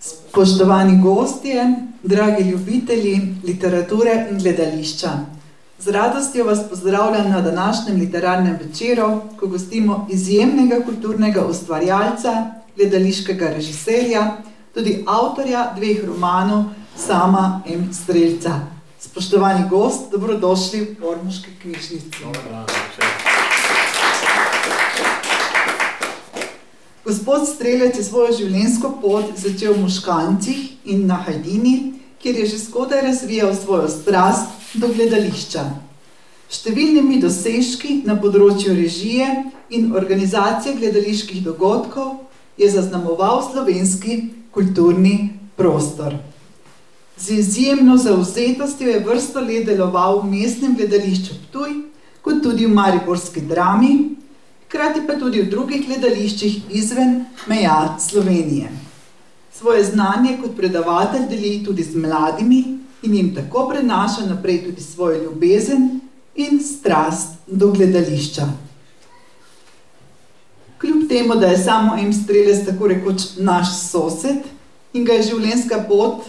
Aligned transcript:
Spoštovani 0.00 1.02
gostje, 1.02 1.76
dragi 2.02 2.42
ljubitelji 2.42 3.36
literature 3.44 4.26
in 4.30 4.38
gledališča. 4.38 5.10
Z 5.78 5.88
radostjo 5.88 6.44
vas 6.44 6.58
pozdravljam 6.68 7.30
na 7.30 7.40
današnjem 7.40 8.00
literarnem 8.00 8.58
večeru, 8.64 9.20
ko 9.40 9.46
gostimo 9.46 10.06
izjemnega 10.10 10.84
kulturnega 10.84 11.44
ustvarjalca, 11.44 12.46
gledališkega 12.76 13.50
režiserja, 13.50 14.36
tudi 14.74 15.04
avtorja 15.06 15.72
dveh 15.76 16.04
romanov, 16.04 16.64
sama 16.96 17.62
M. 17.66 17.92
Strelca. 17.92 18.60
Spoštovani 19.00 19.68
gost, 19.68 20.10
dobrodošli 20.12 20.96
v 21.00 21.06
Ormoški 21.06 21.50
knjižnici. 21.62 22.24
Gospod 27.04 27.48
Strelec 27.48 27.96
je 27.96 28.04
svojo 28.04 28.34
življenjsko 28.36 28.90
pot 29.00 29.30
začel 29.40 29.72
v 29.72 29.86
Moškancih 29.86 30.88
in 30.92 31.06
na 31.08 31.16
Hajdini, 31.24 31.94
kjer 32.20 32.42
je 32.42 32.50
že 32.52 32.58
skodaj 32.60 33.00
razvijal 33.06 33.54
svojo 33.56 33.88
strast 33.88 34.76
do 34.76 34.90
gledališča. 34.92 35.64
Številnimi 36.52 37.22
dosežki 37.22 38.02
na 38.04 38.18
področju 38.20 38.74
režije 38.76 39.30
in 39.72 39.94
organizacije 39.96 40.76
gledaliških 40.76 41.40
dogodkov 41.40 42.18
je 42.60 42.68
zaznamoval 42.68 43.46
slovenski 43.48 44.20
kulturni 44.52 45.38
prostor. 45.56 46.18
Z 47.16 47.40
izjemno 47.40 47.96
zauzetostjo 47.96 48.92
je 48.92 49.04
vrsto 49.08 49.40
let 49.40 49.64
deloval 49.64 50.20
v 50.20 50.36
mestnem 50.36 50.76
gledališču 50.76 51.40
Ptuj, 51.46 51.76
kot 52.20 52.44
tudi 52.44 52.68
v 52.68 52.76
Mariborski 52.76 53.40
drami, 53.48 54.19
hkrati 54.70 55.00
pa 55.06 55.16
tudi 55.18 55.42
v 55.42 55.50
drugih 55.50 55.82
gledališčih 55.86 56.70
izven 56.70 57.24
meja 57.50 57.96
Slovenije. 57.98 58.68
Svoje 59.52 59.84
znanje 59.84 60.36
kot 60.42 60.54
predavatelj 60.56 61.24
deli 61.30 61.64
tudi 61.64 61.82
z 61.82 61.98
mladimi 61.98 62.78
in 63.02 63.14
jim 63.14 63.32
tako 63.34 63.66
prenaša 63.68 64.28
naprej 64.28 64.60
tudi 64.64 64.82
svojo 64.82 65.22
ljubezen 65.22 66.00
in 66.34 66.60
strast 66.62 67.34
do 67.46 67.72
gledališča. 67.72 68.46
Kljub 70.78 71.08
temu, 71.08 71.34
da 71.34 71.46
je 71.46 71.58
samo 71.58 71.96
M. 71.98 72.12
Strelec 72.12 72.62
tako 72.66 72.86
rekoč 72.86 73.22
naš 73.38 73.74
sosed 73.90 74.46
in 74.92 75.04
ga 75.04 75.18
je 75.18 75.26
življenjska 75.32 75.82
pot, 75.88 76.22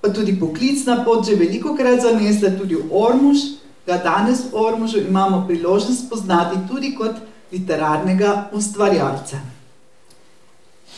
pa 0.00 0.12
tudi 0.12 0.36
poklicna 0.40 1.00
pot 1.04 1.24
že 1.26 1.34
veliko 1.34 1.74
krat 1.76 2.04
zanesla 2.04 2.52
tudi 2.60 2.76
v 2.76 2.92
Ormuž, 2.92 3.38
ga 3.86 3.96
danes 3.96 4.44
v 4.52 4.54
Ormužu 4.66 5.00
imamo 5.08 5.46
priložnost 5.48 6.10
poznati 6.10 6.60
tudi 6.68 6.92
kot 6.94 7.29
literarnega 7.52 8.48
ustvarjalca. 8.52 9.36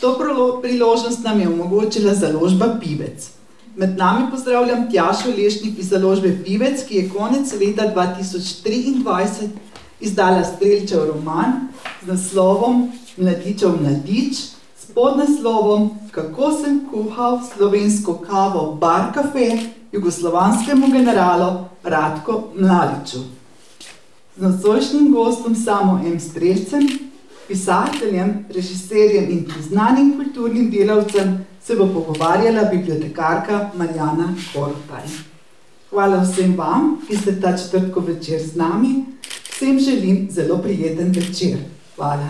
To 0.00 0.18
priložnost 0.62 1.24
nam 1.24 1.40
je 1.40 1.48
omogočila 1.48 2.14
založba 2.14 2.76
Pivec. 2.80 3.30
Med 3.76 3.96
nami 3.96 4.30
pozdravljam 4.30 4.90
Tjašo 4.90 5.28
Lešnik 5.36 5.78
iz 5.78 5.88
založbe 5.88 6.38
Pivec, 6.44 6.84
ki 6.88 6.96
je 6.96 7.08
konec 7.08 7.52
leta 7.52 7.92
2023 7.94 9.48
izdala 10.00 10.44
Strelčev 10.44 11.06
roman 11.06 11.68
z 12.02 12.06
naslovom 12.06 12.92
Mladičev 13.16 13.70
mladič, 13.80 14.36
s 14.78 14.92
podnaslovom 14.94 15.90
Kako 16.10 16.52
sem 16.52 16.80
kuhal 16.90 17.40
slovensko 17.56 18.14
kavo 18.26 18.72
v 18.72 18.78
bar 18.78 19.12
kafe 19.14 19.58
jugoslovanskemu 19.92 20.86
generalu 20.92 21.64
Radko 21.84 22.42
Mladiču. 22.54 23.41
Z 24.36 24.40
nocojšnjim 24.42 25.12
gostom 25.12 25.54
samo 25.54 26.00
M. 26.06 26.20
Strelcem, 26.20 26.88
pisateljem, 27.48 28.44
režiserjem 28.48 29.30
in 29.30 29.44
priznanim 29.44 30.14
kulturnim 30.16 30.70
delavcem 30.70 31.44
se 31.64 31.76
bo 31.76 31.86
pogovarjala 31.86 32.62
bibliotekarka 32.70 33.70
Marjana 33.74 34.34
Kortaj. 34.54 35.04
Hvala 35.90 36.22
vsem 36.22 36.54
vam, 36.56 36.96
ki 37.08 37.16
ste 37.16 37.40
ta 37.40 37.52
četrtko 37.58 38.00
večer 38.00 38.40
z 38.40 38.56
nami. 38.56 39.04
Vsem 39.50 39.78
želim 39.78 40.28
zelo 40.30 40.58
prijeten 40.58 41.12
večer. 41.12 41.58
Hvala. 41.96 42.28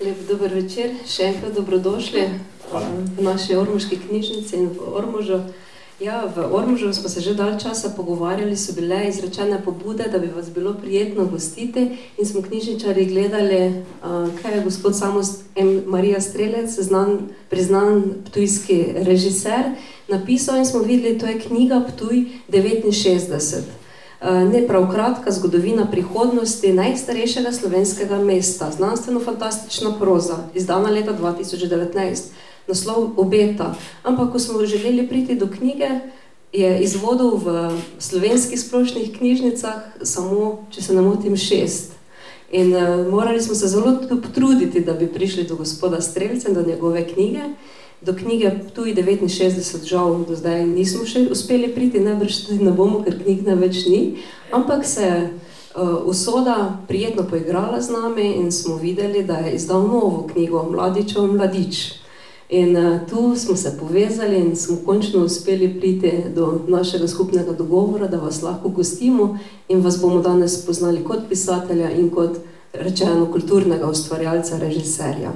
Lep 0.00 0.26
dober 0.28 0.54
večer, 0.54 0.90
še 1.06 1.30
enkrat 1.30 1.54
dobrodošli 1.54 2.26
v 2.72 3.22
naši 3.22 3.56
Ormoški 3.56 3.98
knjižnici 4.08 4.56
in 4.56 4.68
v 4.68 4.94
Ormožu. 4.94 5.40
Ja, 6.00 6.24
v 6.36 6.54
Ormužu 6.54 6.92
smo 6.92 7.08
se 7.08 7.20
že 7.20 7.34
dalj 7.34 7.58
časa 7.62 7.88
pogovarjali, 7.96 8.56
so 8.56 8.72
bile 8.74 9.08
izrečene 9.08 9.62
pobude, 9.64 10.04
da 10.12 10.18
bi 10.18 10.26
vas 10.26 10.50
bilo 10.50 10.74
prijetno 10.74 11.24
gostiti 11.24 11.98
in 12.18 12.26
smo 12.26 12.42
knjižničari 12.42 13.06
gledali, 13.06 13.84
kaj 14.42 14.54
je 14.54 14.64
gospod 14.64 14.98
Samost 14.98 15.42
M. 15.56 15.82
Marija 15.86 16.20
Strelec, 16.20 16.80
znan, 16.80 17.18
priznan 17.50 18.02
ptujski 18.26 18.86
režiser, 18.94 19.64
napisal 20.08 20.56
in 20.56 20.66
smo 20.66 20.80
videli, 20.82 21.18
to 21.18 21.26
je 21.26 21.40
knjiga 21.40 21.80
Ptuj 21.88 22.26
69. 22.50 23.62
Ne 24.24 24.66
prav 24.66 24.90
kratka 24.90 25.30
zgodovina 25.30 25.86
prihodnosti 25.90 26.72
najstarejšega 26.72 27.52
slovenskega 27.52 28.18
mesta, 28.18 28.70
znanstveno-fantastična 28.70 29.98
proza, 29.98 30.38
izdana 30.54 30.90
leta 30.90 31.12
2019 31.12 32.22
naslov 32.68 33.14
obeta. 33.16 33.74
Ampak, 34.02 34.32
ko 34.32 34.38
smo 34.38 34.66
želeli 34.66 35.08
priti 35.08 35.34
do 35.34 35.46
knjige, 35.46 35.90
je 36.54 36.78
izvodov 36.86 37.42
v 37.42 37.74
slovenskih 37.98 38.60
splošnih 38.60 39.10
knjižnicah 39.18 40.06
samo, 40.06 40.66
če 40.70 40.82
se 40.82 40.94
ne 40.94 41.02
motim, 41.02 41.36
šest. 41.36 41.98
In 42.54 42.70
uh, 42.76 43.06
morali 43.10 43.42
smo 43.42 43.54
se 43.54 43.68
zelo 43.68 43.98
potruditi, 44.22 44.80
da 44.80 44.94
bi 44.94 45.10
prišli 45.10 45.44
do 45.44 45.56
gospoda 45.56 46.00
Strelca, 46.00 46.52
do 46.54 46.62
njegove 46.62 47.08
knjige. 47.08 47.42
Do 48.00 48.14
knjige 48.14 48.50
Tuj 48.74 48.94
69, 48.94 49.84
žal, 49.84 50.24
do 50.28 50.36
zdaj 50.36 50.66
nismo 50.66 51.06
še 51.08 51.24
uspeli 51.32 51.72
priti, 51.74 52.00
najbrž 52.04 52.38
tudi 52.46 52.64
ne 52.64 52.70
bomo, 52.70 53.02
ker 53.02 53.16
knjig 53.18 53.42
ne 53.46 53.56
več 53.58 53.86
ni. 53.90 54.20
Ampak 54.52 54.86
se 54.86 55.02
je 55.02 55.18
uh, 55.26 56.06
usoda 56.06 56.78
prijetno 56.88 57.26
poigrala 57.26 57.80
z 57.80 57.90
nami 57.90 58.30
in 58.38 58.52
smo 58.52 58.76
videli, 58.76 59.24
da 59.24 59.40
je 59.42 59.56
izdal 59.56 59.88
novo 59.88 60.28
knjigo 60.30 60.68
Mladičev 60.70 61.32
Mladič. 61.32 62.03
In 62.48 62.76
uh, 62.76 63.00
tu 63.08 63.36
smo 63.36 63.56
se 63.56 63.76
povezali 63.80 64.36
in 64.36 64.56
smo 64.56 64.76
končno 64.84 65.24
uspeli 65.24 65.80
priti 65.80 66.12
do 66.34 66.60
našega 66.68 67.08
skupnega 67.08 67.52
dogovora, 67.52 68.06
da 68.06 68.16
vas 68.16 68.42
lahko 68.42 68.68
gostimo 68.68 69.38
in 69.68 69.80
vas 69.80 70.00
bomo 70.00 70.20
danes 70.20 70.62
spoznali 70.62 71.04
kot 71.04 71.18
pisatelja 71.28 71.90
in 71.90 72.10
kot 72.10 72.36
rečeno 72.72 73.32
kulturnega 73.32 73.86
ustvarjalca, 73.86 74.58
režiserja. 74.58 75.32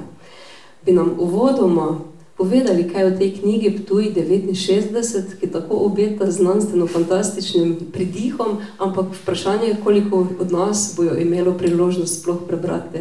Bi 0.85 0.91
nam 0.91 1.15
uvodoma 1.19 1.99
povedali, 2.37 2.85
kaj 2.93 3.09
v 3.09 3.17
tej 3.17 3.31
knjigi 3.39 3.71
Ptuj 3.77 4.13
69, 4.13 5.39
ki 5.39 5.47
tako 5.51 5.75
obeta 5.75 6.31
znanstveno-fantastičnim 6.31 7.91
pridihom, 7.93 8.57
ampak 8.77 9.05
vprašanje 9.23 9.67
je, 9.67 9.77
koliko 9.83 10.27
od 10.39 10.51
nas 10.51 10.93
bojo 10.97 11.17
imelo 11.17 11.57
priložnost 11.57 12.21
sploh 12.21 12.37
prebrati. 12.47 12.99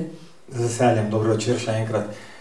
Z 0.49 0.61
veseljem, 0.61 1.11
dobro 1.11 1.37
večer 1.37 1.59
še 1.61 1.71
enkrat. 1.71 2.09
Uh, 2.09 2.38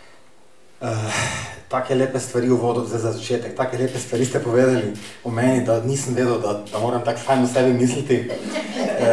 take 1.67 1.95
lepe 1.95 2.19
stvari 2.19 2.49
v 2.49 2.55
vodo 2.55 2.85
za 2.85 2.97
začetek, 2.97 3.55
take 3.55 3.77
lepe 3.77 3.99
stvari 3.99 4.25
ste 4.25 4.39
povedali 4.39 4.93
o 5.23 5.29
meni, 5.29 5.65
da 5.65 5.81
nisem 5.83 6.15
vedel, 6.15 6.39
da, 6.39 6.63
da 6.71 6.79
moram 6.79 7.03
tako 7.03 7.19
fajn 7.19 7.43
o 7.43 7.47
sebi 7.47 7.73
misliti. 7.73 8.29
E, 8.77 9.09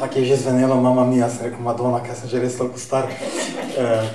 tako 0.00 0.18
je 0.18 0.24
že 0.24 0.36
zvenelo, 0.36 0.80
mama 0.80 1.04
mi, 1.04 1.18
jaz 1.18 1.38
sem 1.38 1.48
rekel, 1.48 1.62
Madonna, 1.64 2.02
kaj 2.04 2.16
sem 2.20 2.28
že 2.28 2.40
res 2.40 2.58
toliko 2.58 2.78
star. 2.78 3.08
E, 3.78 4.08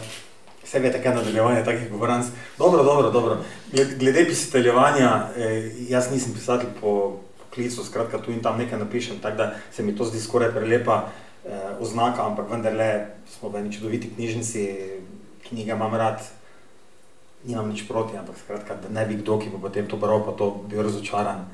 Vse 0.69 0.77
je 0.77 0.91
tako 0.91 1.09
nadaljevanje 1.09 1.63
takih 1.65 1.89
govoranc. 1.91 2.25
Dobro, 2.57 2.83
dobro, 2.83 3.09
dobro. 3.11 3.37
Glede 3.73 4.25
pisateljevanja, 4.25 5.27
eh, 5.37 5.71
jaz 5.89 6.11
nisem 6.11 6.33
pisatelj 6.33 6.69
po 6.81 7.17
poklicu, 7.39 7.83
skratka 7.83 8.17
tu 8.21 8.31
in 8.31 8.41
tam 8.41 8.57
nekaj 8.57 8.79
napišem, 8.79 9.17
tako 9.19 9.37
da 9.37 9.53
se 9.71 9.83
mi 9.83 9.95
to 9.95 10.05
zdi 10.05 10.21
skoraj 10.21 10.51
prelepa 10.51 11.09
eh, 11.45 11.49
oznaka, 11.79 12.25
ampak 12.25 12.51
vendarle 12.51 13.05
smo 13.25 13.49
v 13.49 13.55
eni 13.55 13.73
čudoviti 13.73 14.11
knjižnici, 14.15 14.77
knjige 15.49 15.71
imam 15.71 15.95
rad, 15.95 16.21
nimam 17.43 17.69
nič 17.69 17.87
proti, 17.87 18.17
ampak 18.17 18.35
skratka, 18.43 18.75
da 18.75 18.89
ne 18.89 19.05
bi 19.07 19.15
kdo, 19.21 19.39
ki 19.39 19.49
bo 19.49 19.59
potem 19.63 19.87
to 19.87 19.97
bral, 19.97 20.23
pa 20.25 20.31
to 20.35 20.51
bil 20.67 20.83
razočaran, 20.83 21.45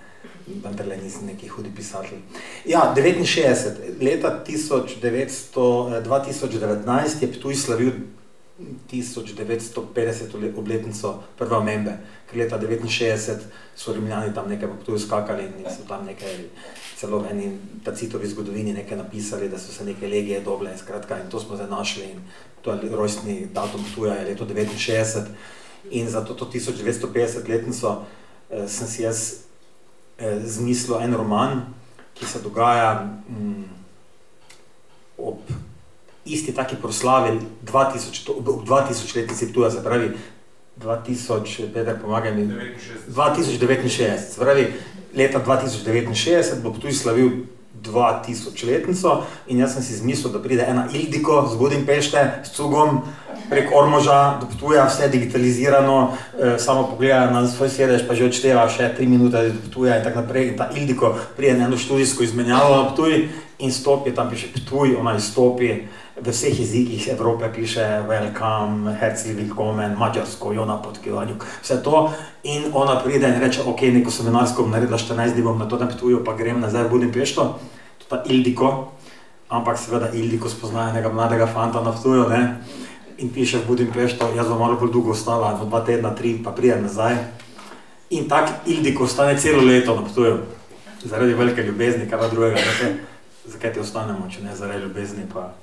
vendar 0.47 0.87
le 0.87 0.97
nisem 0.97 1.25
neki 1.29 1.47
hudi 1.47 1.69
pisatelj. 1.75 2.21
Ja, 2.65 2.93
69, 2.95 4.01
leta 4.01 4.41
1900, 4.47 6.01
2019 6.05 7.21
je 7.21 7.31
Ptuj 7.37 7.55
slavil 7.55 7.91
1950 8.91 10.57
obletnico 10.57 11.23
prve 11.37 11.55
omembe, 11.57 11.97
ker 12.29 12.39
leta 12.39 12.57
69 12.57 13.45
so 13.75 13.93
rimljani 13.93 14.33
tam 14.33 14.49
nekaj 14.49 14.69
po 14.69 14.75
Ptuju 14.81 14.99
skakali 14.99 15.43
in 15.43 15.65
so 15.69 15.83
tam 15.87 16.05
nekaj, 16.05 16.47
celo 16.95 17.19
v 17.19 17.31
eni 17.31 17.51
tacitovi 17.83 18.27
zgodovini 18.27 18.73
nekaj 18.73 18.97
napisali, 18.97 19.49
da 19.49 19.59
so 19.59 19.73
se 19.73 19.85
neke 19.85 20.07
legije 20.07 20.39
doble, 20.41 20.77
skratka, 20.77 21.19
in 21.19 21.29
to 21.29 21.39
smo 21.39 21.55
zdaj 21.55 21.69
našli 21.69 22.03
in 22.03 22.21
to 22.61 22.73
je 22.73 22.89
rojstni 22.89 23.47
datum 23.53 23.83
Ptuja, 23.91 24.13
je 24.13 24.25
leto 24.25 24.45
69. 24.45 25.25
In 25.91 26.09
za 26.09 26.21
to 26.21 26.33
1950-letnico 26.33 28.01
eh, 28.49 28.67
sem 28.67 28.87
si 28.87 29.03
jaz 29.03 29.45
eh, 30.17 30.39
zmislil 30.45 30.97
en 31.01 31.13
roman, 31.13 31.65
ki 32.13 32.25
se 32.25 32.39
dogaja 32.39 33.11
mm, 33.29 33.63
isti 36.25 36.53
taki 36.53 36.75
proslavi 36.75 37.39
2000, 37.61 38.31
ob 38.31 38.65
2000 38.65 39.15
letnici 39.15 39.51
Ptuja, 39.51 39.71
se 39.71 39.83
pravi 39.83 40.11
2000, 40.77 41.73
Peter, 41.73 42.01
pomagaj 42.01 42.35
mi. 42.35 42.47
2069, 43.07 44.19
se 44.33 44.39
pravi 44.39 44.73
leta 45.15 45.39
2069 45.45 46.61
bo 46.63 46.73
Ptuj 46.73 46.93
slavil 46.93 47.31
2000 47.81 48.65
letnico 48.65 49.23
in 49.47 49.59
jaz 49.59 49.73
sem 49.73 49.83
si 49.83 49.93
zmislil, 49.93 50.31
da 50.33 50.39
pride 50.39 50.65
ena 50.67 50.87
Ildiko 50.93 51.47
z 51.51 51.57
Budimpešte, 51.57 52.41
s 52.43 52.55
cugom, 52.55 53.01
prek 53.49 53.69
Ormoža, 53.75 54.37
da 54.41 54.47
potuje 54.51 54.83
vse 54.87 55.09
digitalizirano, 55.09 56.13
eh, 56.39 56.59
samo 56.59 56.87
pogleda 56.87 57.31
na 57.31 57.47
svoj 57.47 57.69
sedež, 57.69 58.07
pa 58.07 58.15
že 58.15 58.25
odšteva 58.25 58.69
še 58.69 58.93
tri 58.95 59.07
minute, 59.07 59.37
da 59.37 59.53
potuje 59.69 59.97
in 59.97 60.03
tako 60.03 60.21
naprej. 60.21 60.47
In 60.47 60.57
ta 60.57 60.69
Ildiko 60.75 61.15
prije 61.37 61.53
na 61.53 61.65
eno 61.65 61.77
študijsko 61.77 62.23
izmenjavo 62.23 62.75
na 62.75 62.89
Ptuj 62.93 63.29
in 63.59 63.71
stopi, 63.71 64.11
tam 64.11 64.29
piše 64.29 64.47
Ptuj, 64.53 64.95
ona 64.99 65.15
izstopi, 65.15 65.87
v 66.15 66.31
vseh 66.31 66.59
jezikih 66.59 67.07
Evrope 67.11 67.49
piše 67.51 67.83
welcome, 68.07 68.95
herzlich 68.99 69.35
willkommen, 69.35 69.97
mađarsko, 69.99 70.53
jona 70.53 70.81
podkivanju, 70.81 71.35
vse 71.61 71.83
to. 71.83 72.13
In 72.43 72.71
ona 72.73 72.99
pride 73.03 73.27
in 73.27 73.39
reče, 73.39 73.61
ok, 73.67 73.81
neko 73.81 74.11
seminarsko 74.11 74.63
bom 74.63 74.71
naredila 74.71 74.97
14 74.97 75.33
dni, 75.33 75.43
bom 75.43 75.59
na 75.59 75.67
to 75.67 75.77
tam 75.77 75.91
Ptuju, 75.91 76.23
pa 76.23 76.33
grem 76.33 76.59
nazaj 76.59 76.83
v 76.83 76.89
Budimpešto, 76.89 77.59
to 77.99 78.05
ta 78.09 78.23
Ildiko, 78.25 78.91
ampak 79.49 79.77
seveda 79.77 80.09
Ildiko 80.13 80.49
spoznaje 80.49 80.95
enega 80.95 81.11
mladega 81.11 81.47
fanta 81.47 81.83
na 81.83 81.91
Ptuju, 81.91 82.29
ne? 82.29 82.63
In 83.17 83.29
piše 83.29 83.63
v 83.63 83.67
Budimpešto, 83.67 84.35
jaz 84.35 84.47
bom 84.47 84.59
malo 84.59 84.75
bolj 84.75 84.91
dolgo 84.91 85.11
ostala, 85.15 85.55
dva 85.55 85.81
tedna, 85.81 86.11
tri, 86.15 86.35
pa 86.43 86.51
prijem 86.51 86.83
nazaj. 86.83 87.15
In 88.09 88.27
tak 88.29 88.67
Ildiko 88.67 89.03
ostane 89.03 89.39
celo 89.39 89.63
leto 89.63 89.95
na 89.95 90.03
Ptuju, 90.05 90.37
zaradi 91.03 91.33
velike 91.33 91.63
ljubezni, 91.63 92.09
kaj 92.09 92.19
pa 92.19 92.27
drugega, 92.27 92.59
zakaj, 92.59 92.91
zakaj 93.45 93.73
ti 93.73 93.79
ostanemo, 93.79 94.27
če 94.29 94.43
ne 94.43 94.55
zaradi 94.55 94.83
ljubezni, 94.83 95.25
pa 95.33 95.53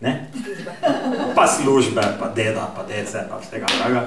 ne? 0.00 0.30
Pa 1.34 1.46
službe, 1.48 2.04
pa 2.20 2.28
deda, 2.28 2.68
pa 2.76 2.84
dece, 2.84 3.24
pa 3.30 3.40
vsega 3.40 3.66
draga. 3.78 4.06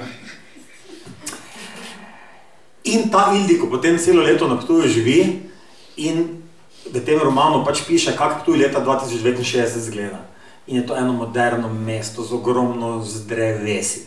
In 2.84 3.10
ta 3.10 3.32
Ildiko 3.36 3.66
potem 3.66 3.98
celo 3.98 4.22
leto 4.22 4.48
na 4.48 4.56
Ptuju 4.56 4.88
živi 4.88 5.50
in 5.96 6.40
v 6.90 7.00
tem 7.04 7.18
romanu 7.18 7.64
pač 7.66 7.82
piše, 7.84 8.16
kako 8.16 8.40
Ptuj 8.42 8.56
leta 8.58 8.80
2069 8.80 9.76
izgleda. 9.76 10.30
In 10.66 10.76
je 10.76 10.86
to 10.86 10.96
eno 10.96 11.12
moderno 11.12 11.68
mesto 11.68 12.22
z 12.22 12.32
ogromno 12.32 13.00
zdrevesi, 13.04 14.06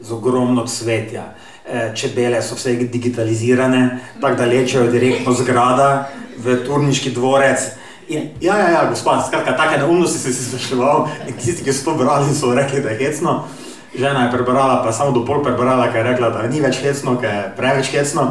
z 0.00 0.12
ogromno 0.12 0.66
cvetja. 0.66 1.34
E, 1.66 1.92
čebele 1.94 2.42
so 2.42 2.54
vse 2.54 2.74
digitalizirane, 2.74 3.98
tako 4.20 4.36
da 4.36 4.46
lečejo 4.46 4.86
direktno 4.90 5.32
zgrada 5.32 6.08
v 6.38 6.56
turniški 6.64 7.10
dvorec. 7.10 7.60
In, 8.08 8.30
ja, 8.40 8.56
ja, 8.56 8.68
ja, 8.70 8.86
gospod, 8.88 9.26
skratka, 9.26 9.52
take 9.56 9.78
neumnosti 9.78 10.18
si 10.18 10.32
spraševal 10.32 11.08
in 11.28 11.36
tisti, 11.36 11.64
ki 11.64 11.72
so 11.72 11.90
to 11.90 11.98
brali, 12.00 12.32
so 12.34 12.54
rekli, 12.54 12.80
da 12.80 12.94
je 12.94 13.04
hecno. 13.04 13.44
Žena 13.92 14.24
je 14.24 14.32
prebrala, 14.32 14.80
pa 14.84 14.92
samo 14.92 15.12
do 15.12 15.26
pol 15.28 15.42
prebrala, 15.44 15.90
ker 15.92 16.06
je 16.06 16.12
rekla, 16.12 16.30
da 16.30 16.48
ni 16.48 16.62
več 16.64 16.80
hecno, 16.80 17.18
ker 17.20 17.34
je 17.34 17.46
preveč 17.56 17.92
hecno. 17.92 18.30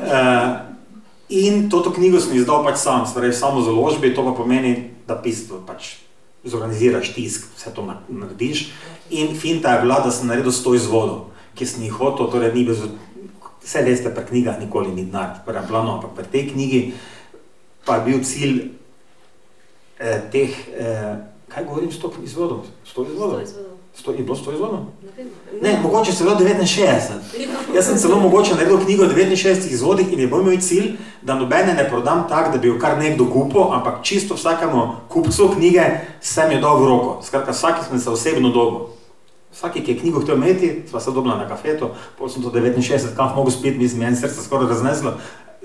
E, 0.00 0.20
in 1.28 1.66
to 1.68 1.84
knjigo 1.92 2.20
sem 2.20 2.38
izdal 2.38 2.64
pač 2.64 2.80
sam, 2.80 3.04
torej 3.04 3.36
samo 3.36 3.60
založbi, 3.60 4.14
to 4.14 4.24
pa 4.24 4.32
pomeni, 4.32 4.94
da 5.04 5.20
pismo 5.20 5.60
pač 5.66 5.98
zorganiziraš 6.44 7.12
tisk, 7.14 7.48
vse 7.56 7.72
to 7.74 7.84
narediš. 8.08 8.70
In 9.10 9.34
finta 9.36 9.74
je 9.74 9.82
bila, 9.82 10.00
da 10.00 10.10
sem 10.10 10.28
naredil 10.28 10.52
sto 10.52 10.74
izvodov, 10.74 11.30
ki 11.54 11.66
sem 11.66 11.84
jih 11.84 11.96
hotel, 11.96 12.30
torej 12.32 12.52
ni 12.54 12.64
bez, 12.68 12.84
vse 13.64 13.82
veste, 13.84 14.12
pri 14.14 14.26
knjigah 14.28 14.60
nikoli 14.60 14.94
ni 14.94 15.04
denar, 15.04 15.40
torej 15.46 15.66
plano, 15.68 15.98
ampak 15.98 16.14
pri 16.16 16.30
tej 16.32 16.52
knjigi 16.52 16.82
pa 17.84 17.96
je 17.96 18.04
bil 18.06 18.22
cilj 18.24 18.56
eh, 19.98 20.20
teh, 20.32 20.52
eh, 20.76 21.16
kaj 21.48 21.64
govorim, 21.64 21.92
sto 21.92 22.12
izvodov? 22.24 22.68
Sto 22.84 23.04
izvodov. 23.08 23.44
Sto 23.44 23.50
izvodov. 23.50 23.69
Sto, 23.94 24.12
je 24.12 24.22
bilo 24.22 24.36
100 24.36 24.54
izvodov? 24.54 24.78
Ne, 25.62 25.78
mogoče 25.82 26.12
celo 26.12 26.36
69. 26.36 27.00
Jaz 27.74 27.86
sem 27.86 27.98
celo 27.98 28.20
mogoče 28.20 28.54
naredil 28.54 28.78
knjigo 28.84 29.04
o 29.04 29.08
69 29.08 29.72
izvodih 29.72 30.12
in 30.12 30.20
je 30.20 30.26
bil 30.26 30.42
moj 30.42 30.60
cilj, 30.60 30.92
da 31.22 31.34
nobene 31.34 31.74
ne 31.74 31.88
prodam 31.88 32.24
tako, 32.28 32.52
da 32.52 32.58
bi 32.58 32.68
jo 32.68 32.78
kar 32.78 32.98
nekdo 32.98 33.26
kupil, 33.32 33.72
ampak 33.72 34.02
čisto 34.02 34.34
vsakemu 34.34 34.86
kupcu 35.08 35.50
knjige 35.56 35.84
sem 36.20 36.52
jo 36.52 36.60
dal 36.60 36.80
v 36.82 36.88
roko. 36.88 37.18
Skratka, 37.22 37.52
vsaki 37.52 37.84
sem 37.88 37.98
se 37.98 38.10
osebno 38.10 38.48
dobil. 38.48 38.80
Vsaki, 39.52 39.82
ki 39.82 39.92
je 39.92 39.98
knjigo 39.98 40.20
hotel 40.20 40.36
imeti, 40.36 40.82
sva 40.90 41.00
se 41.00 41.10
dobila 41.10 41.36
na 41.36 41.48
kafetu, 41.48 41.90
potem 42.18 42.34
sem 42.34 42.42
to 42.42 42.50
69, 42.50 43.16
kam 43.16 43.34
mogel 43.36 43.52
spiti, 43.52 43.78
mislim, 43.78 44.00
meni 44.00 44.16
srce 44.16 44.42
skoraj 44.44 44.68
razneslo, 44.68 45.16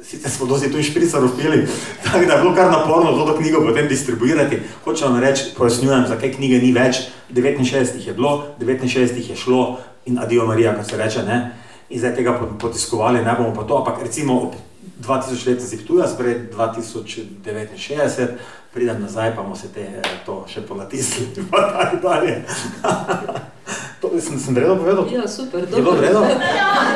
sicer 0.03 0.31
smo 0.31 0.45
dosti 0.45 0.71
tu 0.71 0.77
in 0.77 0.83
šprica 0.83 1.19
rupili, 1.19 1.67
tako 2.03 2.25
da 2.25 2.33
je 2.33 2.41
bilo 2.41 2.55
kar 2.55 2.71
naporno 2.71 3.25
to 3.25 3.37
knjigo 3.37 3.61
potem 3.61 3.87
distribuirati. 3.87 4.59
Hočem 4.83 5.11
vam 5.11 5.19
reči, 5.19 5.43
pojasnjujem, 5.57 6.07
zakaj 6.07 6.33
knjige 6.33 6.59
ni 6.59 6.71
več, 6.71 7.07
69 7.33 7.95
jih 7.95 8.07
je 8.07 8.13
bilo, 8.13 8.47
69 8.59 9.17
jih 9.17 9.29
je 9.29 9.35
šlo 9.35 9.79
in 10.05 10.19
adijo 10.19 10.45
Marija, 10.45 10.75
kot 10.75 10.89
se 10.89 10.97
reče, 10.97 11.23
ne. 11.23 11.51
In 11.89 11.99
zdaj 11.99 12.15
tega 12.15 12.39
potiskovali, 12.59 13.23
ne 13.23 13.35
bomo 13.37 13.53
pa 13.55 13.63
to, 13.63 13.77
ampak 13.77 14.03
recimo 14.03 14.41
ob 14.41 14.53
2000 15.01 15.47
let 15.47 15.61
ziptuja, 15.61 16.07
spred 16.07 16.53
2069, 16.53 18.27
pridem 18.73 19.01
nazaj, 19.01 19.35
pa 19.35 19.41
bomo 19.41 19.55
se 19.55 19.67
te, 19.73 20.01
to 20.25 20.43
še 20.49 20.61
ponatisnili, 20.61 21.45
pa 21.51 21.61
tako 21.71 22.01
dalje. 22.07 22.43
To 24.11 24.21
sem, 24.21 24.39
sem 24.39 24.57
redno 24.57 24.75
povedal? 24.77 25.07
Ja, 25.13 25.27
super. 25.27 25.59
Je 25.59 25.81
bilo 25.81 25.95
redno? 26.01 26.21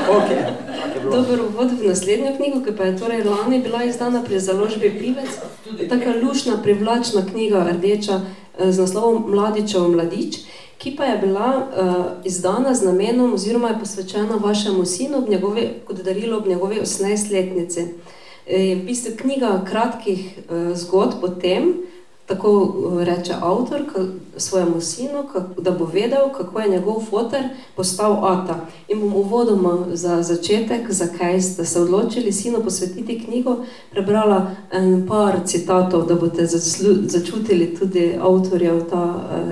Okay. 0.09 0.41
Dober 1.11 1.41
uvod 1.41 1.71
v 1.79 1.87
naslednjo 1.87 2.35
knjigo, 2.37 2.61
ki 2.65 2.75
pa 2.77 2.89
je 2.89 2.97
torej 2.97 3.23
lani 3.23 3.61
bila 3.63 3.83
izdana 3.83 4.23
pri 4.23 4.39
založbi 4.39 4.89
Pivec. 4.99 5.29
Taka 5.89 6.13
lušna, 6.21 6.59
privlačna 6.63 7.25
knjiga, 7.25 7.65
rdeča, 7.71 8.21
z 8.59 8.79
naslovom 8.79 9.23
Mladičev 9.31 9.87
mladič, 9.89 10.37
ki 10.77 10.95
pa 10.95 11.05
je 11.05 11.17
bila 11.17 11.47
uh, 11.57 12.05
izdana 12.23 12.73
z 12.73 12.85
namenom 12.85 13.33
oziroma 13.33 13.69
je 13.69 13.79
posvečena 13.79 14.35
vašemu 14.39 14.85
sinu 14.85 15.17
ob 15.17 15.29
njegovi, 15.29 15.69
kot 15.85 16.01
darilo 16.03 16.37
ob 16.37 16.47
njegovi 16.47 16.79
18-letnici. 16.81 17.85
E, 18.47 18.75
v 18.75 18.85
bistvu 18.85 19.11
knjiga 19.21 19.65
kratkih 19.69 20.37
uh, 20.37 20.75
zgodb 20.75 21.23
o 21.23 21.27
tem, 21.27 21.73
tako 22.29 22.75
eh, 23.01 23.05
reče 23.05 23.33
avtor 23.41 23.81
svojemu 24.37 24.81
sinu, 24.81 25.23
da 25.57 25.71
bo 25.71 25.85
vedel, 25.85 26.29
kako 26.37 26.59
je 26.59 26.69
njegov 26.69 27.05
fotor 27.09 27.41
postal 27.75 28.25
ata. 28.25 28.59
In 28.87 28.99
bom 28.99 29.15
uvodoma 29.15 29.77
za 29.93 30.23
začetek, 30.23 30.91
zakaj 30.91 31.41
ste 31.41 31.65
se 31.65 31.81
odločili 31.81 32.31
sinu 32.31 32.63
posvetiti 32.63 33.25
knjigo, 33.25 33.55
prebrala 33.91 34.51
en 34.71 35.07
par 35.07 35.39
citatov, 35.45 36.05
da 36.07 36.15
boste 36.15 36.45
začutili 37.03 37.75
tudi 37.79 38.17
avtorjev 38.21 38.89
ta 38.89 39.03
uh, 39.03 39.51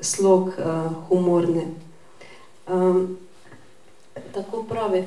slog 0.00 0.48
uh, 0.48 0.92
humorni. 1.08 1.66
Um, 2.68 3.16
tako 4.34 4.62
pravi. 4.62 5.04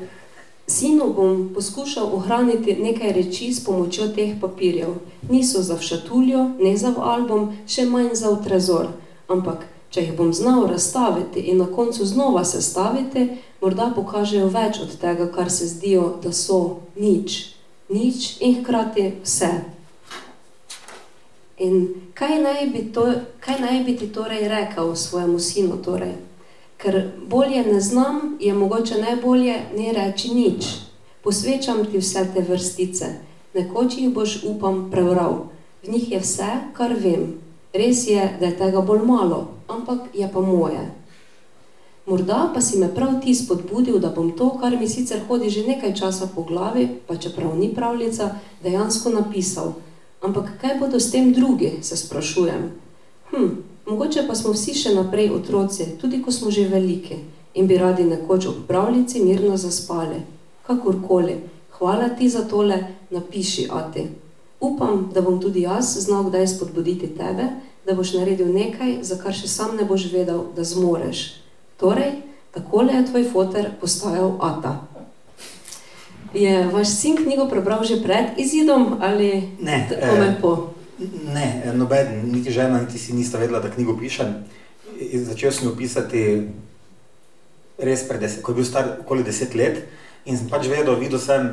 Sinu 0.68 1.14
bom 1.14 1.52
poskušal 1.54 2.10
ohraniti 2.14 2.76
nekaj 2.76 3.14
reči 3.14 3.54
s 3.54 3.66
pomočjo 3.66 4.08
teh 4.08 4.34
papirjev. 4.42 4.96
Niso 5.30 5.62
za 5.62 5.78
všatuljo, 5.78 6.50
ne 6.60 6.78
za 6.78 6.94
album, 6.98 7.54
še 7.68 7.86
manj 7.86 8.16
za 8.18 8.34
trezor. 8.42 8.88
Ampak, 9.28 9.68
če 9.90 10.02
jih 10.02 10.16
bom 10.18 10.34
znal 10.34 10.66
razstaviti 10.68 11.40
in 11.40 11.62
na 11.62 11.68
koncu 11.70 12.06
znova 12.06 12.42
sestaviti, 12.46 13.28
morda 13.62 13.92
pokažejo 13.96 14.48
več 14.50 14.82
od 14.82 14.98
tega, 14.98 15.30
kar 15.32 15.52
se 15.52 15.68
zdijo, 15.70 16.16
da 16.24 16.34
so 16.34 16.82
nič. 16.98 17.54
Nič 17.90 18.42
in 18.42 18.64
hkrati 18.64 19.12
vse. 19.22 19.52
In 21.62 22.10
kaj 22.18 22.42
naj 22.42 22.66
bi, 22.74 22.88
to, 22.94 23.06
kaj 23.40 23.62
naj 23.62 23.84
bi 23.86 23.98
ti 23.98 24.10
torej 24.10 24.48
rekel 24.50 24.96
svojemu 24.96 25.40
sinu? 25.40 25.78
Torej? 25.78 26.18
Ker 26.78 27.12
bolje 27.28 27.64
ne 27.64 27.80
znam, 27.82 28.38
je 28.40 28.54
mogoče 28.54 29.02
najbolje 29.02 29.56
ne 29.78 29.94
reči 29.94 30.34
nič. 30.34 30.66
Posvečam 31.24 31.86
ti 31.86 31.98
vse 31.98 32.28
te 32.34 32.42
vrstice, 32.42 33.06
nekoč 33.54 33.98
jih 33.98 34.14
boš, 34.14 34.44
upam, 34.44 34.92
prebral. 34.92 35.48
V 35.84 35.92
njih 35.92 36.12
je 36.12 36.20
vse, 36.20 36.52
kar 36.74 36.94
vem. 36.94 37.40
Res 37.74 38.08
je, 38.08 38.38
da 38.40 38.46
je 38.46 38.58
tega 38.58 38.82
bolj 38.82 39.02
malo, 39.06 39.48
ampak 39.68 40.00
je 40.14 40.30
pa 40.34 40.42
moje. 40.42 40.84
Morda 42.06 42.52
pa 42.54 42.62
si 42.62 42.78
me 42.78 42.88
prav 42.96 43.18
ti 43.22 43.34
spodbudil, 43.36 44.00
da 44.00 44.10
bom 44.14 44.32
to, 44.38 44.52
kar 44.62 44.78
mi 44.80 44.88
sicer 44.88 45.24
hodi 45.28 45.50
že 45.50 45.66
nekaj 45.68 45.96
časa 45.96 46.30
po 46.36 46.44
glavi, 46.44 46.88
pa 47.08 47.18
čeprav 47.18 47.58
ni 47.58 47.74
pravljica, 47.76 48.30
dejansko 48.64 49.10
napisal. 49.10 49.74
Ampak 50.22 50.62
kaj 50.62 50.78
bodo 50.80 51.00
s 51.00 51.12
tem 51.12 51.34
drugi, 51.34 51.80
se 51.82 51.98
sprašujem. 51.98 52.72
Hm, 53.32 53.50
Mogoče 53.86 54.24
pa 54.28 54.36
smo 54.36 54.52
vsi 54.54 54.74
še 54.74 54.94
naprej 54.96 55.30
otroci, 55.30 55.86
tudi 56.02 56.22
ko 56.24 56.32
smo 56.32 56.52
že 56.52 56.68
veliki 56.68 57.20
in 57.54 57.68
bi 57.68 57.78
radi 57.78 58.04
nekoč 58.04 58.48
ob 58.50 58.56
pravljici 58.68 59.24
mirno 59.24 59.58
zaspali. 59.58 60.22
Kakorkoli, 60.68 61.36
hvala 61.78 62.10
ti 62.10 62.30
za 62.30 62.42
tole, 62.50 62.80
napiši, 63.10 63.68
ati. 63.72 64.08
Upam, 64.60 65.12
da 65.14 65.22
bom 65.22 65.38
tudi 65.42 65.62
jaz 65.62 65.94
znal 66.02 66.24
kdaj 66.24 66.48
spodbuditi 66.48 67.08
tebe, 67.08 67.46
da 67.86 67.94
boš 67.94 68.14
naredil 68.14 68.50
nekaj, 68.54 68.98
za 69.06 69.20
kar 69.22 69.34
še 69.34 69.48
sam 69.48 69.76
ne 69.78 69.86
boš 69.86 70.10
vedel, 70.12 70.42
da 70.56 70.64
zmoreš. 70.66 71.36
Torej, 71.78 72.12
takole 72.52 72.94
je 72.94 73.06
tvoj 73.06 73.30
foter 73.30 73.70
postajal 73.82 74.34
ata. 74.42 74.80
Je 76.34 76.68
vaš 76.74 76.88
sin 76.88 77.16
knjigo 77.16 77.46
prebral 77.48 77.84
že 77.84 78.02
pred 78.04 78.36
izidom 78.38 78.98
ali 79.00 79.56
ne, 79.62 79.86
tako 79.90 80.16
me 80.20 80.38
po? 80.42 80.75
Ne, 81.00 81.74
noben, 81.76 82.22
niti 82.32 82.52
žena, 82.52 82.80
niti 82.82 83.00
si 83.00 83.14
nista 83.14 83.38
vedela, 83.38 83.60
da 83.60 83.72
knjigo 83.72 83.98
pišem. 84.00 84.32
Začel 85.28 85.52
sem 85.52 85.68
jo 85.68 85.76
pisati 85.76 86.22
res 87.78 88.06
pred 88.08 88.22
deset, 88.24 88.42
ko 88.44 88.54
je 88.54 88.62
bil 88.62 88.68
star 88.68 88.92
okoli 89.02 89.26
deset 89.28 89.56
let 89.56 89.82
in 90.26 90.38
sem 90.40 90.48
pač 90.48 90.70
vedel, 90.72 90.96
videl 90.96 91.20
sem 91.20 91.50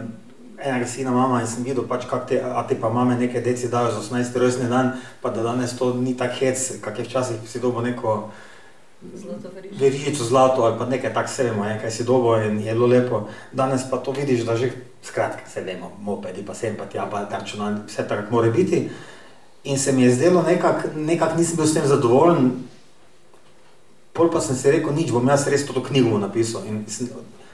enega 0.63 0.87
sina 0.87 1.11
mama 1.11 1.41
in 1.43 1.49
sem 1.51 1.67
videl 1.67 1.89
pač, 1.91 2.07
kak 2.07 2.29
te, 2.31 2.39
a 2.39 2.63
te 2.69 2.79
pa 2.79 2.93
mame 2.95 3.19
neke 3.19 3.43
deci 3.43 3.67
dajo 3.69 3.91
za 3.91 4.01
18. 4.15 4.39
rojstni 4.39 4.71
dan, 4.71 4.95
pa 5.21 5.35
da 5.35 5.43
danes 5.43 5.75
to 5.75 5.91
ni 5.99 6.15
tak 6.15 6.39
hec, 6.39 6.79
kak 6.85 7.03
je 7.03 7.09
včasih 7.09 7.43
si 7.43 7.61
dobo 7.61 7.83
neko 7.83 8.31
verižico 9.75 10.23
zlato 10.23 10.63
ali 10.63 10.79
pa 10.79 10.87
nekaj 10.87 11.11
tak 11.15 11.29
se 11.29 11.49
vemo, 11.49 11.67
kaj 11.67 11.91
si 11.91 12.07
dobo 12.07 12.37
in 12.39 12.61
je 12.63 12.73
bilo 12.73 12.87
lepo. 12.87 13.27
Danes 13.53 13.83
pa 13.91 13.99
to 13.99 14.15
vidiš, 14.15 14.47
da 14.47 14.55
že 14.57 14.71
skratka 15.03 15.51
se 15.51 15.67
vemo, 15.67 15.91
mopedi 15.99 16.47
pa 16.47 16.55
sem 16.55 16.79
pa 16.79 16.87
tja, 16.87 17.11
pa 17.11 17.27
računalnik, 17.27 17.91
vse 17.91 18.07
tako 18.07 18.31
mora 18.31 18.51
biti. 18.55 18.87
In 19.65 19.79
se 19.79 19.93
mi 19.93 20.03
je 20.03 20.15
zdelo 20.15 20.43
nekako, 20.43 20.89
nekak 20.97 21.37
nisem 21.39 21.57
bil 21.57 21.67
s 21.67 21.75
tem 21.75 21.87
zadovoljen. 21.87 22.51
Pol 24.13 24.29
pa 24.29 24.41
sem 24.41 24.57
si 24.57 24.71
rekel, 24.71 24.93
nič, 24.93 25.13
bom 25.15 25.29
jaz 25.29 25.47
res 25.49 25.65
to 25.67 25.79
knjigo 25.79 26.19
napisal. 26.19 26.67
In 26.67 26.83
sem 26.91 27.09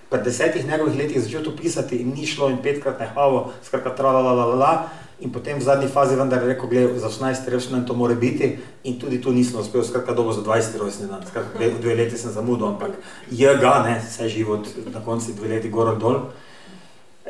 pred 0.09 0.25
desetih 0.25 0.67
njegovih 0.67 0.97
letih 0.97 1.21
začel 1.21 1.45
to 1.45 1.53
pisati 1.57 1.97
in 1.97 2.15
ni 2.17 2.27
šlo 2.27 2.49
in 2.49 2.63
petkrat 2.63 3.01
nehalo, 3.01 3.53
skratka 3.63 3.93
tra 3.97 4.13
la 4.13 4.21
la 4.21 4.33
la 4.33 4.55
la. 4.55 4.73
In 5.21 5.31
potem 5.31 5.59
v 5.59 5.63
zadnji 5.63 5.89
fazi 5.89 6.17
vendar 6.17 6.43
rekel, 6.47 6.69
gled, 6.71 6.99
za 6.99 7.11
18 7.11 7.49
rojstni 7.51 7.75
dan 7.75 7.87
to 7.87 7.95
mora 7.95 8.15
biti 8.15 8.59
in 8.85 9.01
tudi 9.01 9.21
tu 9.21 9.33
nisem 9.33 9.61
uspel, 9.61 9.85
skratka 9.85 10.15
dobo 10.15 10.33
za 10.33 10.43
20 10.47 10.79
rojstni 10.79 11.09
dan. 11.09 11.27
Skratka, 11.27 11.59
dve, 11.59 11.71
dve 11.83 11.95
leti 11.95 12.19
sem 12.19 12.33
zamudil, 12.33 12.69
ampak 12.69 12.95
je 13.31 13.57
ga, 13.59 13.83
ne, 13.83 13.99
vse 13.99 14.29
život, 14.29 14.69
na 14.95 15.03
konci 15.05 15.35
dve 15.35 15.49
leti 15.49 15.69
gor 15.69 15.89
ali 15.89 16.01
dol. 16.01 16.21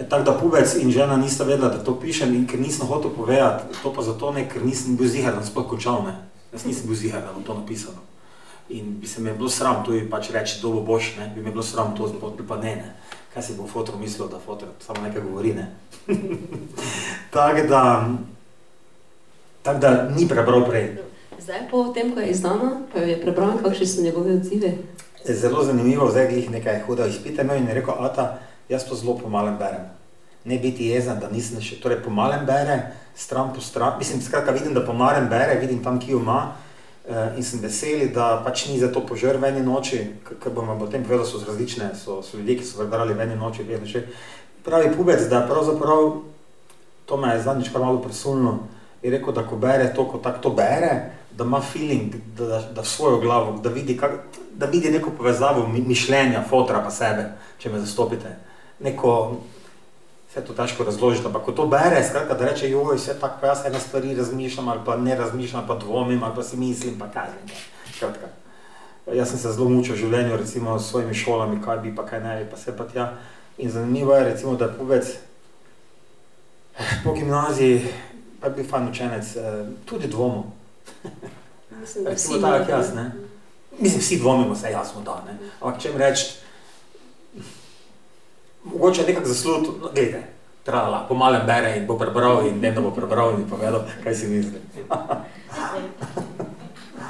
Tako 0.08 0.22
da 0.24 0.32
pubec 0.38 0.74
in 0.74 0.90
žena 0.90 1.16
nista 1.16 1.44
vedela, 1.44 1.68
da 1.68 1.84
to 1.84 2.00
pišem 2.00 2.34
in 2.34 2.46
ker 2.46 2.60
nisem 2.60 2.86
hotel 2.86 3.10
povedati, 3.10 3.74
to 3.82 3.92
pa 3.92 4.02
zato 4.02 4.30
ne, 4.32 4.48
ker 4.48 4.62
nisem 4.64 4.96
bil 4.96 5.08
zihar, 5.08 5.34
da 5.34 5.42
sploh 5.42 5.66
končal, 5.68 6.04
ne. 6.06 6.14
Jaz 6.52 6.64
nisem 6.64 6.86
bil 6.86 6.96
zihar, 6.96 7.22
da 7.22 7.32
bom 7.32 7.42
to 7.42 7.54
napisal. 7.54 7.94
In 8.68 9.00
bi 9.00 9.06
se 9.06 9.20
mi 9.20 9.32
bilo 9.32 9.48
sram 9.48 9.84
tu 9.84 9.92
pač 10.10 10.30
reči, 10.30 10.60
da 10.62 10.68
bo 10.68 10.80
boš, 10.80 11.16
ne, 11.18 11.32
bi 11.34 11.42
mi 11.42 11.50
bilo 11.50 11.62
sram 11.62 11.96
to 11.96 12.08
zboti, 12.08 12.46
pa 12.48 12.56
ne, 12.56 12.76
ne. 12.76 12.94
Kaj 13.34 13.42
si 13.42 13.56
bo 13.56 13.66
fotor 13.66 13.98
mislil, 13.98 14.28
da 14.28 14.38
fotor 14.38 14.68
samo 14.86 15.02
nekaj 15.02 15.22
govori, 15.22 15.54
ne. 15.54 15.66
tako 17.32 17.66
da, 17.68 18.08
tako 19.62 19.78
da 19.78 20.08
ni 20.16 20.28
prebral 20.28 20.64
prej. 20.68 20.96
Zdaj 21.38 21.68
po 21.70 21.88
tem, 21.94 22.14
ko 22.14 22.20
je 22.20 22.30
izdana, 22.30 22.82
pa 22.92 23.00
je 23.00 23.20
prebral, 23.22 23.58
kakšni 23.62 23.86
so 23.86 24.02
njegove 24.02 24.36
odzive? 24.36 24.72
Zelo 25.24 25.64
zanimivo, 25.64 26.10
zdaj 26.10 26.28
glih 26.28 26.50
nekaj 26.50 26.82
huda 26.86 27.06
izpita 27.06 27.42
imel 27.42 27.56
in 27.56 27.68
je 27.68 27.74
rekel, 27.74 27.94
ata, 27.98 28.38
jaz 28.68 28.84
to 28.84 28.94
zelo 28.94 29.18
pomalem 29.18 29.56
berem. 29.58 29.88
Ne 30.44 30.58
biti 30.58 30.86
jezen, 30.86 31.18
da 31.20 31.28
nisem 31.32 31.60
še, 31.60 31.80
torej 31.82 32.02
pomalem 32.04 32.46
bere, 32.46 32.78
stran 33.16 33.52
po 33.54 33.60
stran, 33.60 33.98
mislim, 33.98 34.22
skratka 34.22 34.52
vidim, 34.54 34.74
da 34.74 34.84
pomalem 34.86 35.28
bere, 35.28 35.58
vidim 35.60 35.82
tam, 35.84 35.98
ki 36.00 36.12
jo 36.12 36.22
ima 36.22 36.38
uh, 36.52 37.36
in 37.36 37.44
sem 37.44 37.60
veseli, 37.60 38.08
da 38.14 38.38
pač 38.44 38.68
ni 38.68 38.78
za 38.78 38.92
to 38.94 39.02
požar 39.06 39.40
v 39.40 39.50
eni 39.50 39.64
noči, 39.66 40.00
ker 40.28 40.54
bom 40.54 40.68
vam 40.68 40.78
potem 40.78 41.04
povedal, 41.04 41.26
so 41.26 41.42
različne, 41.42 41.90
so, 41.98 42.20
so 42.22 42.38
ljudje, 42.38 42.60
ki 42.60 42.68
so 42.68 42.80
prebrali 42.80 43.16
v 43.16 43.26
eni 43.26 43.36
noči, 43.40 43.66
vedno 43.66 43.88
še. 43.88 44.06
Pravi 44.64 44.92
pubec, 44.94 45.24
da 45.28 45.44
pravzaprav, 45.48 46.22
to 47.08 47.16
me 47.16 47.34
je 47.34 47.44
zadnjič 47.44 47.72
kar 47.72 47.82
malo 47.82 48.02
presulno, 48.04 48.58
je 49.02 49.12
rekel, 49.14 49.32
da 49.34 49.46
ko 49.46 49.56
bere 49.60 49.92
to, 49.94 50.04
ko 50.08 50.20
tako 50.22 50.48
to 50.48 50.56
bere, 50.58 50.92
da 51.38 51.46
ima 51.46 51.60
feeling, 51.62 52.14
da, 52.36 52.46
da, 52.46 52.58
da 52.80 52.84
svojo 52.84 53.20
glavo, 53.22 53.58
da 53.62 53.70
vidi, 53.70 53.96
kak, 53.98 54.38
da 54.58 54.66
vidi 54.66 54.90
neko 54.90 55.14
povezavo 55.16 55.66
mišljenja, 55.70 56.42
fotra 56.50 56.82
pa 56.82 56.90
sebe, 56.90 57.32
če 57.62 57.70
me 57.70 57.82
zastopite 57.82 58.47
neko, 58.80 59.36
vse 60.30 60.44
to 60.44 60.54
težko 60.54 60.84
razložiti, 60.84 61.26
ampak 61.26 61.44
ko 61.44 61.52
to 61.52 61.66
bere, 61.66 62.02
skratka, 62.04 62.34
da 62.34 62.50
reče, 62.50 62.70
joj, 62.70 62.96
vse 62.96 63.16
tako, 63.20 63.46
jaz 63.46 63.66
ena 63.66 63.80
stvari 63.80 64.14
razmišljam, 64.14 64.68
ali 64.68 64.80
pa 64.86 64.96
ne 64.96 65.16
razmišljam, 65.16 65.66
pa 65.66 65.74
dvomim, 65.74 66.22
ali 66.22 66.34
pa 66.34 66.42
si 66.42 66.56
mislim, 66.56 66.98
pa 66.98 67.08
kaj 67.10 67.30
ne, 67.46 67.54
skratka. 67.96 68.28
Jaz 69.14 69.30
sem 69.30 69.38
se 69.38 69.52
zelo 69.52 69.68
mučil 69.68 69.94
v 69.94 69.98
življenju, 69.98 70.36
recimo 70.36 70.78
s 70.78 70.90
svojimi 70.90 71.14
šolami, 71.14 71.62
kaj 71.64 71.78
bi, 71.78 71.94
pa 71.96 72.04
kaj 72.06 72.20
ne 72.20 72.36
bi, 72.42 72.50
pa 72.50 72.56
se 72.56 72.76
pa 72.76 72.84
tja. 72.84 73.12
In 73.58 73.70
zanimivo 73.70 74.14
je, 74.14 74.24
recimo, 74.24 74.54
da 74.56 74.68
je 74.68 74.76
povec 74.78 75.08
po 77.04 77.14
gimnaziji, 77.14 77.88
pa 78.40 78.46
je 78.46 78.54
bil 78.54 78.68
fajn 78.68 78.88
učenec, 78.88 79.32
tudi 79.84 80.08
dvomil. 80.08 80.42
Mislim, 81.80 82.04
da 82.04 82.10
vsi 82.10 82.28
tako 82.28 82.38
imajo. 82.38 82.64
jaz, 82.68 82.94
ne. 82.94 83.10
Mislim, 83.78 84.00
vsi 84.00 84.18
dvomimo, 84.18 84.54
vse 84.54 84.70
jasno 84.70 85.02
da, 85.02 85.22
ne. 85.26 85.38
Ampak 85.60 85.80
če 85.82 85.92
mi 85.92 85.98
reči, 85.98 86.26
mogoče 88.72 89.06
nekako 89.06 89.28
zaslut, 89.28 89.66
no, 89.82 89.90
gledaj, 89.94 90.22
trala, 90.64 91.06
po 91.08 91.14
malem 91.14 91.46
bere 91.46 91.76
in 91.76 91.86
bo 91.86 91.98
prebral 91.98 92.46
in 92.46 92.60
da 92.60 92.80
bo 92.80 92.90
prebral 92.90 93.34
in 93.38 93.48
povedal, 93.50 93.84
kaj 94.04 94.14
si 94.14 94.26
misli. 94.26 94.60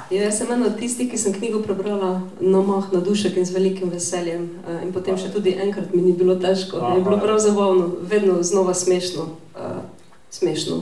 Ja, 0.09 0.23
jaz 0.23 0.39
sem 0.39 0.49
ena 0.51 0.65
od 0.65 0.79
tistih, 0.79 1.05
ki 1.11 1.17
sem 1.21 1.33
knjigo 1.33 1.59
prebrala 1.61 2.23
na 2.41 2.61
mah, 2.65 2.87
na 2.89 2.97
dušek 3.05 3.35
in 3.37 3.45
z 3.45 3.53
velikim 3.53 3.91
veseljem. 3.93 4.47
eh, 4.65 4.79
In 4.85 4.93
potem 4.93 5.17
še 5.17 5.29
tudi 5.29 5.53
enkrat 5.53 5.93
mi 5.93 6.01
ni 6.01 6.13
bilo 6.17 6.33
težko, 6.35 6.77
Aha. 6.81 6.95
je 6.97 7.03
bilo 7.05 7.19
prav 7.21 7.37
zabavno, 7.37 7.91
vedno 8.01 8.41
znova 8.43 8.73
smešno. 8.73 9.27
Uh, 9.53 9.85
smešno. 10.31 10.81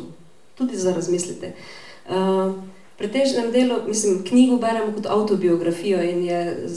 Tudi 0.55 0.77
za 0.77 0.93
razmisliti. 0.95 1.51
Uh, 2.07 2.55
pri 2.97 3.11
težnem 3.11 3.51
delu, 3.51 3.81
mislim, 3.87 4.23
knjigo 4.23 4.57
beremo 4.63 4.95
kot 4.95 5.05
avtobiografijo 5.05 5.99
in 6.03 6.23
je 6.23 6.69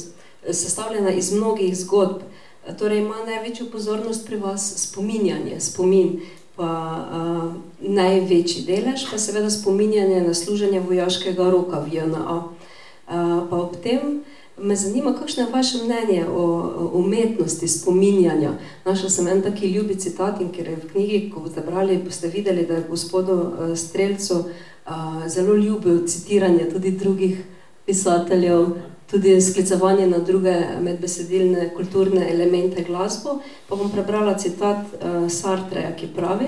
sestavljena 0.50 1.10
iz 1.14 1.32
mnogih 1.32 1.76
zgodb. 1.76 2.18
Eh, 2.18 2.39
Torej 2.78 2.98
ima 2.98 3.24
največjo 3.26 3.66
pozornost 3.72 4.26
pri 4.26 4.36
vas 4.36 4.72
spominjanje, 4.76 5.60
spomin, 5.60 6.20
pa 6.56 6.70
uh, 7.12 7.52
največji 7.80 8.64
delež, 8.66 9.06
pa 9.10 9.18
seveda 9.18 9.50
spominjanje 9.50 10.20
na 10.20 10.34
služenje 10.34 10.80
vojaškega 10.80 11.50
roka 11.50 11.80
v 11.80 11.94
JNA. 11.94 12.36
Uh, 12.40 13.48
pa 13.50 13.56
ob 13.56 13.76
tem 13.82 14.20
me 14.60 14.76
zanima, 14.76 15.14
kakšno 15.16 15.42
je 15.42 15.52
vaše 15.52 15.78
mnenje 15.84 16.26
o, 16.28 16.42
o 16.42 16.90
umetnosti 17.00 17.68
spominjanja. 17.68 18.52
Našla 18.84 19.10
sem 19.10 19.28
en 19.28 19.42
taki 19.42 19.72
ljubi 19.72 19.96
citat 19.96 20.40
in 20.40 20.52
ker 20.52 20.68
je 20.68 20.76
v 20.76 20.90
knjigi, 20.92 21.20
ko 21.30 21.40
boste 21.40 21.64
brali, 21.64 21.98
boste 22.04 22.28
videli, 22.28 22.66
da 22.66 22.74
je 22.74 22.88
gospodu 22.88 23.52
Strelcu 23.76 24.34
uh, 24.34 25.26
zelo 25.26 25.56
ljubil 25.56 26.06
citiranje 26.06 26.68
tudi 26.70 26.90
drugih 26.90 27.44
pisateljev, 27.86 28.66
tudi 29.10 29.40
sklicevanje 29.40 30.06
na 30.06 30.18
druge 30.18 30.54
medbesedilne 30.80 31.70
kulturne 31.76 32.28
elemente 32.32 32.82
glasbo. 32.82 33.38
Pa 33.68 33.76
bom 33.76 33.90
prebrala 33.90 34.38
citat 34.38 34.78
uh, 34.78 35.30
Sartreja, 35.30 35.96
ki 35.96 36.12
pravi, 36.16 36.46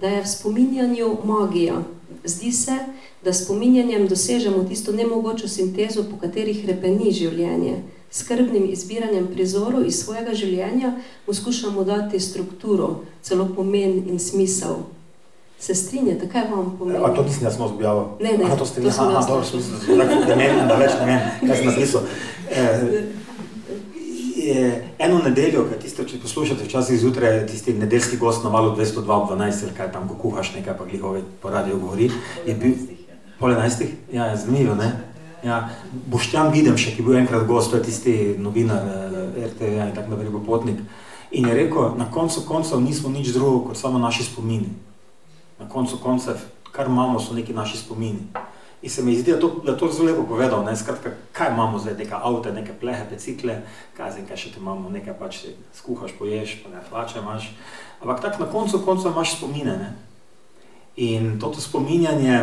da 0.00 0.08
je 0.08 0.22
v 0.22 0.28
spominjanju 0.28 1.16
magija. 1.24 1.82
Zdi 2.24 2.52
se, 2.52 2.78
da 3.24 3.32
s 3.32 3.44
spominjanjem 3.44 4.08
dosežemo 4.08 4.64
tisto 4.64 4.92
nemogočo 4.92 5.48
sintezo, 5.48 6.04
po 6.10 6.16
kateri 6.20 6.54
hrepeni 6.54 7.12
življenje. 7.12 7.82
S 8.10 8.22
skrbnim 8.22 8.68
izbiranjem 8.70 9.26
prizorov 9.32 9.86
iz 9.86 10.04
svojega 10.04 10.34
življenja 10.34 10.94
mu 11.26 11.34
skušamo 11.34 11.84
dati 11.84 12.20
strukturo, 12.20 13.00
celo 13.22 13.48
pomen 13.56 14.04
in 14.08 14.18
smisel. 14.18 14.84
Se 15.58 15.74
strinjate, 15.74 16.28
kaj 16.28 16.48
vam 16.50 16.76
pomeni? 16.78 16.98
A 17.04 17.14
to 17.14 17.22
nisem 17.22 17.44
jaz 17.46 17.54
samo 17.56 17.68
objavil? 17.68 18.04
Ne, 18.20 18.38
ne, 18.38 18.44
Aha, 18.44 18.56
to 18.56 18.66
ste 18.66 18.80
vi, 18.80 18.88
aha, 18.88 19.10
jaz 19.12 19.26
dobro, 19.26 19.40
našla. 19.40 19.60
sem 19.60 19.74
mislil, 19.74 19.96
da, 19.96 20.04
da, 20.26 20.36
ne, 20.36 20.48
vem, 20.48 20.68
da 20.68 20.74
več 20.76 20.96
ne 21.00 21.06
vem, 21.06 21.20
kaj 21.48 21.56
sem 21.56 21.66
napisal. 21.66 22.02
Eh, 22.50 23.04
je, 24.36 24.64
eno 24.98 25.18
nedeljo, 25.24 25.64
kaj 25.70 25.78
tiste, 25.80 26.04
če 26.04 26.18
poslušate 26.20 26.66
včasih 26.66 26.98
zjutraj, 27.00 27.46
tisti 27.48 27.72
nedeljski 27.78 28.18
gost 28.20 28.44
na 28.44 28.50
valu 28.52 28.74
202 28.76 29.08
ob 29.08 29.30
12, 29.30 29.64
ali 29.64 29.76
kaj 29.76 29.92
tam, 29.94 30.08
ko 30.08 30.18
kuhaš 30.20 30.52
nekaj, 30.58 30.76
pa 30.78 30.84
glihove 30.84 31.22
po 31.40 31.50
radiju 31.50 31.80
govori, 31.80 32.10
je 32.46 32.54
bil 32.54 32.74
pol 33.40 33.54
enajstih, 33.54 33.94
ja, 34.12 34.36
zanimivo, 34.36 34.74
ne? 34.74 34.92
Ja, 35.44 35.68
Boštjan 36.12 36.52
Videmšek 36.52 36.98
je 36.98 37.04
bil 37.04 37.16
enkrat 37.16 37.46
gost, 37.46 37.70
to 37.70 37.76
je 37.76 37.82
tisti 37.88 38.34
novinar 38.38 38.84
eh, 38.84 39.46
RTV 39.48 39.80
in 39.88 39.94
tako 39.96 40.10
naprej, 40.16 40.32
popotnik. 40.32 40.80
In 41.30 41.48
je 41.48 41.54
rekel, 41.54 41.94
na 41.98 42.10
koncu 42.10 42.44
koncev 42.48 42.80
nismo 42.80 43.08
nič 43.08 43.32
drugo 43.34 43.68
kot 43.68 43.76
samo 43.80 43.98
naši 43.98 44.24
spomini. 44.24 44.68
Na 45.64 45.68
koncu 45.68 45.96
koncev, 46.02 46.44
kar 46.72 46.86
imamo, 46.86 47.20
so 47.20 47.32
neki 47.34 47.56
naši 47.56 47.78
spomini. 47.80 48.28
In 48.84 48.90
se 48.90 49.02
mi 49.02 49.16
zdi, 49.16 49.32
da 49.32 49.40
to, 49.40 49.48
da 49.64 49.72
je 49.72 49.78
to 49.78 49.88
zelo 49.88 50.10
lepo 50.10 50.26
povedal, 50.28 50.64
ne, 50.64 50.76
skratka, 50.76 51.10
kaj 51.32 51.54
imamo 51.54 51.78
zdaj, 51.78 51.94
neka 51.96 52.20
avte, 52.22 52.52
neke 52.52 52.72
plehe, 52.80 53.06
bicikle, 53.10 53.62
kaj 53.96 54.10
zdaj, 54.12 54.26
kaj 54.28 54.36
še 54.36 54.50
ti 54.52 54.60
imamo, 54.60 54.90
nekaj 54.92 55.16
pač 55.16 55.38
si 55.40 55.54
skuhaš, 55.78 56.12
poješ, 56.18 56.58
pa 56.60 56.68
ne 56.68 56.82
hlače 56.90 57.22
imaš. 57.22 57.46
Ampak 58.02 58.20
tako 58.20 58.44
na 58.44 58.50
koncu 58.52 58.82
koncev 58.84 59.14
imaš 59.14 59.38
spomine, 59.38 59.78
ne. 59.80 59.88
In 61.00 61.38
toto 61.40 61.64
spominjanje, 61.64 62.36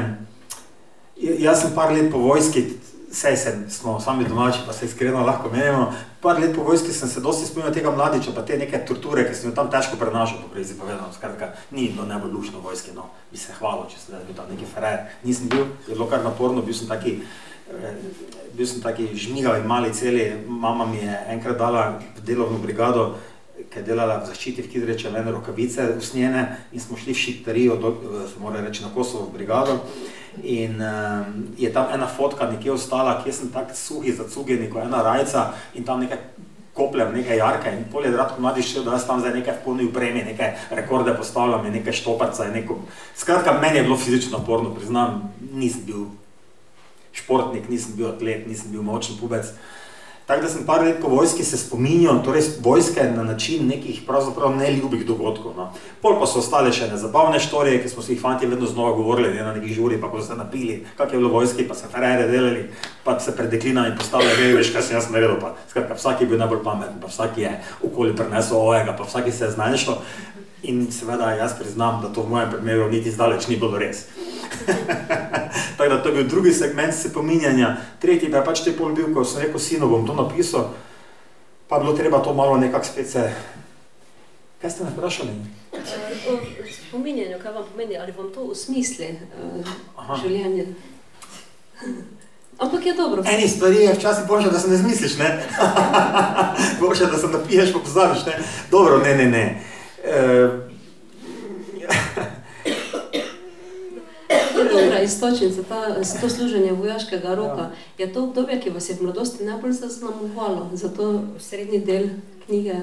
jaz 1.21 1.61
sem 1.61 1.75
par 1.77 1.93
let 1.93 2.09
po 2.11 2.17
vojski, 2.25 2.65
sej 3.11 3.37
sem, 3.37 3.69
smo 3.69 3.99
sami 3.99 4.25
domači, 4.25 4.59
pa 4.65 4.73
se 4.73 4.85
iskreno 4.85 5.25
lahko 5.25 5.49
menimo, 5.49 5.91
par 6.21 6.39
let 6.39 6.55
po 6.55 6.63
vojski 6.63 6.93
sem 6.93 7.09
se 7.09 7.19
dosti 7.19 7.45
spominjal 7.45 7.73
tega 7.73 7.91
mladiča, 7.91 8.31
pa 8.35 8.41
te 8.41 8.57
neke 8.57 8.79
torture, 8.87 9.25
ki 9.27 9.35
sem 9.35 9.49
jo 9.49 9.55
tam 9.55 9.71
težko 9.71 9.99
prenašal, 9.99 10.39
po 10.41 10.51
prej 10.53 10.71
povedano, 10.79 11.11
skratka, 11.13 11.51
ni 11.71 11.89
bilo 11.91 12.05
najbolj 12.07 12.31
lušno 12.31 12.59
v 12.59 12.71
vojski, 12.71 12.95
no, 12.95 13.09
bi 13.31 13.37
se 13.37 13.53
hvalil, 13.59 13.89
če 13.91 13.99
sem 13.99 14.21
bil 14.27 14.37
tam 14.37 14.47
neki 14.51 14.69
frajer, 14.73 15.11
nisem 15.23 15.51
bil, 15.51 15.65
je 15.87 15.97
bilo 15.97 16.07
kar 16.07 16.23
naporno, 16.23 16.63
bil 16.63 16.77
sem 16.77 16.87
taki, 16.87 17.17
eh, 17.73 17.99
bil 18.55 18.67
sem 18.67 18.79
taki 18.81 19.09
žmigav 19.11 19.59
in 19.59 19.67
mali 19.67 19.91
celi, 19.93 20.31
mama 20.47 20.87
mi 20.87 21.03
je 21.03 21.19
enkrat 21.35 21.59
dala 21.59 21.99
v 22.15 22.25
delovno 22.25 22.63
brigado, 22.63 23.11
ki 23.69 23.79
je 23.79 23.85
delala 23.91 24.21
v 24.23 24.31
zaščiti 24.31 24.63
v 24.63 24.71
Kidreče, 24.71 25.11
mene 25.11 25.35
rokavice 25.35 25.91
usnjene 25.97 26.47
in 26.71 26.79
smo 26.79 26.97
šli 26.97 27.13
v 27.13 27.21
šipterijo, 27.25 27.75
do, 27.75 27.91
eh, 27.91 28.27
se 28.31 28.39
mora 28.39 28.63
reči, 28.63 28.87
na 28.87 28.93
Kosovo 28.95 29.27
v 29.27 29.35
brigado. 29.35 29.81
In 30.43 30.79
um, 30.79 31.33
je 31.57 31.73
tam 31.73 31.91
ena 31.93 32.07
fotka 32.07 32.47
nekje 32.47 32.71
ostala, 32.71 33.17
kjer 33.23 33.35
sem 33.35 33.49
tako 33.51 33.75
suhi, 33.75 34.13
zacugeni, 34.15 34.69
kot 34.71 34.85
ena 34.85 35.01
rajca 35.03 35.49
in 35.75 35.83
tam 35.83 35.99
nekaj 35.99 36.21
kopljem, 36.73 37.11
nekaj 37.13 37.37
jarka 37.37 37.71
in 37.71 37.83
pol 37.91 38.05
je 38.05 38.11
Radko 38.15 38.41
mladi 38.41 38.63
šel, 38.63 38.85
da 38.87 38.95
jaz 38.95 39.05
tam 39.07 39.19
zdaj 39.19 39.33
nekaj 39.35 39.57
v 39.59 39.63
polni 39.65 39.87
upremi, 39.89 40.23
nekaj 40.23 40.53
rekorde 40.71 41.13
postavljam 41.17 41.65
in 41.67 41.75
nekaj 41.79 41.93
štoparca 41.99 42.47
in 42.47 42.55
neko... 42.61 42.79
Skratka, 43.15 43.57
meni 43.59 43.77
je 43.77 43.83
bilo 43.83 43.97
fizično 43.97 44.37
naporno, 44.37 44.71
priznam, 44.75 45.33
nisem 45.51 45.83
bil 45.85 46.05
športnik, 47.11 47.67
nisem 47.69 47.95
bil 47.99 48.07
atlet, 48.13 48.47
nisem 48.47 48.71
bil 48.71 48.87
močen 48.87 49.19
pubec. 49.19 49.51
Tako 50.31 50.43
da 50.43 50.49
sem 50.49 50.65
par 50.65 50.83
let 50.83 50.95
po 51.01 51.07
vojski 51.07 51.43
se 51.43 51.57
spominjal, 51.57 52.21
torej 52.23 52.43
vojske 52.63 53.03
na 53.15 53.23
način 53.23 53.67
nekih 53.67 54.01
pravzaprav 54.07 54.55
neljubih 54.55 55.05
dogodkov. 55.05 55.51
No. 55.57 55.73
Pol 56.01 56.15
pa 56.19 56.25
so 56.25 56.39
ostale 56.39 56.71
še 56.71 56.87
nezabavne 56.87 57.39
štorije, 57.39 57.81
ki 57.83 57.91
smo 57.91 57.99
si 57.99 58.13
jih 58.13 58.21
fanti 58.21 58.47
vedno 58.47 58.69
znova 58.71 58.93
govorili, 58.95 59.33
ne, 59.33 59.43
na 59.43 59.51
nekih 59.57 59.73
žuri, 59.75 59.99
pa 60.01 60.07
ko 60.07 60.21
so 60.21 60.29
se 60.29 60.37
napili, 60.39 60.85
kak 60.95 61.11
je 61.11 61.19
bilo 61.19 61.33
vojski, 61.33 61.67
pa 61.67 61.75
se 61.75 61.91
ferere 61.91 62.29
delali, 62.31 62.63
pa 63.03 63.19
se 63.19 63.35
pred 63.35 63.51
deklinami 63.51 63.91
postavljali, 63.97 64.47
ne 64.47 64.55
veš, 64.55 64.71
kaj 64.71 64.87
sem 64.87 64.95
jaz 64.95 65.11
naredil, 65.11 65.35
pa 65.41 65.51
skratka, 65.67 65.99
vsak 65.99 66.23
je 66.23 66.29
bil 66.31 66.39
najbolj 66.39 66.63
pameten, 66.63 67.01
pa 67.03 67.11
vsak 67.11 67.37
je 67.43 67.51
okoli 67.83 68.15
prenesel 68.15 68.61
ovega, 68.61 68.95
pa 68.95 69.03
vsak 69.03 69.27
se 69.33 69.49
je 69.49 69.51
znašel. 69.51 69.99
In 70.63 70.91
seveda 70.91 71.31
jaz 71.31 71.55
priznam, 71.59 72.01
da 72.01 72.13
to 72.13 72.21
v 72.21 72.29
mojem 72.29 72.51
primeru 72.51 72.89
niti 72.89 73.11
zdaleč 73.11 73.47
ni 73.47 73.57
bilo 73.57 73.79
res. 73.81 74.05
Tako 75.77 75.89
da 75.89 76.03
to 76.03 76.09
je 76.09 76.15
bil 76.15 76.27
drugi 76.27 76.53
segment 76.53 76.93
se 76.93 77.13
pominjanja. 77.13 77.77
Tretji 77.99 78.31
pa 78.31 78.37
je 78.37 78.45
pač 78.45 78.61
te 78.61 78.75
pol 78.77 78.93
bil, 78.93 79.09
ko 79.13 79.25
sem 79.25 79.41
rekel 79.41 79.59
sinu, 79.59 79.89
bom 79.89 80.05
to 80.05 80.13
napisal, 80.13 80.69
pa 81.67 81.79
bilo 81.79 81.93
treba 81.97 82.21
to 82.21 82.33
malo 82.33 82.57
nekako 82.57 82.85
spet 82.85 83.09
se... 83.09 83.31
Kaj 84.61 84.69
ste 84.71 84.83
me 84.83 84.91
vprašali? 84.93 85.33
O 86.29 86.37
spominjanju, 86.69 87.39
kaj 87.41 87.51
vam 87.51 87.65
pomeni, 87.71 87.97
ali 87.97 88.13
vam 88.13 88.29
to 88.29 88.45
usmisli 88.53 89.07
uh, 89.17 90.17
življenje? 90.21 90.67
Ampak 92.61 92.85
je 92.85 92.93
dobro. 92.93 93.23
Eni 93.25 93.47
stvari 93.49 93.75
je 93.75 93.93
včasih 93.93 94.27
boljše, 94.27 94.49
da 94.49 94.59
se 94.59 94.69
ne 94.69 94.77
zmisliš, 94.77 95.17
ne? 95.17 95.43
boljše, 96.81 97.05
da 97.05 97.17
se 97.17 97.27
napiješ, 97.27 97.73
pa 97.73 97.79
pozabiš, 97.79 98.25
ne? 98.25 98.37
Dobro, 98.71 98.97
ne, 98.97 99.15
ne, 99.15 99.25
ne. 99.25 99.45
Dobra 104.63 104.99
istočnica, 105.03 105.63
ta, 105.69 105.95
to 106.21 106.29
služenje 106.29 106.71
vojaškega 106.71 107.35
roka, 107.35 107.61
ja. 107.61 107.71
je 107.97 108.13
to 108.13 108.23
obdobje, 108.23 108.59
ki 108.61 108.69
vas 108.69 108.89
je 108.89 108.95
v 108.95 109.03
mladosti 109.03 109.43
najbolj 109.43 109.71
zaznamovalo, 109.71 110.69
zato 110.73 111.21
srednji 111.39 111.79
del 111.79 112.09
knjige. 112.45 112.75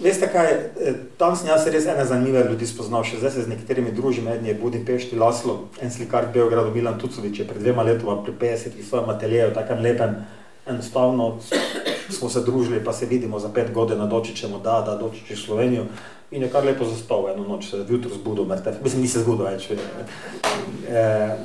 Veste 0.00 0.28
kaj, 0.28 0.52
eh, 0.52 0.94
tam 1.16 1.36
sem 1.36 1.48
jaz 1.48 1.66
res 1.72 1.86
ene 1.86 2.04
zanimive 2.04 2.42
ljudi 2.50 2.66
spoznal, 2.66 3.04
še 3.04 3.16
zdaj 3.22 3.30
se 3.30 3.44
z 3.46 3.48
nekaterimi 3.48 3.94
družim, 3.96 4.28
eden 4.28 4.46
je 4.46 4.54
Budimpešti 4.54 5.16
Laslo, 5.16 5.68
en 5.80 5.90
slikar 5.90 6.26
v 6.26 6.34
Beogradu, 6.34 6.74
Milan 6.74 6.98
Tucovič, 7.00 7.38
je 7.38 7.46
pred 7.48 7.62
dvema 7.62 7.82
letoma 7.86 8.18
pri 8.24 8.32
50 8.32 8.76
v 8.76 8.84
svojem 8.84 9.08
ateljeju, 9.14 9.54
takem 9.54 9.80
lepem, 9.80 10.18
enostavno 10.66 11.38
smo 12.10 12.28
se 12.28 12.40
družili, 12.40 12.84
pa 12.84 12.92
se 12.92 13.06
vidimo 13.06 13.38
za 13.38 13.48
pet 13.48 13.72
godina, 13.72 14.06
dočičemo, 14.06 14.58
da, 14.58 14.80
da, 14.86 14.96
dočiči 14.96 15.36
Slovenijo 15.36 15.86
in 16.30 16.42
je 16.42 16.50
kar 16.50 16.64
lepo 16.64 16.84
zaspal 16.84 17.28
eno 17.30 17.44
noč, 17.48 17.70
se 17.70 17.84
jutro 17.88 18.10
zbudil, 18.14 18.44
mrtev, 18.44 18.80
mislim, 18.82 19.02
ni 19.02 19.08
se 19.08 19.22
zbudil 19.22 19.46
več. 19.46 19.70
E, 19.70 21.36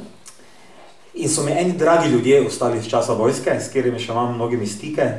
in 1.13 1.30
so 1.30 1.44
mi 1.46 1.51
eni 1.51 1.77
dragi 1.77 2.10
ljudje 2.10 2.46
ostali 2.48 2.80
iz 2.80 2.89
časa 2.89 3.13
vojske, 3.13 3.60
s 3.60 3.70
katerimi 3.70 4.00
še 4.00 4.12
imam 4.12 4.34
mnogimi 4.36 4.68
stike. 4.68 5.10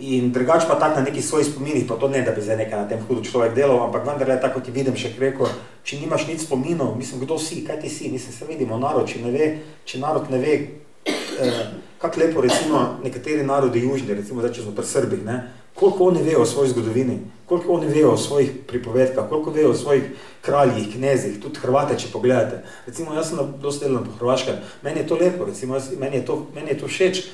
In 0.00 0.30
drugač 0.32 0.64
pa 0.64 0.78
tak 0.80 0.96
na 0.96 1.04
nekih 1.04 1.24
svojih 1.24 1.48
spominih, 1.48 1.84
pa 1.88 1.96
to 2.00 2.08
ne, 2.08 2.22
da 2.24 2.32
bi 2.32 2.40
zdaj 2.40 2.56
nekaj 2.56 2.78
na 2.78 2.88
tem 2.88 3.00
hudo 3.04 3.20
človek 3.20 3.52
delal, 3.56 3.82
ampak 3.84 4.06
vendar 4.08 4.28
je 4.32 4.40
tako, 4.40 4.60
ti 4.64 4.72
vidim 4.72 4.96
še 4.96 5.12
rekel, 5.20 5.48
če 5.84 6.00
nimaš 6.00 6.24
nič 6.28 6.46
spominov, 6.46 6.96
mislim, 6.96 7.20
kdo 7.20 7.36
si, 7.36 7.60
kaj 7.66 7.82
ti 7.84 7.92
si, 7.92 8.08
mislim, 8.08 8.32
se 8.32 8.48
vidimo, 8.48 8.80
narod, 8.80 9.04
če 9.08 9.20
ne 9.20 9.32
ve, 9.34 9.48
če 9.84 10.00
narod 10.00 10.32
ne 10.32 10.40
ve, 10.40 10.56
eh, 11.04 11.60
kako 12.00 12.20
lepo 12.20 12.40
recimo 12.40 12.98
nekateri 13.04 13.44
narodi 13.44 13.82
južni, 13.82 14.14
recimo 14.14 14.40
zdaj, 14.40 14.54
če 14.54 14.62
smo 14.62 14.72
pri 14.72 14.86
Srbih, 14.86 15.24
ne, 15.24 15.42
koliko 15.74 16.06
oni 16.08 16.22
vejo 16.22 16.42
o 16.42 16.46
svoji 16.46 16.70
zgodovini, 16.70 17.18
koliko 17.46 17.72
oni 17.72 17.86
vejo 17.86 18.12
o 18.12 18.16
svojih 18.16 18.50
pripovedkah, 18.66 19.28
koliko 19.28 19.50
vejo 19.50 19.70
o 19.70 19.76
svojih 19.76 20.04
kraljih, 20.40 20.88
knezih, 20.94 21.40
tudi 21.42 21.60
Hrvate, 21.60 21.98
če 21.98 22.12
pogledate. 22.12 22.62
Recimo, 22.86 23.14
jaz 23.14 23.28
sem 23.28 23.52
dosti 23.60 23.84
delal 23.84 24.04
po 24.04 24.16
Hrvaškem, 24.18 24.56
meni 24.82 25.00
je 25.00 25.06
to 25.06 25.18
lepo, 25.20 25.44
recimo, 25.44 25.76
jaz, 25.76 25.90
meni, 25.98 26.22
je 26.22 26.24
to, 26.24 26.46
meni 26.54 26.72
je 26.72 26.78
to 26.80 26.88
všeč, 26.88 27.24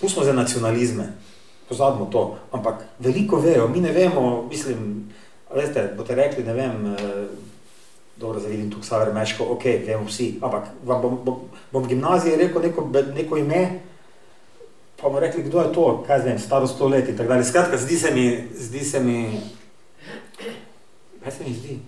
pustimo 0.00 0.24
za 0.24 0.32
nacionalizme, 0.32 1.12
pozabimo 1.68 2.08
to, 2.12 2.24
ampak 2.52 2.84
veliko 2.98 3.40
vejo, 3.40 3.68
mi 3.68 3.80
ne 3.80 3.92
vemo, 3.92 4.46
mislim, 4.50 5.10
veste, 5.54 5.90
boste 5.96 6.16
rekli, 6.16 6.44
ne 6.44 6.54
vem, 6.56 6.94
eh, 6.94 7.51
dobro, 8.22 8.40
zdaj 8.40 8.50
vidim 8.50 8.70
tukaj 8.70 8.88
Saver 8.88 9.14
Meško, 9.14 9.44
ok, 9.56 9.64
vemo 9.86 10.04
vsi, 10.06 10.38
ampak 10.42 10.68
vam 10.84 11.02
bom, 11.02 11.18
bom, 11.24 11.40
bom 11.72 11.88
gimnazije 11.88 12.36
rekel 12.36 12.62
neko, 12.62 12.88
neko 13.14 13.36
ime, 13.36 13.62
pa 14.96 15.08
bomo 15.08 15.20
rekli, 15.20 15.42
kdo 15.42 15.60
je 15.60 15.72
to, 15.72 15.86
kaj 16.06 16.20
zvem, 16.20 16.38
staro 16.38 16.66
sto 16.66 16.88
let 16.88 17.08
in 17.08 17.16
tako 17.16 17.28
dalje. 17.28 17.44
Skratka, 17.44 17.76
zdi 17.76 17.98
se 17.98 18.14
mi, 18.14 18.26
zdi 18.54 18.84
se 18.84 19.00
mi, 19.00 19.40
kaj 21.24 21.32
se 21.32 21.44
mi 21.48 21.54
zdi? 21.54 21.78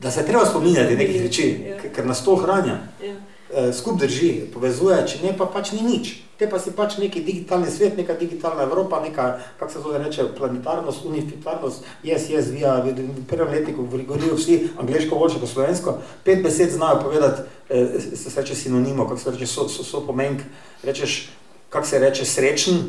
Da 0.00 0.10
se 0.10 0.26
treba 0.26 0.44
spominjati 0.46 0.96
nekih 0.96 1.22
reči, 1.22 1.46
ja. 1.68 1.78
ker 1.94 2.06
nas 2.06 2.24
to 2.24 2.34
ohranja. 2.34 2.78
Ja. 3.02 3.14
E, 3.54 3.72
skup 3.72 4.00
drži, 4.00 4.48
povezuje, 4.50 4.96
če 5.06 5.20
ne, 5.22 5.30
pa 5.38 5.46
pač 5.46 5.70
ni 5.76 5.84
nič. 5.86 6.16
Te 6.36 6.48
pa 6.50 6.58
si 6.58 6.72
pač 6.74 6.96
neki 6.98 7.22
digitalni 7.24 7.70
svet, 7.70 7.94
neka 7.96 8.16
digitalna 8.18 8.66
Evropa, 8.66 8.98
neka, 9.00 9.38
kako 9.60 9.72
se 9.72 9.82
to 9.84 9.92
reče, 10.02 10.26
planetarnost, 10.36 11.06
unifitarnost, 11.06 11.86
jaz, 12.04 12.26
jaz, 12.28 12.50
vija, 12.50 12.74
v 12.82 13.22
prvem 13.30 13.54
letniku 13.54 13.86
govorijo 13.86 14.34
vsi 14.34 14.58
angliško 14.74 15.16
boljše 15.16 15.40
kot 15.40 15.52
slovensko, 15.52 15.96
pet 16.26 16.42
besed 16.42 16.74
znajo 16.74 17.00
povedati, 17.06 17.46
e, 17.70 17.86
se 18.18 18.34
reče 18.34 18.58
sinonimo, 18.58 19.06
kako 19.06 19.20
se 19.22 19.30
reče, 19.30 19.46
so, 19.46 19.68
so, 19.70 19.86
so 19.86 20.02
pomenk, 20.02 20.42
rečeš, 20.82 21.30
kako 21.70 21.86
se 21.86 22.02
reče, 22.02 22.26
srečen, 22.26 22.82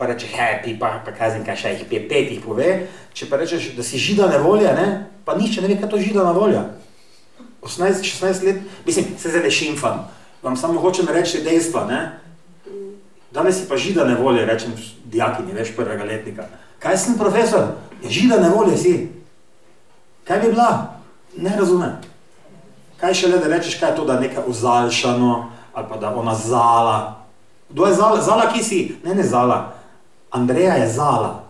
pa 0.00 0.08
reče 0.08 0.26
happy, 0.32 0.78
pa, 0.80 1.02
pa 1.04 1.12
kazen, 1.12 1.44
kaj 1.44 1.60
še 1.60 1.76
jih 1.76 1.84
pet, 1.84 2.08
pet 2.08 2.32
jih 2.32 2.40
pove. 2.40 2.72
Če 3.12 3.28
pa 3.28 3.36
rečeš, 3.36 3.74
da 3.76 3.84
si 3.84 4.00
židana 4.00 4.40
volja, 4.40 4.72
ne? 4.72 4.88
pa 5.28 5.36
nišče 5.36 5.60
ne 5.60 5.68
ve, 5.68 5.76
kaj 5.76 5.92
to 5.92 6.00
židana 6.00 6.32
volja. 6.32 6.64
18-16 7.62 8.44
let, 8.44 8.62
mislim, 8.86 9.06
se 9.18 9.28
zdaj 9.28 9.42
ne 9.42 9.50
šimfam, 9.50 10.08
vam 10.42 10.56
samo 10.56 10.80
hočem 10.80 11.08
reči 11.08 11.42
dejstva, 11.44 11.84
ne? 11.86 12.00
Danes 13.30 13.60
si 13.60 13.68
pa 13.68 13.76
židane 13.76 14.14
volje, 14.14 14.46
rečem 14.46 14.72
dijakini, 15.04 15.52
veš, 15.52 15.76
prvega 15.76 16.04
letnika. 16.04 16.48
Kaj 16.78 16.98
sem 16.98 17.18
profesor? 17.18 17.76
Ja, 18.02 18.10
židane 18.10 18.48
volje 18.48 18.76
si. 18.76 19.08
Kaj 20.24 20.40
bi 20.40 20.48
bila? 20.48 20.96
Ne 21.36 21.56
razumem. 21.58 22.00
Kaj 23.00 23.14
šele, 23.14 23.38
da 23.38 23.48
rečeš, 23.48 23.78
kaj 23.80 23.90
je 23.90 23.96
to, 23.96 24.04
da 24.04 24.18
je 24.18 24.20
nekaj 24.20 24.44
uzaljšano, 24.46 25.50
ali 25.72 25.86
pa 25.88 25.96
da 25.96 26.14
ona 26.14 26.34
zala, 26.34 27.20
Kdo 27.70 27.86
je 27.86 27.94
Zala? 27.94 28.18
Zala, 28.18 28.50
ki 28.50 28.62
si? 28.62 28.80
Ne, 29.06 29.14
ne 29.14 29.22
Zala. 29.22 29.78
Andreja 30.30 30.74
je 30.74 30.90
Zala. 30.90 31.46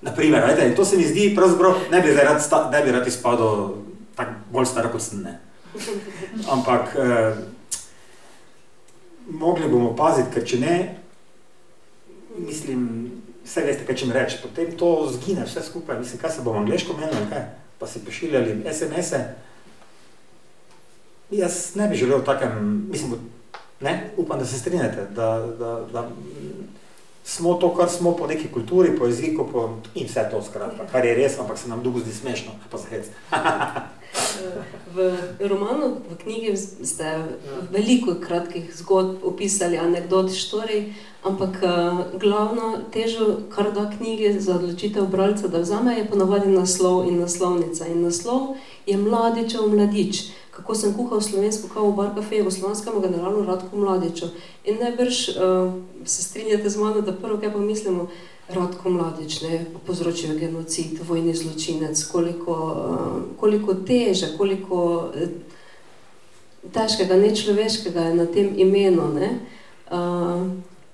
Naprimer, 0.00 0.44
ajde, 0.44 0.74
to 0.76 0.84
se 0.84 0.96
mi 0.96 1.04
zdi, 1.04 1.34
pravzaprav 1.36 1.74
ne 1.90 2.00
bi 2.00 2.14
rad, 2.14 2.42
sta, 2.42 2.70
ne 2.70 2.82
bi 2.82 2.92
rad 2.92 3.06
izpadel 3.06 3.74
tako 4.18 4.34
bolj 4.52 4.66
star 4.72 4.90
kot 4.92 5.02
sem. 5.02 5.22
Ampak 6.50 6.96
eh, 6.98 7.38
mogli 9.30 9.70
bomo 9.70 9.94
paziti, 9.96 10.32
ker 10.34 10.46
če 10.48 10.60
ne, 10.62 10.76
mislim, 12.38 12.84
vse 13.44 13.64
veste, 13.66 13.86
kaj 13.86 14.00
če 14.02 14.10
mi 14.10 14.16
reči, 14.16 14.42
potem 14.42 14.74
to 14.78 14.92
zgine 15.14 15.46
vse 15.46 15.62
skupaj, 15.70 16.00
mislim, 16.02 16.22
kaj 16.22 16.36
se 16.36 16.44
bomo 16.46 16.64
angliško 16.64 16.96
menili, 16.98 17.28
kaj, 17.30 17.44
pa 17.78 17.86
si 17.86 18.04
pošiljali 18.04 18.60
SMS-e. 18.72 19.22
Jaz 21.30 21.76
ne 21.76 21.88
bi 21.88 21.96
želel 21.96 22.24
takem, 22.24 22.56
mislim, 22.90 23.18
Ne? 23.80 24.10
Upam, 24.16 24.38
da 24.38 24.44
se 24.44 24.58
strinjate, 24.58 25.06
da, 25.14 25.38
da, 25.58 25.86
da 25.92 26.10
smo 27.28 27.54
to, 27.54 27.74
kar 27.74 27.88
smo 27.88 28.16
po 28.16 28.26
neki 28.26 28.48
kulturi, 28.48 28.96
po 28.98 29.06
jeziku 29.06 29.44
po, 29.52 29.68
in 29.94 30.06
vse 30.06 30.28
to 30.30 30.40
skratka, 30.42 30.86
kar 30.92 31.04
je 31.04 31.14
res, 31.14 31.38
ampak 31.38 31.58
se 31.58 31.68
nam 31.68 31.82
dolgo 31.84 32.00
zdi 32.00 32.14
smešno, 32.14 32.54
pa 32.70 32.78
zahec. 32.80 33.10
v 34.94 35.10
romanu, 35.48 36.00
v 36.08 36.16
knjigi 36.22 36.56
ste 36.56 37.10
veliko 37.70 38.14
kratkih 38.20 38.72
zgodb 38.76 39.26
opisali, 39.28 39.76
anekdot, 39.76 40.32
štorij, 40.32 40.86
ampak 41.28 41.60
uh, 41.60 42.00
glavno 42.16 42.88
težo, 42.92 43.28
kar 43.52 43.74
da 43.76 43.90
knjige 43.92 44.40
za 44.40 44.56
odločitev 44.56 45.06
bralca, 45.12 45.52
da 45.52 45.60
vzame, 45.60 45.98
je 45.98 46.08
ponavadi 46.08 46.48
naslov 46.48 47.04
in 47.10 47.20
naslovnica. 47.20 47.86
In 47.86 48.02
naslov 48.08 48.56
je 48.86 48.96
Mladičev 48.96 49.68
mladič 49.68 50.30
kako 50.58 50.74
sem 50.74 50.94
kuhal 50.94 51.20
slovensko 51.22 51.68
kavo 51.70 51.90
v 51.90 51.96
bar 51.96 52.14
kafeju 52.14 52.44
v 52.44 52.50
slovenskem 52.50 52.98
generalu 53.00 53.44
Radku 53.46 53.78
Mladiču. 53.78 54.26
In 54.64 54.82
najbrž 54.82 55.28
uh, 55.28 55.70
se 56.04 56.22
strinjate 56.22 56.70
z 56.70 56.76
mano, 56.76 57.00
da 57.00 57.14
prvo, 57.14 57.38
kaj 57.38 57.52
pa 57.52 57.62
mislimo, 57.62 58.08
Radko 58.48 58.90
Mladič, 58.90 59.42
ne, 59.42 59.66
povzročil 59.86 60.34
genocid, 60.38 60.98
vojni 61.06 61.34
zločinec, 61.34 62.04
koliko, 62.10 62.52
uh, 62.52 63.22
koliko 63.40 63.74
teže, 63.74 64.34
koliko 64.36 64.82
uh, 65.14 65.30
težkega, 66.74 67.16
nečloveškega 67.16 68.10
je 68.10 68.14
na 68.14 68.26
tem 68.26 68.50
imenu. 68.58 69.12
Ne. 69.14 69.30
Uh, 69.94 70.50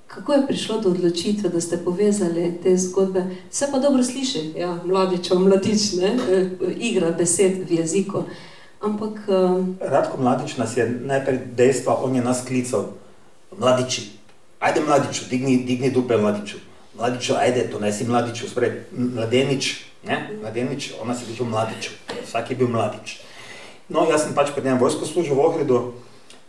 kako 0.07 0.33
je 0.33 0.47
prišlo 0.47 0.81
do 0.81 0.91
odločitve, 0.91 1.49
da 1.49 1.61
ste 1.61 1.81
povezali 1.81 2.53
te 2.63 2.77
zgodbe? 2.77 3.25
Vse 3.51 3.73
pa 3.73 3.79
dobro 3.79 4.05
sliši, 4.05 4.53
ja, 4.61 4.77
mladičev, 4.85 5.41
mladič, 5.41 5.93
ne, 5.97 6.19
igra 6.77 7.17
besed 7.17 7.65
v 7.65 7.81
jeziku. 7.81 8.29
Ampak. 8.85 9.25
Um... 9.29 9.77
Radko 9.81 10.21
mladič 10.21 10.57
nas 10.61 10.77
je 10.77 10.85
najprej 10.85 11.57
dejstvo, 11.57 11.97
on 12.05 12.15
je 12.15 12.23
nas 12.23 12.45
klical, 12.45 12.93
mladiči, 13.57 14.13
ajde 14.61 14.81
mladiču, 14.85 15.25
digni, 15.31 15.57
digni 15.65 15.91
dupe 15.91 16.17
mladiču. 16.17 16.61
Mladiču, 16.95 17.33
ajde, 17.41 17.71
to 17.73 17.81
ne 17.81 17.93
si 17.93 18.05
mladiču, 18.05 18.49
sprej, 18.49 18.85
mladenič, 18.93 19.89
ne, 20.05 20.37
mladenič, 20.41 20.93
on 21.01 21.09
nas 21.09 21.25
je 21.25 21.33
bil 21.33 21.49
mladiču, 21.49 21.97
vsak 22.29 22.51
je 22.51 22.57
bil 22.57 22.69
mladič. 22.69 23.19
No, 23.89 24.05
jaz 24.11 24.29
sem 24.29 24.37
pač 24.37 24.53
pred 24.53 24.65
njem 24.65 24.79
vojsko 24.79 25.09
služil 25.09 25.35
v 25.35 25.45
Ohridu 25.45 25.81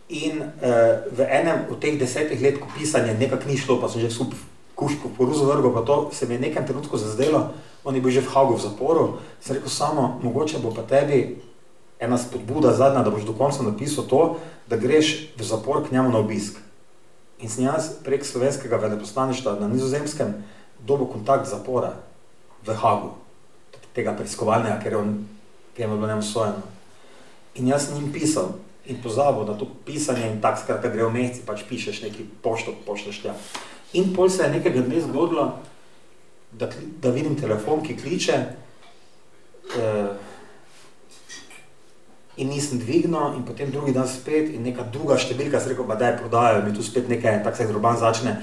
in 0.08 0.44
uh, 0.44 1.02
v 1.12 1.24
enem 1.24 1.66
od 1.72 1.80
teh 1.80 1.96
desetih 1.98 2.40
let, 2.40 2.60
ko 2.60 2.68
pisanje 2.76 3.16
nekako 3.16 3.48
ni 3.48 3.56
šlo, 3.56 3.80
pa 3.80 3.88
sem 3.88 4.04
že 4.04 4.12
skup 4.12 4.36
kuško 4.76 5.08
poruzo 5.16 5.48
vrgo, 5.48 5.72
pa 5.72 5.82
to 5.82 6.12
se 6.12 6.28
mi 6.28 6.36
je 6.36 6.46
nekem 6.46 6.66
trenutku 6.68 7.00
zazdelo, 7.00 7.56
on 7.84 7.96
je 7.96 8.00
bil 8.00 8.12
že 8.12 8.20
v 8.20 8.28
Hagu 8.28 8.54
v 8.54 8.60
zaporu, 8.60 9.04
sem 9.40 9.56
rekel 9.56 9.72
samo, 9.72 10.20
mogoče 10.22 10.60
bo 10.60 10.70
pa 10.70 10.84
tebi 10.84 11.40
ena 12.00 12.18
spodbuda 12.18 12.72
zadnja, 12.72 13.02
da 13.02 13.10
boš 13.10 13.24
do 13.24 13.32
konca 13.32 13.62
napisal 13.62 14.04
to, 14.04 14.38
da 14.68 14.76
greš 14.76 15.32
v 15.38 15.44
zapor 15.44 15.86
k 15.86 15.92
njemu 15.92 16.12
na 16.12 16.18
obisk. 16.18 16.58
In 17.40 17.48
sem 17.48 17.64
jaz 17.64 17.90
prek 18.04 18.24
slovenskega 18.24 18.76
veleposlaništva 18.76 19.56
na 19.60 19.68
nizozemskem 19.68 20.34
dobil 20.86 21.06
kontakt 21.06 21.48
zapora 21.48 21.94
v 22.66 22.74
Hagu, 22.74 23.14
tega 23.94 24.12
preiskovalnega, 24.16 24.78
ker 24.82 24.92
je 24.92 24.98
on, 24.98 25.12
ki 25.76 25.82
je 25.82 25.88
bilo 25.88 26.06
njemu 26.06 26.22
sojeno. 26.22 26.62
In 27.56 27.68
jaz 27.68 27.88
sem 27.88 27.96
jim 27.96 28.12
pisal 28.12 28.56
in 28.86 29.00
pozabil 29.02 29.44
na 29.48 29.56
to 29.58 29.66
pisanje 29.84 30.28
in 30.30 30.40
tako 30.40 30.60
skratka 30.62 30.88
gre 30.88 31.04
v 31.04 31.12
mehci, 31.12 31.42
pač 31.46 31.64
pišeš 31.68 32.02
neki 32.02 32.26
pošto, 32.42 32.76
pošleš 32.86 33.22
tja. 33.22 33.34
In 33.92 34.12
pol 34.14 34.30
se 34.30 34.44
je 34.44 34.52
nekega 34.52 34.84
dne 34.84 35.00
zgodilo, 35.00 35.58
da, 36.52 36.68
da 37.02 37.10
vidim 37.10 37.36
telefon, 37.36 37.82
ki 37.82 37.96
kliče 37.96 38.36
eh, 38.36 40.08
in 42.36 42.48
nisem 42.48 42.78
dvignil 42.78 43.36
in 43.36 43.42
potem 43.44 43.70
drugi 43.70 43.92
dan 43.92 44.08
spet 44.08 44.52
in 44.52 44.62
neka 44.62 44.84
druga 44.92 45.16
številka, 45.16 45.60
sem 45.60 45.72
rekel, 45.72 45.88
pa 45.88 45.96
daj 45.96 46.16
prodajo, 46.20 46.62
mi 46.66 46.74
tu 46.76 46.84
spet 46.84 47.08
nekaj, 47.08 47.42
tako 47.44 47.56
se 47.56 47.68
zroban 47.72 48.00
začne, 48.00 48.36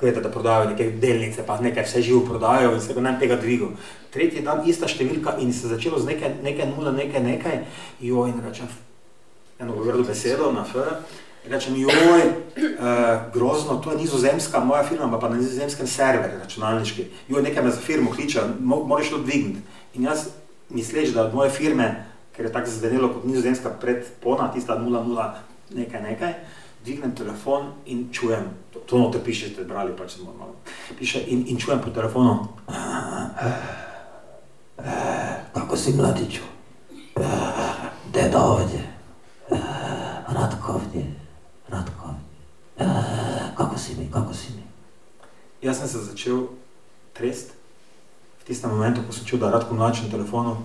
Vete, 0.00 0.20
da 0.24 0.30
prodajajo 0.32 0.70
neke 0.70 0.84
delnice, 0.96 1.42
pa 1.44 1.58
nekaj 1.60 1.84
vse 1.84 2.00
živo 2.02 2.22
prodajajo 2.24 2.72
in 2.72 2.80
se 2.80 2.94
ga 2.96 3.00
ne 3.04 3.10
tega 3.20 3.36
dvigu. 3.36 3.66
Tretji 4.10 4.40
dan 4.40 4.62
ista 4.64 4.88
številka 4.88 5.34
in 5.44 5.52
se 5.52 5.68
začelo 5.68 6.00
z 6.00 6.08
nekaj, 6.08 6.38
nekaj 6.40 6.70
nula, 6.70 6.92
nekaj, 6.96 7.20
nekaj, 7.20 7.58
jo 8.00 8.24
in 8.30 8.40
rečem, 8.40 8.70
eno 9.60 9.76
govorilo 9.76 10.06
besedo 10.08 10.48
na 10.56 10.64
F, 10.64 10.80
rečem, 11.44 11.76
joj, 11.76 12.24
uh, 12.24 13.28
grozno, 13.34 13.76
to 13.84 13.92
je 13.92 14.00
nizozemska, 14.00 14.64
moja 14.64 14.86
firma 14.88 15.20
pa 15.20 15.28
na 15.28 15.36
nizozemskem 15.36 15.86
serverju 15.88 16.40
računalniški, 16.46 17.06
joj, 17.28 17.44
nekaj 17.44 17.68
me 17.68 17.76
za 17.76 17.84
firmo 17.84 18.16
kliče, 18.16 18.46
mo, 18.56 18.80
moraš 18.88 19.12
to 19.12 19.20
dvigniti. 19.20 19.60
In 20.00 20.08
jaz 20.08 20.30
misleč, 20.72 21.12
da 21.12 21.28
od 21.28 21.36
moje 21.36 21.52
firme, 21.52 21.92
ker 22.36 22.44
je 22.44 22.52
tako 22.52 22.70
zvenelo 22.70 23.08
kot 23.08 23.24
nizozemska 23.24 23.70
predpona, 23.80 24.52
tista 24.52 24.78
0,0 24.78 25.30
nekaj, 25.74 26.02
nekaj, 26.02 26.34
dvignem 26.84 27.14
telefon 27.14 27.72
in 27.86 28.08
čujem, 28.12 28.44
to, 28.72 28.78
to 28.78 28.98
note 28.98 29.20
piše, 29.24 29.48
ste 29.48 29.64
brali, 29.64 29.92
pač 29.96 30.16
sem 30.16 30.24
malo, 30.24 30.54
piše 30.98 31.20
in, 31.26 31.44
in 31.46 31.58
čujem 31.58 31.80
po 31.80 31.90
telefonu, 31.90 32.48
kako 35.52 35.76
si 35.76 35.92
mladiču, 35.92 36.42
deda 38.12 38.42
ovdje, 38.42 38.80
Radko 40.28 40.72
ovdje, 40.72 41.04
Radko 41.68 42.08
ovdje, 42.08 42.26
kako 43.56 43.78
si 43.78 43.96
mi, 43.98 44.10
kako 44.12 44.34
si 44.34 44.52
mi. 44.52 44.62
Jaz 45.62 45.78
sem 45.78 45.88
se 45.88 45.98
začel 45.98 46.46
trest 47.12 47.52
v 48.40 48.44
tistem 48.44 48.70
momentu, 48.70 49.04
ko 49.06 49.12
sem 49.12 49.26
čul, 49.26 49.38
da 49.38 49.50
Radko 49.50 49.74
mlači 49.74 50.08
na 50.08 50.10
telefonu. 50.10 50.56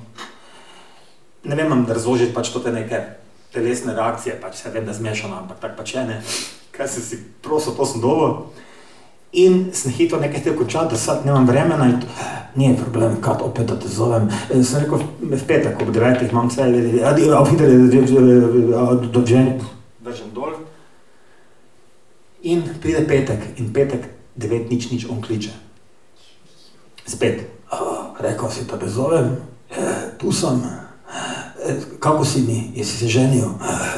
Ne 1.45 1.55
vem, 1.55 1.85
da 1.85 1.93
razložiti 1.93 2.33
pač 2.33 2.49
to 2.49 2.59
te 2.59 2.71
neke 2.73 3.01
telesne 3.53 3.93
reakcije, 3.95 4.39
pač 4.41 4.63
se 4.63 4.81
da 4.81 4.93
zmešano, 4.93 5.35
ampak 5.35 5.59
tako 5.59 5.77
pač 5.77 5.93
je 5.95 6.05
ne. 6.05 6.21
Kaj 6.71 6.87
se 6.87 7.01
si 7.01 7.19
prosil, 7.41 7.75
to 7.77 7.85
sem 7.85 8.01
dobil. 8.01 8.49
In 9.35 9.69
sem 9.75 9.91
hitro 9.91 10.19
nekaj 10.19 10.43
te 10.43 10.55
končal, 10.55 10.89
da 10.89 10.97
sad 10.97 11.25
nemam 11.25 11.47
vremena 11.47 11.85
in 11.91 11.99
to, 12.01 12.07
ni 12.55 12.75
problem, 12.79 13.17
kad 13.21 13.41
opet 13.43 13.67
da 13.67 13.79
te 13.79 13.87
zovem. 13.91 14.29
E, 14.49 14.63
sem 14.63 14.83
rekel, 14.83 15.03
v 15.19 15.41
petek 15.47 15.81
ob 15.81 15.91
devetih 15.91 16.31
imam 16.31 16.47
vse, 16.47 16.67
a 17.03 17.43
videli, 17.43 17.89
dođenje, 19.11 19.59
držem 19.99 20.31
dol. 20.33 20.55
In 22.43 22.63
pride 22.81 23.03
petek 23.07 23.59
in 23.59 23.73
petek 23.73 24.07
devet 24.35 24.71
nič 24.71 24.91
nič 24.91 25.05
on 25.09 25.21
kliče. 25.21 25.51
Spet, 27.07 27.43
rekel 28.19 28.49
si, 28.51 28.65
da 28.71 28.79
te 28.79 28.87
zovem, 28.89 29.35
e, 29.69 29.93
tu 30.19 30.31
sem 30.31 30.63
kako 31.99 32.25
si 32.25 32.41
mi, 32.41 32.71
jesi 32.75 32.97
se 32.97 33.07
ženil, 33.07 33.49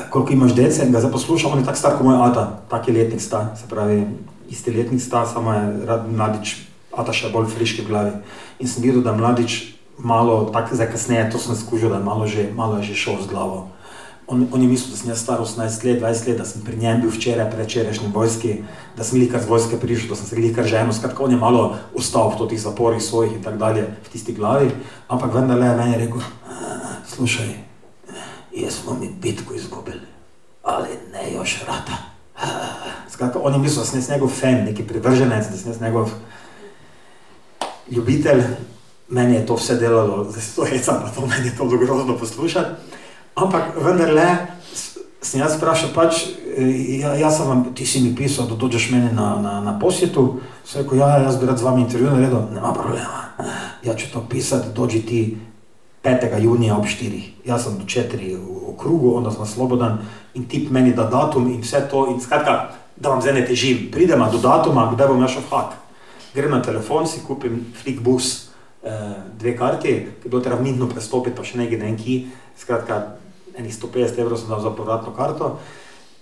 koliko 0.09 0.33
imaš 0.33 0.53
dece, 0.55 0.89
ga 0.89 0.99
zdaj 0.99 1.11
poslušam, 1.11 1.51
on 1.51 1.59
je 1.59 1.65
tako 1.65 1.77
star 1.77 1.97
kot 1.97 2.05
moj 2.05 2.17
ata, 2.29 2.61
tak 2.69 2.87
je 2.87 2.93
letnik 2.93 3.21
sta, 3.21 3.55
se 3.55 3.67
pravi, 3.69 4.05
isti 4.49 4.71
letnik 4.71 5.01
sta, 5.01 5.25
samo 5.25 5.53
je 5.53 5.87
mladič, 6.11 6.55
ata 6.95 7.13
še 7.13 7.31
bolj 7.33 7.51
friški 7.53 7.85
v 7.85 7.87
glavi. 7.87 8.13
In 8.59 8.67
sem 8.67 8.83
videl, 8.83 9.03
da 9.03 9.15
mladič 9.15 9.77
malo, 9.97 10.49
tako 10.53 10.75
zdaj 10.75 10.91
kasneje, 10.91 11.29
to 11.31 11.41
sem 11.41 11.55
skužil, 11.55 11.89
da 11.89 11.99
malo, 11.99 12.27
že, 12.27 12.49
malo 12.55 12.77
je 12.77 12.93
že 12.93 12.95
šel 12.95 13.21
z 13.23 13.33
glavo. 13.33 13.67
On, 14.27 14.43
on 14.51 14.61
je 14.61 14.67
mislil, 14.67 14.91
da 14.91 14.97
sem 14.99 15.09
jaz 15.09 15.21
star 15.23 15.39
18 15.39 15.85
let, 15.87 16.01
20 16.03 16.27
let, 16.27 16.37
da 16.37 16.45
sem 16.45 16.61
pri 16.61 16.75
njem 16.77 16.99
bil 17.01 17.11
včeraj, 17.15 17.47
prečerajšnji 17.51 18.09
vojski, 18.11 18.57
da 18.97 19.03
sem 19.07 19.21
likar 19.23 19.39
z 19.39 19.47
vojske 19.47 19.79
prišel, 19.79 20.11
da 20.11 20.19
sem 20.19 20.27
se 20.27 20.35
likar 20.35 20.67
ženil, 20.67 20.91
skratka, 20.91 21.23
on 21.23 21.31
je 21.31 21.39
malo 21.39 21.77
ostal 21.95 22.35
v 22.35 22.49
tih 22.51 22.59
zaporih 22.59 22.99
svojih 22.99 23.39
in 23.39 23.43
tako 23.43 23.57
dalje, 23.57 23.87
v 23.87 24.11
tisti 24.11 24.35
glavi, 24.35 24.67
ampak 25.07 25.31
vendarle 25.31 25.71
je 25.71 25.77
meni 25.79 26.01
rekel, 26.03 26.19
slušaj, 27.17 27.45
jesmo 28.53 28.93
mi 28.99 29.09
bitku 29.21 29.53
izgubili, 29.53 30.07
ali 30.63 30.87
ne 31.13 31.33
još 31.33 31.63
rata. 31.67 31.97
Skratka, 33.09 33.39
on 33.43 33.53
je 33.53 33.59
mislil, 33.59 33.81
da 33.81 33.89
sem 33.89 33.99
jaz 33.99 34.09
njegov 34.09 34.29
fan, 34.29 34.53
neki 34.53 34.83
privrženec, 34.87 35.47
da 35.51 35.57
sem 35.57 35.71
jaz 35.71 35.81
njegov 35.81 36.11
ljubitelj. 37.91 38.43
Meni 39.09 39.35
je 39.35 39.45
to 39.45 39.55
vse 39.55 39.75
delalo, 39.75 40.25
zdaj 40.29 40.41
se 40.41 40.55
to 40.55 40.65
heca, 40.65 40.99
pa 41.03 41.09
to 41.09 41.25
meni 41.25 41.47
je 41.47 41.57
to 41.57 41.65
bilo 41.65 41.85
grozno 41.85 42.17
poslušati. 42.17 42.69
Ampak 43.35 43.63
vendarle 43.81 44.37
sem 45.21 45.39
jaz 45.39 45.57
vprašal, 45.57 45.89
pač, 45.95 46.21
ja, 47.01 47.15
jaz 47.15 47.37
sem 47.37 47.47
vam, 47.47 47.73
ti 47.73 47.85
si 47.85 48.01
mi 48.01 48.15
pisal, 48.15 48.47
da 48.47 48.55
dođeš 48.55 48.91
meni 48.91 49.09
na, 49.13 49.41
na, 49.41 49.61
na 49.61 49.79
posjetu. 49.79 50.39
Sem 50.65 50.83
rekel, 50.83 50.97
ja, 50.97 51.17
jaz 51.17 51.39
bi 51.39 51.45
rad 51.45 51.57
z 51.57 51.63
vami 51.63 51.81
intervju 51.81 52.11
naredil, 52.11 52.45
nema 52.53 52.73
problema. 52.73 53.23
Ja 53.83 53.95
ću 53.95 54.11
to 54.13 54.25
pisati, 54.29 54.67
dođi 54.75 55.01
ti 55.01 55.37
5. 56.03 56.43
junija 56.43 56.77
ob 56.77 56.85
4. 56.85 57.21
Jaz 57.45 57.63
sem 57.63 57.77
do 57.77 57.85
4 57.85 58.35
v, 58.35 58.39
v 58.39 58.75
krugu, 58.77 59.15
onda 59.17 59.31
sem 59.31 59.45
slobodan 59.45 59.99
in 60.33 60.45
tip 60.45 60.69
meni 60.71 60.93
da 60.93 61.03
datum 61.09 61.49
in 61.51 61.61
vse 61.61 61.87
to. 61.91 62.07
In 62.11 62.21
skratka, 62.21 62.73
da 62.95 63.09
vam 63.09 63.21
zdaj 63.21 63.33
ne 63.33 63.45
težim, 63.45 63.89
pridem 63.91 64.23
do 64.31 64.37
datuma, 64.37 64.91
kdaj 64.93 65.07
bom 65.07 65.27
šel 65.27 65.41
v 65.41 65.51
hak. 65.51 65.73
Grem 66.33 66.51
na 66.51 66.61
telefon, 66.61 67.07
si 67.07 67.21
kupim 67.25 67.73
Flickbus, 67.73 68.49
eh, 68.83 69.15
dve 69.39 69.57
karti, 69.57 69.93
ki 70.21 70.29
bilo 70.29 70.41
treba 70.41 70.61
mitno 70.61 70.87
prestopiti, 70.87 71.35
pa 71.35 71.43
še 71.43 71.57
nekaj 71.57 71.79
neki. 71.79 72.27
Skratka, 72.57 73.17
enih 73.57 73.73
150 73.73 74.21
evrov 74.21 74.37
sem 74.37 74.49
dal 74.49 74.61
za 74.61 74.69
povratno 74.69 75.13
karto. 75.13 75.59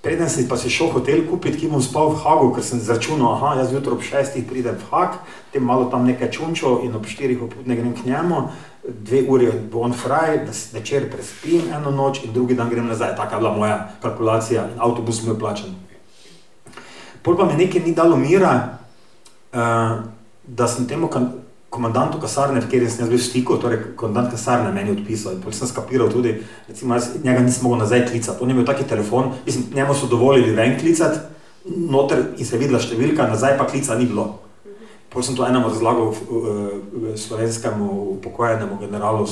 Preden 0.05 0.29
sem 0.29 0.45
pa 0.45 0.53
si 0.53 0.69
šel 0.69 0.91
hotel 0.93 1.23
kupiti, 1.25 1.63
ki 1.63 1.71
bom 1.73 1.81
spal 1.81 2.11
v 2.13 2.21
Hagu, 2.21 2.51
ker 2.53 2.61
sem 2.61 2.77
zračunal, 2.77 3.39
aha, 3.39 3.55
jaz 3.63 3.73
jutro 3.73 3.97
ob 3.97 4.05
6 4.05 4.37
pridem 4.45 4.77
v 4.77 4.85
Hag, 4.93 5.17
tem 5.49 5.65
malo 5.65 5.89
tam 5.89 6.05
nekaj 6.05 6.29
čunčo 6.29 6.77
in 6.85 6.93
ob 6.93 7.09
4 7.09 7.33
poputne 7.41 7.73
grem 7.73 7.97
k 7.97 8.05
njemu 8.13 8.45
dve 8.87 9.25
uri 9.29 9.51
bo 9.71 9.79
on 9.79 9.93
fraj, 9.93 10.45
da 10.45 10.53
se 10.53 10.77
večer 10.77 11.11
prespim 11.11 11.61
eno 11.73 11.91
noč 11.91 12.23
in 12.23 12.33
drugi 12.33 12.55
dan 12.55 12.69
grem 12.69 12.87
nazaj. 12.87 13.15
Taka 13.15 13.35
je 13.35 13.39
bila 13.39 13.57
moja 13.57 13.89
kalkulacija 14.01 14.63
in 14.63 14.81
avtobus 14.81 15.23
mi 15.23 15.29
je 15.29 15.39
plačen. 15.39 15.75
Pol 17.21 17.37
pa 17.37 17.45
mi 17.45 17.53
nekaj 17.53 17.81
ni 17.81 17.93
dalo 17.95 18.17
mira, 18.17 18.77
uh, 19.53 19.59
da 20.47 20.67
sem 20.67 20.87
temu 20.87 21.07
komandantu 21.75 22.21
kasarne, 22.23 22.61
v 22.63 22.69
kateri 22.69 22.89
sem 22.89 23.03
jaz 23.03 23.11
bil 23.11 23.19
v 23.19 23.25
stiku, 23.25 23.57
torej 23.59 23.81
komandant 23.99 24.31
kasarne 24.31 24.71
meni 24.71 24.95
odpisal 24.95 25.35
in 25.35 25.43
potem 25.43 25.59
sem 25.59 25.71
skapiral 25.71 26.09
tudi, 26.11 26.37
recimo 26.69 26.95
jaz 26.95 27.11
njega 27.19 27.43
nisem 27.43 27.67
mogel 27.67 27.83
nazaj 27.83 28.05
klicati. 28.07 28.39
On 28.41 28.49
je 28.49 28.55
imel 28.55 28.65
taki 28.65 28.87
telefon, 28.87 29.33
mislim, 29.45 29.67
njemu 29.75 29.93
so 29.93 30.07
dovolili 30.07 30.55
ven 30.55 30.79
klicati, 30.79 31.19
noter 31.65 32.23
in 32.37 32.45
se 32.45 32.55
je 32.55 32.63
videla 32.63 32.79
številka, 32.79 33.27
nazaj 33.27 33.57
pa 33.59 33.67
klica 33.67 33.97
ni 33.99 34.07
bilo. 34.09 34.39
Potem 35.09 35.29
sem 35.29 35.35
to 35.37 35.45
enemu 35.47 35.69
razlagal 35.71 36.13
slovenskemu 37.15 37.91
upokojenemu 38.17 38.79
generalu, 38.79 39.27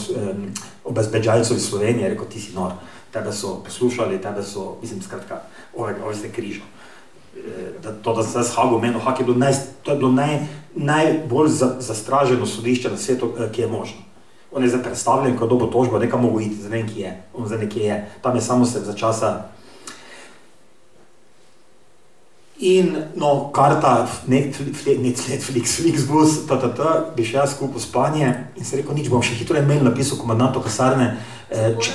obezbeđalcu 0.84 1.56
iz 1.56 1.66
Slovenije, 1.68 2.14
rekel, 2.14 2.30
ti 2.32 2.40
si 2.40 2.54
nor, 2.56 2.78
tebe 3.12 3.32
so 3.36 3.58
poslušali, 3.66 4.22
tebe 4.22 4.44
so, 4.44 4.78
mislim, 4.82 5.02
skratka, 5.02 5.42
ovega, 5.76 6.06
ovega 6.06 6.20
ste 6.20 6.32
križo. 6.32 6.64
Da, 7.84 7.92
to, 7.92 8.14
da 8.16 8.24
sem 8.24 8.44
se 8.44 8.56
hagal, 8.56 8.80
meni, 8.80 9.00
hak 9.00 9.20
je 9.20 9.26
bilo, 9.26 9.38
naj, 9.38 9.60
to 9.84 9.92
je 9.92 9.98
bilo 9.98 10.12
naj, 10.12 10.40
najbolj 10.76 11.50
za, 11.50 11.76
zastraženo 11.80 12.46
sodišče 12.46 12.90
na 12.90 12.98
svetu, 12.98 13.34
ki 13.52 13.62
je 13.62 13.68
možno. 13.68 14.02
On 14.54 14.64
je 14.64 14.70
zdaj 14.70 14.84
predstavljen, 14.84 15.38
ko 15.38 15.48
dobo 15.48 15.68
tožbo, 15.68 16.00
nekam 16.00 16.22
mogo 16.22 16.40
iti, 16.40 16.56
zdaj 16.56 16.70
ne 16.70 16.78
vem, 16.78 16.88
kje 16.94 17.02
je, 17.02 17.14
on 17.34 17.48
zdaj 17.48 17.60
nekje 17.66 17.84
je, 17.84 17.98
tam 18.22 18.36
je 18.36 18.42
samo 18.42 18.66
se 18.66 18.82
za 18.86 18.94
časa 18.94 19.54
In 22.64 22.96
no, 23.16 23.50
karta, 23.52 24.08
Netflix, 24.28 24.86
Netflix, 25.28 25.76
Flixbus, 25.82 26.46
ta, 26.48 27.12
bi 27.16 27.26
še 27.26 27.42
jaz 27.42 27.56
skupaj 27.58 27.82
spanje 27.84 28.30
in 28.56 28.64
se 28.64 28.78
rekel, 28.80 28.96
nič 28.96 29.10
bom 29.12 29.24
še 29.26 29.36
hitro 29.36 29.58
e-mail 29.60 29.84
napisal 29.84 30.16
komandantu 30.22 30.62
kasarne. 30.64 31.10
Eh, 31.50 31.74
če, 31.76 31.92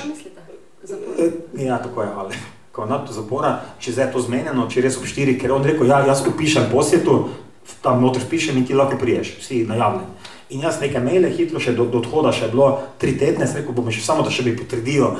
eh, 1.25 1.39
ja, 1.63 1.79
tako 1.81 2.05
je, 2.05 2.11
ali. 2.11 2.41
Komandantu 2.75 3.17
zapora, 3.17 3.55
če 3.81 3.95
zdaj 3.97 4.11
je 4.11 4.13
to 4.13 4.25
zmenjeno, 4.27 4.67
če 4.69 4.85
res 4.85 4.99
ob 5.01 5.09
štiri, 5.09 5.39
ker 5.41 5.57
on 5.57 5.65
rekel, 5.65 5.89
ja, 5.89 6.03
jaz 6.05 6.21
upišem 6.29 6.69
posjetu, 6.75 7.17
tam 7.83 8.03
noter 8.03 8.25
pišem 8.31 8.57
in 8.59 8.67
ti 8.67 8.75
lahko 8.75 8.99
priješ, 9.01 9.37
vsi 9.41 9.63
najavljeni. 9.69 10.35
In 10.57 10.65
jaz 10.65 10.81
nekaj 10.81 11.05
maile, 11.05 11.31
hitro 11.31 11.61
še 11.61 11.75
do, 11.77 11.85
do 11.93 12.01
odhoda, 12.01 12.33
še 12.33 12.49
bilo 12.53 12.71
tri 12.99 13.19
tedne, 13.21 13.47
sem 13.47 13.61
rekel, 13.61 13.77
bom 13.77 13.91
še 13.93 14.05
samo, 14.05 14.25
da 14.25 14.33
še 14.33 14.47
bi 14.47 14.57
potrdijo 14.57 15.15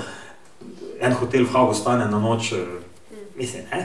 en 0.99 1.15
hotel 1.21 1.45
v 1.45 1.53
Hagu 1.55 1.75
stane 1.77 2.09
na 2.11 2.19
noč, 2.19 2.55
mm. 2.57 3.27
mislim, 3.39 3.69
ne? 3.73 3.83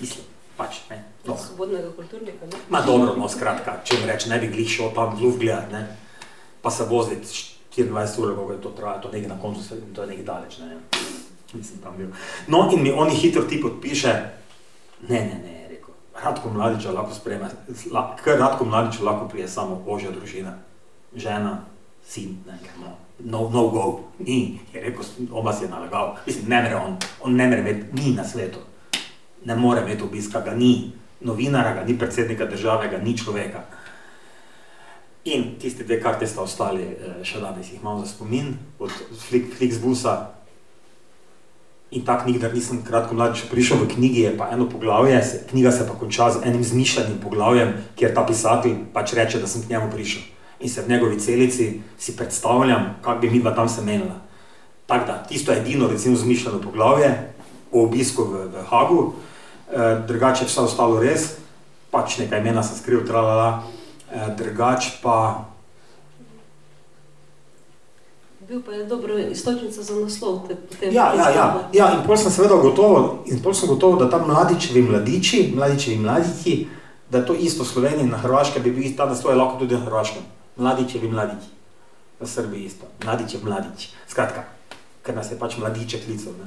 Mislim 0.00 0.26
pač 0.56 0.80
ne. 0.90 1.04
No. 1.26 1.36
Svobodnega 1.36 1.90
kulturnika, 1.96 2.46
ne? 2.46 2.60
Ma 2.72 2.80
dobro, 2.86 3.12
no, 3.18 3.28
skratka, 3.28 3.80
če 3.84 4.00
mi 4.00 4.08
reče, 4.08 4.30
ne 4.32 4.40
bi 4.40 4.50
glih 4.52 4.70
šel 4.70 4.92
tam 4.96 5.16
v 5.18 5.32
gledat, 5.40 5.72
ne, 5.72 5.82
pa 6.62 6.72
se 6.72 6.86
voziti 6.88 7.28
24 7.76 8.22
ur, 8.22 8.32
kako 8.32 8.52
je 8.52 8.60
to 8.64 8.72
traja, 8.78 9.00
to 9.04 9.12
nekaj 9.12 9.30
na 9.34 9.38
koncu, 9.40 9.80
to 9.92 10.04
je 10.04 10.10
nekaj 10.12 10.24
daleč, 10.24 10.58
ne, 10.64 10.78
nisem 11.52 11.82
tam 11.84 11.98
bil. 11.98 12.08
No, 12.48 12.66
in 12.72 12.82
mi 12.82 12.92
oni 12.92 13.16
hitro 13.18 13.44
ti 13.44 13.60
podpiše, 13.60 14.14
ne, 15.08 15.20
ne, 15.20 15.40
ne, 15.44 15.65
Radko 16.24 16.50
Mladiča 16.50 16.92
lahko 16.92 17.14
spreme, 17.14 17.48
ker 18.24 18.38
Radko 18.38 18.64
Mladiča 18.64 19.04
lahko 19.04 19.28
prije 19.28 19.48
samo 19.48 19.82
ožja 19.86 20.10
družina, 20.10 20.54
žena, 21.14 21.58
sin, 22.06 22.38
ne, 22.46 22.58
no, 22.80 22.96
no, 23.18 23.50
no 23.50 23.68
go, 23.68 24.00
ni, 24.18 24.58
je 24.72 24.80
rekel, 24.80 25.04
on 25.32 25.44
vas 25.46 25.62
je 25.62 25.68
nalagal, 25.68 26.16
mislim, 26.26 26.48
ne 26.48 26.62
mere 26.62 26.76
on, 26.76 26.96
on 27.22 27.36
ne 27.36 27.46
mere 27.46 27.60
imeti, 27.60 27.86
ni 27.92 28.14
na 28.14 28.24
svetu. 28.24 28.58
Ne 29.44 29.56
more 29.56 29.82
imeti 29.82 30.02
obiska, 30.02 30.40
ga 30.40 30.54
ni. 30.54 30.92
Novinara, 31.20 31.72
ga 31.74 31.84
ni 31.84 31.98
predsednika 31.98 32.44
države, 32.44 32.88
ga 32.88 32.98
ni 32.98 33.16
človeka. 33.18 33.62
In 35.24 35.56
tiste 35.60 35.84
dve 35.84 36.00
karte 36.02 36.26
sta 36.26 36.42
ostali 36.42 36.82
eh, 36.82 37.22
še 37.24 37.40
danes, 37.40 37.70
jih 37.72 37.80
imam 37.80 38.00
za 38.00 38.06
spomin, 38.06 38.52
od 38.78 38.92
Flixbusa. 39.58 40.16
In 41.90 42.02
ta 42.04 42.16
knjiga, 42.18 42.48
da 42.48 42.54
nisem 42.54 42.80
kratko 42.82 43.14
mladi 43.14 43.40
še 43.40 43.50
prišel 43.50 43.84
v 43.84 43.90
knjigi, 43.94 44.24
je 44.26 44.32
pa 44.38 44.48
eno 44.52 44.66
poglavje, 44.66 45.20
knjiga 45.50 45.70
se 45.72 45.86
pa 45.86 45.94
konča 45.94 46.30
z 46.34 46.42
enim 46.48 46.64
zmišljenim 46.64 47.20
poglavjem, 47.22 47.76
kjer 47.96 48.14
ta 48.14 48.24
pisatelj 48.26 48.74
pač 48.92 49.14
reče, 49.14 49.38
da 49.38 49.46
sem 49.46 49.62
k 49.62 49.70
njemu 49.70 49.92
prišel. 49.92 50.26
In 50.60 50.72
se 50.72 50.82
v 50.82 50.90
njegovi 50.90 51.20
celici 51.20 51.68
si 51.98 52.16
predstavljam, 52.16 52.96
kak 53.04 53.20
bi 53.20 53.30
mi 53.30 53.38
dva 53.38 53.54
tam 53.54 53.68
se 53.68 53.84
menila. 53.86 54.18
Tako 54.86 55.06
da, 55.06 55.22
tisto 55.28 55.52
je 55.52 55.60
edino, 55.60 55.86
recimo, 55.86 56.16
zmišljeno 56.16 56.58
poglavje 56.62 57.12
o 57.72 57.86
obisku 57.86 58.24
v, 58.24 58.48
v 58.50 58.66
Hagu, 58.70 59.14
Eh, 59.66 59.98
drugače 60.06 60.44
vse 60.46 60.60
ostalo 60.62 61.00
res, 61.02 61.32
pač 61.90 62.20
nekaj 62.20 62.38
imena 62.38 62.62
sem 62.62 62.78
skril, 62.78 63.02
tralala, 63.06 63.66
eh, 64.10 64.30
drugače 64.38 65.02
pa. 65.02 65.44
Bil 68.48 68.62
pa 68.62 68.72
je 68.72 68.84
dobro 68.84 69.18
istočnica 69.18 69.82
za 69.82 69.94
naslov. 69.94 70.48
Te, 70.48 70.54
te 70.80 70.86
ja, 70.86 71.12
ja, 71.14 71.30
ja, 71.30 71.68
ja, 71.72 71.86
in 71.98 72.06
pol 72.06 72.16
sem 72.16 72.30
seveda 72.30 72.54
gotovo, 72.62 73.24
in 73.26 73.40
pol 73.42 73.54
sem 73.54 73.68
gotovo, 73.68 73.96
da 73.98 74.06
tam 74.10 74.28
mladičevi 74.28 74.82
mladiči, 74.82 75.52
mladičevi 75.56 75.96
mladiči, 75.98 76.66
da 77.10 77.18
je 77.18 77.26
to 77.26 77.34
isto 77.34 77.64
Sloveniji, 77.64 78.06
na 78.06 78.18
Hrvaškem 78.22 78.62
bi 78.62 78.70
bil 78.70 78.92
ta 78.96 79.06
naslov 79.06 79.34
lahko 79.36 79.58
tudi 79.58 79.74
na 79.74 79.80
Hrvaškem. 79.80 80.22
Mladičevi 80.56 81.08
mladiči, 81.08 81.50
v 82.20 82.26
Srbiji 82.26 82.64
isto, 82.64 82.86
mladičev 83.04 83.42
mladič. 83.44 83.88
Skratka, 84.08 84.44
ker 85.02 85.16
nas 85.16 85.30
je 85.30 85.38
pač 85.38 85.58
mladiče 85.58 86.04
klical. 86.06 86.38
Ne? 86.38 86.46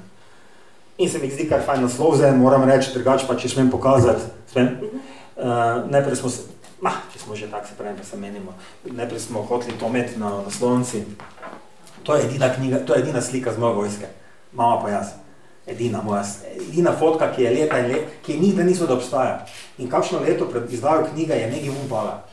In 1.04 1.10
se 1.10 1.20
mi 1.20 1.28
zdi 1.32 1.50
kar 1.50 1.66
fajn 1.66 1.84
naslov, 1.84 2.16
zdaj 2.16 2.32
moram 2.38 2.64
reči, 2.64 2.94
drugače 2.96 3.28
pa 3.28 3.36
če 3.36 3.50
smem 3.50 3.70
pokazati. 3.72 4.24
Smem? 4.52 4.72
Uh, 5.36 5.84
najprej 5.92 6.16
smo 6.16 6.32
se, 6.32 6.48
ma, 6.82 6.96
če 7.12 7.20
smo 7.20 7.36
že 7.36 7.52
tako 7.52 7.68
se 7.68 7.76
pravim, 7.78 7.98
da 8.00 8.04
se 8.04 8.18
menimo, 8.18 8.56
najprej 8.86 9.20
smo 9.20 9.44
hoteli 9.44 9.76
to 9.80 9.88
imeti 9.88 10.20
na 10.20 10.32
naslovnici. 10.48 11.04
To 12.04 12.16
je 12.16 12.26
edina 12.26 12.54
knjiga, 12.54 12.80
to 12.86 12.94
je 12.94 13.02
edina 13.04 13.22
slika 13.22 13.54
z 13.54 13.58
moje 13.58 13.76
vojske, 13.76 14.08
mama 14.54 14.82
pa 14.82 14.90
jaz. 14.90 15.08
Edina 15.68 16.02
moja, 16.02 16.24
edina 16.56 16.92
fotka, 17.00 17.28
ki 17.36 17.44
je 17.44 17.50
leta 17.54 17.80
in 17.80 17.92
let, 17.92 18.14
ki 18.26 18.34
je 18.34 18.40
nikdar 18.40 18.66
niso, 18.66 18.88
da 18.88 18.96
obstaja. 18.98 19.46
In 19.78 19.90
kakšno 19.90 20.20
leto 20.20 20.48
pred 20.50 20.72
izdajo 20.74 21.06
knjiga 21.12 21.38
je 21.38 21.50
nekaj 21.52 21.70
upala. 21.86 22.24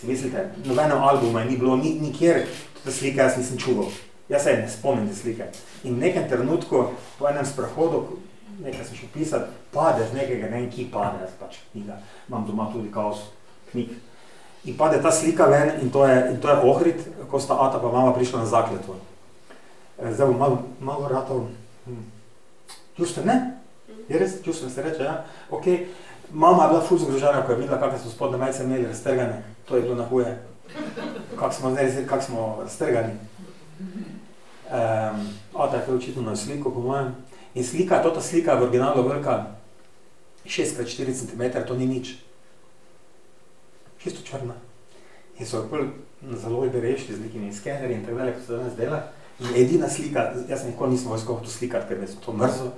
Si 0.00 0.06
mislite, 0.06 0.46
nobenem 0.64 1.02
albuma 1.02 1.44
ni 1.44 1.56
bilo, 1.56 1.76
ni, 1.76 1.94
nikjer, 2.00 2.46
ta 2.84 2.90
slika 2.90 3.22
jaz 3.22 3.36
nisem 3.36 3.58
čuval. 3.58 3.90
Jaz 4.28 4.44
se 4.44 4.56
ne 4.56 4.70
spomnim 4.70 5.08
te 5.08 5.14
slike. 5.14 5.50
In 5.84 5.94
v 5.94 6.06
nekem 6.06 6.28
trenutku, 6.28 6.86
po 7.18 7.28
enem 7.28 7.46
sprehodu, 7.46 8.06
nekaj 8.62 8.86
sem 8.88 9.02
šel 9.02 9.12
pisati, 9.14 9.52
pade 9.74 10.06
z 10.08 10.16
nekega, 10.16 10.48
ne 10.48 10.62
vem, 10.62 10.70
ki 10.70 10.88
pade, 10.92 11.20
jaz 11.26 11.36
pač 11.40 11.60
knjiga, 11.72 11.98
imam 12.28 12.46
doma 12.48 12.70
tudi 12.72 12.88
kaos 12.94 13.26
knjig. 13.72 13.92
In 14.64 14.76
pade 14.76 15.02
ta 15.02 15.10
slika 15.10 15.46
ven 15.46 15.80
in 15.82 15.90
to 15.90 16.06
je, 16.06 16.28
in 16.30 16.40
to 16.40 16.48
je 16.48 16.56
Ohrid, 16.62 17.00
ko 17.30 17.40
sta 17.40 17.58
Ata 17.58 17.78
pa 17.82 17.90
mama 17.90 18.14
prišla 18.14 18.40
na 18.40 18.46
zakletvo. 18.46 18.94
E, 19.98 20.12
zdaj 20.14 20.26
bom 20.26 20.38
malo, 20.38 20.56
malo 20.80 21.08
ratov, 21.08 21.50
hm. 21.86 22.04
čustven, 22.96 23.26
ne? 23.26 23.58
Je 24.08 24.18
res, 24.18 24.38
čustven 24.44 24.70
se 24.70 24.82
reče, 24.82 25.02
ja? 25.02 25.24
Ok, 25.50 25.66
mama 26.30 26.64
je 26.64 26.68
bila 26.68 26.80
ful 26.80 26.98
zgrožena, 26.98 27.42
ko 27.42 27.52
je 27.52 27.58
videla, 27.58 27.80
kakve 27.80 27.98
so 27.98 28.10
spodne 28.10 28.38
majce 28.38 28.62
imeli 28.62 28.86
raztrgane, 28.86 29.42
to 29.66 29.76
je 29.76 29.82
bilo 29.82 29.98
na 29.98 30.06
huje. 30.06 30.38
Kak 31.38 31.52
smo, 31.54 31.74
kak 32.06 32.22
smo 32.22 32.62
raztrgani. 32.62 33.18
Um, 34.72 35.26
tako 35.52 35.90
je 35.90 35.96
očitno 35.96 36.22
na 36.22 36.36
sliko, 36.36 36.70
po 36.70 36.80
mojem. 36.80 37.16
In 37.54 37.64
slika, 37.64 38.02
to 38.02 38.10
ta 38.10 38.20
slika 38.20 38.54
v 38.54 38.62
originalu 38.62 39.08
velika 39.08 39.46
6x4 40.46 41.12
cm, 41.12 41.66
to 41.66 41.74
ni 41.74 41.86
nič. 41.86 42.16
Čisto 44.02 44.20
črna. 44.26 44.54
In 45.38 45.46
so 45.46 45.56
jo 45.56 45.88
na 46.22 46.36
založbi 46.36 46.80
rešili 46.80 47.16
z 47.16 47.20
nekimi 47.20 47.52
skenerji 47.52 47.96
in 47.96 48.04
tako 48.04 48.18
dalje, 48.18 48.32
kot 48.32 48.42
se 48.46 48.52
danes 48.52 48.74
dela. 48.74 49.02
In 49.40 49.46
edina 49.56 49.88
slika, 49.88 50.32
jaz 50.48 50.64
nikoli 50.66 50.92
nisem 50.92 51.10
vojsko 51.10 51.40
to 51.44 51.50
slikati, 51.50 51.88
ker 51.88 51.98
me 51.98 52.06
so 52.06 52.20
to 52.24 52.32
mrzo. 52.32 52.70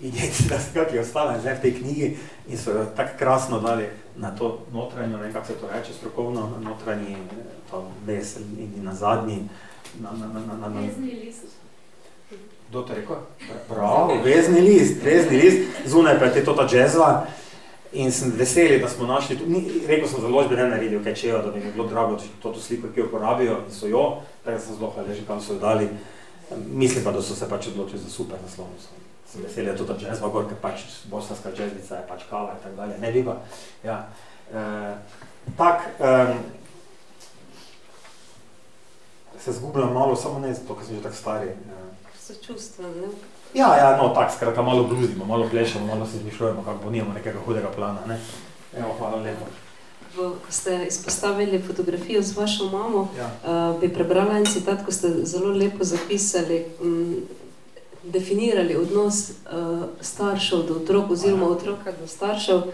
In 0.00 0.14
je 0.14 0.24
edina 0.26 0.58
slika, 0.60 0.84
ki 0.90 0.96
je 0.96 1.00
ostala 1.00 1.38
zdaj 1.40 1.54
v 1.54 1.60
tej 1.62 1.74
knjigi 1.78 2.16
in 2.48 2.58
so 2.58 2.70
jo 2.70 2.86
tako 2.96 3.18
krasno 3.18 3.60
dali 3.60 3.86
na 4.16 4.30
to 4.30 4.66
notranjo, 4.72 5.18
ne 5.18 5.32
kako 5.32 5.46
se 5.46 5.54
to 5.54 5.68
reče, 5.72 5.92
strokovno, 5.92 6.50
notranji, 6.60 7.16
to 7.70 7.90
ves 8.06 8.36
in 8.36 8.84
na 8.84 8.94
zadnji. 8.94 9.48
Na, 10.00 10.10
na, 10.10 10.26
na, 10.26 10.40
na, 10.46 10.56
na, 10.56 10.68
na. 10.68 10.88
Kdo 12.68 12.82
to 12.82 12.94
rekel? 12.94 13.16
Prav, 13.68 14.10
vezni 14.24 14.60
list, 14.60 15.02
vezni 15.04 15.36
list, 15.36 15.58
zunaj 15.86 16.18
pa 16.18 16.24
je 16.24 16.44
to 16.44 16.52
ta 16.52 16.66
džezva. 16.66 17.26
In 17.94 18.12
sem 18.12 18.32
veseli, 18.36 18.80
da 18.82 18.88
smo 18.88 19.06
našli, 19.06 19.38
ni, 19.46 19.60
rekel 19.86 20.08
sem 20.08 20.20
založbe, 20.20 20.56
ne 20.58 20.66
naredil 20.68 21.02
kaj 21.04 21.14
čejo, 21.14 21.42
da 21.44 21.52
bi 21.54 21.60
mi 21.62 21.72
bilo 21.72 21.86
drago, 21.86 22.16
če 22.18 22.32
to, 22.42 22.50
to 22.50 22.60
sliko, 22.60 22.90
ki 22.90 23.00
jo 23.00 23.06
uporabijo 23.06 23.60
in 23.62 23.70
so 23.70 23.86
jo, 23.86 24.02
tako 24.44 24.62
sem 24.64 24.78
zelo 24.78 24.90
hvaležen, 24.96 25.26
kam 25.28 25.40
so 25.40 25.54
jo 25.54 25.60
dali. 25.62 25.86
Mislim 26.66 27.04
pa, 27.04 27.12
da 27.14 27.22
so 27.22 27.36
se 27.38 27.46
pač 27.48 27.68
odločili 27.70 28.02
za 28.02 28.10
super 28.10 28.40
naslov. 28.42 28.72
Sem 29.30 29.46
veseli, 29.46 29.66
da 29.66 29.72
je 29.72 29.78
to 29.78 29.86
ta 29.86 29.96
džezva 30.00 30.28
gor, 30.34 30.48
ker 30.50 30.58
pač 30.62 30.82
bosanska 31.10 31.54
džezvica 31.54 32.00
je 32.00 32.08
pač 32.08 32.26
kava 32.30 32.56
in 32.56 32.64
tako 32.64 32.76
dalje. 32.82 32.98
Ne, 32.98 33.12
viba. 33.14 33.38
Ja. 33.84 34.00
E, 34.50 34.64
tak, 35.56 35.86
um, 36.02 36.42
se 39.44 39.52
zgubljam 39.52 39.94
malo, 39.94 40.16
samo 40.16 40.42
ne 40.42 40.50
zato, 40.54 40.74
ker 40.74 40.86
sem 40.86 40.98
že 40.98 41.06
tako 41.06 41.20
stari. 41.22 41.54
Ja. 41.70 41.86
So 42.18 42.34
čustva, 42.42 42.90
ne? 42.90 43.14
Ja, 43.54 43.76
ja, 43.76 43.96
no, 43.96 44.08
tako, 44.08 44.32
skratka, 44.36 44.62
malo 44.62 44.84
bludimo, 44.84 45.24
malo 45.24 45.48
plešemo, 45.50 45.86
malo 45.86 46.06
se 46.06 46.18
zmišljujemo, 46.18 46.62
kako 46.62 46.84
bo 46.84 46.90
nimamo 46.90 47.14
nekega 47.14 47.38
hudega 47.46 47.70
plana, 47.76 48.06
ne? 48.06 48.20
Evo, 48.78 48.94
hvala 48.98 49.16
lepo. 49.22 49.44
Ko 50.16 50.32
ste 50.48 50.84
izpostavili 50.88 51.62
fotografijo 51.62 52.22
z 52.22 52.36
vašo 52.36 52.64
mamo, 52.64 53.08
ja. 53.18 53.26
uh, 53.26 53.80
bi 53.80 53.88
prebrala 53.94 54.38
en 54.38 54.46
citat, 54.46 54.84
ko 54.84 54.92
ste 54.92 55.08
zelo 55.08 55.52
lepo 55.54 55.84
zapisali, 55.84 56.64
um, 56.82 57.16
definirali 58.02 58.76
odnos 58.76 59.30
uh, 59.30 59.82
staršev 60.00 60.62
do 60.62 60.74
otrok 60.74 61.10
oziroma 61.10 61.46
otroka 61.48 61.92
do 61.92 62.06
staršev, 62.06 62.56
uh, 62.56 62.64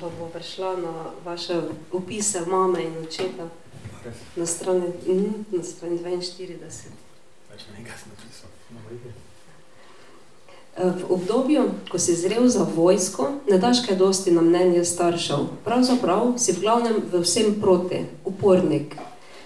pa 0.00 0.08
bo 0.18 0.28
prišla 0.32 0.76
na 0.76 0.92
vaše 1.24 1.60
opise 1.92 2.40
mame 2.46 2.82
in 2.82 2.98
očeta. 3.04 3.48
Na 4.36 4.46
strani, 4.46 4.86
mm, 5.06 5.44
na 5.50 5.62
strani 5.62 5.98
42. 5.98 6.54
Eh, 7.52 9.29
v 10.84 11.12
obdobju, 11.12 11.62
ko 11.90 11.98
si 11.98 12.16
zrel 12.16 12.48
za 12.48 12.64
vojsko, 12.64 13.44
ne 13.50 13.58
daš 13.58 13.84
kaj 13.86 13.96
dosti 13.96 14.32
na 14.32 14.40
mnenje 14.40 14.84
staršev. 14.84 15.64
Pravzaprav 15.64 16.38
si 16.38 16.52
v 16.52 16.60
glavnem 16.60 16.96
v 17.12 17.20
vsem 17.20 17.60
proti, 17.60 18.06
upornik. 18.24 18.96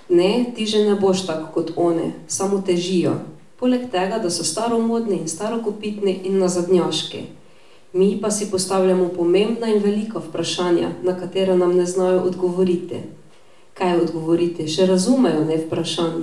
Ne, 0.09 0.53
ti 0.57 0.67
že 0.67 0.85
ne 0.85 0.95
boš 0.95 1.27
tako 1.27 1.49
kot 1.55 1.73
one, 1.77 2.13
samo 2.29 2.63
težijo. 2.63 3.19
Poleg 3.57 3.91
tega, 3.91 4.19
da 4.19 4.31
so 4.31 4.45
staromodni 4.45 5.25
in 5.25 5.29
starokopitni 5.29 6.21
in 6.25 6.39
nazadnjaški. 6.39 7.23
Mi 7.93 8.19
pa 8.21 8.31
si 8.31 8.51
postavljamo 8.51 9.09
pomembna 9.09 9.67
in 9.67 9.83
velika 9.83 10.19
vprašanja, 10.19 10.89
na 11.03 11.19
katera 11.19 11.57
nam 11.57 11.77
ne 11.77 11.87
znajo 11.87 12.21
odgovoriti 12.21 13.03
kaj 13.75 13.97
odgovoriti, 14.05 14.69
še 14.71 14.87
razumejo 14.87 15.45
ne 15.49 15.59
vprašanj. 15.65 16.23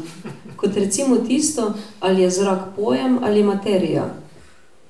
Kot 0.59 0.77
recimo 0.79 1.19
tisto, 1.27 1.73
ali 1.99 2.23
je 2.23 2.29
zrak 2.39 2.71
pojem 2.75 3.19
ali 3.23 3.43
materija. 3.43 4.07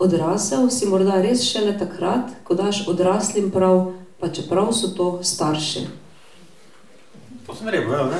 Odrasel, 0.01 0.69
si 0.69 0.89
morda 0.89 1.21
res 1.21 1.43
šele 1.45 1.77
takrat, 1.79 2.33
ko 2.43 2.57
daš 2.57 2.83
odraslim 2.89 3.51
prav, 3.53 3.93
pa 4.19 4.29
čeprav 4.33 4.73
so 4.73 4.91
to 4.97 5.11
starši. 5.23 5.85
To 7.45 7.55
sem 7.55 7.69
rekel, 7.69 8.09
ne? 8.09 8.19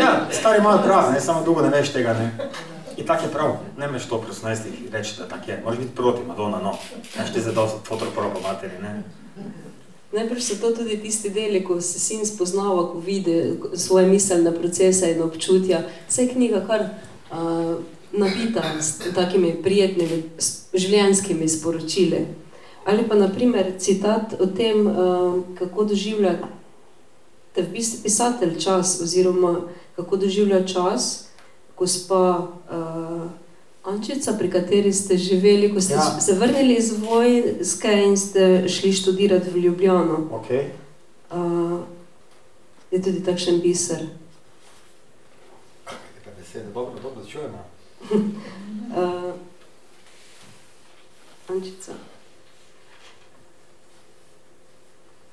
Ja, 0.00 0.12
stari 0.32 0.60
imajo 0.60 0.82
prav, 0.84 1.12
ne, 1.12 1.20
samo 1.20 1.44
dolgo 1.44 1.62
ne 1.62 1.72
veš 1.74 1.92
tega, 1.92 2.12
ne. 2.18 2.50
In 2.96 3.06
tako 3.06 3.24
je 3.24 3.32
prav, 3.32 3.56
ne 3.78 3.88
meš 3.88 4.06
to 4.08 4.20
pri 4.20 4.32
18 4.32 4.92
reči, 4.92 5.14
da 5.18 5.28
tako 5.28 5.50
je. 5.50 5.60
Moraš 5.64 5.78
biti 5.78 5.94
proti 5.96 6.26
Madonna, 6.28 6.60
no. 6.60 6.76
Neš 7.18 7.32
ti 7.32 7.40
zadal 7.40 7.68
fotopravo 7.84 8.40
materi, 8.42 8.78
ne. 8.82 9.02
Najprej 10.12 10.40
so 10.40 10.54
to 10.60 10.74
tudi 10.76 10.98
tisti 11.00 11.30
deli, 11.30 11.64
ko 11.64 11.80
se 11.80 12.00
sin 12.00 12.26
spoznava, 12.26 12.92
ko 12.92 12.98
vidi 13.00 13.54
svoje 13.74 14.06
miselne 14.06 14.52
procese 14.52 15.12
in 15.12 15.22
občutja. 15.22 15.82
Vse 16.08 16.22
je 16.22 16.32
knjiga 16.34 16.60
kar 16.66 16.82
uh, 16.82 17.78
nabita 18.12 18.62
s 18.80 19.14
takimi 19.14 19.54
prijetnimi 19.62 20.22
življenjskimi 20.74 21.48
sporočili. 21.48 22.26
Ali 22.84 23.04
pa 23.08 23.14
naprimer 23.14 23.72
citat 23.78 24.34
o 24.40 24.46
tem, 24.46 24.86
uh, 24.86 25.42
kako 25.58 25.84
doživlja 25.84 26.34
te 27.54 27.62
v 27.62 27.68
bistvu 27.76 28.02
pisatelj 28.02 28.58
čas 28.60 29.00
oziroma 29.02 29.60
kako 29.96 30.16
doživlja 30.16 30.64
čas, 30.66 31.28
gospa 31.78 32.48
uh, 32.48 33.30
Ančica, 33.82 34.32
pri 34.38 34.50
kateri 34.50 34.92
ste 34.92 35.16
živeli, 35.18 35.72
ko 35.74 35.80
ste 35.80 35.94
ja. 35.94 36.20
se 36.20 36.34
vrnili 36.38 36.74
iz 36.74 36.92
vojske 37.02 37.92
in 38.06 38.16
ste 38.16 38.68
šli 38.68 38.92
študirati 38.92 39.50
v 39.50 39.58
Ljubljano. 39.58 40.18
Okay. 40.30 40.70
Uh, 41.30 41.80
je 42.90 43.02
tudi 43.02 43.24
takšen 43.24 43.60
biser. 43.60 44.06
Kaj 45.84 45.96
je 46.26 46.34
besede? 46.38 46.70
Dobro, 46.74 46.94
dobro, 47.02 47.24
čujemo. 47.26 47.71
Uh, 48.12 49.34
Ančica. 51.52 51.92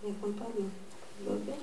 Je 0.04 0.14
pa 0.22 0.28
padlo. 0.28 0.66
Dobro. 1.26 1.54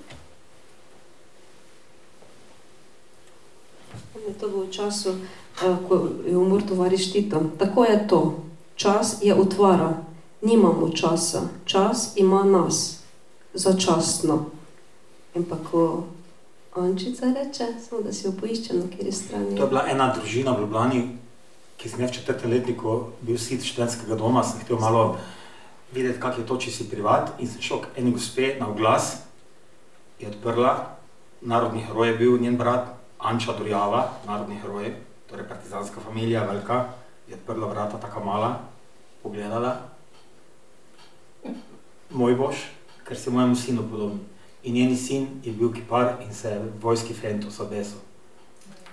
To 4.40 4.48
bo 4.48 4.66
v 4.66 4.70
času, 4.70 5.10
eh, 5.62 5.76
ko 5.88 6.08
je 6.26 6.36
umor 6.36 6.62
tovariš 6.62 7.12
Tito. 7.12 7.40
Tako 7.58 7.84
je 7.84 8.08
to. 8.08 8.20
Čas 8.74 9.18
je 9.22 9.34
utvara. 9.34 10.04
Nimamo 10.42 10.88
časa. 10.92 11.48
Čas 11.64 12.12
ima 12.16 12.44
nas. 12.44 13.00
Začasno. 13.54 14.50
In 15.34 15.44
pa 15.44 15.56
ko 15.70 16.04
Ančica 16.76 17.26
reče, 17.26 17.66
samo 17.88 18.02
da 18.02 18.12
si 18.12 18.26
jo 18.26 18.32
poiščem 18.40 18.78
na 18.78 18.88
kjeri 18.92 19.12
strani. 19.12 19.56
To 19.56 19.62
je 19.64 19.68
bila 19.68 19.86
ena 19.88 20.10
družina 20.12 20.52
v 20.52 20.60
Ljubljani, 20.60 21.00
ki 21.80 21.88
sem 21.88 22.02
v 22.04 22.10
četrtem 22.12 22.52
letniku 22.52 22.96
bil 23.24 23.38
sit 23.40 23.64
študentskega 23.64 24.18
doma, 24.20 24.42
sem 24.44 24.60
htел 24.60 24.76
malo 24.80 25.16
videti, 25.94 26.20
kak 26.20 26.36
je 26.38 26.44
to, 26.44 26.58
če 26.60 26.74
si 26.74 26.88
privat 26.90 27.32
in 27.40 27.48
sem 27.48 27.64
šel 27.64 27.80
k 27.80 27.96
eni 27.96 28.12
gospe 28.12 28.52
na 28.60 28.68
oglas, 28.68 29.22
je 30.20 30.28
odprla, 30.28 30.74
narodni 31.40 31.80
heroj 31.88 32.12
je 32.12 32.18
bil 32.20 32.38
njen 32.44 32.60
brat, 32.60 32.92
Anča 33.24 33.56
Durjava, 33.56 34.04
narodni 34.28 34.60
heroj, 34.60 34.92
torej 35.30 35.48
partizanska 35.48 36.04
familija, 36.04 36.44
velika, 36.44 36.92
je 37.28 37.40
odprla 37.40 37.72
vrata 37.72 37.96
tako 37.96 38.24
mala, 38.24 38.52
pogledala, 39.22 39.78
moj 42.12 42.36
boš, 42.36 42.68
ker 43.08 43.16
se 43.16 43.32
mojemu 43.32 43.56
sinu 43.56 43.88
podobni. 43.88 44.35
In 44.66 44.74
njeni 44.74 44.96
sin 44.98 45.26
je 45.44 45.52
bil 45.54 45.70
kipar 45.72 46.16
in 46.26 46.34
se 46.34 46.50
je 46.50 46.60
vojski 46.82 47.14
fentus 47.14 47.60
obesil. 47.62 47.98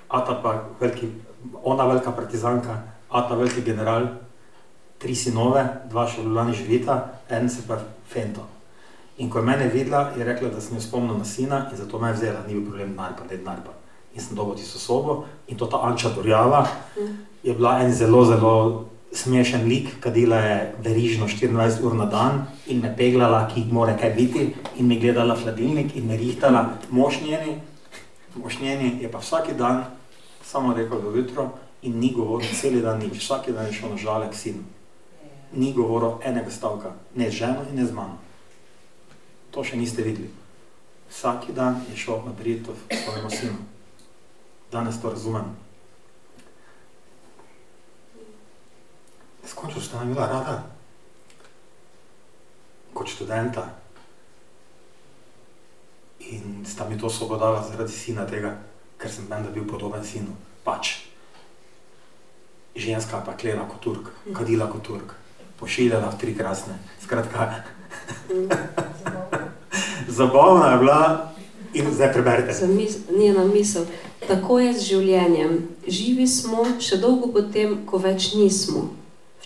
Ata 0.07 0.37
pa 0.43 0.53
veliki, 0.79 1.09
ona 1.63 1.87
velika 1.89 2.11
partizanka, 2.11 2.77
ata 3.09 3.35
veliki 3.35 3.61
general, 3.65 4.07
tri 5.01 5.15
sinove, 5.15 5.65
dva 5.89 6.05
še 6.07 6.21
Ljubljani 6.21 6.53
živita, 6.53 6.99
en 7.29 7.49
se 7.49 7.65
pa 7.67 7.79
fento. 8.09 8.45
In 9.17 9.29
ko 9.29 9.41
je 9.41 9.45
mene 9.45 9.67
videla, 9.73 10.11
je 10.17 10.25
rekla, 10.25 10.53
da 10.53 10.61
sem 10.61 10.77
jo 10.77 10.81
spomnil 10.81 11.17
na 11.17 11.25
sina 11.25 11.65
in 11.71 11.77
zato 11.77 11.99
me 11.99 12.13
je 12.13 12.21
vzela, 12.21 12.45
ni 12.47 12.53
bil 12.53 12.69
problem 12.69 12.93
denar 12.93 13.17
pa, 13.17 13.25
ne 13.25 13.37
denar 13.37 13.65
pa 13.65 13.73
in 14.13 14.21
sem 14.21 14.35
dobil 14.35 14.55
tisto 14.55 14.79
sobo. 14.79 15.25
In 15.47 15.57
to 15.57 15.65
ta 15.65 15.77
Anča 15.77 16.13
Dorjava 16.13 16.67
je 17.43 17.53
bila 17.53 17.81
en 17.81 17.93
zelo, 17.93 18.25
zelo 18.25 18.85
smešen 19.13 19.67
lik, 19.67 19.99
kadila 19.99 20.37
je 20.37 20.75
verižno 20.83 21.27
24 21.27 21.83
ur 21.85 21.95
na 21.95 22.05
dan 22.05 22.47
in 22.67 22.81
me 22.81 22.93
peglala, 22.97 23.47
ki 23.47 23.65
mora 23.71 23.97
kaj 23.97 24.13
biti, 24.17 24.53
in 24.77 24.87
mi 24.87 24.99
gledala 24.99 25.35
hladilnik 25.35 25.95
in 25.95 26.07
me 26.07 26.17
rihtala, 26.17 26.77
mošnjeni, 26.89 27.57
mošnjeni 28.35 28.97
je 29.01 29.11
pa 29.11 29.17
vsak 29.17 29.53
dan 29.57 29.83
samo 30.45 30.73
rekel 30.73 31.01
do 31.01 31.17
jutro 31.17 31.49
in 31.81 31.99
ni 31.99 32.13
govoril 32.13 32.49
cel 32.61 32.81
dan 32.81 32.99
nič, 32.99 33.17
vsak 33.19 33.51
dan 33.51 33.65
je 33.65 33.73
šel 33.73 33.89
na 33.89 33.97
žale 33.97 34.29
k 34.31 34.35
sinu. 34.35 34.63
Ni 35.53 35.73
govoril 35.73 36.17
enega 36.23 36.51
stavka, 36.51 36.95
ne 37.15 37.29
z 37.29 37.33
ženo 37.33 37.67
in 37.69 37.75
ne 37.75 37.85
z 37.85 37.93
mano. 37.93 38.17
To 39.51 39.63
še 39.63 39.77
niste 39.77 40.01
videli. 40.01 40.31
Vsak 41.11 41.53
dan 41.53 41.85
je 41.91 41.97
šel 41.97 42.25
na 42.25 42.33
britev 42.33 42.73
svojemu 42.89 43.29
sinu 43.29 43.73
danes 44.73 45.01
to 45.01 45.09
razumem. 45.09 45.62
Skončno 49.53 49.81
sta 49.81 49.99
nam 50.01 50.13
bila 50.13 50.25
rada, 50.27 50.63
kot 52.93 53.07
študenta. 53.07 53.67
In 56.19 56.65
sta 56.65 56.89
mi 56.89 56.97
to 56.97 57.09
svobodala 57.09 57.61
zaradi 57.69 57.91
sina 57.91 58.25
tega, 58.25 58.55
ker 58.97 59.11
sem 59.11 59.27
menda 59.29 59.51
bil 59.53 59.67
podoben 59.69 60.01
sinu. 60.01 60.33
Pač. 60.65 60.95
Ženska 62.75 63.21
pa 63.25 63.35
klera 63.37 63.67
kot 63.69 63.81
Turk, 63.85 64.09
kadila 64.33 64.65
kot 64.71 64.81
Turk, 64.87 65.13
pošiljala 65.59 66.09
v 66.09 66.17
tri 66.17 66.33
krasne. 66.33 66.79
Skratka, 67.03 67.61
zabavna 70.17 70.71
je 70.71 70.77
bila 70.81 71.01
in 71.73 71.93
zdaj 71.93 72.13
preberite. 72.13 72.57
Njena 73.17 73.45
misel. 73.45 73.85
Tako 74.27 74.59
je 74.59 74.73
z 74.73 74.87
življenjem. 74.87 75.55
Živi 75.87 76.27
smo 76.27 76.65
še 76.81 76.97
dolgo 76.97 77.29
potem, 77.35 77.83
ko 77.85 78.01
več 78.01 78.31
nismo. 78.33 79.02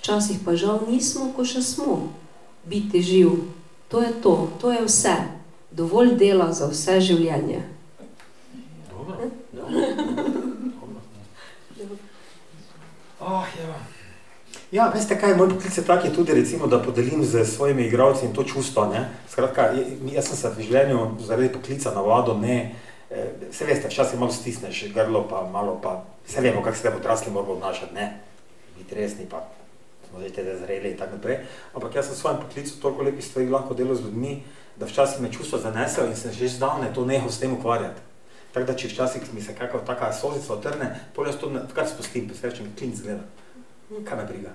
Včasih 0.08 0.40
pa 0.40 0.56
žal 0.56 0.88
nismo, 0.88 1.36
ko 1.36 1.44
še 1.44 1.60
smo. 1.60 2.16
Biti 2.64 3.04
živ, 3.04 3.52
to 3.92 4.00
je 4.00 4.16
to, 4.24 4.48
to 4.56 4.72
je 4.72 4.86
vse. 4.88 5.20
Dovolj 5.68 6.16
dela 6.16 6.48
za 6.56 6.72
vse 6.72 6.96
življenje. 7.04 7.60
Dobro. 8.88 9.28
Oh, 13.20 13.44
ja, 14.72 14.88
veste 14.96 15.20
kaj, 15.20 15.36
moj 15.36 15.52
poklic 15.52 15.76
je 15.76 15.84
tak 15.84 16.08
je 16.08 16.14
tudi, 16.16 16.32
recimo, 16.40 16.72
da 16.72 16.80
podelim 16.80 17.28
z 17.28 17.44
svojimi 17.44 17.92
igralci 17.92 18.32
in 18.32 18.32
to 18.32 18.48
čustvo, 18.48 18.88
ne. 18.88 19.04
Skratka, 19.28 19.76
jaz 20.08 20.32
sem 20.32 20.40
se 20.40 20.54
v 20.56 20.70
življenju 20.70 21.20
zaradi 21.28 21.52
poklica 21.52 21.92
navadil, 21.92 22.40
ne, 22.40 22.58
Vse 23.12 23.64
eh, 23.64 23.68
veste, 23.68 23.92
včasih 23.92 24.16
malo 24.20 24.32
stisneš 24.32 24.88
grlo, 24.96 25.28
pa 25.28 25.44
malo 25.52 25.76
pa, 25.84 26.00
vse 26.24 26.48
vemo, 26.48 26.64
kako 26.64 26.80
se 26.80 26.88
te 26.88 26.96
odrasli 26.96 27.36
moramo 27.36 27.60
obnašati, 27.60 27.92
ne, 27.96 28.08
biti 28.80 28.96
resni, 28.96 29.28
pa 29.28 29.44
smo 30.10 30.20
zdaj 30.20 30.32
te 30.32 30.58
zreli 30.58 30.92
in 30.92 30.98
tako 30.98 31.16
naprej. 31.16 31.38
Ampak 31.74 31.96
jaz 31.96 32.06
sem 32.06 32.16
v 32.16 32.18
svojem 32.18 32.40
poklicu 32.42 32.80
toliko 32.82 33.04
lepih 33.04 33.26
stvari 33.26 33.50
lahko 33.50 33.74
delal 33.74 33.96
z 33.96 34.06
ljudmi, 34.06 34.44
da 34.78 34.86
včasih 34.86 35.22
me 35.22 35.32
čustvo 35.32 35.60
zanesel 35.60 36.08
in 36.08 36.16
sem 36.16 36.32
že 36.32 36.48
zdavne 36.48 36.94
to 36.94 37.06
nehal 37.06 37.30
s 37.30 37.40
tem 37.40 37.54
ukvarjati. 37.54 38.02
Tako 38.54 38.66
da, 38.66 38.74
če 38.74 38.88
včasih 38.88 39.34
mi 39.34 39.42
se 39.42 39.56
kakva 39.56 39.82
taka 39.86 40.14
sozica 40.14 40.54
otrne, 40.54 40.88
potem 41.16 41.32
jaz 41.32 41.42
to 41.42 41.52
kar 41.76 41.88
spustim, 41.90 42.30
pa 42.30 42.36
se 42.36 42.48
večem 42.48 42.72
klinc 42.78 43.02
gleda. 43.02 43.24
Kaj 44.06 44.18
me 44.18 44.26
briga? 44.26 44.54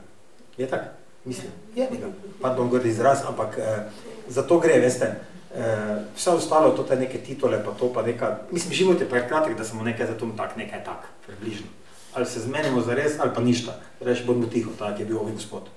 Je 0.56 0.66
tako? 0.68 0.90
Mislim, 1.24 1.52
je 1.76 1.86
briga. 1.90 2.08
Pardon, 2.40 2.70
grdi 2.70 2.88
izraz, 2.88 3.22
ampak 3.28 3.58
eh, 3.58 3.84
za 4.28 4.42
to 4.42 4.58
gre, 4.58 4.80
veste. 4.80 5.14
Uh, 5.52 6.00
vse 6.16 6.30
ostalo, 6.30 6.70
to 6.72 6.86
je 6.88 6.96
neke 6.96 7.18
titule, 7.18 7.58
pa 7.64 7.74
to 7.76 7.92
pa 7.92 8.02
neka, 8.02 8.48
mislim, 8.50 8.72
život 8.72 9.00
je 9.00 9.08
prekratek, 9.08 9.52
da 9.56 9.64
samo 9.64 9.82
nekaj 9.84 10.06
za 10.06 10.14
to 10.16 10.30
tak, 10.36 10.56
nekaj 10.56 10.80
tak, 10.84 11.04
približno. 11.26 11.68
Ali 12.14 12.26
se 12.26 12.40
zmenimo 12.40 12.80
za 12.80 12.94
res, 12.94 13.18
ali 13.20 13.30
pa 13.34 13.40
ništa. 13.40 13.78
Reči, 14.00 14.24
bodimo 14.26 14.46
tiho, 14.46 14.72
tak 14.78 15.00
je 15.00 15.06
bil 15.06 15.18
ovim 15.18 15.34
gospod, 15.34 15.68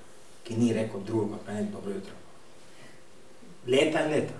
ki 0.43 0.57
ni 0.59 0.73
rekel 0.73 1.03
drugega, 1.05 1.39
pa 1.45 1.53
ne, 1.53 1.63
dobro 1.71 1.93
jutro. 1.93 2.13
Leta 3.67 4.03
in 4.05 4.11
leta. 4.11 4.33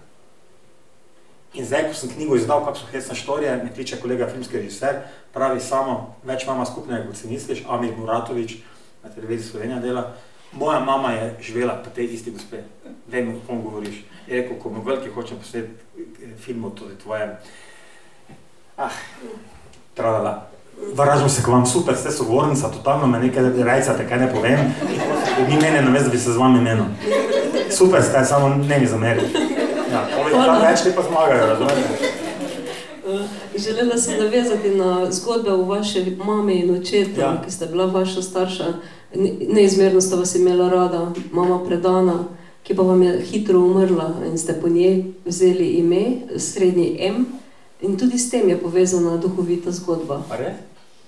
In 1.56 1.66
zdaj, 1.66 1.88
ko 1.88 1.94
sem 1.96 2.12
knjigo 2.12 2.36
izdal, 2.36 2.66
kak 2.66 2.76
so 2.78 2.90
hecna 2.92 3.16
štorije, 3.16 3.56
me 3.64 3.72
kliče 3.74 4.02
kolega 4.02 4.28
filmski 4.28 4.60
režiser, 4.60 5.06
pravi 5.34 5.62
samo, 5.64 6.18
več 6.28 6.44
mama 6.48 6.66
skupnega, 6.68 7.06
kot 7.08 7.16
si 7.16 7.32
misliš, 7.32 7.64
Amir 7.72 7.96
Muratovič, 7.96 8.58
na 9.04 9.10
televiziji 9.14 9.52
Slovenija 9.54 9.80
dela, 9.80 10.10
moja 10.52 10.82
mama 10.84 11.14
je 11.16 11.32
živela 11.48 11.78
po 11.84 11.94
tej 11.96 12.12
isti 12.18 12.36
gospe, 12.36 12.66
vem, 13.08 13.32
o 13.32 13.40
kom 13.48 13.64
govoriš 13.64 14.04
je 14.28 14.42
rekel, 14.42 14.58
ko 14.60 14.70
me 14.70 14.82
veliki 14.86 15.10
hočem 15.14 15.38
posneti 15.38 15.70
eh, 16.24 16.36
film 16.38 16.66
o 16.66 16.72
tvojem. 17.04 17.36
Ah, 18.78 18.92
tralala. 19.94 20.55
Vražam 20.96 21.30
se 21.30 21.44
k 21.44 21.48
vam, 21.48 21.66
super, 21.66 21.96
ste 21.96 22.12
sogovornica, 22.12 22.70
totalno 22.72 23.08
me 23.08 23.20
nekaj 23.20 23.44
rajcate, 23.64 24.08
kaj 24.10 24.20
ne 24.20 24.34
povem. 24.34 24.60
Ni 25.50 25.56
mene 25.62 25.82
na 25.82 25.90
mestu, 25.90 26.10
da 26.10 26.12
bi 26.12 26.18
se 26.18 26.32
z 26.32 26.38
vami 26.38 26.62
menil. 26.62 26.86
Super 27.70 28.04
ste, 28.04 28.26
samo 28.26 28.50
ne 28.50 28.80
mi 28.80 28.88
zameri. 28.88 29.22
Ja, 29.92 30.08
povedal, 30.18 30.62
več 30.62 30.84
ti 30.84 30.92
pa 30.96 31.04
zmagajo, 31.04 31.48
razumete? 31.48 32.14
Želela 33.58 33.98
sem 33.98 34.20
navezati 34.20 34.70
na 34.70 35.12
zgodbe 35.12 35.54
o 35.54 35.64
vaši 35.64 36.18
mami 36.26 36.60
in 36.60 36.76
očetu, 36.76 37.20
ja. 37.20 37.42
ki 37.46 37.52
sta 37.52 37.66
bila 37.66 37.86
vaša 37.86 38.22
starša. 38.22 38.74
Neizmerno 39.48 40.02
sta 40.02 40.16
vas 40.16 40.36
imela 40.36 40.70
rada, 40.70 41.12
mama 41.32 41.60
predana, 41.66 42.24
ki 42.64 42.76
pa 42.76 42.84
vam 42.84 43.04
je 43.04 43.22
hitro 43.22 43.60
umrla 43.60 44.10
in 44.26 44.38
ste 44.38 44.58
po 44.62 44.70
njej 44.70 45.04
vzeli 45.26 45.66
ime, 45.66 46.06
srednji 46.38 46.98
M. 47.00 47.26
In 47.82 47.98
tudi 47.98 48.18
s 48.18 48.30
tem 48.30 48.50
je 48.50 48.58
povezana 48.58 49.18
duhovita 49.18 49.72
zgodba. 49.72 50.24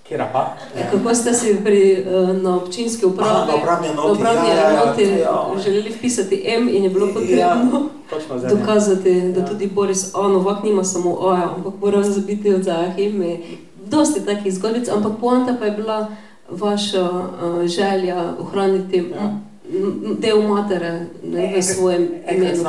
Pa? 0.09 0.55
Ja. 0.75 0.87
Kako 0.91 1.15
ste 1.15 1.33
si 1.33 1.59
pri, 1.63 1.93
eh, 1.93 2.33
na 2.39 2.55
občinski 2.55 3.05
upravi, 3.05 3.29
Aha, 3.29 3.45
na 3.45 3.55
upravni 3.55 3.87
enoti, 3.87 4.21
ja, 4.23 4.55
ja, 4.55 4.71
ja, 4.71 4.83
enoti 4.83 5.03
ja, 5.03 5.17
ja. 5.19 5.61
želeli 5.63 5.89
vpisati 5.89 6.43
M 6.45 6.69
in 6.69 6.83
je 6.83 6.89
bilo 6.89 7.07
potrebno 7.07 7.37
ja, 7.37 8.49
dokazati, 8.49 9.21
da 9.21 9.39
ja. 9.39 9.45
tudi 9.45 9.67
Boris 9.67 10.15
Anovak 10.15 10.63
nima 10.63 10.83
samo 10.83 11.11
O, 11.19 11.29
ampak 11.29 11.73
mora 11.81 12.03
zabiti 12.03 12.53
od 12.53 12.63
zajah 12.63 12.99
ime. 12.99 13.37
Dosti 13.85 14.25
takih 14.25 14.53
zgodbic, 14.53 14.89
ampak 14.89 15.11
poanta 15.21 15.55
pa 15.59 15.65
je 15.65 15.71
bila 15.71 16.07
vaša 16.49 17.09
uh, 17.09 17.65
želja 17.65 18.33
ohraniti 18.39 18.97
ja. 18.97 19.39
del 20.19 20.41
matere 20.41 21.05
ne, 21.23 21.53
v 21.57 21.61
svojem 21.61 22.07
imenu. 22.31 22.63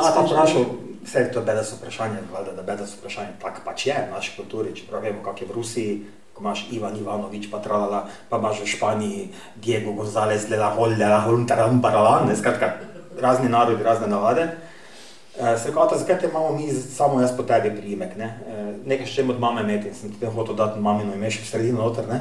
Vse 1.09 1.31
to 1.33 1.39
je 1.39 1.45
bedas 1.45 1.71
vprašanje, 1.73 2.19
valjda, 2.33 2.51
da 2.53 2.61
bedas 2.61 2.91
vprašanje, 2.93 3.31
tako 3.41 3.61
pač 3.65 3.87
je 3.87 3.95
v 3.97 4.13
naši 4.13 4.35
kulturi, 4.37 4.75
čeprav 4.77 5.01
vemo, 5.01 5.23
kak 5.25 5.41
je 5.41 5.47
v 5.47 5.53
Rusiji, 5.57 5.93
ko 6.33 6.43
imaš 6.43 6.67
Ivan 6.71 6.97
Ivanovič, 6.97 7.47
pa 7.49 7.57
tralala, 7.65 8.03
pa 8.29 8.37
imaš 8.37 8.59
v 8.61 8.67
Španiji 8.69 9.23
Diego 9.55 9.95
González, 9.97 10.45
Lela 10.49 10.69
Hol, 10.75 10.93
Lela 10.99 11.17
Hol, 11.25 11.47
Taran 11.49 11.81
Baralan, 11.81 12.29
skratka, 12.37 12.75
razni 13.17 13.49
narodi, 13.49 13.81
razne 13.83 14.05
navade. 14.07 14.43
E, 15.33 15.57
Srekata, 15.57 15.97
zakaj 15.97 16.19
te 16.19 16.29
imamo 16.29 16.51
mi 16.53 16.69
samo 16.73 17.21
jaz 17.21 17.33
po 17.37 17.43
tebi 17.43 17.71
priimek, 17.73 18.13
ne? 18.17 18.27
E, 18.45 18.65
nekaj 18.85 19.09
še 19.09 19.25
od 19.25 19.39
mame 19.41 19.63
imeti, 19.65 19.93
sem 19.97 20.13
tudi 20.13 20.29
hotel 20.35 20.59
dati 20.59 20.77
mamino 20.77 21.15
ime 21.17 21.31
še 21.31 21.41
v 21.41 21.49
sredino 21.49 21.81
noter, 21.81 22.05
ne? 22.05 22.19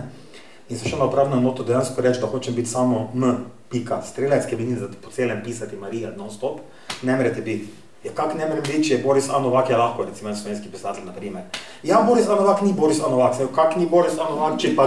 In 0.69 0.79
sem 0.79 0.89
šel 0.89 1.03
na 1.03 1.11
upravno 1.13 1.37
noto 1.45 1.61
dejansko 1.61 2.01
reči, 2.01 2.23
da 2.25 2.33
hočem 2.33 2.57
biti 2.57 2.73
samo 2.73 3.11
M, 3.13 3.37
pika, 3.69 4.01
strelec, 4.01 4.49
ki 4.49 4.57
bi 4.57 4.71
ni 4.71 4.81
za 4.81 4.89
po 4.89 5.13
celem 5.13 5.45
pisati 5.45 5.77
Marija 5.77 6.15
non 6.17 6.33
stop, 6.33 6.65
ne 7.03 7.17
merete 7.21 7.45
biti. 7.45 7.88
Ja, 8.05 8.13
kak 8.15 8.35
ne 8.39 8.47
morem 8.47 8.63
reči, 8.63 8.93
če 8.93 8.97
Boris 9.03 9.27
Anovak 9.35 9.73
je 9.73 9.77
lahko, 9.79 10.05
recimo 10.07 10.31
slovenski 10.31 10.71
pisatelj, 10.71 11.09
na 11.09 11.13
primer. 11.13 11.49
Ja, 11.83 11.99
Boris 12.07 12.29
Anovak 12.31 12.63
ni 12.63 12.71
Boris 12.73 13.01
Anovak, 13.03 13.35
se, 13.35 13.47
kak 13.55 13.75
ni 13.77 13.89
Boris 13.91 14.15
Anovak, 14.23 14.55
če 14.63 14.71
pa, 14.79 14.87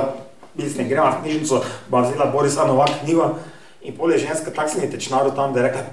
mislim, 0.56 0.88
gremo 0.88 1.10
v 1.18 1.26
knjižnico, 1.26 1.60
bo 1.92 2.04
vzela 2.06 2.30
Boris 2.32 2.56
Anovak 2.58 3.02
knjigo 3.02 3.34
in 3.84 3.98
pol 3.98 4.16
je 4.16 4.22
ženska, 4.24 4.54
tak 4.56 4.72
se 4.72 4.80
mi 4.80 4.88
je 4.88 4.94
tečnaro 4.96 5.36
tam, 5.36 5.52
da 5.52 5.60
je 5.60 5.68
rekla, 5.68 5.84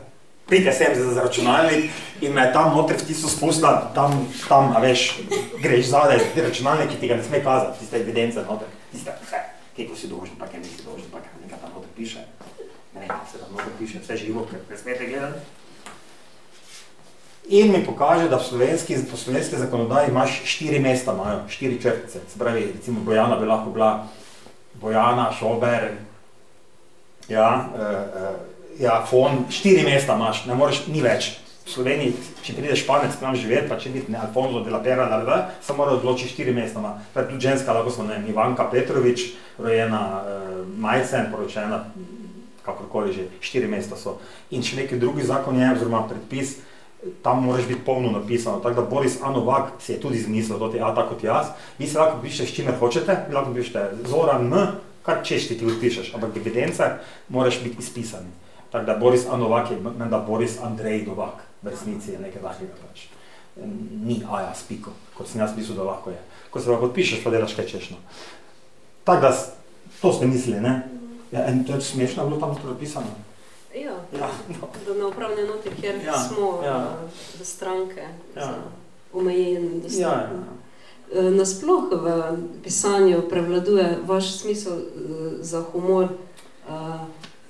pridite 0.47 0.77
sem 0.79 0.95
za, 0.95 1.25
računalnik 1.25 1.91
in 2.23 2.39
me 2.39 2.47
je 2.47 2.55
tam 2.55 2.71
noter 2.77 3.01
v 3.03 3.11
tisto 3.11 3.27
spustila, 3.33 3.91
tam, 3.99 4.15
tam, 4.47 4.71
a 4.77 4.85
veš, 4.85 5.11
greš 5.59 5.91
zadaj, 5.91 6.23
ti 6.37 6.47
računalnik, 6.47 6.95
ki 6.95 7.03
ti 7.03 7.11
ga 7.11 7.19
ne 7.19 7.27
sme 7.27 7.43
kazati, 7.43 7.83
tiste 7.83 7.99
evidence 7.99 8.47
noter, 8.47 8.71
tiste, 8.95 9.19
vse, 9.27 9.43
kje 9.75 9.91
si 9.97 10.13
dolžen, 10.13 10.39
pa 10.39 10.47
kje 10.47 10.63
nisi 10.63 10.87
dolžen, 10.87 11.11
pa 11.11 11.19
kje 11.19 11.49
nekaj 11.49 11.67
tam 11.67 11.75
noter 11.75 11.91
piše. 11.99 12.23
Ne, 12.95 13.11
se 13.27 13.43
tam 13.43 13.57
noter 13.57 13.75
piše, 13.81 14.05
vse 14.05 14.23
živo, 14.23 14.47
ker 14.47 14.63
ne 14.71 14.79
smete 14.79 15.11
gledati 15.11 15.58
in 17.49 17.73
mi 17.73 17.81
pokaže, 17.87 18.29
da 18.29 18.37
v 18.37 18.45
slovenski, 18.45 18.97
v 18.97 19.17
slovenski 19.17 19.57
zakonodaji 19.57 20.11
imaš 20.11 20.43
štiri 20.45 20.81
mesta, 20.81 21.13
imajo 21.13 21.49
štiri 21.49 21.81
črtice. 21.83 22.21
Se 22.29 22.39
pravi, 22.39 22.73
recimo 22.77 23.01
Bojana 23.01 23.37
bi 23.37 23.47
lahko 23.47 23.71
bila 23.71 24.07
Bojana, 24.81 25.33
Šober, 25.33 25.89
ja, 27.29 27.69
uh, 27.75 27.81
uh, 27.81 28.81
ja, 28.81 29.05
Fon, 29.11 29.45
štiri 29.51 29.85
mesta 29.85 30.15
imaš, 30.15 30.45
ne 30.47 30.55
moreš, 30.55 30.87
ni 30.87 31.03
več. 31.03 31.39
V 31.69 31.73
Sloveniji, 31.75 32.15
če 32.41 32.55
prideš 32.57 32.81
španec 32.87 33.17
k 33.19 33.25
nam 33.27 33.35
živeti, 33.37 33.69
pa 33.69 33.77
če 33.77 33.91
biti 33.93 34.13
ne 34.13 34.17
Alfonso 34.23 34.63
de 34.65 34.73
la 34.73 34.79
Pera 34.81 35.05
ali 35.13 35.27
da, 35.27 35.51
se 35.61 35.75
mora 35.77 35.99
odločiti 35.99 36.33
štiri 36.33 36.55
mesta. 36.57 36.81
Ma. 36.81 36.95
Tudi 37.13 37.41
ženska, 37.45 37.75
lahko 37.77 37.93
smo, 37.93 38.07
ne 38.09 38.17
vem, 38.17 38.31
Ivanka 38.33 38.65
Petrovič, 38.73 39.35
rojena 39.59 40.01
uh, 40.17 40.63
Majcen, 40.81 41.29
poročena, 41.33 41.83
kakorkoli 42.65 43.13
že, 43.13 43.29
štiri 43.45 43.69
mesta 43.69 43.97
so. 44.01 44.17
In 44.53 44.65
še 44.65 44.81
neki 44.81 44.97
drugi 45.01 45.29
zakon 45.29 45.61
je, 45.61 45.69
oziroma 45.77 46.07
predpis, 46.09 46.57
tam 47.23 47.45
moraš 47.45 47.67
biti 47.67 47.81
polno 47.87 48.11
napisano. 48.11 48.59
Tako 48.59 48.81
da 48.81 48.91
Boris 48.91 49.23
Anovak 49.23 49.71
si 49.81 49.93
je 49.93 50.01
tudi 50.01 50.19
izmislil, 50.19 50.59
da 50.59 50.77
je 50.77 50.83
A 50.83 50.95
tako 50.95 51.15
kot 51.15 51.25
jaz. 51.25 51.47
Vi 51.79 51.87
se 51.87 51.99
lahko 51.99 52.23
pišete, 52.23 52.51
s 52.51 52.55
čimer 52.55 52.75
hočete, 52.79 53.17
vi 53.29 53.35
lahko 53.35 53.55
pišete 53.55 53.91
Zoran 54.05 54.47
M, 54.47 54.67
kar 55.03 55.23
češ 55.25 55.49
ti 55.49 55.59
ti 55.59 55.67
odpišeš, 55.67 56.15
ampak 56.15 56.37
evidence 56.37 56.85
moraš 57.29 57.63
biti 57.65 57.77
izpisani. 57.79 58.31
Tako 58.71 58.87
da 58.87 58.97
Boris 58.97 59.27
Anovak 59.27 59.71
je 59.71 59.79
menda 59.99 60.19
Boris 60.19 60.59
Andrej 60.63 61.07
Novak, 61.07 61.45
v 61.63 61.71
resnici 61.71 62.13
je 62.13 62.19
nekaj 62.19 62.43
takega 62.43 62.75
pač. 62.89 63.07
Ni 64.05 64.23
Aja 64.31 64.55
s 64.55 64.63
piko, 64.69 64.93
kot 65.17 65.29
sem 65.29 65.41
jaz 65.41 65.57
mislil, 65.57 65.77
da 65.77 65.83
lahko 65.89 66.11
je. 66.11 66.19
Ko 66.51 66.61
se 66.61 66.71
lahko 66.71 66.91
odpišeš, 66.91 67.25
pa 67.25 67.31
delaš 67.31 67.55
kaj 67.57 67.67
češno. 67.67 67.97
Tako 69.05 69.21
da, 69.21 69.33
to 70.03 70.13
ste 70.13 70.27
mislili, 70.27 70.61
ne? 70.61 70.83
Ja, 71.33 71.49
in 71.49 71.65
to 71.65 71.75
je 71.75 71.81
smešno 71.81 72.27
bilo 72.27 72.41
tam 72.41 72.57
napisano. 72.65 73.28
Ja, 73.85 74.19
ja. 74.19 74.31
Na 74.99 75.07
upravni 75.07 75.43
noti, 75.43 75.71
kjer 75.81 76.05
ja. 76.05 76.29
smo 76.29 76.63
ja. 76.65 76.97
za 77.39 77.45
stranke, 77.45 78.01
ja. 78.37 78.43
za 78.45 78.55
omejen 79.13 79.81
dostop. 79.81 80.01
Ja, 80.01 80.09
ja. 80.09 80.45
E, 81.15 81.31
nasploh 81.31 81.85
v 81.93 82.23
pisanju 82.63 83.23
prevladuje 83.29 83.99
vaš 84.07 84.39
smisel 84.39 84.73
e, 84.73 84.83
za 85.41 85.65
humor 85.73 86.09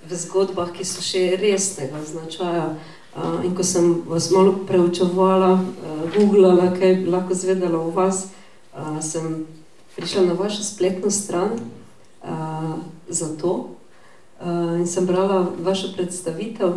v 0.08 0.14
zgodbah, 0.14 0.70
ki 0.72 0.84
so 0.86 1.02
še 1.02 1.36
resnega 1.40 1.98
značaja. 2.06 2.68
In 3.42 3.50
ko 3.56 3.64
sem 3.66 4.04
vas 4.06 4.28
malo 4.30 4.52
preučevala, 4.68 5.58
googlala, 6.14 6.68
kaj 6.76 6.94
bi 7.00 7.10
lahko 7.10 7.34
zvedela 7.34 7.80
o 7.82 7.90
vas, 7.90 8.28
sem 9.02 9.42
prišla 9.96 10.22
na 10.28 10.36
vašo 10.38 10.62
spletno 10.62 11.10
stran 11.10 11.58
za 13.10 13.28
to, 13.40 13.56
Uh, 13.58 13.77
in 14.78 14.86
sem 14.86 15.06
brala 15.06 15.46
vašo 15.58 15.92
predstavitev, 15.96 16.72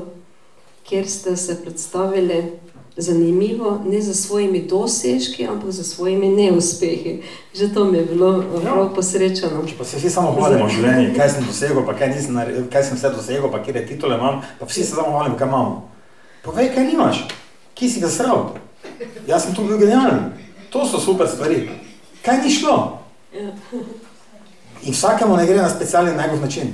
kjer 0.83 1.09
ste 1.09 1.35
se 1.37 1.61
predstavili 1.61 2.59
zanimivo, 2.97 3.81
ne 3.85 4.01
za 4.01 4.13
svojimi 4.13 4.61
dosežki, 4.61 5.47
ampak 5.47 5.69
za 5.69 5.83
svojimi 5.83 6.29
neuspehi. 6.29 7.23
Že 7.53 7.73
to 7.73 7.85
mi 7.85 7.97
je 7.97 8.05
bilo 8.05 8.43
eh, 8.43 8.61
prav 8.61 8.77
ja. 8.77 8.89
posrečeno. 8.95 9.63
Pa 9.77 9.85
se 9.85 9.97
vsi 9.97 10.09
samo 10.09 10.31
hvalimo 10.31 10.65
v 10.65 10.69
življenju, 10.69 11.13
kaj 11.17 11.29
sem 11.29 11.45
dosegel, 11.45 11.85
pa 11.85 11.93
kaj, 11.93 12.09
nisem, 12.15 12.41
kaj 12.71 12.83
sem 12.83 12.97
vse 12.97 13.13
dosegel, 13.15 13.51
pa 13.51 13.63
kje 13.63 13.85
titule 13.87 14.17
imam, 14.17 14.41
pa 14.59 14.65
vsi 14.65 14.83
se 14.83 14.95
samo 14.95 15.11
hvalimo, 15.11 15.37
kaj 15.37 15.47
imamo. 15.47 15.89
Povej, 16.43 16.71
kaj 16.75 16.85
nimaš, 16.85 17.27
kje 17.75 17.89
si 17.89 18.03
ga 18.03 18.09
sral. 18.09 18.55
Jaz 19.27 19.45
sem 19.45 19.55
tu 19.55 19.63
bil 19.63 19.77
genijalen. 19.77 20.33
To 20.71 20.85
so 20.85 20.99
super 20.99 21.27
stvari. 21.27 21.69
Kaj 22.25 22.43
ni 22.43 22.51
šlo? 22.51 22.99
Ja. 23.33 23.51
In 24.83 24.93
vsakemu 24.93 25.37
ne 25.37 25.45
gre 25.45 25.61
na 25.61 25.69
specialen 25.69 26.17
najbolj 26.17 26.39
način. 26.41 26.73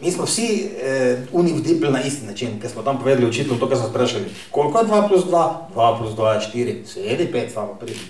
Mi 0.00 0.10
smo 0.12 0.24
vsi 0.24 0.70
eh, 0.82 1.26
univdibli 1.32 1.92
na 1.92 2.02
isti 2.02 2.26
način, 2.26 2.60
ker 2.60 2.70
smo 2.70 2.82
tam 2.82 2.98
povedali 2.98 3.26
učitelju 3.26 3.60
to, 3.60 3.68
kar 3.68 3.78
smo 3.78 3.88
sprašali. 3.88 4.24
Koliko 4.50 4.78
je 4.78 4.84
2 4.84 5.08
plus 5.08 5.24
2? 5.24 5.54
2 5.74 5.98
plus 5.98 6.10
2 6.16 6.32
je 6.32 6.40
4, 6.40 6.84
sedi 6.86 7.28
5, 7.32 7.52
samo 7.54 7.74
pridem. 7.74 8.02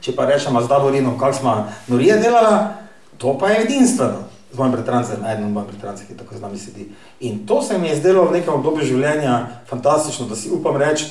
Če 0.00 0.14
pa 0.16 0.26
rečemo 0.26 0.62
z 0.62 0.68
Davorinom, 0.68 1.18
kako 1.18 1.38
smo 1.38 1.66
norije 1.88 2.16
delala, 2.16 2.74
to 3.18 3.38
pa 3.38 3.48
je 3.48 3.64
edinstveno. 3.64 4.28
Z 4.52 4.58
mojim 4.58 4.72
bratrancem, 4.72 5.24
eden 5.24 5.44
od 5.44 5.50
mojih 5.50 5.68
bratrancev, 5.68 6.06
ki 6.06 6.16
tako 6.16 6.36
z 6.36 6.40
nami 6.40 6.58
sedi. 6.58 6.86
In 7.20 7.46
to 7.46 7.62
se 7.62 7.78
mi 7.78 7.88
je 7.88 7.96
zdelo 7.96 8.26
v 8.28 8.36
nekem 8.36 8.54
obdobju 8.54 8.84
življenja 8.84 9.62
fantastično, 9.66 10.26
da 10.28 10.36
si 10.36 10.50
upam 10.52 10.76
reči, 10.76 11.08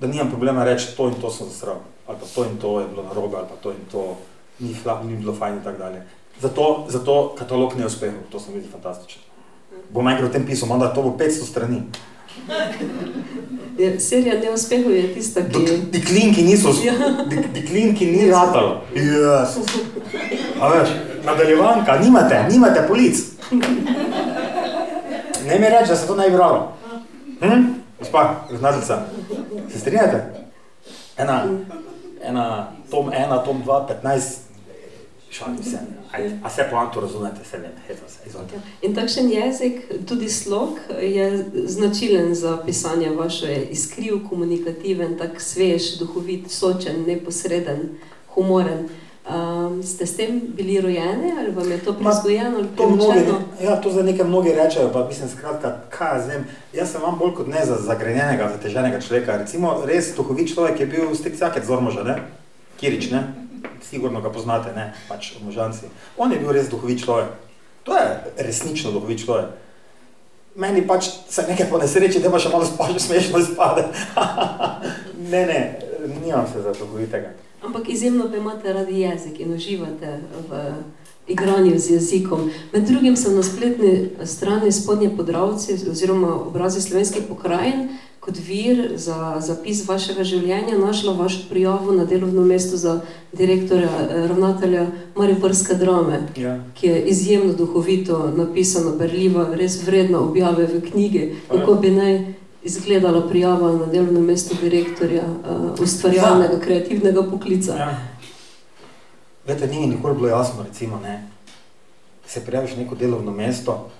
da 0.00 0.06
nimam 0.06 0.30
problema 0.30 0.64
reči, 0.64 0.94
to 0.96 1.08
in 1.10 1.18
to 1.20 1.30
sem 1.30 1.50
zasral, 1.50 1.82
ali 2.06 2.18
pa 2.20 2.26
to 2.34 2.44
in 2.44 2.56
to 2.62 2.80
je 2.80 2.86
bilo 2.86 3.02
narobe, 3.02 3.36
ali 3.36 3.50
pa 3.50 3.58
to 3.62 3.74
in 3.74 3.82
to 3.90 4.16
ni, 4.60 4.76
ni 5.10 5.16
bilo 5.16 5.34
fajn 5.34 5.58
in 5.58 5.64
tako 5.66 5.78
dalje. 5.78 6.06
Zato, 6.40 6.86
zato 6.88 7.34
katalog 7.38 7.74
neuspehov, 7.76 8.30
to 8.30 8.40
se 8.40 8.54
mi 8.54 8.60
zdi 8.60 8.70
fantastično 8.70 9.31
bom 9.92 10.08
enkrat 10.08 10.28
o 10.28 10.32
tem 10.32 10.44
pisal, 10.44 10.78
da 10.78 10.88
to 10.88 11.02
bo 11.02 11.16
500 11.18 11.46
strani. 11.46 11.82
Ja, 13.78 14.00
serija 14.00 14.38
neuspehov 14.40 14.92
je 14.92 15.14
tista, 15.14 15.40
ki 15.40 15.60
je. 15.64 15.76
Diklinki 15.92 16.42
niso, 16.44 16.72
ja. 16.84 16.92
diklinki 17.54 18.06
ni 18.06 18.30
ratalo. 18.30 18.82
Yes. 18.94 19.56
A 20.60 20.68
veš, 20.68 20.88
nadaljevanka, 21.24 21.98
nimate, 22.00 22.44
nimate 22.50 22.84
polic. 22.88 23.16
Ne 25.46 25.58
mi 25.58 25.68
reči, 25.68 25.88
da 25.88 25.96
se 25.96 26.06
to 26.06 26.14
bi 26.14 26.30
bralo. 26.30 26.72
Hm? 27.40 27.64
Gospa, 27.98 28.46
znateljica, 28.58 28.98
se 29.72 29.78
strinjate? 29.78 30.24
Ena, 31.18 31.44
ena, 32.24 32.72
tom 32.90 33.12
ena, 33.12 33.38
tom 33.44 33.62
dva, 33.62 33.86
petnajst, 33.86 34.41
šalim 35.32 35.62
se. 35.62 35.78
A 36.42 36.50
se 36.50 36.66
poanto 36.70 37.00
razumete, 37.00 37.44
se 37.50 37.58
ne, 37.58 37.70
eto 37.88 38.02
se, 38.08 38.18
izvolite. 38.26 38.54
In 38.82 38.94
takšen 38.94 39.30
jezik, 39.32 39.82
tudi 40.08 40.28
slog, 40.28 40.78
je 41.00 41.44
značilen 41.64 42.34
za 42.34 42.58
pisanje 42.66 43.10
vaše 43.10 43.62
iskriv, 43.70 44.28
komunikativen, 44.28 45.18
tak 45.18 45.40
svež, 45.40 45.98
duhovit, 45.98 46.50
sočen, 46.50 47.04
neposreden, 47.06 47.88
humoren. 48.34 48.88
Um, 49.22 49.82
ste 49.82 50.06
s 50.06 50.16
tem 50.16 50.40
bili 50.46 50.80
rojeni 50.80 51.30
ali 51.38 51.50
vam 51.54 51.70
je 51.70 51.78
to 51.78 51.92
prizgojeno 51.92 52.58
ali 52.58 52.68
to 52.76 52.88
mnogi, 52.90 53.20
Ja, 53.62 53.80
to 53.80 53.90
za 53.90 54.02
nekaj 54.02 54.26
mnogi 54.26 54.52
rečejo, 54.52 54.90
pa 54.92 55.06
mislim 55.08 55.28
skratka, 55.28 55.80
kaj 55.90 56.18
jaz 56.18 56.28
vem, 56.28 56.44
jaz 56.72 56.90
sem 56.92 57.02
vam 57.02 57.18
bolj 57.18 57.34
kot 57.34 57.46
ne 57.46 57.64
za 57.66 57.76
zagrenjenega, 57.76 58.50
zateženega 58.56 59.00
človeka. 59.00 59.36
Recimo, 59.36 59.82
res 59.86 60.10
duhovit 60.16 60.54
človek 60.54 60.80
je 60.80 60.86
bil 60.86 61.14
stik 61.14 61.38
vsake 61.38 61.62
z 61.64 61.70
Ormoža, 61.70 62.02
ne? 62.02 62.18
Kirič, 62.80 63.10
ne? 63.10 63.41
Sigurno 63.82 64.20
ga 64.20 64.30
poznate, 64.32 64.72
ne, 64.76 64.92
pač 65.08 65.34
možanci. 65.44 65.90
On 66.16 66.32
je 66.32 66.38
bil 66.38 66.52
res 66.52 66.70
duhovit 66.70 67.04
človek. 67.04 67.34
To 67.82 67.96
je 67.96 68.06
resnično 68.36 68.92
duhovit 68.92 69.24
človek. 69.24 69.46
Meni 70.54 70.86
pač 70.86 71.08
se 71.28 71.44
nekaj 71.48 71.70
po 71.70 71.78
nesreči, 71.80 72.20
da 72.20 72.28
ima 72.28 72.38
še 72.38 72.52
malo 72.52 72.66
spaže, 72.68 73.00
smešno 73.00 73.40
izpade. 73.40 73.86
ne, 75.32 75.46
ne, 75.48 75.60
nimam 76.24 76.46
se 76.46 76.62
za 76.62 76.74
duhovitega. 76.76 77.32
Ampak 77.62 77.88
izjemno 77.88 78.28
pa 78.30 78.36
imate 78.36 78.72
radi 78.72 79.00
jezik 79.00 79.40
in 79.40 79.54
uživate 79.54 80.18
v 80.50 80.60
igranju 81.28 81.78
z 81.78 81.90
jezikom. 81.90 82.50
Med 82.72 82.84
drugim 82.84 83.16
sem 83.16 83.36
na 83.36 83.42
spletni 83.42 84.10
strani 84.24 84.72
spodnje 84.72 85.12
podravci 85.16 85.78
oziroma 85.90 86.34
obrazi 86.34 86.80
slovenskih 86.80 87.22
pokrajin 87.28 87.88
kot 88.22 88.38
vir 88.38 88.92
za 88.96 89.40
zapis 89.42 89.80
vašega 89.88 90.22
življenja 90.24 90.76
našla 90.78 91.12
vašo 91.18 91.48
prijavo 91.48 91.92
na 91.92 92.04
delovno 92.06 92.44
mesto 92.46 92.76
za 92.78 93.00
direktorja, 93.32 93.88
eh, 93.88 94.26
ravnatelja 94.30 94.86
Mariborske 95.16 95.74
drame, 95.74 96.20
Ja. 96.36 96.60
ki 96.74 96.86
je 96.86 97.00
izjemno 97.02 97.52
duhovito 97.52 98.30
napisana, 98.36 98.92
berljiva, 98.98 99.48
res 99.58 99.82
vredna 99.82 100.20
objave 100.20 100.66
v 100.66 100.80
knjigi, 100.90 101.34
kako 101.50 101.74
bi 101.74 101.90
naj 101.90 102.34
izgledala 102.62 103.28
prijava 103.28 103.72
na 103.72 103.86
delovno 103.86 104.20
mesto 104.20 104.54
direktorja 104.60 105.22
uh, 105.22 105.80
ustvarjalnega, 105.82 106.60
kreativnega 106.60 107.22
poklica. 107.22 107.74
Ja. 107.76 107.98
Vete, 109.46 109.66
ni 109.66 109.80
mi 109.80 109.86
nikoli 109.86 110.14
bilo 110.14 110.28
jasno, 110.28 110.62
recimo, 110.62 111.00
ne, 111.02 111.28
se 112.26 112.44
prijaviš 112.44 112.76
na 112.76 112.82
neko 112.82 112.94
delovno 112.94 113.32
mesto 113.32 113.90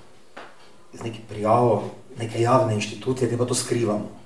z 0.92 1.02
neki 1.02 1.18
prijavo, 1.28 1.82
neke 2.18 2.40
javne 2.40 2.74
inštitucije, 2.74 3.30
te 3.30 3.38
pa 3.38 3.44
to 3.44 3.54
skrivamo. 3.54 4.22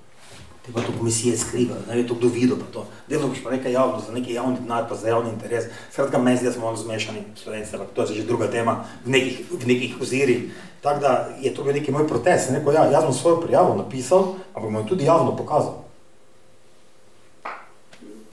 Te 0.67 0.73
pa 0.73 0.81
to 0.81 0.93
komisije 0.99 1.37
skrivajo, 1.39 1.81
ne 1.89 1.97
ve 1.97 2.07
to 2.07 2.15
kdo 2.15 2.29
videl 2.29 2.57
pa 2.59 2.67
to. 2.73 2.87
Delno 3.09 3.29
boš 3.29 3.39
pa 3.45 3.51
nekaj 3.51 3.73
javno, 3.73 4.01
za 4.07 4.13
neki 4.13 4.35
javni 4.35 4.57
denar, 4.59 4.89
pa 4.89 4.95
za 4.95 5.09
javni 5.09 5.31
interes. 5.31 5.65
Skratka, 5.93 6.19
meni 6.19 6.37
zdi, 6.37 6.47
da 6.47 6.53
smo 6.53 6.65
malo 6.65 6.77
zmešani 6.77 7.23
slovenci, 7.37 7.77
ampak 7.77 7.89
to 7.95 8.03
je 8.03 8.15
že 8.15 8.27
druga 8.27 8.51
tema 8.51 8.85
v 9.05 9.11
nekih, 9.11 9.41
v 9.51 9.67
nekih 9.67 10.01
ozirih. 10.01 10.51
Tako 10.83 11.01
da 11.01 11.29
je 11.41 11.55
to 11.55 11.63
bil 11.63 11.73
neki 11.73 11.93
moj 11.93 12.09
protest. 12.09 12.51
Neko, 12.51 12.73
ja, 12.73 12.91
jaz 12.91 13.05
sem 13.05 13.13
svojo 13.13 13.41
prijavo 13.41 13.77
napisal, 13.79 14.35
ampak 14.55 14.71
bom 14.73 14.75
jo 14.75 14.89
tudi 14.89 15.05
javno 15.05 15.37
pokazal. 15.37 15.85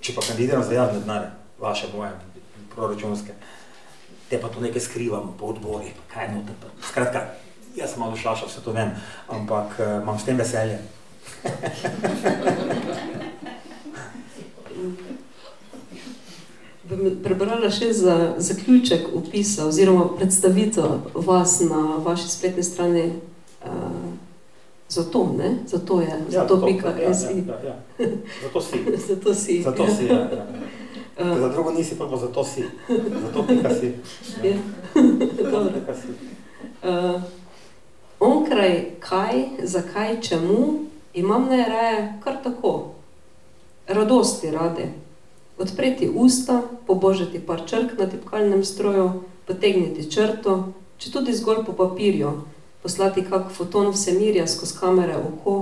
Če 0.02 0.16
pa 0.16 0.22
kandidiram 0.22 0.64
za 0.64 0.74
javne 0.74 1.00
denare, 1.00 1.30
vaše, 1.60 1.88
moje, 1.94 2.12
proračunske, 2.76 3.34
te 4.30 4.42
pa 4.42 4.50
to 4.50 4.60
nekaj 4.60 4.82
skrivamo 4.82 5.36
po 5.40 5.54
odborih, 5.54 5.94
pa 5.94 6.14
kaj 6.14 6.34
noter. 6.34 6.74
Skratka, 6.82 7.22
jaz 7.76 7.92
sem 7.92 8.00
malo 8.00 8.18
šlašal, 8.18 8.48
vse 8.48 8.62
to 8.62 8.72
vem, 8.72 8.92
ampak 9.28 9.80
uh, 9.80 10.02
imam 10.02 10.20
s 10.20 10.26
tem 10.26 10.38
veselje. 10.38 10.80
Bi 16.84 17.12
prebrala 17.24 17.72
še 17.72 17.94
za 17.96 18.16
zaključek 18.38 19.08
opisa 19.16 19.66
oziroma 19.68 20.10
predstavitev 20.18 21.16
vas 21.16 21.60
na 21.64 21.98
vaši 22.04 22.30
spletni 22.30 22.64
strani 22.64 23.06
uh, 23.66 23.72
zato, 24.90 25.26
ne? 25.38 25.56
Zato 25.68 26.02
je, 26.02 26.20
zato 26.30 26.66
pika 26.66 26.94
ja, 27.02 27.14
si. 27.14 27.26
ja, 27.48 27.60
ja, 27.64 27.76
ja. 28.00 28.08
Zato 28.44 28.62
si. 28.62 28.86
Zato 29.08 29.34
si. 29.34 29.62
Zato 29.64 29.88
si, 29.88 30.06
ja. 30.06 30.14
ja. 30.14 30.46
Uh, 31.20 31.40
Za 31.40 31.50
drugo 31.50 31.72
nisi, 31.72 31.98
pa 31.98 32.06
bo 32.06 32.18
zato 32.18 32.44
si. 32.44 32.64
Zato 33.24 33.44
pika 33.48 33.70
si. 33.70 33.94
Ja. 34.44 34.58
Zato 35.38 35.52
Dobro. 35.52 35.72
pika 35.74 35.96
si. 35.96 36.08
Uh, 36.84 37.22
onkraj 38.24 38.86
kaj, 39.00 39.44
zakaj, 39.64 40.22
čemu, 40.22 40.86
imam 41.14 41.48
najraje 41.50 42.20
kar 42.24 42.44
tako. 42.44 42.94
Radosti 43.88 44.52
rade. 44.52 44.88
Odpreti 45.58 46.10
usta, 46.16 46.62
pobožati 46.88 47.40
par 47.40 47.62
črk 47.68 48.00
na 48.00 48.08
tipkalnem 48.10 48.64
stroju, 48.66 49.12
potegniti 49.48 50.12
črto, 50.12 50.74
če 50.98 51.12
tudi 51.12 51.36
zgolj 51.36 51.66
po 51.68 51.76
papirju, 51.76 52.32
poslati 52.84 53.26
kak 53.28 53.52
foton 53.52 53.92
vsemirja 53.92 54.48
skozi 54.48 54.80
kamere 54.80 55.20
oko, 55.20 55.56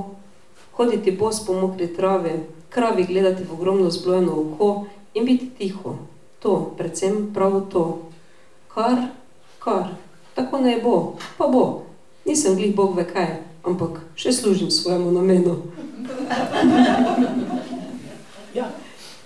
hoditi 0.77 1.11
bos 1.11 1.41
po 1.45 1.53
mokri 1.53 1.89
travi, 1.93 2.39
kravi 2.69 3.03
gledati 3.09 3.43
v 3.43 3.53
ogromno 3.57 3.89
zblojeno 3.89 4.37
oko 4.41 4.71
in 5.13 5.25
biti 5.25 5.49
tiho. 5.57 5.97
To, 6.39 6.73
predvsem 6.77 7.33
prav 7.33 7.59
to. 7.73 7.85
Kar, 8.73 9.07
kar, 9.59 9.95
tako 10.35 10.61
naj 10.61 10.79
bo, 10.81 10.97
pa 11.37 11.47
bo. 11.47 11.90
Nisem 12.25 12.55
glih 12.55 12.75
Bog 12.75 12.95
ve 12.97 13.05
kaj, 13.07 13.41
ampak 13.63 14.01
še 14.15 14.33
služim 14.33 14.71
svojemu 14.71 15.11
namenu. 15.11 15.57
Ja. 18.51 18.67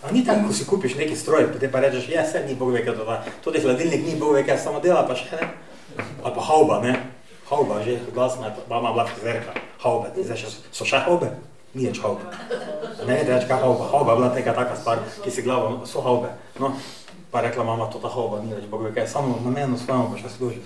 A 0.06 0.12
ni 0.14 0.22
tako, 0.22 0.48
ko 0.48 0.54
si 0.54 0.66
kupiš 0.70 0.96
neki 1.02 1.16
stroj, 1.18 1.48
potem 1.50 1.72
pa 1.74 1.82
rečeš, 1.82 2.06
ja, 2.14 2.22
se 2.22 2.44
ni 2.46 2.54
Bog 2.54 2.70
ve, 2.70 2.86
kaj 2.86 2.94
to 2.94 3.06
da. 3.08 3.24
Tudi 3.42 3.58
hladilnik 3.58 4.06
ni 4.06 4.14
Bog 4.22 4.36
ve, 4.38 4.44
kaj 4.46 4.60
samo 4.62 4.78
dela, 4.78 5.02
pa 5.02 5.18
še 5.18 5.34
ne. 5.34 5.48
Ali 6.22 6.34
pa 6.36 6.42
hauba, 6.46 6.78
ne. 6.86 6.94
Hauba, 7.50 7.82
že 7.82 7.98
glasna, 8.14 8.54
je, 8.54 8.66
mama 8.70 8.94
bila 8.94 9.06
frizerka. 9.10 9.58
Haube, 9.82 10.14
ti 10.14 10.22
zdaj 10.26 10.38
še, 10.44 10.54
so 10.70 10.86
še 10.86 11.02
haube? 11.06 11.32
Ni 11.74 11.90
več 11.90 11.98
haube. 12.06 12.22
Ne 13.06 13.18
veš, 13.18 13.28
več 13.32 13.48
kaj 13.50 13.66
hauba. 13.66 13.90
Hauba 13.90 14.14
je 14.14 14.22
bila 14.22 14.30
neka 14.38 14.54
taka 14.54 14.78
stvar, 14.78 15.02
ki 15.26 15.34
si 15.34 15.46
glavo, 15.46 15.82
so 15.90 16.06
haube. 16.06 16.30
No, 16.62 16.70
pa 17.36 17.42
rekla 17.42 17.64
mama, 17.64 17.90
to 17.92 18.00
ta 18.00 18.08
hauba 18.08 18.40
ni 18.40 18.54
več 18.56 18.64
Bog 18.72 18.86
ve 18.88 18.94
kaj, 18.96 19.10
samo 19.12 19.36
namenu 19.44 19.76
svojemu 19.76 20.08
pa 20.08 20.20
še 20.22 20.30
služi. 20.38 20.60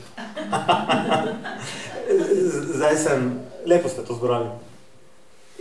zdaj 2.78 2.98
sem, 2.98 3.24
lepo 3.66 3.90
ste 3.90 4.04
to 4.06 4.14
zbrali. 4.14 4.52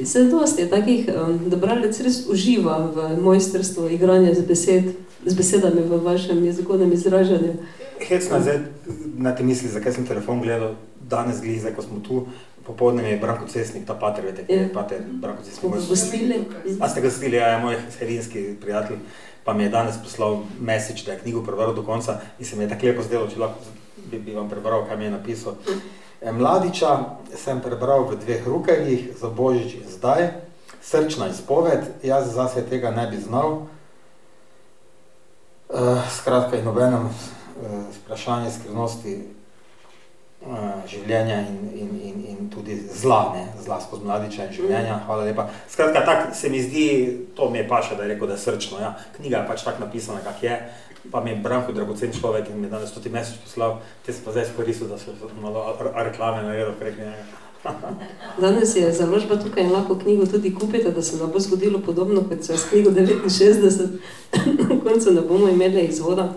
Se 0.05 0.27
dosti 0.29 0.67
je 0.67 0.69
takih, 0.69 1.09
da 1.49 1.57
bralec 1.57 1.97
res 2.05 2.19
uživa 2.29 2.77
v 2.93 3.07
mojstrstvu 3.25 3.89
igranja 3.97 4.35
z, 4.37 4.45
besed, 4.51 4.91
z 5.25 5.33
besedami 5.39 5.87
v 5.89 6.03
vašem 6.05 6.45
jezikovnem 6.45 6.93
izražanju. 6.93 7.55
Hecno 8.05 8.37
je 8.37 8.43
zdaj 8.45 8.61
na 9.17 9.33
te 9.33 9.49
misli, 9.49 9.73
zakaj 9.73 9.97
sem 9.97 10.05
telefon 10.07 10.45
gledal 10.45 10.77
danes 11.09 11.41
glih, 11.41 11.57
zdaj 11.65 11.73
ko 11.73 11.87
smo 11.87 12.03
tu, 12.05 12.27
popoldne 12.69 13.03
mi 13.03 13.17
je 13.17 13.23
Branko 13.23 13.49
Cesnik, 13.49 13.89
ta 13.89 13.97
pater, 13.97 14.29
veste, 14.29 14.45
ki 14.45 14.53
je 14.53 14.69
Ja. 14.69 14.69
pater 14.77 15.01
Branko 15.09 15.41
Cesnik. 15.43 15.73
Moj 15.73 15.81
ga 15.81 15.89
gostili. 15.89 16.37
A 16.81 16.89
ste 16.89 17.01
ga 17.01 17.11
stili, 17.11 17.41
ja, 17.41 17.49
je 17.57 17.65
moj 17.65 17.81
serijski 17.97 18.45
prijatelj, 18.61 19.01
pa 19.49 19.55
mi 19.55 19.63
je 19.63 19.69
danes 19.69 19.97
poslal 20.03 20.43
message, 20.61 21.03
da 21.07 21.13
je 21.13 21.19
knjigo 21.19 21.43
prebral 21.43 21.75
do 21.75 21.83
konca 21.83 22.21
in 22.39 22.45
se 22.45 22.57
mi 22.57 22.65
je 22.65 22.69
tako 22.69 22.87
lepo 22.87 23.03
zdelo, 23.03 23.29
če 23.33 23.39
lahko 23.41 23.61
bi, 24.11 24.19
bi 24.19 24.35
vam 24.37 24.49
prebral, 24.49 24.83
kaj 24.85 24.97
mi 24.97 25.05
je 25.05 25.11
napisal. 25.11 25.55
E, 26.21 26.33
Mladiča 26.33 26.91
sem 27.33 27.63
prebral 27.65 28.05
v 28.11 28.19
dveh 28.21 28.45
rukeljih, 28.45 29.07
za 29.17 29.31
Božič 29.33 29.73
in 29.81 29.89
zdaj, 29.89 30.29
srčna 30.85 31.31
izpoved, 31.33 31.89
jaz 32.05 32.29
zase 32.35 32.67
tega 32.69 32.91
ne 32.91 33.07
bi 33.09 33.17
znal. 33.17 33.63
Uh, 35.69 35.97
skratka, 36.13 36.57
in 36.57 36.65
nobenem 36.65 37.09
uh, 37.09 37.81
vprašanje 37.97 38.51
skrivnosti 38.51 39.17
življenja 40.89 41.41
in, 41.51 41.57
in, 41.75 41.89
in, 42.09 42.19
in 42.31 42.51
tudi 42.53 42.77
zla, 42.79 43.33
ne, 43.35 43.45
zla 43.65 43.81
skozi 43.83 44.07
mladiča 44.07 44.47
in 44.47 44.53
življenja, 44.55 45.01
hvala 45.07 45.27
lepa. 45.27 45.49
Skratka, 45.71 46.05
tako 46.07 46.35
se 46.39 46.51
mi 46.53 46.63
zdi, 46.63 46.85
to 47.37 47.51
mi 47.51 47.59
je 47.59 47.67
paše, 47.69 47.97
da 47.99 48.07
je 48.07 48.15
rekel, 48.15 48.31
da 48.31 48.37
je 48.39 48.45
srčno, 48.45 48.79
ja. 48.81 48.93
knjiga 49.17 49.43
je 49.43 49.49
pač 49.51 49.67
tako 49.67 49.85
napisana, 49.85 50.23
kak 50.25 50.43
je, 50.47 50.55
pa 51.11 51.21
mi 51.25 51.35
je 51.35 51.43
Branko 51.43 51.75
dragocen 51.75 52.15
človek 52.15 52.49
in 52.53 52.61
mi 52.61 52.69
je 52.69 52.73
danes 52.77 52.95
tudi 52.95 53.11
mesec 53.11 53.43
poslal, 53.43 53.81
te 54.07 54.15
sem 54.15 54.25
pa 54.25 54.35
zdaj 54.37 54.49
izkoristil, 54.49 54.89
da 54.89 54.99
se 54.99 55.15
malo 55.43 55.75
reklame 55.81 56.47
naredil 56.47 56.75
prek 56.79 56.99
njega. 57.03 57.47
Danes 58.41 58.77
je 58.77 58.93
založba 58.95 59.37
tukaj 59.43 59.65
in 59.67 59.73
lahko 59.75 59.97
knjigo 59.99 60.27
tudi 60.31 60.55
kupite, 60.55 60.93
da 60.95 61.03
se 61.03 61.17
ne 61.19 61.27
bo 61.27 61.41
zgodilo 61.43 61.81
podobno 61.83 62.23
kot 62.29 62.45
se 62.47 62.53
je 62.53 62.59
s 62.59 62.69
knjigo 62.71 62.91
69. 62.91 63.99
Na 64.63 64.81
koncu 64.85 65.11
ne 65.11 65.21
bomo 65.21 65.49
imeli 65.49 65.83
izvoda 65.91 66.33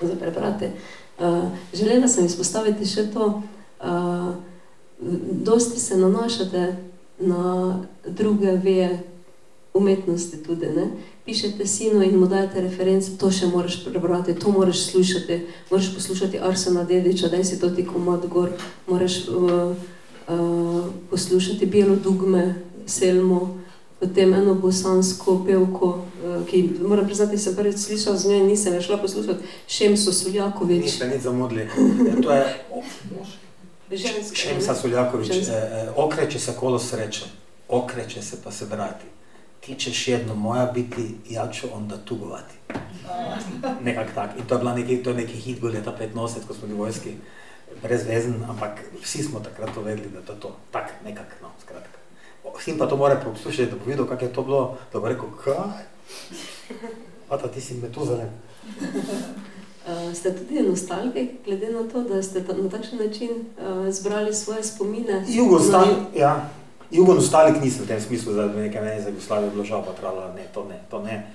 za 0.00 0.16
prebrati. 0.16 0.74
Uh, 1.20 1.48
želela 1.74 2.08
sem 2.08 2.24
izpostaviti 2.24 2.86
še 2.88 3.10
to, 3.12 3.42
uh, 3.80 4.34
dosti 5.44 5.80
se 5.80 5.96
nanašate 5.96 6.76
na 7.18 7.80
druge 8.06 8.56
veje 8.56 9.02
umetnosti 9.74 10.42
tudi, 10.42 10.66
ne? 10.66 10.86
Pišete 11.24 11.66
sinu 11.66 12.02
in 12.02 12.16
mu 12.18 12.26
dajete 12.26 12.60
reference, 12.60 13.12
to 13.18 13.30
še 13.30 13.46
moraš 13.52 13.82
prebrati, 13.84 14.34
to 14.34 14.50
moraš 14.50 14.86
slušati, 14.90 15.40
moraš 15.70 15.92
poslušati 15.94 16.40
Arsena 16.40 16.84
Dediča, 16.84 17.28
daj 17.28 17.44
si 17.44 17.60
to 17.60 17.70
ti 17.70 17.84
komad 17.86 18.26
gor, 18.26 18.50
moraš 18.88 19.28
uh, 19.28 19.76
uh, 20.28 20.84
poslušati 21.10 21.66
Bielo 21.66 21.96
dugme, 21.96 22.54
Selmo, 22.86 23.60
potem 24.00 24.32
eno 24.34 24.54
bosansko 24.54 25.42
pevko, 25.46 25.98
ki 26.50 26.70
moram 26.82 27.06
priznati, 27.06 27.38
sem 27.38 27.56
prvič 27.56 27.76
slišal 27.78 28.16
z 28.16 28.28
njo 28.28 28.36
in 28.36 28.46
nisem 28.46 28.74
je 28.74 28.82
šla 28.82 28.96
poslušati, 28.98 29.44
Šemso 29.68 30.12
Suljakovič. 30.12 30.82
Niste 30.82 31.08
nič 31.08 31.22
zamudili. 31.22 31.68
To 32.22 32.32
je 32.32 32.44
Ženska, 33.90 34.36
Šemsa 34.36 34.72
ne? 34.72 34.78
Suljaković, 34.78 35.32
Ženska. 35.32 35.52
e, 35.52 35.90
okreće 35.96 36.38
se 36.38 36.52
kolo 36.60 36.78
sreće, 36.78 37.24
okreće 37.68 38.22
se 38.22 38.36
pa 38.44 38.50
se 38.50 38.64
vrati. 38.64 39.04
Ti 39.60 39.74
ćeš 39.74 40.08
jedno 40.08 40.34
moja 40.34 40.66
biti, 40.66 41.14
ja 41.30 41.50
ću 41.52 41.66
onda 41.74 41.96
tugovati. 41.96 42.54
Nekak 43.82 44.14
tak. 44.14 44.30
In 44.38 44.46
to 44.46 44.54
je 44.54 44.58
bila 44.58 44.74
neki, 44.74 45.02
to 45.02 45.10
je 45.10 45.16
neki 45.16 45.32
hit 45.32 45.60
bil 45.60 45.70
leta 45.70 45.96
85, 46.00 46.46
ko 46.46 46.54
smo 46.54 46.66
bili 46.66 46.78
vojski, 46.78 47.10
brezvezen, 47.82 48.44
ampak 48.48 48.84
vsi 49.02 49.22
smo 49.22 49.40
takrat 49.40 49.74
to 49.74 49.80
vedeli, 49.80 50.08
da 50.08 50.18
je 50.18 50.24
to 50.24 50.34
to. 50.34 50.56
Tak, 50.70 50.90
nekak, 51.04 51.36
no, 51.42 51.48
skratka. 51.62 51.98
Sin 52.60 52.78
pa 52.78 52.86
to 52.86 52.96
mora 52.96 53.16
poslušati, 53.16 53.70
da 53.70 53.76
bo 53.76 53.84
videl, 53.90 54.06
kako 54.06 54.24
je 54.24 54.32
to 54.32 54.42
bilo, 54.42 54.78
da 54.92 55.00
bo 55.00 55.08
rekel, 55.08 55.28
kaj? 55.44 55.54
Ata, 57.28 57.48
ti 57.48 57.60
si 57.60 57.74
metuzalem. 57.74 58.28
Uh, 59.86 60.14
ste 60.14 60.34
tudi 60.36 60.62
nostalgik, 60.62 61.30
glede 61.44 61.70
na 61.72 61.82
to, 61.92 62.02
da 62.02 62.22
ste 62.22 62.44
ta, 62.44 62.52
na 62.52 62.68
takšen 62.68 62.98
način 62.98 63.30
uh, 63.30 63.90
zbrali 63.90 64.34
svoje 64.34 64.62
spomine? 64.64 65.24
Jugoslavik, 65.28 66.14
ja. 66.16 66.50
Jugoslavik 66.90 67.62
nisem 67.62 67.84
v 67.84 67.88
tem 67.88 68.00
smislu, 68.00 68.34
da 68.34 68.48
bi 68.48 68.66
nekaj 68.66 68.82
meni 68.82 69.02
za 69.02 69.08
Jugoslavijo 69.08 69.50
bilo 69.50 69.64
žal, 69.64 69.84
pa 69.86 69.92
trala, 69.92 70.32
ne, 70.36 70.46
to 70.54 70.64
ne, 70.68 70.82
to 70.90 71.02
ne. 71.02 71.26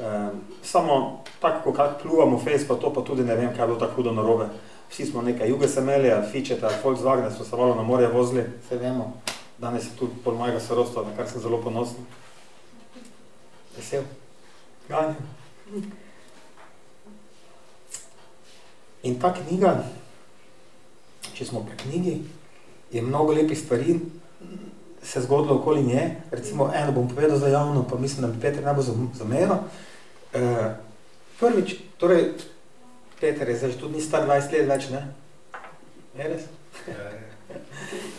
Um, 0.00 0.40
samo 0.62 1.24
tako, 1.40 1.72
ko 1.72 1.88
pluvamo 2.02 2.36
v 2.36 2.44
face, 2.44 2.68
pa 2.68 2.74
to 2.74 2.92
pa 2.92 3.00
tudi 3.00 3.24
ne 3.24 3.34
vem, 3.34 3.50
kaj 3.56 3.64
je 3.64 3.66
bilo 3.66 3.80
tako 3.80 3.96
hudo 3.96 4.12
narobe. 4.12 4.48
Vsi 4.90 5.06
smo 5.06 5.22
nekaj 5.22 5.48
Jugosemelja, 5.48 6.22
Fičeta, 6.32 6.70
Volkswagen, 6.84 7.32
smo 7.36 7.44
se 7.44 7.56
malo 7.56 7.74
na 7.74 7.82
morje 7.82 8.08
vozili, 8.08 8.44
vse 8.66 8.76
vemo. 8.76 9.12
Danes 9.58 9.84
je 9.84 9.96
tudi 9.98 10.12
pol 10.24 10.34
mojega 10.34 10.60
sorostva, 10.60 11.02
na 11.02 11.16
kar 11.16 11.28
sem 11.28 11.40
zelo 11.40 11.60
ponosen. 11.62 12.06
Vesel. 13.80 14.04
Ganjem. 14.88 15.16
In 19.02 19.16
ta 19.16 19.32
knjiga, 19.32 19.72
če 21.32 21.46
smo 21.48 21.62
pri 21.64 21.78
knjigi, 21.80 22.18
je 22.92 23.02
mnogo 23.02 23.32
lepih 23.32 23.56
stvari 23.58 23.96
se 25.02 25.22
zgodilo 25.24 25.56
okoli 25.56 25.82
nje. 25.82 26.02
Recimo, 26.30 26.68
eno 26.74 26.92
bom 26.92 27.08
povedal 27.08 27.38
za 27.38 27.48
javno, 27.48 27.86
pa 27.88 27.96
mislim, 27.96 28.26
da 28.26 28.28
bi 28.32 28.40
Peter 28.40 28.64
ne 28.64 28.74
bo 28.74 28.82
zameril. 28.82 29.54
E, 30.34 30.40
prvič, 31.40 31.74
torej, 31.96 32.34
Peter 33.20 33.48
je 33.48 33.56
zdaj 33.56 33.72
tudi 33.80 33.96
ni 33.96 34.02
star 34.02 34.28
20 34.28 34.52
let 34.52 34.68
več, 34.68 34.90
ne? 34.92 35.00
Je 36.18 36.28
res? 36.28 36.44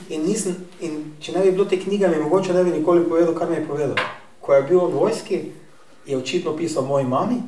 In, 0.09 0.25
nisem, 0.25 0.57
in 0.81 0.97
če 1.21 1.37
ne 1.37 1.45
bi 1.45 1.53
bilo 1.53 1.69
te 1.69 1.77
knjige, 1.79 2.09
mi 2.09 2.23
mogoče 2.23 2.57
ne 2.57 2.65
bi 2.65 2.73
nikoli 2.79 3.05
povedal, 3.05 3.37
kar 3.37 3.49
mi 3.49 3.61
je 3.61 3.67
povedal. 3.67 4.01
Ko 4.41 4.53
je 4.53 4.63
bil 4.63 4.79
v 4.79 4.93
vojski, 4.93 5.41
je 6.05 6.17
očitno 6.17 6.55
pisal 6.57 6.85
moji 6.85 7.05
mami, 7.05 7.41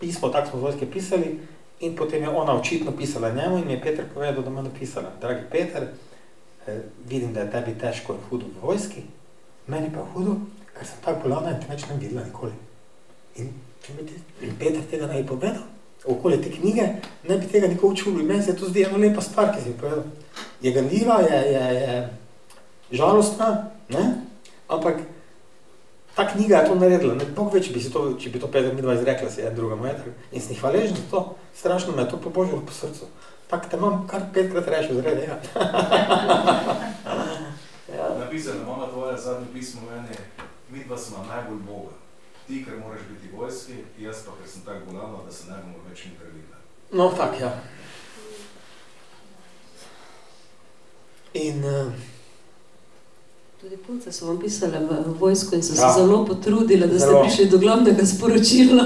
pismo, 0.00 0.28
tako 0.28 0.50
smo 0.50 0.58
v 0.58 0.62
vojski 0.62 0.86
pisali, 0.86 1.38
In 1.80 1.94
potem 1.94 2.22
je 2.22 2.28
ona 2.28 2.52
očitno 2.54 2.92
pisala 2.92 3.30
njemu 3.30 3.58
in 3.58 3.66
mi 3.66 3.72
je 3.72 3.80
Peter 3.80 4.04
povedal, 4.14 4.42
da 4.42 4.50
mu 4.50 4.58
je 4.58 4.62
napisala, 4.62 5.12
dragi 5.20 5.42
Peter, 5.50 5.88
eh, 6.66 6.80
vidim, 7.08 7.32
da 7.32 7.40
je 7.40 7.50
tebi 7.50 7.78
težko 7.78 8.12
in 8.12 8.18
hudo 8.30 8.46
v 8.46 8.66
vojski, 8.66 9.02
meni 9.66 9.92
pa 9.94 10.00
je 10.00 10.06
hudo, 10.14 10.36
ker 10.74 10.86
sem 10.86 10.98
tako 11.04 11.28
bolana 11.28 11.50
in 11.50 11.60
te 11.60 11.70
več 11.70 11.86
ne 11.86 11.96
videla 12.00 12.24
nikoli. 12.24 12.52
In, 13.36 13.52
in 14.42 14.56
Peter 14.58 14.82
tega 14.90 15.06
ne 15.06 15.22
bi 15.22 15.28
povedal, 15.28 15.62
okoli 16.04 16.40
te 16.42 16.50
knjige, 16.50 16.88
ne 17.28 17.38
bi 17.38 17.46
tega 17.46 17.70
nikoli 17.70 17.96
čuli, 17.96 18.26
meni 18.26 18.42
se 18.42 18.56
to 18.56 18.66
zdi 18.66 18.82
ena 18.82 18.98
lepa 18.98 19.22
stvar, 19.22 19.54
ki 19.54 19.62
si 19.62 19.70
je 19.70 19.78
povedal. 19.78 20.02
Je 20.62 20.72
ganljiva, 20.72 21.20
je, 21.20 21.38
je, 21.52 21.64
je 21.78 22.08
žalostna, 22.90 23.70
ne? 23.88 24.04
ampak 24.68 24.98
ta 26.18 26.26
knjiga 26.26 26.56
je 26.56 26.66
to 26.66 26.74
naredila, 26.74 27.14
ne 27.14 27.24
bog 27.30 27.54
več, 27.54 27.68
bi 27.70 27.78
si 27.78 27.92
to, 27.94 28.00
če 28.18 28.32
bi 28.34 28.40
to 28.42 28.48
Peter 28.50 28.74
midva 28.74 28.96
izrekla, 28.98 29.30
si 29.30 29.38
je 29.38 29.52
druga 29.54 29.76
moja, 29.78 29.94
in 30.34 30.42
sem 30.42 30.58
hvaležen 30.58 30.98
za 30.98 31.04
to, 31.12 31.20
strašno 31.54 31.94
me 31.94 32.02
je 32.02 32.10
to 32.10 32.18
pobožilo 32.24 32.58
po 32.66 32.74
srcu. 32.74 33.06
Tak 33.46 33.68
te 33.70 33.78
imam 33.78 34.02
kar 34.10 34.24
petkrat 34.34 34.66
rešil 34.66 34.98
zrede, 34.98 35.28
ja. 35.28 35.36
ja. 37.98 38.08
Napisano, 38.18 38.66
mama 38.66 38.90
tvoja 38.90 39.14
zadnje 39.14 39.46
pismo 39.54 39.86
meni, 39.86 40.18
midva 40.74 40.98
smo 40.98 41.22
najbolj 41.30 41.62
Boga. 41.70 41.94
Ti, 42.48 42.64
ker 42.66 42.82
moraš 42.82 43.06
biti 43.12 43.30
vojski, 43.36 43.78
jaz 44.02 44.26
pa, 44.26 44.34
ker 44.42 44.50
sem 44.50 44.66
tako 44.66 44.90
bolano, 44.90 45.22
da 45.22 45.30
se 45.30 45.46
ne 45.52 45.62
bomo 45.62 45.86
več 45.86 46.02
nikar 46.10 46.34
videla. 46.34 46.58
No, 46.90 47.12
tak, 47.14 47.38
ja. 47.38 47.54
In... 51.38 51.62
Uh, 51.62 52.17
Tudi 53.58 53.76
punce 53.76 54.12
so 54.12 54.26
vam 54.26 54.38
pisale 54.38 54.78
v 54.78 55.18
vojsko 55.18 55.56
in 55.56 55.62
so 55.62 55.74
ja. 55.74 55.90
se 55.90 56.00
zelo 56.00 56.22
potrudile, 56.24 56.86
da 56.86 56.98
ste 56.98 57.10
prišli 57.10 57.46
do 57.50 57.58
glavnega 57.58 58.06
sporočila. 58.06 58.84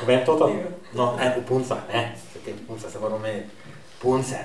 Povem 0.00 0.20
to 0.26 0.36
to? 0.36 0.52
No, 0.92 1.16
ne, 1.16 1.32
v 1.32 1.40
punca, 1.48 1.78
ne, 1.88 2.12
te 2.44 2.52
punce 2.68 2.90
se 2.92 3.00
moramo 3.00 3.22
meniti. 3.24 3.48
Punce, 4.02 4.36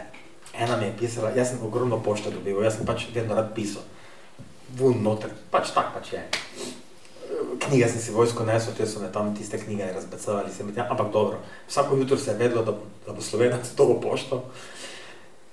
ena 0.56 0.78
mi 0.78 0.86
je 0.86 0.94
pisala, 1.00 1.34
jaz 1.36 1.52
sem 1.52 1.60
ogromno 1.60 2.00
pošto 2.00 2.32
dobil, 2.32 2.64
jaz 2.64 2.80
sem 2.80 2.88
pač 2.88 3.10
vedno 3.12 3.36
rad 3.36 3.52
pisal. 3.52 3.84
Vun 4.80 5.04
noter, 5.04 5.36
pač 5.52 5.76
tak 5.76 5.92
pač 6.00 6.16
je. 6.16 6.24
Knjige 7.68 7.92
sem 7.92 8.02
si 8.08 8.16
vojsko 8.16 8.48
nesel, 8.48 8.72
te 8.72 8.88
so 8.88 9.04
me 9.04 9.12
tam 9.12 9.36
tiste 9.36 9.60
knjige 9.60 9.92
razbecavali, 10.00 10.48
sem 10.48 10.72
tam, 10.72 10.88
ampak 10.96 11.12
dobro. 11.12 11.44
Vsako 11.68 12.00
jutro 12.00 12.16
se 12.16 12.32
je 12.32 12.40
vedlo, 12.40 12.64
da, 12.64 12.72
da 13.04 13.12
bo 13.12 13.20
slovenac 13.20 13.68
to 13.76 14.00
pošto. 14.00 14.46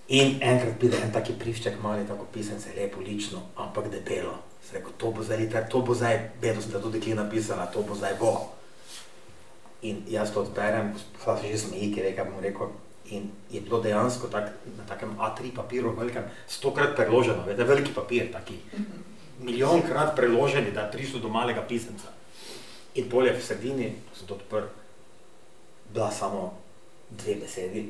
In 0.08 0.36
enkrat 0.44 0.76
pride 0.76 0.98
en 1.00 1.12
taki 1.12 1.32
privšček, 1.40 1.78
mali, 1.80 2.04
tako 2.04 2.26
pisan, 2.32 2.60
se 2.60 2.74
lepo, 2.76 3.00
lično, 3.00 3.40
ampak 3.56 3.88
debelo. 3.88 4.34
Se 4.64 4.76
reko, 4.76 4.92
to 5.00 5.12
bo 5.16 5.24
zdaj 5.24 5.40
liter, 5.40 5.64
to 5.68 5.80
bo 5.80 5.94
zdaj, 5.96 6.18
vedno 6.42 6.60
sem 6.60 6.74
tudi 6.76 7.00
kje 7.00 7.16
napisala, 7.16 7.70
to 7.72 7.82
bo 7.82 7.96
zdaj 7.96 8.18
bo. 8.20 8.34
In 9.84 10.02
jaz 10.08 10.32
to 10.32 10.44
odberem, 10.44 10.92
pa 11.24 11.38
se 11.40 11.48
že 11.48 11.58
smeji, 11.58 11.88
ki 11.94 12.04
reka, 12.04 12.28
bom 12.28 12.44
rekel, 12.44 12.72
in 13.16 13.30
je 13.52 13.60
bilo 13.64 13.80
dejansko 13.80 14.28
tak, 14.32 14.52
na 14.76 14.84
takem 14.88 15.16
A3 15.16 15.54
papiru, 15.56 15.96
velikem, 15.96 16.28
stokrat 16.48 16.96
preloženo, 16.96 17.44
vede, 17.48 17.64
veliki 17.64 17.92
papir, 17.96 18.28
taki, 18.32 18.60
milijonkrat 19.40 20.16
preloženi, 20.16 20.72
da 20.72 20.84
je 20.84 20.92
prišlo 20.92 21.20
do 21.20 21.32
malega 21.32 21.64
pisanca. 21.68 22.12
In 22.94 23.08
polje 23.08 23.32
v 23.32 23.42
sredini, 23.42 23.92
sem 24.12 24.28
to 24.28 24.36
odprl, 24.36 24.68
bila 25.92 26.12
samo 26.12 26.52
dve 27.10 27.40
besedi, 27.40 27.88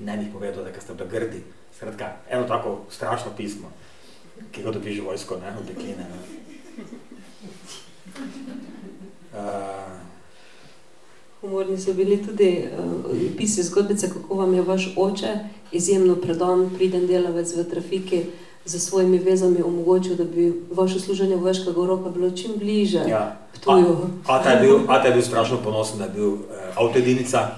ne 0.00 0.16
bi 0.16 0.32
povedal, 0.32 0.64
da 0.64 0.80
ste 0.80 0.94
bili 0.94 1.10
grdi. 1.10 1.42
Skratka, 1.76 2.12
eno 2.30 2.44
tako 2.44 2.78
strašno 2.90 3.30
pismo, 3.36 3.72
ki 4.52 4.62
ga 4.62 4.70
dobiš 4.70 5.00
vojsko, 5.00 5.36
ne, 5.36 5.56
od 5.58 5.66
dekline. 5.66 6.06
Ne. 6.10 6.44
Uh, 9.34 9.40
Humorni 11.40 11.78
so 11.80 11.92
bili 11.92 12.22
tudi 12.26 12.68
uh, 12.78 13.36
pisi 13.36 13.62
zgodbice, 13.62 14.08
kako 14.08 14.34
vam 14.34 14.54
je 14.54 14.62
vaš 14.62 14.94
oče 14.96 15.34
izjemno 15.72 16.16
predan, 16.16 16.70
priden 16.76 17.06
delavec 17.06 17.56
v 17.56 17.64
trafiki, 17.70 18.24
za 18.64 18.78
svojimi 18.78 19.18
vezami 19.18 19.62
omogočil, 19.62 20.16
da 20.16 20.24
bi 20.24 20.62
vaše 20.70 21.00
služenje 21.00 21.36
vojškega 21.36 21.86
roka 21.86 22.10
bilo 22.10 22.30
čim 22.30 22.52
bliže 22.56 23.02
ja. 23.08 23.36
Ptuju. 23.54 23.96
A, 24.26 24.36
a, 24.36 24.42
ta 24.42 24.50
je 24.50 24.60
bil, 24.60 24.78
a 24.88 25.02
ta 25.02 25.08
je 25.08 25.14
bil 25.14 25.22
strašno 25.22 25.58
ponosen, 25.64 25.98
da 25.98 26.04
je 26.04 26.10
bil 26.10 26.32
uh, 26.32 26.38
avtoedinica, 26.74 27.48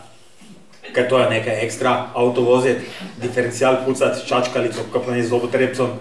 ker 0.94 1.08
to 1.08 1.18
je 1.18 1.30
nekaj 1.30 1.64
ekstra, 1.64 1.96
avto 2.14 2.42
voziti, 2.46 2.86
diferencial 3.22 3.82
pucati, 3.84 4.26
čačkalico, 4.28 4.86
kako 4.92 5.10
ne 5.10 5.22
z 5.22 5.28
zobotrebcem, 5.28 5.98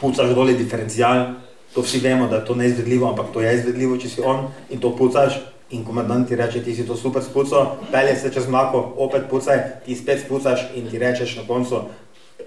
pucaš 0.00 0.34
doli 0.34 0.56
diferencial, 0.56 1.34
to 1.74 1.82
vsi 1.82 2.00
vemo, 2.00 2.28
da 2.28 2.36
je 2.36 2.44
to 2.44 2.54
neizvedljivo, 2.54 3.08
ampak 3.10 3.26
to 3.32 3.40
je 3.40 3.54
izvedljivo, 3.54 3.96
če 3.96 4.08
si 4.08 4.20
on 4.24 4.48
in 4.70 4.80
to 4.80 4.96
pucaš 4.96 5.40
in 5.70 5.84
komandant 5.84 6.28
ti 6.28 6.36
reče, 6.36 6.62
ti 6.64 6.74
si 6.74 6.86
to 6.86 6.96
super 6.96 7.22
spuco, 7.22 7.76
pelje 7.92 8.16
se 8.16 8.32
čez 8.32 8.48
mlako, 8.48 8.94
opet 8.96 9.28
pucaj, 9.30 9.58
ti 9.84 9.96
spet 9.96 10.24
spucaš 10.24 10.64
in 10.74 10.88
ti 10.90 10.98
rečeš 10.98 11.36
na 11.36 11.42
koncu, 11.46 11.82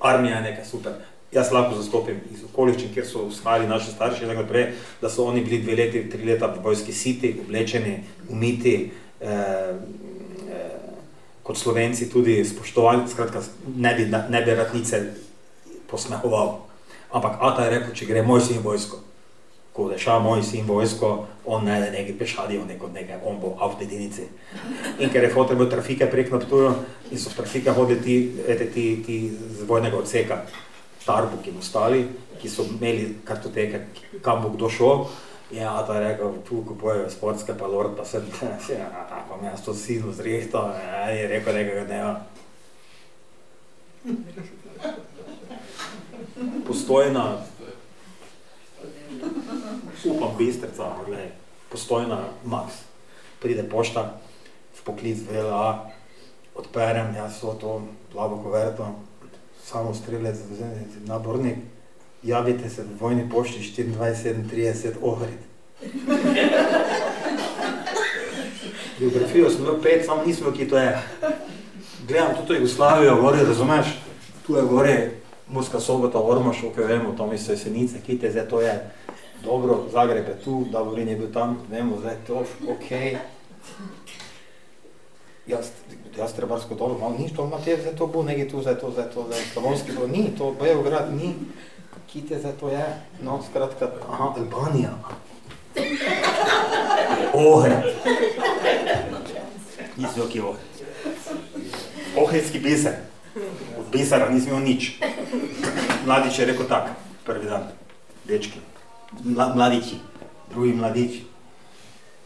armija 0.02 0.36
je 0.36 0.42
nekaj 0.42 0.66
super. 0.66 0.94
Jaz 1.32 1.52
lahko 1.52 1.78
zastopim 1.78 2.18
iz 2.34 2.42
okoliščin, 2.44 2.90
kjer 2.94 3.06
so 3.08 3.28
vzhajali 3.30 3.68
naši 3.70 3.92
starši, 3.92 4.26
prej, 4.50 4.72
da 5.02 5.10
so 5.10 5.26
oni 5.26 5.42
bili 5.42 5.62
dve 5.62 5.76
leti, 5.76 6.10
tri 6.10 6.26
leta 6.26 6.48
v 6.48 6.64
vojski 6.64 6.94
siti, 6.94 7.36
oblečeni, 7.46 8.04
umiti, 8.30 8.92
eh, 9.22 9.78
kot 11.52 11.60
slovenci 11.60 12.08
tudi 12.08 12.40
spoštovali, 12.48 13.10
skratka, 13.12 13.44
ne 13.76 13.92
bi, 13.96 14.08
ne 14.08 14.42
bi 14.42 14.56
ratnice 14.56 15.04
posmehoval. 15.92 16.64
Ampak 17.12 17.44
Ata 17.44 17.66
je 17.68 17.72
rekel, 17.76 17.92
če 17.92 18.08
gre 18.08 18.22
moj 18.24 18.40
sin 18.40 18.62
vojsko, 18.64 19.02
ko 19.76 19.90
deša 19.92 20.16
moj 20.24 20.40
sin 20.48 20.64
vojsko, 20.64 21.10
on 21.44 21.68
ne 21.68 21.76
je 21.82 21.90
neki 21.92 22.16
pešadijo, 22.16 22.64
neko 22.70 22.88
nekaj, 22.96 23.20
on 23.28 23.42
bo 23.44 23.58
avto 23.60 23.84
jedinici. 23.84 24.30
In 25.04 25.12
ker 25.12 25.28
je 25.28 25.34
fotel 25.34 25.60
bil 25.60 25.68
trafike 25.68 26.08
prek 26.08 26.32
Naptujo 26.32 26.72
in 27.12 27.20
so 27.20 27.34
v 27.34 27.42
trafike 27.42 27.76
hodili 27.76 28.00
ti, 28.00 28.16
ete, 28.48 28.70
ti, 28.72 28.86
ti 29.04 29.18
z 29.36 29.68
vojnega 29.68 30.00
odseka, 30.00 30.46
Tarbu, 31.04 31.42
ki 31.44 31.52
ostali, 31.60 32.06
ki 32.40 32.48
so 32.48 32.64
imeli 32.64 33.18
kartoteke, 33.28 33.84
kam 34.24 34.40
bo 34.46 34.54
kdo 34.56 34.70
šel, 34.72 35.04
je 35.52 35.68
rekel, 36.00 36.34
tu 36.48 36.64
kupujejo 36.64 37.10
sportske 37.12 37.58
pa 37.60 37.68
lord, 37.68 37.98
pa 37.98 38.06
sem, 38.06 38.24
ja, 38.40 38.56
mi 39.42 39.48
jaz 39.48 39.66
to 39.66 39.74
sinu 39.74 40.14
zrihto, 40.14 40.74
ja, 40.86 41.10
je 41.10 41.28
rekel 41.28 41.54
nekega 41.54 41.86
dneva. 41.86 42.22
Postojna, 46.68 47.38
upam 50.06 50.38
bistrica, 50.38 50.96
gledaj, 51.06 51.32
postojna 51.70 52.20
Max. 52.46 52.74
Pride 53.42 53.64
pošta 53.70 54.22
v 54.78 54.84
poklic 54.84 55.18
v 55.26 55.42
LA, 55.42 55.90
odperem, 56.56 57.16
jaz 57.16 57.40
so 57.42 57.54
to 57.58 57.82
plavo 58.14 58.38
koverto, 58.44 58.94
samo 59.66 59.94
strelec, 59.94 60.38
nabornik, 61.06 61.58
javite 62.24 62.70
se 62.70 62.84
v 62.84 62.98
vojni 63.00 63.30
pošti 63.30 63.60
24-37 63.90 65.02
Ohrid. 65.02 65.42
Biografijo 69.02 69.50
sem 69.50 69.64
imel 69.66 69.82
pet, 69.82 70.06
samo 70.06 70.24
nisem 70.26 70.54
ki 70.54 70.68
to 70.70 70.78
je. 70.78 71.02
Gledam 72.08 72.36
tudi 72.38 72.60
Jugoslavijo, 72.60 73.16
gori, 73.22 73.40
razumeš? 73.48 73.88
Tu 74.48 74.56
je 74.56 74.62
gori 74.62 75.10
Muska 75.48 75.80
sobota, 75.80 76.20
Ormoš, 76.20 76.64
ok, 76.64 76.78
vemo, 76.78 77.16
tam 77.18 77.38
so 77.38 77.52
jesenice, 77.52 78.02
kite, 78.06 78.32
zdaj 78.32 78.48
to 78.50 78.62
je 78.62 78.92
dobro, 79.44 79.86
Zagreb 79.92 80.28
je 80.28 80.36
tu, 80.44 80.66
Davorin 80.72 81.08
je 81.08 81.16
bil 81.16 81.34
tam, 81.34 81.58
vemo, 81.72 81.98
zdaj 82.00 82.16
to, 82.28 82.46
ok. 82.70 82.92
jaz, 85.48 85.72
jaz 86.18 86.34
trebarsko 86.34 86.76
dolo, 86.76 86.98
malo 87.02 87.16
nič, 87.18 87.34
to 87.36 87.46
imate 87.46 87.78
za 87.82 87.98
to 87.98 88.08
bo, 88.08 88.24
nekaj 88.24 88.50
tu 88.50 88.62
za 88.62 88.76
to, 88.76 88.92
za 88.92 89.10
to, 89.10 89.26
za 89.30 89.36
slavonski 89.54 89.92
bo, 89.98 90.08
ni, 90.08 90.30
to 90.38 90.54
Beograd, 90.62 91.10
ni, 91.14 91.34
kite 92.08 92.40
za 92.40 92.54
to 92.54 92.70
je, 92.70 92.86
no, 93.22 93.42
skratka, 93.50 93.92
aha, 94.10 94.34
Albanija. 94.38 94.94
Ohre. 97.34 97.84
Niso 99.98 100.28
ki 100.30 100.42
ohre. 100.42 100.60
Ohridski 102.18 102.60
biser. 102.60 102.94
Od 103.80 103.86
bisera 103.92 104.30
nisem 104.30 104.50
imel 104.50 104.64
nič. 104.64 105.00
Mladič 106.06 106.40
je 106.40 106.46
rekel 106.46 106.68
tak, 106.68 106.92
prvi 107.26 107.46
dan, 107.46 107.70
dečki, 108.26 108.60
Mla, 109.24 109.54
mladiči, 109.56 110.00
drugi 110.50 110.74
mladiči. 110.74 111.24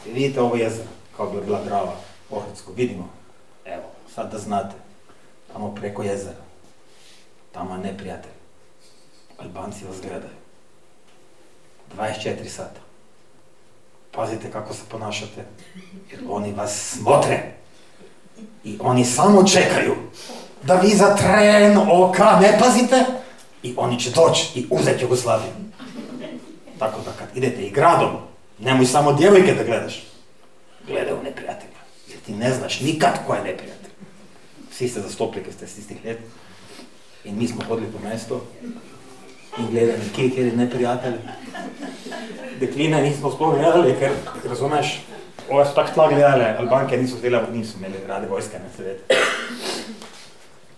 Vidite 0.05 0.41
ovo 0.41 0.55
jezero, 0.55 0.89
kao 1.17 1.29
bi 1.29 1.41
bila 1.45 1.63
Drava, 1.63 1.95
Ohridsko, 2.29 2.71
vidimo. 2.71 3.09
Evo, 3.65 3.83
sad 4.15 4.31
da 4.31 4.37
znate, 4.37 4.75
tamo 5.53 5.75
preko 5.75 6.03
jezera, 6.03 6.41
tamo 7.51 7.75
je 7.75 7.81
neprijatelj. 7.81 8.31
Albanci 9.37 9.85
vas 9.85 10.01
gledaju. 10.01 10.33
24 11.97 12.47
sata. 12.47 12.84
Pazite 14.15 14.51
kako 14.51 14.73
se 14.73 14.81
ponašate, 14.89 15.45
jer 16.11 16.19
oni 16.29 16.53
vas 16.53 16.97
smotre. 16.97 17.51
I 18.63 18.77
oni 18.81 19.05
samo 19.05 19.47
čekaju 19.47 19.95
da 20.63 20.75
vi 20.75 20.89
za 20.89 21.15
tren 21.15 21.77
oka 21.91 22.39
ne 22.39 22.57
pazite 22.59 23.05
i 23.63 23.73
oni 23.77 23.99
će 23.99 24.11
doći 24.11 24.59
i 24.59 24.65
uzeti 24.69 25.03
Jugoslaviju. 25.03 25.51
Tako 26.79 27.01
da 27.05 27.11
kad 27.11 27.37
idete 27.37 27.61
i 27.61 27.71
gradom, 27.71 28.11
nemoj 28.59 28.85
samo 28.85 29.13
djevojke 29.13 29.53
da 29.53 29.63
gledaš. 29.63 30.03
Gledaj 30.87 31.13
u 31.13 31.23
neprijatelja, 31.23 31.79
jer 32.07 32.19
ti 32.25 32.33
ne 32.33 32.53
znaš 32.53 32.79
nikad 32.79 33.11
ko 33.27 33.33
je 33.33 33.43
neprijatelj. 33.43 33.91
Svi 34.71 34.87
ste 34.87 35.01
zastopili 35.01 35.45
kad 35.45 35.53
ste 35.53 35.67
s 35.67 35.77
istih 35.77 35.97
let 36.05 36.19
i 37.23 37.31
mi 37.31 37.47
smo 37.47 37.63
hodili 37.67 37.91
po 37.91 38.09
mesto 38.09 38.41
in 39.57 39.67
gledali, 39.71 40.09
kje 40.15 40.29
kjer 40.29 40.47
je 40.47 40.55
neprijatelj. 40.55 41.17
Dekline 42.59 43.01
nismo 43.01 43.31
sploh 43.31 43.57
gledali, 43.57 43.95
ker 43.99 44.11
razumeš, 44.49 45.01
ove 45.49 45.65
so 45.65 45.75
tako 45.75 45.93
tla 45.93 46.07
gledale, 46.07 46.55
Albanke 46.59 46.97
niso 46.97 47.17
htjela, 47.17 47.43
niso 47.51 47.77
imeli 47.77 48.01
rade 48.07 48.27
vojske, 48.27 48.59
ne 48.59 48.69
se 48.75 48.83
vede. 48.83 49.21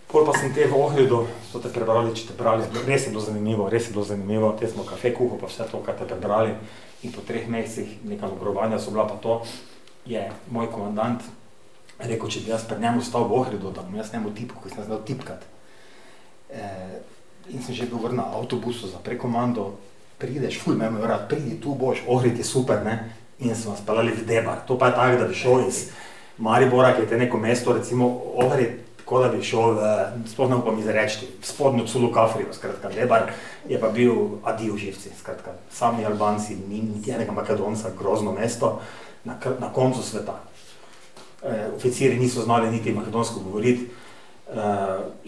Pol 0.07 0.25
pa 0.25 0.33
sem 0.39 0.53
te 0.55 0.65
v 0.67 0.75
Ohridu, 0.79 1.25
so 1.51 1.59
te 1.59 1.69
prebrali, 1.69 2.13
če 2.15 2.29
te 2.29 2.35
brali, 2.37 2.63
res 2.87 3.05
je 3.05 3.11
bilo 3.11 3.21
zanimivo, 3.21 3.69
res 3.69 3.89
je 3.89 3.95
bilo 3.95 4.05
zanimivo, 4.07 4.53
te 4.59 4.69
smo 4.71 4.85
kafe 4.87 5.11
kuho, 5.13 5.35
pa 5.41 5.49
vse 5.51 5.67
to, 5.71 5.81
kar 5.83 5.97
te 5.99 6.07
prebrali. 6.07 6.53
In 7.03 7.11
po 7.11 7.21
treh 7.27 7.49
mesecih 7.51 8.05
nekaj 8.07 8.31
ogrovanja 8.37 8.79
so 8.79 8.93
bila 8.95 9.03
pa 9.07 9.19
to, 9.21 9.41
je 10.07 10.23
moj 10.51 10.71
komandant 10.71 11.25
rekel, 11.99 12.29
če 12.29 12.45
bi 12.45 12.53
jaz 12.53 12.63
pred 12.69 12.81
njemu 12.81 13.03
stal 13.03 13.27
v 13.27 13.35
Ohridu, 13.41 13.71
da 13.75 13.83
bom 13.83 13.99
jaz 13.99 14.13
njemu 14.13 14.31
tipko, 14.37 14.61
ki 14.63 14.73
sem 14.73 14.87
znal 14.87 15.03
tipkat. 15.05 15.43
E, 16.49 16.69
in 17.49 17.63
sem 17.63 17.75
že 17.75 17.85
bil 17.85 18.11
na 18.11 18.23
avtobusu 18.23 18.87
za 18.87 18.97
prekomando, 18.97 19.77
prideš, 20.17 20.59
ful 20.59 20.75
me 20.75 20.85
je 20.85 21.07
rad, 21.07 21.29
pridi 21.29 21.61
tu 21.61 21.75
boš, 21.75 22.03
Ohrid 22.07 22.37
je 22.37 22.43
super, 22.43 22.83
ne? 22.83 23.13
In 23.39 23.55
smo 23.55 23.75
spalali 23.77 24.11
v 24.11 24.25
Debar. 24.25 24.65
To 24.67 24.77
pa 24.77 24.87
je 24.87 24.93
tako, 24.93 25.17
da 25.21 25.27
bi 25.27 25.35
šel 25.35 25.67
iz 25.67 25.89
Maribora, 26.37 26.95
ki 26.95 27.01
je 27.01 27.07
te 27.07 27.17
neko 27.17 27.37
mesto, 27.37 27.73
recimo 27.73 28.09
Ohrid, 28.35 28.81
tako 28.97 29.19
da 29.23 29.29
bi 29.29 29.43
šel, 29.43 29.77
sploh 30.25 30.49
ne 30.49 30.55
upam 30.55 30.79
izreči, 30.79 31.27
spodnjo 31.41 31.85
celo 31.85 32.11
Kafrijo, 32.11 32.53
skratka, 32.53 32.89
Debar 32.89 33.29
je 33.69 33.79
pa 33.79 33.89
bil 33.89 34.41
adijo 34.43 34.77
živci, 34.77 35.13
skratka, 35.19 35.53
sami 35.69 36.05
Albanci, 36.05 36.55
ni 36.55 36.81
niti 36.81 37.11
enega 37.11 37.31
Makedonca, 37.31 37.93
grozno 37.99 38.33
mesto, 38.33 38.81
na, 39.23 39.37
na 39.59 39.69
koncu 39.73 40.01
sveta. 40.01 40.41
E, 41.43 41.69
oficiri 41.75 42.19
niso 42.19 42.41
znali 42.41 42.71
niti 42.71 42.93
makedonsko 42.93 43.39
govoriti 43.39 43.89
e, 44.47 44.71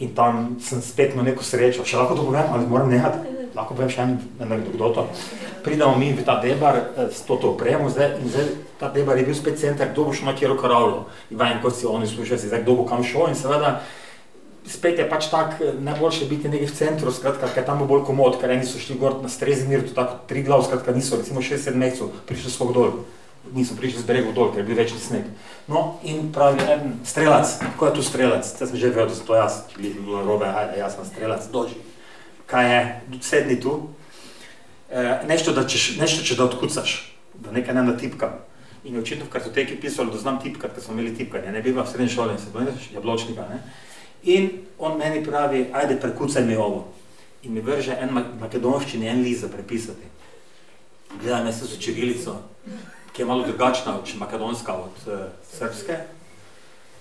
in 0.05 0.15
tam 0.15 0.57
sem 0.63 0.81
spet 0.81 1.13
imel 1.13 1.31
neko 1.31 1.43
srečo, 1.43 1.85
še 1.85 1.99
lahko 1.99 2.17
to 2.17 2.25
povem, 2.27 2.47
ali 2.53 2.67
moram 2.69 2.89
nehati, 2.91 3.35
lahko 3.55 3.77
povem 3.77 3.91
še 3.91 4.05
eno 4.05 4.19
anekdoto. 4.47 5.07
Pridemo 5.63 5.95
mi 5.99 6.13
v 6.15 6.23
ta 6.23 6.39
debar 6.39 6.81
s 7.11 7.25
to 7.27 7.35
opremo 7.35 7.89
zdaj 7.91 8.19
in 8.21 8.29
zdaj 8.31 8.51
ta 8.79 8.91
debar 8.93 9.17
je 9.19 9.27
bil 9.27 9.35
spet 9.35 9.59
center, 9.59 9.91
kdo 9.91 10.07
bo 10.07 10.13
šel 10.15 10.31
na 10.31 10.35
kjero 10.37 10.55
karavlo. 10.55 11.07
Ivan, 11.31 11.59
kot 11.61 11.75
si 11.75 11.89
oni 11.89 12.07
slušali, 12.07 12.47
zdaj 12.47 12.63
kdo 12.63 12.79
bo 12.79 12.87
kam 12.87 13.03
šel 13.03 13.33
in 13.33 13.35
seveda 13.35 13.81
spet 14.69 14.99
je 14.99 15.09
pač 15.09 15.29
tak, 15.31 15.57
najboljše 15.81 16.25
biti 16.29 16.49
nekaj 16.49 16.67
v 16.67 16.75
centru, 16.77 17.11
skratka, 17.13 17.49
ker 17.53 17.65
tam 17.65 17.81
bo 17.81 17.89
bolj 17.89 18.05
komod, 18.09 18.37
ker 18.41 18.53
eni 18.53 18.67
so 18.67 18.81
šli 18.81 18.99
gor 18.99 19.17
na 19.23 19.29
Strezimir, 19.31 19.85
to 19.87 19.95
tako 19.97 20.21
tri 20.29 20.43
glav, 20.45 20.63
skratka 20.67 20.93
niso, 20.93 21.17
recimo 21.17 21.41
6-7 21.41 21.79
mesecev 21.79 22.13
prišli 22.29 22.51
svog 22.53 22.73
dol. 22.75 22.91
Niso 23.53 23.73
prišli 23.75 24.03
z 24.03 24.05
bregov 24.05 24.33
dol, 24.35 24.51
ker 24.51 24.61
je 24.61 24.67
bil 24.67 24.77
večni 24.77 24.99
sneg. 24.99 25.29
No, 25.71 25.97
in 26.03 26.27
pravi 26.35 26.59
en 26.69 26.99
strelac, 27.07 27.55
ko 27.79 27.89
je 27.89 27.95
tu 27.97 28.03
strelac, 28.03 28.45
zdaj 28.45 28.69
sem 28.69 28.77
že 28.77 28.91
vedel, 28.91 29.09
da 29.09 29.15
so 29.15 29.25
to 29.25 29.37
jaz, 29.37 29.63
ki 29.71 29.79
bi 29.79 29.93
bilo 29.95 30.21
robe, 30.27 30.45
ajde, 30.45 30.77
jaz 30.77 30.99
sem 30.99 31.07
strelac, 31.07 31.47
doži. 31.49 31.79
Kaj 32.49 32.65
je, 32.67 32.81
sedni 33.21 33.57
tu, 33.61 33.89
e, 34.91 35.23
nešto, 35.25 35.55
da 35.55 35.63
češ, 35.65 35.97
nešto, 35.97 36.25
če 36.25 36.37
da 36.37 36.45
odkucaš, 36.45 37.15
da 37.39 37.55
nekaj 37.55 37.73
ne 37.79 37.83
natipkam. 37.89 38.37
In 38.83 38.95
je 38.95 39.01
očitno 39.01 39.25
v 39.25 39.33
kartoteki 39.33 39.79
pisalo, 39.81 40.11
da 40.11 40.19
znam 40.19 40.39
tipkati, 40.43 40.75
ker 40.75 40.83
smo 40.83 40.93
imeli 40.93 41.15
tipkanje, 41.15 41.51
ne 41.51 41.61
bi 41.61 41.71
bila 41.71 41.87
v 41.87 41.91
srednji 41.91 42.13
šoli 42.13 42.37
se 42.39 42.51
bojneš, 42.53 42.91
jabločnika, 42.93 43.47
ne. 43.49 43.63
In 44.23 44.49
on 44.77 44.97
meni 44.97 45.23
pravi, 45.25 45.69
ajde, 45.73 45.99
prekucaj 45.99 46.45
mi 46.45 46.55
ovo. 46.55 46.87
In 47.43 47.53
mi 47.53 47.61
vrže 47.63 47.95
en 48.01 48.11
makedonščini, 48.39 49.07
en 49.07 49.21
list 49.23 49.41
za 49.41 49.49
prepisati. 49.49 50.07
Gledam 51.21 51.45
jaz 51.45 51.63
s 51.63 51.79
čirilico, 51.79 52.35
ki 53.19 53.23
je 53.23 53.27
malo 53.27 53.43
drugačna, 53.43 53.97
če 54.07 54.15
makedonska 54.15 54.73
od 54.79 54.99
uh, 55.11 55.23
srpske. 55.43 55.97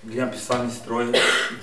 Gledam 0.03 0.33
pisalni 0.33 0.71
stroj 0.71 1.13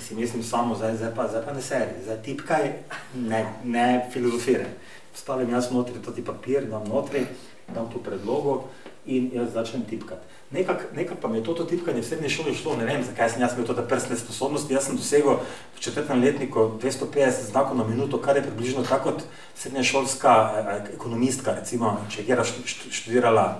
si 0.01 0.15
mislim 0.17 0.41
samo, 0.43 0.73
zdaj, 0.75 0.95
zdaj, 0.97 1.11
pa, 1.15 1.27
zdaj 1.29 1.43
pa 1.45 1.53
ne 1.53 1.61
seri, 1.61 2.01
zdaj 2.01 2.17
tipkaj, 2.25 2.65
ne, 3.13 3.43
ne 3.63 3.85
filozofiraj. 4.13 4.71
Stavim 5.13 5.53
jaz 5.53 5.69
notri 5.69 6.01
toti 6.01 6.25
papir, 6.25 6.65
dam 6.73 6.89
notri, 6.89 7.21
dam 7.69 7.85
tu 7.93 8.01
predlogo 8.01 8.63
in 9.05 9.29
jaz 9.37 9.53
začnem 9.53 9.85
tipkati. 9.85 10.25
Nekako 10.49 10.89
nekak 10.97 11.21
pa 11.21 11.29
mi 11.29 11.37
je 11.37 11.45
to, 11.45 11.53
to 11.53 11.69
tipkanje 11.69 12.01
v 12.01 12.09
srednji 12.09 12.33
šoli 12.33 12.57
šlo, 12.57 12.79
ne 12.81 12.89
vem, 12.89 13.05
zakaj 13.05 13.35
sem 13.35 13.45
jaz 13.45 13.53
imel 13.53 13.69
to 13.69 13.77
te 13.77 13.85
prstne 13.85 14.17
sposobnosti. 14.17 14.73
Jaz 14.73 14.89
sem 14.89 14.97
dosegel 14.97 15.37
v 15.77 15.85
četrtem 15.85 16.23
letniku 16.23 16.71
250 16.81 17.51
znakov 17.53 17.77
na 17.77 17.85
minuto, 17.85 18.17
kar 18.17 18.41
je 18.41 18.47
približno 18.49 18.89
tako 18.89 19.11
kot 19.11 19.27
srednješolska 19.53 20.37
eh, 20.49 20.95
ekonomistka, 20.97 21.53
recimo, 21.61 21.99
če 22.09 22.25
je 22.25 22.45
študirala 22.89 23.51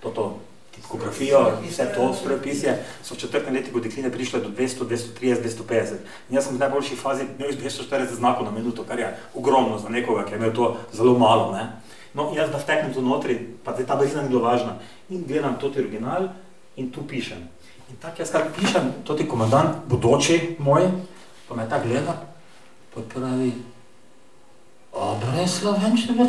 toto 0.00 0.38
tipkografijo, 0.76 1.40
vse 1.64 1.88
to 1.94 2.14
strojopisje, 2.14 2.76
so 3.02 3.14
v 3.14 3.18
četrtem 3.18 3.54
letniku 3.54 3.80
dekline 3.80 4.10
prišle 4.12 4.40
do 4.40 4.48
200, 4.48 4.84
230, 4.84 5.42
250. 5.42 6.04
In 6.28 6.36
jaz 6.36 6.44
sem 6.44 6.56
v 6.56 6.60
najboljši 6.60 6.96
fazi 6.96 7.24
imel 7.24 7.56
240 7.56 8.14
znakov 8.16 8.44
na 8.44 8.50
minuto, 8.50 8.84
kar 8.84 8.98
je 8.98 9.16
ogromno 9.34 9.78
za 9.78 9.88
nekoga, 9.88 10.24
ki 10.24 10.34
je 10.34 10.36
imel 10.36 10.52
to 10.52 10.76
zelo 10.92 11.18
malo. 11.18 11.52
Ne? 11.52 11.80
No, 12.14 12.32
jaz 12.36 12.50
da 12.50 12.58
vteknem 12.58 12.94
tu 12.94 13.02
notri, 13.02 13.38
pa 13.64 13.72
zdaj 13.72 13.86
ta 13.86 13.96
brzina 13.96 14.22
ni 14.22 14.28
bilo 14.28 14.44
važna, 14.44 14.78
in 15.08 15.24
gledam 15.28 15.56
toti 15.60 15.80
original 15.80 16.28
in 16.76 16.90
tu 16.90 17.02
pišem. 17.08 17.48
In 17.90 17.96
tako 18.00 18.22
jaz 18.22 18.30
kar 18.32 18.48
pišem, 18.56 18.92
toti 19.04 19.28
komandant, 19.28 19.84
bodoči 19.88 20.56
moj, 20.58 20.90
pa 21.48 21.56
me 21.56 21.68
tako 21.68 21.88
gleda, 21.88 22.16
pa 22.94 23.00
pravi, 23.14 23.52
a 24.96 25.14
bre, 25.20 25.48
Slovenče, 25.48 26.12
bre, 26.12 26.28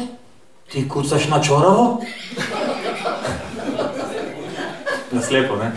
ti 0.72 0.84
kucaš 0.90 1.28
na 1.32 1.40
čoravo? 5.10 5.12
Naslepo, 5.12 5.56
ne? 5.56 5.72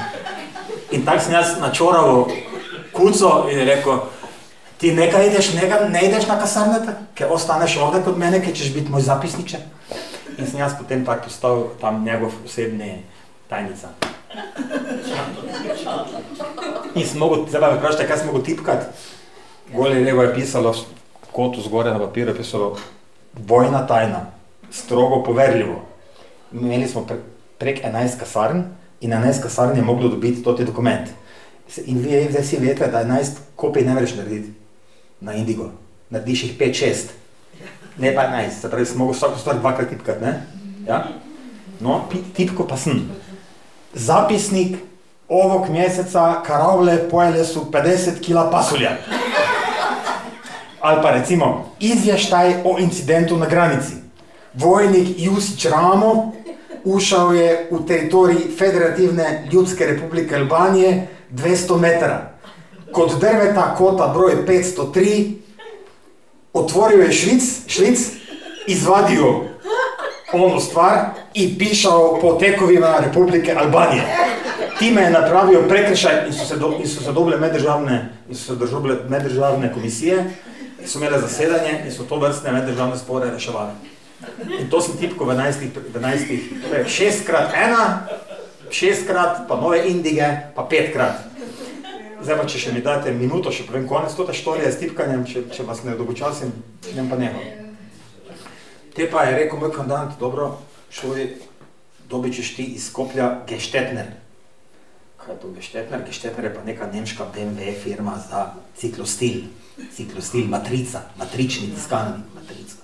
In 0.90 1.04
tako 1.04 1.24
sem 1.24 1.32
jaz 1.32 1.60
na 1.60 1.72
čoravo 1.72 2.28
kuco 2.92 3.46
in 3.50 3.58
rekel, 3.66 3.98
ti 4.78 4.92
nekaj 4.92 5.26
ideš, 5.26 5.52
nekaj, 5.54 5.90
ne 5.90 6.00
ideš 6.08 6.26
na 6.26 6.38
kasarneta, 6.38 6.92
ker 7.14 7.30
ostaneš 7.30 7.76
ovdje 7.76 8.02
kod 8.02 8.18
mene, 8.18 8.42
ker 8.42 8.54
ćeš 8.54 8.74
biti 8.74 8.90
moj 8.90 9.02
zapisniče. 9.02 9.58
In 10.38 10.46
sem 10.46 10.60
jaz 10.60 10.72
potem 10.78 11.04
tako 11.04 11.24
postal 11.24 11.64
tam 11.80 12.04
njegov 12.04 12.30
osebni 12.44 13.02
tajnica. 13.48 13.88
In 16.94 17.06
sem 17.06 17.18
mogel, 17.18 17.46
zdaj 17.48 17.60
pa 17.60 17.70
me 17.70 17.78
vprašajte, 17.78 18.06
kaj 18.06 18.18
sem 18.18 18.26
mogel 18.26 18.42
tipkati. 18.42 18.86
Gole 19.72 20.00
levo 20.00 20.22
je 20.22 20.34
pisalo, 20.34 20.74
kotu 21.32 21.62
zgore 21.62 21.90
na 21.90 21.98
papirju 21.98 22.34
je 22.34 22.36
pisalo, 22.36 22.76
vojna 23.46 23.86
tajna, 23.86 24.26
strogo 24.70 25.22
poverljivo. 25.22 25.82
Imeli 26.52 26.88
smo 26.88 27.04
pre, 27.06 27.16
prek 27.58 27.84
11 27.84 28.18
kasarn 28.18 28.64
in 29.00 29.12
11 29.12 29.42
kasarn 29.42 29.76
je 29.76 29.82
moglo 29.82 30.08
dobiti 30.08 30.42
toti 30.42 30.64
dokument. 30.64 31.08
In 31.84 31.98
vi 31.98 32.26
zdaj 32.30 32.44
si 32.44 32.56
veste, 32.56 32.86
da 32.86 33.04
11 33.04 33.38
kopij 33.56 33.84
ne 33.84 33.94
moreš 33.94 34.14
narediti 34.14 34.52
na 35.20 35.34
Indigo. 35.34 35.70
Narediš 36.10 36.42
jih 36.42 36.58
5-6 36.58 37.20
ne 38.00 38.14
pa 38.14 38.22
11, 38.22 38.60
se 38.60 38.70
pravi, 38.70 38.86
sem 38.86 38.98
mogel 38.98 39.14
vsako 39.14 39.38
stvar 39.38 39.58
dvakrat 39.58 39.88
tipkati, 39.88 40.24
ne? 40.24 40.42
Ja? 40.86 41.04
No, 41.80 42.04
tipko 42.36 42.64
pa 42.66 42.76
sem. 42.76 43.10
Zapisnik 43.94 44.76
ovog 45.28 45.68
mjeseca 45.70 46.42
karavle 46.46 47.08
pojele 47.10 47.44
su 47.44 47.66
50 47.72 48.20
kila 48.20 48.50
pasulja. 48.50 48.90
Ali 50.80 51.02
pa 51.02 51.10
recimo, 51.10 51.74
izvještaj 51.80 52.54
o 52.64 52.78
incidentu 52.78 53.36
na 53.36 53.46
granici. 53.46 53.92
Vojnik 54.54 55.08
Jusić 55.16 55.66
Ramo 55.66 56.32
ušao 56.84 57.32
je 57.32 57.68
u 57.70 57.86
teritorij 57.86 58.36
Federativne 58.58 59.48
ljudske 59.52 59.86
republike 59.86 60.36
Albanije 60.36 61.06
200 61.32 61.80
metra. 61.80 62.30
Kot 62.92 63.20
drveta, 63.20 63.74
kota, 63.78 64.08
broj 64.14 64.46
503, 64.46 65.34
otvoril 66.52 67.00
je 67.00 67.12
švic, 67.12 67.42
švic, 67.66 68.00
izvadil 68.66 69.24
ono 70.32 70.60
stvar 70.60 70.98
in 71.34 71.58
pišal 71.58 72.20
po 72.20 72.32
tekovima 72.32 72.98
Republike 73.06 73.54
Albanije. 73.54 74.02
Time 74.78 75.02
je 75.02 75.10
napravil 75.10 75.68
prekršaj 75.68 76.26
in 76.26 76.32
so 76.32 76.44
se, 76.44 76.56
do, 76.56 76.74
in 76.80 76.88
so 76.88 77.02
se 77.02 77.12
dobile 77.12 77.36
meddržavne, 77.36 78.08
in 78.28 78.36
so 78.36 78.56
se 78.56 78.70
dobile 78.70 78.96
meddržavne 79.08 79.72
komisije, 79.72 80.24
so 80.86 80.98
imele 80.98 81.20
zasedanje 81.20 81.82
in 81.86 81.92
so 81.92 82.04
to 82.04 82.16
vrstne 82.16 82.52
meddržavne 82.52 82.98
spore 82.98 83.30
reševali. 83.30 83.72
In 84.58 84.68
to 84.68 84.80
sem 84.84 84.98
tipko 85.00 85.24
v 85.24 85.34
11, 85.34 85.72
v 85.72 85.96
11 85.96 86.88
šestkrat 86.88 87.54
ena, 87.56 88.06
šestkrat, 88.70 89.46
pa 89.48 89.56
nove 89.56 89.80
indige, 89.88 90.28
pa 90.54 90.64
petkrat. 90.68 91.24
Zdaj 92.20 92.36
pa, 92.36 92.44
če 92.44 92.60
še 92.60 92.72
mi 92.76 92.84
date 92.84 93.12
minuto, 93.16 93.48
še 93.48 93.64
povem 93.64 93.86
konec 93.88 94.12
to 94.12 94.26
štorije 94.28 94.68
s 94.68 94.80
tipkanjem, 94.82 95.24
če, 95.24 95.44
če 95.56 95.64
vas 95.64 95.80
ne 95.86 95.96
dolgočasim, 95.96 96.52
ne 96.92 97.04
pa 97.08 97.16
neho. 97.16 97.40
Te 98.92 99.06
pa 99.08 99.24
je 99.24 99.38
rekel 99.38 99.56
moj 99.56 99.72
kandidant, 99.72 100.18
dobro, 100.20 100.50
šoli, 100.92 101.30
dobičeš 102.10 102.52
ti 102.58 102.66
iz 102.76 102.90
Koplja 102.92 103.46
Geštetner. 103.48 104.12
Kaj 105.20 105.34
je 105.34 105.38
to 105.40 105.54
Geštetner? 105.56 106.04
Geštetner 106.04 106.50
je 106.50 106.52
pa 106.58 106.66
neka 106.66 106.90
nemška 106.92 107.30
BMW 107.32 107.72
firma 107.72 108.18
za 108.20 108.50
ciklostil. 108.76 109.48
Ciklostil, 109.96 110.44
matrica, 110.52 111.06
matrični 111.16 111.72
tiskalnik, 111.72 112.28
matrica. 112.36 112.79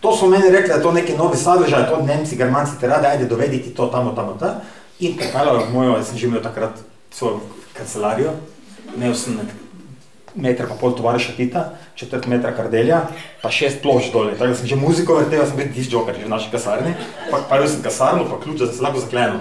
To 0.00 0.16
so 0.16 0.26
meni 0.26 0.50
rekli, 0.50 0.68
da 0.68 0.74
je 0.74 0.82
to 0.82 0.92
neki 0.92 1.16
novi 1.16 1.36
sadržaj, 1.36 1.88
to 1.88 2.02
Nemci, 2.02 2.36
Germanci 2.36 2.78
te 2.80 2.86
rade, 2.86 3.06
ajde 3.06 3.26
dovediti 3.26 3.74
to 3.74 3.86
tamo, 3.86 4.12
tamo, 4.14 4.36
ta. 4.40 4.60
In 5.00 5.16
pripeljal 5.16 5.64
v 5.66 5.72
mojo, 5.72 5.96
jaz 5.96 6.10
sem 6.10 6.18
že 6.18 6.26
imel 6.26 6.42
takrat 6.42 6.78
svojo 7.10 7.40
kancelarijo, 7.74 8.34
imel 8.96 9.14
sem 9.14 9.38
meter 10.34 10.68
pa 10.68 10.74
pol 10.78 10.94
tovariša 10.94 11.34
Tita, 11.36 11.64
četrt 11.94 12.26
metra 12.26 12.52
kardelja, 12.54 13.00
pa 13.42 13.50
šest 13.50 13.82
plošč 13.82 14.12
dole. 14.12 14.36
Tako 14.38 14.52
da 14.52 14.58
sem 14.58 14.66
že 14.66 14.76
muziko 14.78 15.18
vrtel, 15.18 15.46
sem 15.46 15.56
bil 15.56 15.72
disc 15.74 15.92
joker 15.92 16.14
že 16.14 16.26
v 16.26 16.30
naši 16.30 16.50
kasarni, 16.50 16.94
pa, 17.30 17.42
pa 17.48 17.58
sem 17.66 17.82
kasarno, 17.82 18.28
pa 18.30 18.38
ključ, 18.42 18.58
da 18.62 18.70
se 18.70 18.82
lahko 18.82 19.02
zaklenil. 19.02 19.40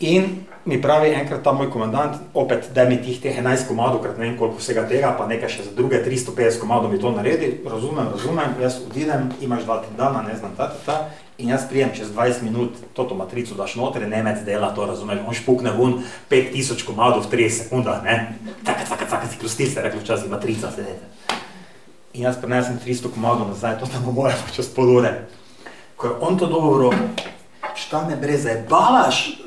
In 0.00 0.46
mi 0.64 0.78
pravi 0.82 1.10
enkrat 1.10 1.42
ta 1.42 1.52
moj 1.52 1.70
komandant, 1.70 2.20
opet, 2.34 2.68
da 2.74 2.84
mi 2.84 3.00
tih 3.02 3.18
teh 3.22 3.38
11 3.38 3.66
komadov, 3.68 4.02
krat 4.02 4.18
ne 4.18 4.28
vem 4.28 4.38
koliko 4.38 4.60
vsega 4.60 4.84
tega, 4.88 5.14
pa 5.18 5.26
nekaj 5.26 5.50
še 5.50 5.66
za 5.70 5.74
druge 5.76 6.02
350 6.04 6.60
komadov 6.62 6.92
mi 6.92 7.00
to 7.02 7.10
naredi, 7.10 7.50
razumem, 7.66 8.12
razumem, 8.14 8.54
jaz 8.62 8.78
odidem, 8.86 9.30
imaš 9.40 9.66
dva, 9.66 9.80
tri 9.82 9.96
dana, 9.98 10.22
ne 10.22 10.36
znam, 10.38 10.54
ta, 10.56 10.70
ta, 10.70 10.86
ta, 10.86 11.22
In 11.42 11.48
jaz 11.48 11.64
prijem 11.68 11.90
čez 11.96 12.12
20 12.12 12.42
minut 12.42 12.76
to 12.94 13.02
matrico, 13.14 13.54
daš 13.58 13.74
noter, 13.74 14.04
Nemec 14.08 14.44
dela 14.44 14.70
to, 14.74 14.86
razumeš, 14.86 15.18
on 15.26 15.34
špukne 15.34 15.72
vun 15.74 16.02
5000 16.30 16.84
komadov 16.86 17.24
v 17.24 17.32
30 17.32 17.64
sekundah, 17.64 18.04
ne? 18.04 18.36
Taka, 18.64 18.84
taka, 18.84 19.08
taka, 19.10 19.26
si 19.26 19.38
prosti 19.40 19.66
se, 19.66 19.82
rekli 19.82 20.00
včasih 20.00 20.30
matrica, 20.30 20.70
sedete. 20.70 21.08
In 22.14 22.28
jaz 22.28 22.36
prinesem 22.36 22.78
300 22.78 23.10
komadov 23.10 23.48
nazaj, 23.48 23.80
to 23.80 23.88
tam 23.90 24.04
moje 24.12 24.36
čez 24.54 24.68
pol 24.68 25.00
ure. 25.00 25.26
Ko 25.96 26.06
je 26.06 26.14
on 26.20 26.38
to 26.38 26.46
dobro, 26.46 26.92
šta 27.74 28.04
me 28.06 28.16
breze, 28.16 28.62
balaš? 28.68 29.40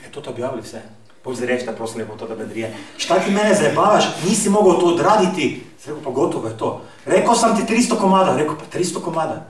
Kaj 0.00 0.12
to 0.12 0.30
objavili 0.30 0.62
vse? 0.62 0.82
Pol 1.22 1.34
zdaj 1.34 1.46
reči, 1.46 1.66
da 1.66 1.72
prosim 1.72 2.00
lepo 2.00 2.16
to, 2.16 2.26
da 2.26 2.36
bedrije. 2.36 2.74
Šta 2.96 3.18
ti 3.18 3.30
mene 3.30 3.54
zabavaš, 3.54 4.04
nisi 4.24 4.50
mogel 4.50 4.80
to 4.80 4.86
odraditi? 4.86 5.64
Rekel 5.86 6.02
pa 6.04 6.10
gotovo 6.10 6.48
je 6.48 6.58
to. 6.58 6.80
Rekel 7.06 7.34
sem 7.34 7.56
ti 7.56 7.74
300 7.74 7.98
komada, 8.00 8.36
rekel 8.36 8.56
pa 8.56 8.78
300 8.78 9.02
komada 9.02 9.46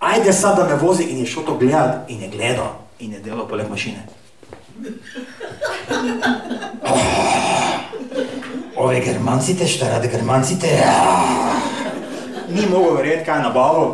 ajde 0.00 0.32
sad 0.32 0.56
da 0.56 0.64
me 0.64 0.74
vozi 0.74 1.02
in 1.02 1.18
je 1.18 1.26
šel 1.26 1.42
to 1.42 1.56
gledat 1.56 2.10
in 2.10 2.22
je 2.22 2.28
gledal 2.28 2.72
in 2.98 3.12
je 3.12 3.20
delal 3.20 3.48
poleg 3.48 3.70
mašine. 3.70 4.06
Oh, 6.82 7.00
ove 8.76 9.00
germancite, 9.00 9.66
šta 9.66 9.88
rade 9.88 10.08
germancite? 10.08 10.66
Ni 12.48 12.66
mogel 12.70 12.94
verjeti, 12.96 13.24
kaj 13.24 13.38
je 13.38 13.42
nabavil. 13.42 13.88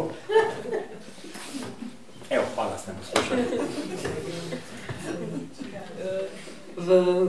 Evo, 2.31 2.45
pa 2.57 2.65
da 2.65 2.79
ste 2.79 2.93
poslušali. 2.93 3.43
V 6.87 7.29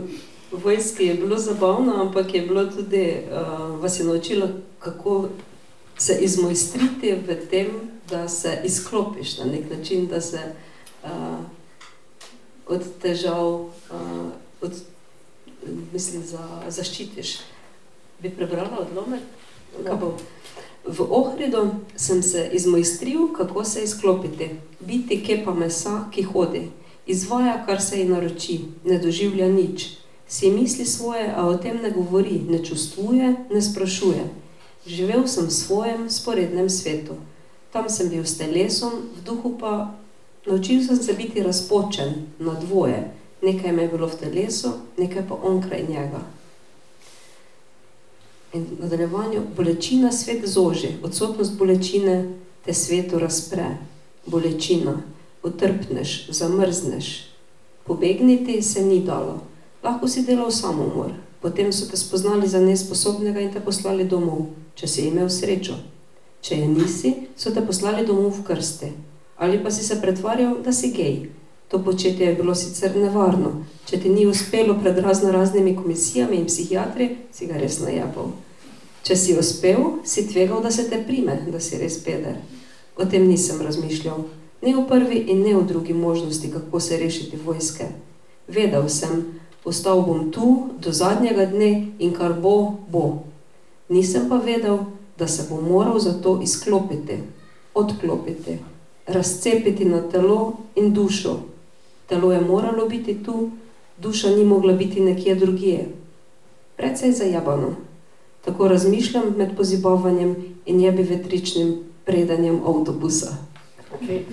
vojski 0.52 1.06
je 1.06 1.14
bilo 1.14 1.38
zabavno, 1.38 2.02
ampak 2.02 2.34
je 2.34 2.42
bilo 2.42 2.66
tudi, 2.66 3.16
uh, 3.32 3.82
vas 3.82 4.00
je 4.00 4.06
naučilo, 4.06 4.50
kako 4.80 5.30
se 5.98 6.18
izmojstriti 6.22 7.16
v 7.28 7.36
tem, 7.50 7.68
da 8.10 8.28
se 8.28 8.62
izklopiš 8.64 9.38
na 9.38 9.46
nek 9.46 9.78
način, 9.78 10.08
da 10.08 10.22
se 10.22 10.40
uh, 11.04 11.10
od 12.68 12.82
težav, 13.02 13.54
uh, 13.54 13.70
od, 14.62 14.72
mislim, 15.94 16.24
za, 16.24 16.48
zaščitiš. 16.68 17.38
Bi 18.20 18.30
prebrala 18.30 18.88
odlomek? 18.90 19.22
Ja. 19.86 20.00
V 20.86 21.06
Ohridu 21.10 21.70
sem 21.96 22.24
se 22.24 22.50
izmojstril, 22.54 23.34
kako 23.34 23.64
se 23.64 23.84
izklopiti. 23.84 24.50
Biti 24.80 25.24
kepa 25.24 25.54
mesa, 25.54 26.06
ki 26.12 26.24
hodi. 26.24 26.68
Izvaja, 27.06 27.66
kar 27.66 27.82
se 27.82 28.00
ji 28.00 28.06
naroči, 28.06 28.60
ne 28.86 29.00
doživlja 29.00 29.48
nič. 29.48 29.88
Si 30.28 30.52
misli 30.52 30.86
svoje, 30.86 31.34
a 31.36 31.48
o 31.48 31.58
tem 31.58 31.82
ne 31.84 31.92
govori, 31.92 32.40
ne 32.50 32.64
čustvuje, 32.66 33.36
ne 33.52 33.62
sprašuje. 33.62 34.24
Živel 34.88 35.28
sem 35.28 35.46
v 35.48 35.52
svojem 35.52 36.10
sporednem 36.10 36.70
svetu. 36.70 37.16
Tam 37.72 37.90
sem 37.90 38.10
bil 38.10 38.24
s 38.26 38.38
telesom, 38.38 39.12
v 39.18 39.24
duhu 39.26 39.58
pa 39.60 39.96
naučil 40.46 40.84
sem 40.84 40.96
se 40.96 41.14
biti 41.14 41.44
razpočen 41.44 42.28
na 42.40 42.54
dvoje. 42.54 43.12
Nekaj 43.42 43.72
me 43.72 43.82
je 43.82 43.88
bilo 43.88 44.08
v 44.08 44.16
telesu, 44.16 44.72
nekaj 44.98 45.28
pa 45.28 45.36
onkraj 45.36 45.84
njega. 45.90 46.22
In 48.54 48.64
v 48.64 48.84
nadaljevanju 48.84 49.42
bolečina 49.56 50.12
svet 50.12 50.46
zoži, 50.46 50.96
odsotnost 51.04 51.58
bolečine 51.58 52.36
te 52.66 52.74
svetu 52.74 53.20
razpre. 53.20 53.78
Bolečina, 54.26 55.02
utrpneš, 55.44 56.28
zamrzneš. 56.30 57.30
Pobegniti 57.86 58.62
se 58.62 58.82
ni 58.86 59.02
dalo. 59.02 59.42
Lahko 59.84 60.08
si 60.08 60.24
delal 60.24 60.52
samomor, 60.52 61.12
potem 61.42 61.74
so 61.74 61.86
te 61.92 61.98
spoznali 61.98 62.48
za 62.48 62.60
nesposobnega 62.60 63.40
in 63.40 63.52
te 63.54 63.60
poslali 63.60 64.08
domov, 64.08 64.46
če 64.76 64.88
si 64.88 65.08
imel 65.10 65.30
srečo. 65.30 65.76
Če 66.42 66.56
je 66.60 66.68
nisi, 66.68 67.14
so 67.36 67.52
te 67.52 67.64
poslali 67.66 68.06
domov 68.08 68.32
v 68.40 68.46
krste. 68.48 68.92
Ali 69.38 69.60
pa 69.64 69.72
si 69.72 69.84
se 69.84 70.00
pretvarjal, 70.02 70.62
da 70.64 70.72
si 70.72 70.92
gej. 70.96 71.28
To 71.68 71.84
početje 71.84 72.28
je 72.28 72.36
bilo 72.36 72.56
sicer 72.56 72.96
nevarno. 72.96 73.66
Če 73.90 74.00
ti 74.00 74.10
ni 74.10 74.28
uspelo 74.28 74.78
pred 74.80 74.98
razno 75.04 75.32
raznimi 75.32 75.76
komisijami 75.76 76.38
in 76.38 76.48
psihiatri, 76.48 77.10
si 77.32 77.48
ga 77.50 77.60
res 77.60 77.80
najabal. 77.84 78.32
Če 79.04 79.18
si 79.20 79.36
uspel, 79.36 80.00
si 80.08 80.28
tvegal, 80.30 80.62
da 80.64 80.72
se 80.72 80.86
te 80.90 81.02
prime, 81.04 81.42
da 81.52 81.60
si 81.60 81.80
res 81.82 81.98
peder. 82.06 82.38
O 82.96 83.08
tem 83.10 83.28
nisem 83.28 83.60
razmišljal. 83.60 84.24
Ne 84.64 84.76
v 84.76 84.88
prvi 84.88 85.18
in 85.28 85.44
ne 85.44 85.56
v 85.56 85.66
drugi 85.68 85.94
možnosti, 85.94 86.52
kako 86.52 86.80
se 86.80 86.98
rešiti 86.98 87.38
vojske. 87.38 87.88
Vedel 88.48 88.88
sem, 88.90 89.40
ostal 89.66 90.02
bom 90.02 90.32
tu 90.32 90.70
do 90.80 90.92
zadnjega 90.92 91.46
dne 91.46 91.92
in 92.00 92.14
kar 92.16 92.34
bo, 92.40 92.80
bo. 92.88 93.24
Nisem 93.90 94.30
pa 94.30 94.40
vedel, 94.40 94.78
da 95.18 95.28
se 95.28 95.48
bo 95.50 95.62
moral 95.62 96.00
za 96.00 96.14
to 96.22 96.40
izklopiti, 96.44 97.18
odklopiti, 97.74 98.58
razcepiti 99.08 99.86
na 99.86 100.02
telo 100.02 100.54
in 100.76 100.94
dušo. 100.94 101.40
Telo 102.08 102.32
je 102.32 102.42
moralo 102.42 102.88
biti 102.88 103.24
tu, 103.24 103.50
duša 103.98 104.30
ni 104.30 104.46
mogla 104.46 104.74
biti 104.74 105.02
nekje 105.02 105.36
drugje. 105.36 105.90
Predvsej 106.78 107.12
zajabano. 107.12 107.76
Tako 108.46 108.68
razmišljam 108.68 109.24
med 109.38 109.58
pozibovanjem 109.58 110.36
in 110.66 110.80
jebi 110.80 111.04
vetričnim 111.04 111.80
predanjem 112.06 112.60
avtobusa. 112.66 113.53
Okay. 113.94 114.26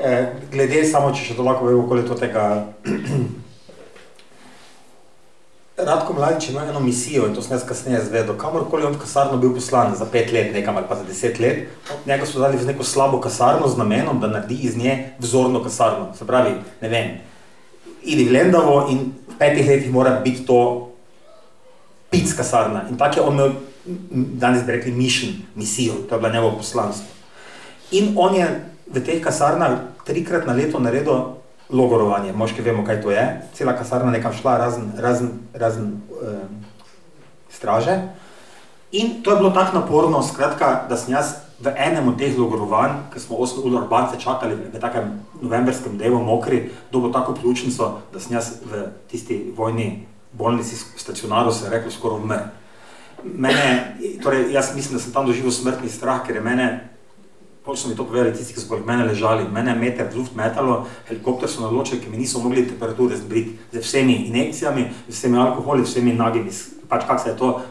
Eh, 0.00 0.26
glede 0.52 0.84
samo, 0.86 1.10
če 1.12 1.30
še 1.30 1.36
to 1.36 1.44
lahko 1.44 1.66
vemo, 1.66 1.86
koliko 1.88 2.14
tega 2.18 2.44
Radko 5.80 6.12
Mladič 6.12 6.48
ima 6.48 6.64
eno 6.68 6.80
misijo 6.80 7.26
in 7.26 7.34
to 7.34 7.42
sem 7.42 7.54
jaz 7.54 7.64
kasneje 7.68 8.04
zvedel. 8.04 8.36
Kamorkoli 8.38 8.84
on 8.84 8.94
v 8.94 9.00
kasarno 9.00 9.38
bil 9.40 9.54
poslan 9.54 9.94
za 9.96 10.04
pet 10.04 10.32
let, 10.32 10.52
nekam 10.52 10.76
ali 10.76 10.86
pa 10.88 10.96
za 10.96 11.04
deset 11.08 11.40
let, 11.40 11.68
njega 12.06 12.26
so 12.26 12.40
dali 12.40 12.58
v 12.60 12.66
neko 12.68 12.84
slabo 12.84 13.20
kasarno 13.20 13.68
z 13.68 13.78
namenom, 13.80 14.20
da 14.20 14.28
naredi 14.28 14.60
iz 14.68 14.76
nje 14.76 15.14
vzorno 15.18 15.62
kasarno. 15.64 16.12
Se 16.18 16.26
pravi, 16.26 16.54
ne 16.80 16.88
vem, 16.88 17.10
idi 18.02 18.28
v 18.28 18.32
Lendavo 18.32 18.86
in 18.92 19.12
v 19.28 19.38
petih 19.38 19.68
letih 19.68 19.92
mora 19.92 20.20
biti 20.24 20.46
to 20.46 20.90
pic 22.10 22.32
kasarna. 22.36 22.86
In 22.90 22.98
tako 22.98 23.20
je 23.20 23.26
on 23.26 23.34
imel, 23.34 23.52
danes 24.36 24.64
bi 24.66 24.72
rekli, 24.76 24.92
mission, 24.92 25.32
misijo, 25.54 25.94
to 26.08 26.14
je 26.14 26.20
bila 26.20 26.32
njegovo 26.32 26.56
poslanstvo. 26.56 27.06
In 27.90 28.14
on 28.16 28.34
je 28.34 28.46
v 28.90 29.00
teh 29.00 29.22
kasarnah 29.22 29.94
trikrat 30.04 30.46
na 30.46 30.52
leto 30.52 30.82
naredil 30.82 31.40
logorovanje, 31.70 32.32
moški 32.34 32.62
vemo, 32.62 32.82
kaj 32.84 33.02
to 33.02 33.10
je, 33.14 33.24
cela 33.54 33.76
kasarna 33.78 34.10
nekam 34.10 34.34
šla, 34.34 34.58
razen, 34.58 34.90
razen, 34.98 35.30
razen 35.54 36.00
eh, 36.18 36.42
straže. 37.50 38.10
In 38.92 39.22
to 39.22 39.30
je 39.30 39.36
bilo 39.38 39.50
tako 39.54 39.78
naporno, 39.78 40.22
skratka, 40.22 40.86
da 40.90 40.98
sem 40.98 41.14
jaz 41.14 41.36
v 41.62 41.70
enem 41.76 42.08
od 42.10 42.18
teh 42.18 42.34
logorovanj, 42.34 43.12
ki 43.14 43.20
smo 43.22 43.38
8 43.38 43.62
ur 43.62 43.76
urbance 43.84 44.18
čakali 44.18 44.56
v 44.56 44.80
takem 44.82 45.20
novembrskem 45.38 45.94
dnevu 45.94 46.18
mokri, 46.24 46.70
dobo 46.90 47.12
tako 47.14 47.36
pljučnico, 47.38 48.00
da 48.12 48.20
sem 48.20 48.34
jaz 48.34 48.58
v 48.66 48.88
tisti 49.06 49.52
vojni 49.54 50.08
bolnici, 50.32 50.74
stacionaru 50.96 51.52
se 51.52 51.66
je 51.66 51.70
reklo 51.70 51.90
skoraj 51.90 52.18
umr. 52.18 52.42
Mene, 53.22 53.96
torej, 54.22 54.50
jaz 54.52 54.74
mislim, 54.74 54.98
da 54.98 55.04
sem 55.04 55.12
tam 55.12 55.26
doživel 55.26 55.52
smrtni 55.52 55.88
strah, 55.88 56.24
ker 56.26 56.34
je 56.34 56.42
mene, 56.42 56.89
pol 57.70 57.76
so 57.78 57.88
mi 57.88 57.94
to 57.94 58.02
povedali 58.04 58.34
tisti, 58.34 58.50
ki 58.50 58.60
so 58.60 58.66
poleg 58.66 58.82
mene 58.82 59.04
ležali, 59.06 59.46
mene 59.46 59.70
je 59.70 59.78
meter 59.78 60.10
luft 60.10 60.34
metalo, 60.34 60.88
helikopter 61.06 61.46
so 61.46 61.62
naločili, 61.62 62.00
ki 62.02 62.10
mi 62.10 62.18
niso 62.18 62.42
mogli 62.42 62.66
temperature 62.66 63.14
zbriti, 63.14 63.54
z 63.70 63.78
vsemi 63.78 64.26
injekcijami, 64.26 64.88
z 65.06 65.14
vsemi 65.14 65.38
alkoholi, 65.38 65.86
vsemi 65.86 66.16
nagimi, 66.18 66.50
pač 66.90 67.06
kak 67.06 67.22
se 67.22 67.30
je 67.30 67.36
to, 67.38 67.62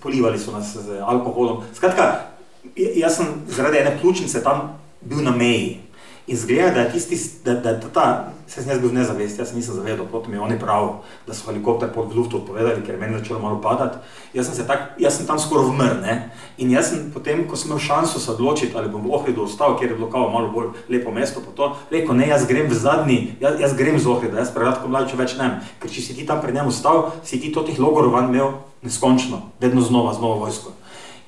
polivali 0.00 0.40
so 0.40 0.56
nas 0.56 0.72
z 0.72 1.02
alkoholom. 1.04 1.68
Skratka, 1.76 2.32
jaz 2.76 3.20
sem 3.20 3.44
zaradi 3.52 3.82
ene 3.82 3.92
pljučnice 4.00 4.40
tam 4.40 4.78
bil 5.04 5.20
na 5.20 5.36
meji, 5.36 5.84
In 6.26 6.36
zgleda, 6.36 6.70
da 6.70 6.80
je 6.80 6.90
tisti, 6.90 7.18
da, 7.44 7.54
da 7.54 7.70
je 7.70 7.80
ta, 7.94 8.32
se 8.46 8.62
jaz 8.66 8.80
bil 8.80 8.90
nezavest, 8.92 9.38
jaz 9.38 9.52
nisem 9.54 9.74
zavedal, 9.74 10.06
potem 10.10 10.34
je 10.34 10.40
oni 10.40 10.58
prav, 10.58 11.04
da 11.26 11.34
so 11.34 11.46
helikopter 11.46 11.92
pod 11.94 12.16
luftu 12.16 12.40
odpovedali, 12.40 12.82
ker 12.82 12.94
je 12.94 13.00
meni 13.00 13.18
začelo 13.18 13.38
malo 13.38 13.60
padati. 13.62 13.98
Jaz 14.34 14.50
sem, 14.50 14.66
tak, 14.66 14.96
jaz 14.98 15.16
sem 15.16 15.26
tam 15.26 15.38
skoraj 15.38 15.94
ne? 16.02 16.16
In 16.58 16.70
jaz 16.70 16.90
sem 16.90 17.12
potem, 17.14 17.44
ko 17.46 17.56
sem 17.56 17.70
imel 17.70 17.78
šanso 17.78 18.18
se 18.18 18.30
odločiti, 18.30 18.74
ali 18.74 18.90
bom 18.90 19.06
v 19.06 19.14
Ohridu 19.14 19.44
ostal, 19.46 19.78
kjer 19.78 19.90
je 19.90 19.96
bilo 19.96 20.10
kao 20.10 20.30
malo 20.30 20.50
bolj 20.50 20.72
lepo 20.88 21.14
mesto, 21.14 21.40
po 21.40 21.54
to, 21.54 21.76
rekel, 21.90 22.16
ne, 22.18 22.26
jaz 22.28 22.46
grem 22.46 22.66
v 22.66 22.74
zadnji, 22.74 23.18
jaz, 23.40 23.60
jaz 23.60 23.76
grem 23.78 23.98
z 23.98 24.10
Ohrida, 24.10 24.42
jaz 24.42 24.50
preradko 24.50 24.90
mlajče 24.90 25.16
več 25.16 25.36
ne, 25.38 25.60
ker 25.78 25.90
če 25.90 26.02
si 26.02 26.18
ti 26.18 26.26
tam 26.26 26.42
pred 26.42 26.58
njem 26.58 26.74
ostal, 26.74 27.12
si 27.22 27.38
ti 27.38 27.54
to 27.54 27.62
tih 27.62 27.78
logorov 27.78 28.18
imel 28.24 28.58
neskončno, 28.82 29.42
vedno 29.62 29.80
znova, 29.80 30.14
znova 30.18 30.42
vojsko. 30.42 30.74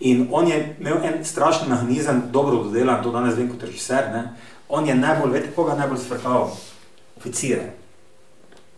In 0.01 0.29
on 0.31 0.47
je 0.47 0.77
imel 0.81 1.03
en 1.03 1.25
strašni 1.25 1.69
mehanizem, 1.69 2.23
dobro 2.31 2.63
dodelan, 2.63 3.03
to 3.03 3.11
danes 3.11 3.35
vem 3.35 3.49
kot 3.51 3.63
režiser, 3.67 4.11
ne? 4.15 4.23
On 4.69 4.89
je 4.89 4.95
najbolj, 4.95 5.33
veste, 5.33 5.53
koga 5.57 5.75
najbolj 5.75 5.99
svrkal? 5.99 6.51
Oficire. 7.17 7.73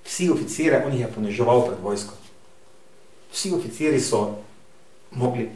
Vsi 0.05 0.31
oficire, 0.31 0.83
on 0.87 0.93
jih 0.93 1.01
je 1.01 1.13
poniževal 1.15 1.67
pred 1.67 1.79
vojsko. 1.83 2.15
Vsi 3.33 3.53
oficiri 3.55 4.01
so 4.01 4.39
mogli 5.11 5.51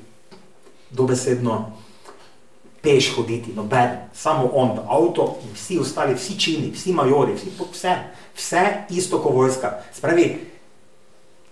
dobesedno 0.90 1.72
peš 2.82 3.14
hoditi, 3.16 3.52
noben, 3.56 3.96
samo 4.14 4.50
on, 4.52 4.78
avto 4.88 5.38
in 5.42 5.54
vsi 5.54 5.78
ostali, 5.78 6.14
vsi 6.14 6.38
čini, 6.38 6.70
vsi 6.70 6.92
majori, 6.92 7.32
vsi, 7.34 7.52
vse, 7.72 7.94
vse 8.36 8.64
isto 8.90 9.18
kot 9.22 9.32
vojska. 9.34 9.78
Spravi, 9.92 10.26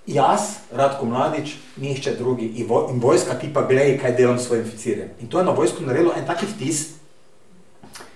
jaz, 0.07 0.41
Radko 0.73 1.07
Mladič, 1.07 1.55
nišče 1.77 2.15
drugi 2.19 2.47
in, 2.47 2.67
vo, 2.69 2.89
in 2.93 3.01
vojska 3.01 3.39
ti 3.41 3.49
pa 3.55 3.63
glej, 3.63 3.97
kaj 3.99 4.17
delam 4.17 4.39
s 4.39 4.47
svojim 4.47 4.65
oficirjem. 4.65 5.09
In 5.21 5.29
to 5.29 5.39
je 5.39 5.45
na 5.45 5.53
vojsku 5.57 5.83
naredilo 5.87 6.13
en 6.17 6.27
taki 6.27 6.47
vtis, 6.47 6.89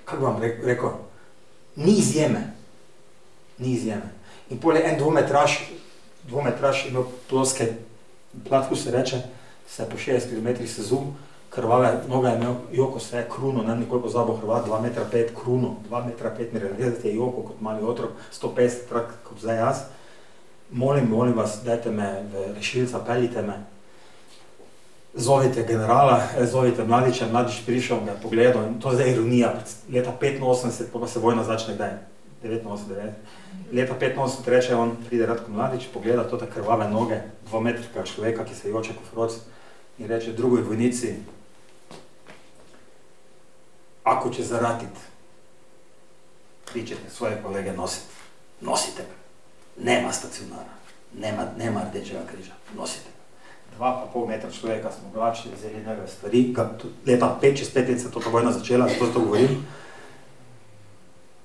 kako 0.07 0.25
vam 0.25 0.41
rekel, 0.41 0.91
ni 1.77 1.93
izjeme. 1.99 2.53
Ni 3.59 3.73
izjeme. 3.73 4.13
In 4.51 4.61
pole 4.61 4.81
en 4.85 4.99
dvometraž, 4.99 5.59
dvometraž 6.29 6.87
imel 6.87 7.05
ploske, 7.29 7.73
platku 8.49 8.77
se 8.77 8.91
reče, 8.91 9.23
se 9.69 9.89
po 9.91 9.97
60 9.97 10.31
km 10.31 10.67
sezul, 10.67 11.03
krvave 11.51 12.01
noga 12.09 12.29
je 12.29 12.37
imel, 12.37 12.55
Joko 12.73 13.01
se 13.01 13.17
je 13.17 13.29
kruno, 13.35 13.63
ne 13.63 13.77
nekoliko 13.77 14.09
zabo 14.09 14.37
Hrvat, 14.37 14.67
2 14.67 14.83
metra 14.83 15.05
5 15.13 15.29
kruno, 15.43 15.77
2 15.91 16.07
metra 16.07 16.31
5 16.39 16.53
mi 16.53 16.59
realizati 16.61 17.09
je 17.09 17.15
Joko 17.15 17.43
kot 17.43 17.61
mali 17.61 17.85
otrok, 17.85 18.11
150 18.41 18.89
trak 18.89 19.15
kot 19.29 19.41
zdaj 19.41 19.57
jaz. 19.57 19.77
Molim, 20.71 21.09
molim 21.11 21.35
vas, 21.35 21.61
dajte 21.65 21.91
me 21.91 22.23
v 22.33 22.53
rešilca, 22.55 22.99
peljite 23.07 23.43
me, 23.43 23.65
zovite 25.17 25.65
generala, 25.69 26.23
eh, 26.39 26.47
zovite 26.47 26.85
mladiča, 26.85 27.27
mladič 27.33 27.63
prišel, 27.67 28.05
ga 28.05 28.11
je 28.11 28.21
pogledal 28.23 28.67
in 28.67 28.81
to 28.81 28.91
je 28.91 28.95
zdaj 28.95 29.11
ironija, 29.11 29.55
leta 29.93 30.13
85, 30.21 31.01
pa 31.01 31.07
se 31.07 31.19
vojna 31.19 31.45
začne 31.45 31.75
kdaj, 31.75 31.91
89, 32.43 33.13
leta 33.73 33.95
85 33.95 34.49
reče 34.49 34.75
on, 34.75 34.97
pride 35.09 35.27
Radko 35.27 35.51
Mladič, 35.51 35.87
pogleda 35.95 36.29
to 36.29 36.37
te 36.37 36.47
krvave 36.47 36.91
noge, 36.91 37.21
dvometrika 37.49 38.05
človeka, 38.05 38.45
ki 38.45 38.55
se 38.55 38.71
joče 38.71 38.93
kot 38.93 39.11
froc 39.11 39.33
in 39.99 40.07
reče 40.07 40.33
drugoj 40.33 40.63
vojnici, 40.63 41.15
ako 44.05 44.31
će 44.31 44.43
zaratit, 44.43 44.97
vi 46.75 46.87
ćete 46.87 47.11
svoje 47.11 47.43
kolege 47.43 47.73
nositi, 47.73 48.07
nosite 48.61 49.03
ga, 49.03 49.17
nema 49.91 50.13
stacionara, 50.13 50.77
nema, 51.19 51.47
nema 51.59 51.83
rdečega 51.91 52.21
križa, 52.27 52.53
nosite 52.77 53.16
dva 53.77 53.93
pa 54.01 54.07
pol 54.13 54.27
metra 54.27 54.51
človeka 54.51 54.91
smo 54.93 55.09
oblačili, 55.13 55.55
vzeli 55.55 55.85
njega 55.85 56.07
stvari, 56.07 56.55
leta 57.07 57.39
pet, 57.41 57.59
čez 57.59 57.71
pet 57.71 57.89
let 57.89 58.01
se 58.01 58.11
to 58.11 58.21
vojna 58.31 58.53
začela, 58.53 58.89
zato 58.89 59.07
to 59.13 59.21
govorim. 59.21 59.67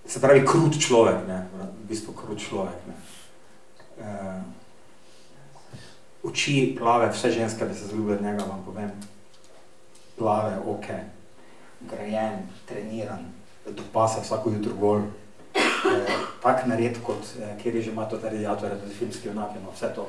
Se 0.06 0.22
pravi, 0.22 0.46
krut 0.46 0.80
človek, 0.80 1.28
ne, 1.28 1.48
v 1.56 1.88
bistvu 1.88 2.14
krut 2.14 2.40
človek, 2.40 2.80
ne. 2.88 2.96
Uh, 4.02 4.42
oči 6.24 6.76
plave, 6.80 7.12
vse 7.12 7.32
ženske 7.32 7.66
bi 7.66 7.76
se 7.76 7.88
zljubili 7.88 8.24
njega, 8.24 8.44
vam 8.44 8.64
povem. 8.66 8.92
Plave, 10.18 10.58
ok, 10.66 10.86
grajen, 11.82 12.48
treniran, 12.66 13.26
do 13.66 13.84
pasa 13.94 14.22
vsako 14.22 14.50
jutro 14.50 14.74
gol. 14.80 15.02
Eh, 15.56 16.12
tak 16.44 16.66
nared 16.66 16.98
kot, 17.04 17.24
eh, 17.40 17.58
kjer 17.62 17.76
je 17.76 17.82
že 17.82 17.92
ima 17.92 18.06
to 18.06 18.20
radiatorje, 18.24 18.80
tudi 18.80 18.94
filmski 18.94 19.30
onak, 19.30 19.52
no, 19.64 19.72
vse 19.76 19.92
to 19.96 20.08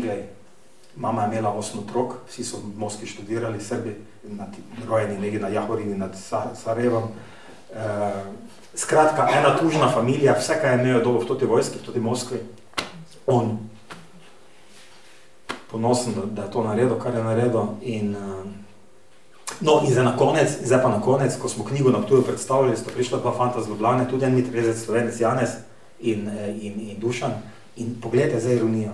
glej. 0.00 0.28
Mama 0.96 1.22
je 1.22 1.28
imela 1.28 1.52
osem 1.52 1.80
otrok, 1.80 2.14
vsi 2.28 2.44
so 2.44 2.56
v 2.56 2.78
Moskvi 2.78 3.06
študirali, 3.06 3.60
Srbi, 3.60 3.96
nad, 4.24 4.48
rojeni 4.88 5.18
nekje 5.18 5.40
na 5.40 5.48
Jahorini 5.48 5.96
nad 5.98 6.12
Sarajevom. 6.54 7.02
E, 7.02 7.78
skratka, 8.74 9.28
ena 9.32 9.56
tužna 9.56 9.88
familija, 9.88 10.36
vse, 10.38 10.58
kaj 10.60 10.76
je 10.76 10.82
imel 10.82 11.04
dolo 11.04 11.20
v 11.20 11.26
toti 11.26 11.46
vojski, 11.46 11.78
v 11.78 11.86
toti 11.86 12.00
Moskvi, 12.00 12.40
on 13.26 13.58
ponosen, 15.70 16.12
da, 16.14 16.26
da 16.26 16.42
je 16.42 16.50
to 16.50 16.64
naredil, 16.64 16.98
kar 17.00 17.14
je 17.14 17.24
naredil. 17.24 17.66
In, 17.80 18.12
e, 18.12 18.44
no, 19.60 19.80
in 19.80 19.92
zdaj 19.92 20.04
na 20.04 20.16
konec, 20.16 20.52
zdaj 20.64 20.82
pa 20.82 20.90
na 20.92 21.00
konec, 21.00 21.38
ko 21.40 21.48
smo 21.48 21.64
knjigo 21.64 21.90
na 21.90 22.02
Ptuju 22.04 22.22
predstavili, 22.22 22.76
sta 22.76 22.92
prišla 22.92 23.24
dva 23.24 23.32
fanta 23.32 23.64
z 23.64 23.72
Ljubljane, 23.72 24.04
tudi 24.10 24.28
en 24.28 24.36
mitrezec, 24.36 24.76
slovenec 24.84 25.20
Janez 25.20 25.56
in, 26.00 26.28
e, 26.28 26.52
in, 26.60 26.76
in 26.92 27.00
Dušan. 27.00 27.32
In 27.80 27.96
pogledajte 28.00 28.40
zdaj 28.40 28.60
ironijo 28.60 28.92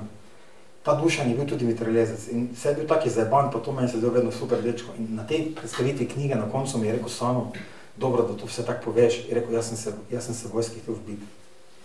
ta 0.89 0.95
duša 0.95 1.25
ni 1.25 1.35
bil 1.37 1.45
tudi 1.45 1.67
mitraljezec 1.69 2.31
in 2.33 2.49
vse 2.53 2.69
je 2.69 2.75
bil 2.75 2.87
taki 2.89 3.11
zajeban, 3.11 3.51
pa 3.53 3.59
to 3.61 3.73
meni 3.73 3.89
se 3.89 3.99
zdaj 3.99 4.11
vedno 4.11 4.31
super 4.33 4.63
dečko. 4.63 4.95
In 4.99 5.17
na 5.17 5.27
tej 5.27 5.51
predstavitvi 5.55 6.07
knjige 6.09 6.35
na 6.35 6.49
koncu 6.49 6.79
mi 6.79 6.87
je 6.87 6.93
rekel 6.93 7.09
samo, 7.09 7.53
dobro, 7.97 8.23
da 8.23 8.37
to 8.37 8.47
vse 8.49 8.65
tako 8.65 8.85
poveš, 8.85 9.19
je 9.29 9.35
rekel, 9.35 9.53
jaz 9.55 9.69
sem 9.69 9.77
se, 9.77 9.93
jaz 10.11 10.25
sem 10.25 10.35
se 10.35 10.49
vojski 10.53 10.81
htel 10.81 10.95
vbiti. 10.95 11.29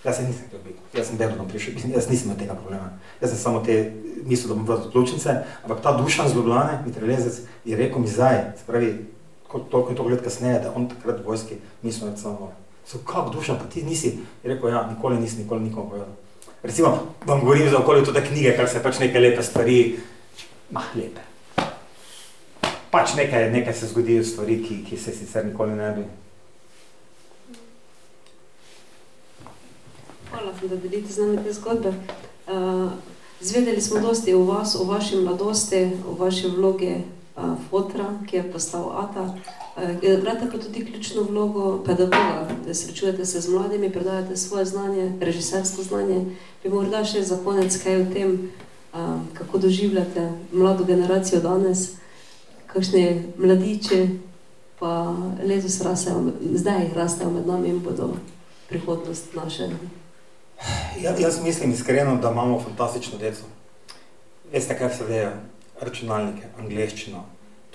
Jaz 0.05 0.15
se 0.15 0.23
nisem 0.23 0.47
htel 0.47 0.59
vbiti, 0.63 0.79
jaz 0.93 1.07
sem 1.07 1.19
vedno 1.19 1.35
tam 1.35 1.51
prišel, 1.51 1.73
jaz 1.95 2.07
nisem 2.09 2.31
imel 2.31 2.39
tega 2.39 2.55
problema. 2.55 2.93
Jaz 3.21 3.35
sem 3.35 3.39
samo 3.43 3.59
te, 3.59 3.91
mislil, 4.23 4.53
da 4.53 4.55
bom 4.55 4.71
vrtal 4.71 4.91
ključnice, 4.91 5.37
ampak 5.63 5.83
ta 5.83 5.97
duša 5.99 6.29
z 6.29 6.35
Ljubljane, 6.35 6.79
mitraljezec, 6.85 7.43
je 7.65 7.77
rekel 7.77 7.99
mi 7.99 8.07
zdaj, 8.07 8.41
spravi, 8.63 9.05
toliko 9.51 9.89
je 9.89 9.95
to 9.95 10.03
let 10.03 10.23
kasneje, 10.23 10.59
da 10.63 10.71
on 10.75 10.87
takrat 10.89 11.25
vojski 11.25 11.59
nisem 11.81 12.07
več 12.07 12.23
samo. 12.23 12.53
So, 12.87 13.03
kak 13.03 13.33
duša, 13.35 13.59
pa 13.59 13.67
ti 13.67 13.83
nisi? 13.83 14.19
Je 14.43 14.53
rekel, 14.55 14.69
ja, 14.69 14.87
nikoli 14.87 15.19
nisi, 15.19 15.43
nikoli 15.43 15.67
nikomu 15.67 15.89
povedal 15.89 16.15
recimo, 16.63 17.15
vam 17.25 17.39
govorim 17.39 17.69
za 17.69 17.77
okolje 17.77 18.05
tudi 18.05 18.21
knjige, 18.27 18.55
kar 18.57 18.69
se 18.69 18.83
pač 18.83 18.99
neke 18.99 19.19
lepe 19.19 19.43
stvari, 19.43 19.99
mah, 20.71 20.95
lepe. 20.95 21.21
Pač 22.91 23.15
nekaj, 23.15 23.51
nekaj 23.51 23.73
se 23.73 23.87
zgodijo 23.87 24.23
stvari, 24.23 24.59
ki, 24.63 24.83
ki 24.89 24.97
se 24.97 25.11
sicer 25.11 25.45
nikoli 25.45 25.75
ne 25.75 25.91
bi. 25.91 26.03
Hvala, 30.29 30.53
da 30.61 30.75
delite 30.75 31.13
z 31.13 31.17
nami 31.17 31.43
te 31.43 31.53
zgodbe. 31.53 31.93
Uh, 32.47 32.91
zvedeli 33.41 33.81
smo 33.81 33.99
dosti 33.99 34.33
o 34.33 34.43
vas, 34.45 34.75
o 34.75 34.83
vaši 34.83 35.17
mladosti, 35.17 35.83
o 36.07 36.15
vaši 36.19 36.47
vlogi 36.47 36.95
uh, 37.35 37.57
fotra, 37.69 38.05
ki 38.29 38.37
je 38.37 38.51
postal 38.51 38.89
Ata. 39.03 39.27
Igrate 40.01 40.49
pa 40.51 40.57
tudi 40.57 40.85
ključno 40.85 41.23
vlogo 41.23 41.83
pedagoga, 41.85 42.47
da 42.65 42.73
srečujete 42.73 43.25
se 43.25 43.41
z 43.41 43.49
mladimi, 43.49 43.91
predajate 43.91 44.37
svoje 44.37 44.65
znanje, 44.65 45.11
režisersko 45.21 45.83
znanje. 45.83 46.25
Bi 46.63 46.69
morda 46.69 47.01
še 47.05 47.23
za 47.23 47.39
konec 47.43 47.77
kaj 47.83 48.01
o 48.01 48.05
tem, 48.13 48.51
kako 49.33 49.57
doživljate 49.57 50.29
mlado 50.51 50.83
generacijo 50.83 51.41
danes, 51.41 51.89
kakšne 52.67 53.23
mladiče, 53.37 54.07
pa 54.79 55.15
letos 55.43 55.81
rastejo, 55.81 56.31
zdaj 56.53 56.91
rastejo 56.93 57.31
med 57.31 57.47
nami 57.47 57.69
in 57.69 57.79
bodo 57.79 58.13
prihodnost 58.69 59.33
naše. 59.33 59.69
Ja, 61.01 61.15
jaz 61.17 61.41
mislim 61.43 61.73
iskreno, 61.73 62.15
da 62.21 62.31
imamo 62.31 62.61
fantastično 62.61 63.17
deco. 63.17 63.49
Veste, 64.51 64.77
kaj 64.77 64.93
se 64.97 65.05
vejo? 65.09 65.31
Računalnike, 65.81 66.47
angleščino, 66.59 67.25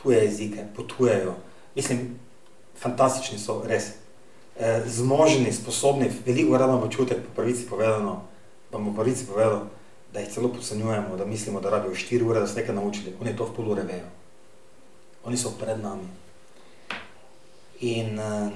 tuje 0.03 0.22
jezike, 0.24 0.64
potujejo. 0.76 1.34
Mislim, 1.79 2.18
fantastični 2.81 3.39
so, 3.39 3.61
res. 3.66 3.93
E, 4.59 4.81
zmožni, 4.91 5.53
sposobni, 5.55 6.11
veliko 6.26 6.59
rado 6.59 6.81
bo 6.83 6.89
čutek, 6.91 7.22
po 7.22 7.37
pravici 7.39 7.68
povedano, 7.70 8.24
pa 8.72 8.83
po 8.83 8.91
pravici 8.97 9.29
povedal, 9.31 9.68
da 10.12 10.24
jih 10.24 10.33
celo 10.35 10.51
podcenjujemo, 10.51 11.16
da 11.16 11.24
mislimo, 11.24 11.61
da 11.62 11.70
rabijo 11.70 11.95
4 11.95 12.26
ure, 12.26 12.41
da 12.41 12.47
se 12.47 12.59
nekaj 12.59 12.74
naučili. 12.74 13.14
Oni 13.20 13.37
to 13.37 13.47
v 13.47 13.55
pol 13.55 13.70
ure 13.70 13.85
vejo. 13.87 14.11
Oni 15.24 15.39
so 15.39 15.55
pred 15.61 15.79
nami. 15.79 16.09
In 17.81 18.18
uh, 18.18 18.51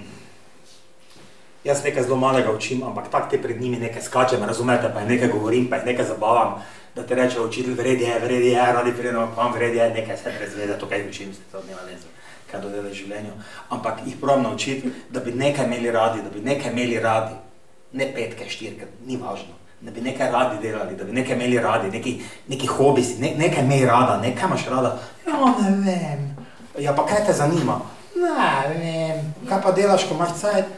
Jaz 1.65 1.85
nekaj 1.85 2.03
zelo 2.03 2.17
malega 2.19 2.51
učim, 2.51 2.83
ampak 2.83 3.11
tako 3.11 3.31
te 3.31 3.39
pred 3.43 3.61
njimi 3.61 3.77
nekaj 3.79 4.03
skačem, 4.03 4.43
razumete, 4.43 4.91
pa 4.95 5.01
jih 5.01 5.09
nekaj 5.09 5.29
govorim, 5.29 5.69
pa 5.71 5.77
jih 5.79 5.87
nekaj 5.87 6.05
zabavam, 6.05 6.57
da 6.95 7.07
te 7.07 7.15
reče 7.15 7.41
učitelj, 7.41 7.75
vredi 7.75 8.05
je, 8.05 8.19
vredi 8.19 8.49
je, 8.49 8.73
radi 8.73 8.93
pridemo 8.99 9.29
k 9.35 9.37
vam, 9.37 9.53
vredi 9.53 9.79
je, 9.79 9.91
nekaj 9.91 10.17
se 10.17 10.33
brez 10.39 10.57
veze, 10.59 10.79
to 10.79 10.89
kaj 10.89 11.07
učim, 11.09 11.35
se 11.35 11.41
to 11.53 11.63
nema 11.69 11.81
veze, 11.87 12.11
kaj 12.53 12.61
dodela 12.61 12.91
v 12.91 12.95
življenju. 12.95 13.33
Ampak 13.73 14.05
jih 14.07 14.21
probam 14.21 14.45
naučiti, 14.45 14.93
da 15.11 15.21
bi 15.25 15.33
nekaj 15.33 15.67
imeli 15.67 15.91
radi, 15.91 16.23
da 16.23 16.31
bi 16.31 16.45
nekaj 16.45 16.73
imeli 16.73 17.01
radi, 17.01 17.35
ne 17.97 18.09
petke, 18.13 18.49
štirke, 18.49 18.89
ni 19.09 19.17
važno. 19.17 19.57
Da 19.83 19.91
bi 19.91 20.05
nekaj 20.05 20.31
radi 20.31 20.61
delali, 20.63 20.95
da 20.97 21.05
bi 21.05 21.17
nekaj 21.17 21.35
imeli 21.35 21.59
radi, 21.59 21.91
neki, 21.91 22.13
neki 22.53 22.69
hobi 22.71 23.03
si, 23.03 23.19
ne, 23.23 23.33
nekaj 23.39 23.65
imej 23.65 23.87
rada, 23.89 24.21
nekaj 24.23 24.47
imaš 24.49 24.69
rada. 24.71 24.93
Ja, 25.27 25.41
ne 25.59 25.73
vem. 25.83 26.29
Ja, 26.79 26.95
pa 26.95 27.07
kaj 27.09 27.27
te 27.27 27.35
zanima? 27.35 27.81
Ne 28.15 28.53
vem. 28.77 29.25
Kaj 29.49 29.63
pa 29.65 29.73
delaš, 29.75 30.07
ko 30.09 30.15
imaš 30.15 30.37
cajt? 30.39 30.71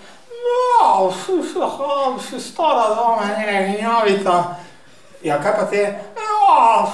No, 0.44 1.10
si 1.12 2.40
stara 2.40 2.88
doma, 2.94 3.28
ne, 3.36 3.74
gnjavita. 3.74 4.38
Ja, 5.24 5.36
kaj 5.42 5.56
pa 5.58 5.66
te? 5.68 5.84
Ja, 6.16 6.86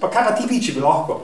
pa 0.00 0.10
kaj 0.12 0.24
pa 0.28 0.36
ti 0.36 0.48
bi, 0.48 0.60
če 0.60 0.76
bi 0.76 0.84
lahko? 0.84 1.22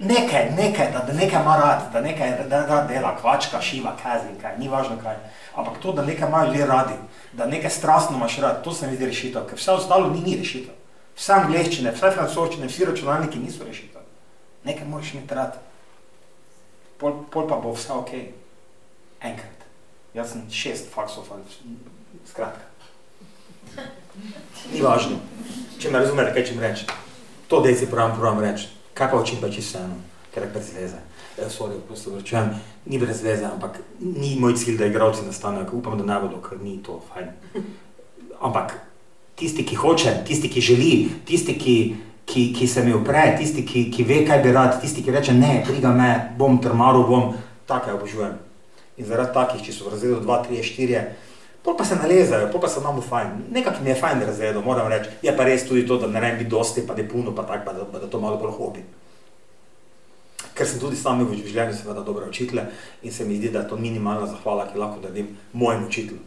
Nekaj, 0.00 0.50
nekaj, 0.56 0.92
da, 0.92 0.98
da 0.98 1.12
nekaj 1.12 1.42
ima 1.42 1.56
rad, 1.56 1.92
da 1.92 2.00
nekaj 2.00 2.30
da, 2.48 2.60
da 2.62 2.84
dela, 2.88 3.16
kvačka, 3.20 3.60
šiva, 3.60 3.92
kazin, 4.02 4.38
kaj, 4.40 4.54
ni 4.58 4.68
važno 4.68 4.96
kaj. 5.02 5.16
Ampak 5.54 5.76
to, 5.82 5.92
da 5.92 6.02
nekaj 6.02 6.28
imajo 6.28 6.46
ljudje 6.46 6.66
radi, 6.66 6.94
da 7.32 7.46
nekaj 7.46 7.70
strastno 7.70 8.16
imaš 8.16 8.38
rad, 8.38 8.64
to 8.64 8.72
se 8.72 8.86
mi 8.86 8.96
zdi 8.96 9.06
rešitev, 9.06 9.44
ker 9.46 9.58
vse 9.58 9.72
ostalo 9.72 10.08
ni, 10.10 10.20
ni 10.20 10.38
rešitev. 10.40 10.72
Vse 11.16 11.32
angleščine, 11.36 11.92
vse 11.92 12.10
francoščine, 12.16 12.68
vsi 12.72 12.88
računalniki 12.88 13.38
niso 13.38 13.64
rešitev. 13.64 14.00
Nekaj 14.64 14.88
moraš 14.88 15.12
imeti 15.14 15.34
rad. 15.34 15.60
Pol, 16.98 17.20
pol 17.30 17.48
pa 17.48 17.60
bo 17.60 17.76
vse 17.76 17.92
ok. 17.92 18.16
Enkrat. 19.20 19.68
Jaz 20.14 20.32
sem 20.32 20.48
šest 20.50 20.88
faksov, 20.94 21.28
skratka. 22.24 22.64
Ni 24.72 24.80
važno, 24.80 25.20
če 25.78 25.92
me 25.92 26.00
razumete, 26.00 26.32
kaj 26.32 26.48
če 26.48 26.56
mi 26.56 26.64
reči. 26.64 26.88
To 27.52 27.60
dej 27.60 27.76
si 27.76 27.90
pravim, 27.90 28.16
pravim 28.16 28.40
reči. 28.48 28.79
Kaj 29.00 29.10
pa 29.10 29.16
učim 29.16 29.38
pa 29.40 29.48
čisto 29.48 29.78
eno, 29.78 29.94
ker 30.34 30.42
je 30.44 30.48
brez 30.52 30.66
veze. 30.76 30.98
Ja, 31.38 31.46
sorry, 31.48 31.78
prosto 31.88 32.10
vrčujem, 32.12 32.50
ni 32.84 32.98
brez 33.00 33.22
veze, 33.24 33.46
ampak 33.48 33.78
ni 34.00 34.34
moj 34.36 34.58
cilj, 34.60 34.76
da 34.76 34.90
igravci 34.90 35.24
nastanejo, 35.24 35.70
upam, 35.72 35.96
da 35.96 36.04
ne 36.04 36.18
bodo, 36.20 36.42
ker 36.44 36.60
ni 36.60 36.76
to 36.84 36.98
fajn. 37.08 37.30
Ampak 38.44 38.74
tisti, 39.40 39.64
ki 39.64 39.78
hoče, 39.80 40.12
tisti, 40.28 40.50
ki 40.52 40.60
želi, 40.60 40.90
tisti, 41.24 41.56
ki, 41.56 41.76
ki, 42.28 42.44
ki 42.58 42.68
se 42.68 42.84
mi 42.84 42.92
upre, 42.92 43.24
tisti, 43.40 43.64
ki, 43.64 43.86
ki 43.94 44.04
ve, 44.04 44.20
kaj 44.28 44.42
bi 44.44 44.52
rad, 44.52 44.76
tisti, 44.82 45.00
ki 45.06 45.16
reče 45.16 45.32
ne, 45.32 45.62
priga 45.64 45.94
me, 45.96 46.10
bom 46.36 46.60
trmaru, 46.60 47.06
bom, 47.08 47.32
take 47.70 47.96
obožujem. 47.96 48.36
In 49.00 49.08
zaradi 49.08 49.32
takih, 49.32 49.64
če 49.64 49.72
so 49.72 49.88
v 49.88 49.94
razredu 49.94 50.20
2, 50.28 50.40
3, 50.52 50.60
4, 50.76 51.04
Pol 51.62 51.76
pa 51.76 51.84
se 51.84 51.96
nalezajo, 51.96 52.48
pol 52.52 52.60
pa 52.60 52.68
se 52.68 52.80
nam 52.80 53.02
fajn. 53.02 53.28
Nekako 53.50 53.82
mi 53.84 53.90
je 53.90 53.94
fajn 53.94 54.22
razredo, 54.26 54.62
moram 54.64 54.88
reči. 54.88 55.10
Je 55.22 55.36
pa 55.36 55.44
res 55.44 55.66
tudi 55.68 55.86
to, 55.86 55.98
da 56.00 56.06
ne 56.06 56.20
rabim 56.20 56.38
biti 56.38 56.50
dosti, 56.50 56.86
pa 56.86 56.94
ne 56.94 57.08
puno, 57.08 57.34
pa 57.36 57.42
tako, 57.42 57.72
da, 57.72 57.98
da 58.00 58.08
to 58.08 58.20
malo 58.20 58.36
bolj 58.40 58.56
hobi. 58.56 58.84
Ker 60.54 60.68
sem 60.68 60.80
tudi 60.80 60.96
sam 60.96 61.20
v 61.20 61.36
življenju 61.36 61.76
seveda 61.76 62.02
dobre 62.04 62.26
učitelje 62.28 62.66
in 63.02 63.12
se 63.12 63.24
mi 63.24 63.36
zdi, 63.36 63.52
da 63.52 63.62
je 63.62 63.68
to 63.68 63.76
minimalna 63.76 64.26
zahvala, 64.26 64.66
ki 64.72 64.78
lahko 64.78 65.00
darim 65.04 65.36
mojemu 65.52 65.86
učitelju. 65.86 66.20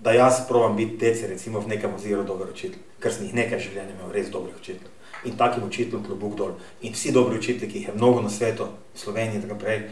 Da 0.00 0.12
jaz 0.12 0.42
provam 0.48 0.76
biti 0.76 0.98
tece, 0.98 1.28
recimo 1.28 1.60
v 1.60 1.72
nekem 1.72 1.94
oziru 1.94 2.24
dober 2.24 2.48
učitelj, 2.52 2.80
ker 3.00 3.12
sem 3.12 3.28
jih 3.28 3.36
nekaj 3.36 3.60
življenja 3.60 3.92
imel 3.92 4.12
res 4.12 4.32
dobrih 4.32 4.56
učiteljev. 4.56 4.92
In 5.24 5.36
takim 5.36 5.64
učiteljem 5.64 6.04
klobuk 6.04 6.36
dol. 6.36 6.56
In 6.80 6.92
vsi 6.92 7.12
dobri 7.12 7.38
učitelji, 7.38 7.70
ki 7.72 7.78
jih 7.78 7.88
je 7.88 7.94
mnogo 7.96 8.24
na 8.24 8.32
svetu, 8.32 8.68
Sloveniji 8.96 9.40
in 9.40 9.46
tako 9.46 9.60
prej, 9.60 9.86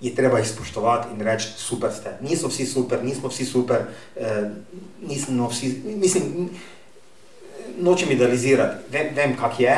je 0.00 0.14
treba 0.14 0.38
jih 0.38 0.48
spoštovati 0.48 1.08
in 1.14 1.20
reči, 1.20 1.48
super 1.56 1.92
ste. 1.92 2.18
Niso 2.20 2.48
vsi 2.48 2.66
super, 2.66 3.04
nismo 3.04 3.28
vsi 3.28 3.44
super, 3.44 3.86
eh, 4.16 4.50
nismo 5.02 5.48
vsi, 5.48 5.82
mislim, 5.84 6.50
nočem 7.78 8.10
idealizirati, 8.10 8.76
vem, 8.90 9.14
vem 9.14 9.36
kak 9.36 9.60
je, 9.60 9.76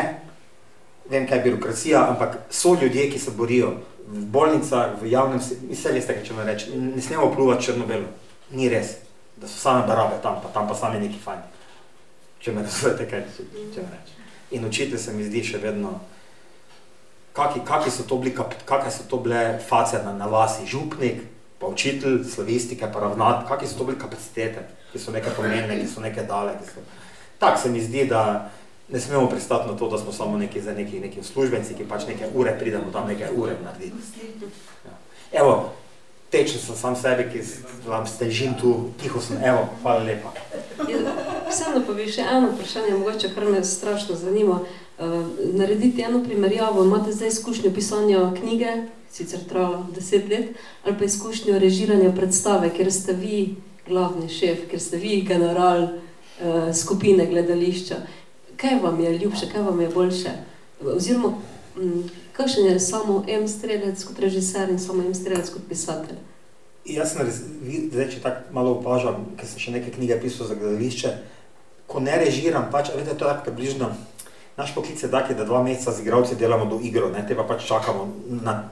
vem, 1.10 1.26
kaj 1.28 1.38
je 1.38 1.42
birokracija, 1.42 2.10
ampak 2.10 2.38
so 2.50 2.76
ljudje, 2.82 3.10
ki 3.10 3.18
se 3.18 3.30
borijo 3.30 3.76
v 4.08 4.24
bolnicah, 4.24 5.02
v 5.02 5.10
javnem, 5.10 5.40
vse 5.70 5.92
veste, 5.92 6.14
kaj 6.14 6.24
če 6.24 6.34
me 6.34 6.44
reči, 6.44 6.74
ne 6.74 7.02
smemo 7.02 7.30
pluvati 7.34 7.64
črno-belo, 7.64 8.08
ni 8.50 8.68
res, 8.68 8.96
da 9.36 9.48
so 9.48 9.58
same 9.58 9.86
barabe 9.86 10.18
tam, 10.22 10.40
pa 10.42 10.48
tam 10.48 10.68
pa 10.68 10.74
same 10.74 11.00
neki 11.00 11.18
fajn, 11.24 11.42
če 12.40 12.52
me 12.52 12.62
razumete, 12.66 13.06
kaj 13.10 13.26
če 13.74 13.84
me 13.84 13.90
reči. 13.92 14.16
In 14.56 14.64
učitelj 14.64 14.98
se 14.98 15.12
mi 15.12 15.26
zdi 15.26 15.44
še 15.44 15.60
vedno, 15.62 15.98
kakšne 17.32 17.90
so, 17.90 18.04
so 18.90 19.02
to 19.08 19.16
bile 19.16 19.58
face 19.58 19.98
na, 20.04 20.12
na 20.12 20.26
vasi, 20.26 20.66
župnik, 20.66 21.22
pa 21.58 21.66
učitelj 21.66 22.24
slavistike, 22.24 22.86
pa 22.92 23.00
ravnat, 23.00 23.48
kakšne 23.48 23.68
so 23.68 23.78
to 23.78 23.84
bile 23.84 23.98
kapacitete, 23.98 24.66
ki 24.92 24.98
so 24.98 25.12
nekaj 25.12 25.34
pomenile, 25.36 25.80
ki 25.80 25.88
so 25.88 26.00
nekaj 26.00 26.26
dale. 26.26 26.54
So... 26.64 26.80
Tako 27.38 27.60
se 27.60 27.70
mi 27.70 27.80
zdi, 27.80 28.06
da 28.06 28.50
ne 28.88 29.00
smemo 29.00 29.28
pristati 29.28 29.68
na 29.68 29.76
to, 29.76 29.88
da 29.88 29.98
smo 29.98 30.12
samo 30.12 30.38
neki 30.38 30.60
za 30.60 30.74
neki, 30.74 31.00
neki 31.00 31.22
službenci, 31.22 31.74
ki 31.74 31.88
pač 31.88 32.06
nekaj 32.08 32.28
ure 32.34 32.58
pridemo 32.58 32.90
tam 32.92 33.06
nekaj 33.08 33.28
ure 33.36 33.56
narediti. 33.64 33.96
Ja. 34.84 34.94
Evo, 35.40 35.72
tečen 36.30 36.60
sem 36.60 36.76
sam 36.76 36.96
sebi, 36.96 37.28
ki 37.32 37.42
vam 37.86 38.06
stežim 38.06 38.54
tu, 38.60 38.90
tiho 39.02 39.20
sem, 39.20 39.38
evo, 39.44 39.68
hvala 39.82 40.02
lepa. 40.08 40.32
Vseeno 41.48 41.84
pa 41.86 41.94
bi 41.94 42.08
še 42.10 42.24
eno 42.24 42.50
vprašanje, 42.52 42.96
mogoče, 42.96 43.32
kar 43.34 43.44
me 43.44 43.64
strašno 43.64 44.16
zanima. 44.16 44.60
Uh, 44.60 44.87
narediti 45.54 46.02
eno 46.02 46.24
primerjavo, 46.24 46.84
imate 46.84 47.12
zdaj 47.12 47.28
izkušnjo 47.28 47.70
pisanja 47.74 48.32
knjige, 48.40 48.66
sicer 49.10 49.40
trajalo 49.48 49.86
deset 49.94 50.28
let, 50.28 50.48
ali 50.84 50.98
pa 50.98 51.04
izkušnjo 51.04 51.58
režiranja 51.58 52.12
predstave, 52.12 52.70
ker 52.76 52.92
ste 52.92 53.12
vi 53.12 53.56
glavni 53.88 54.28
šef, 54.28 54.66
ker 54.70 54.80
ste 54.80 54.96
vi 54.96 55.22
general 55.22 55.82
uh, 55.82 56.74
skupine 56.74 57.26
gledališča. 57.26 57.96
Kaj 58.56 58.80
vam 58.82 59.00
je 59.00 59.18
ljubše, 59.18 59.48
kaj 59.52 59.62
vam 59.62 59.80
je 59.80 59.88
boljše? 59.88 60.30
Oziroma, 60.94 61.32
kakšen 62.32 62.66
je 62.66 62.80
samo 62.80 63.24
M. 63.28 63.48
Strelec 63.48 64.04
kot 64.04 64.18
režiser 64.18 64.70
in 64.70 64.78
samo 64.78 65.02
M. 65.02 65.14
Strelec 65.14 65.50
kot 65.50 65.62
pisatelj? 65.68 66.18
Jaz 66.84 67.12
sem 67.12 67.30
zdaj, 67.30 68.10
če 68.10 68.20
tako 68.22 68.54
malo 68.54 68.78
opažam, 68.78 69.26
ker 69.36 69.46
sem 69.46 69.60
še 69.60 69.74
neke 69.74 69.92
knjige 69.94 70.20
pisal 70.22 70.48
za 70.48 70.56
gledališče, 70.58 71.10
ko 71.88 72.00
ne 72.00 72.16
režiram, 72.20 72.68
pač, 72.72 72.90
veste, 72.96 73.14
to 73.14 73.24
je 73.24 73.32
tako 73.32 73.44
približno, 73.48 73.90
naš 74.58 74.74
poklic 74.74 75.02
je 75.02 75.10
tak, 75.10 75.30
da 75.32 75.44
dva 75.44 75.62
meseca 75.62 75.92
z 75.92 76.02
igralci 76.02 76.36
delamo 76.36 76.66
do 76.66 76.80
igro, 76.82 77.08
ne, 77.14 77.22
te 77.26 77.36
pa 77.38 77.46
pač 77.46 77.62
čakamo, 77.66 78.08
na, 78.42 78.68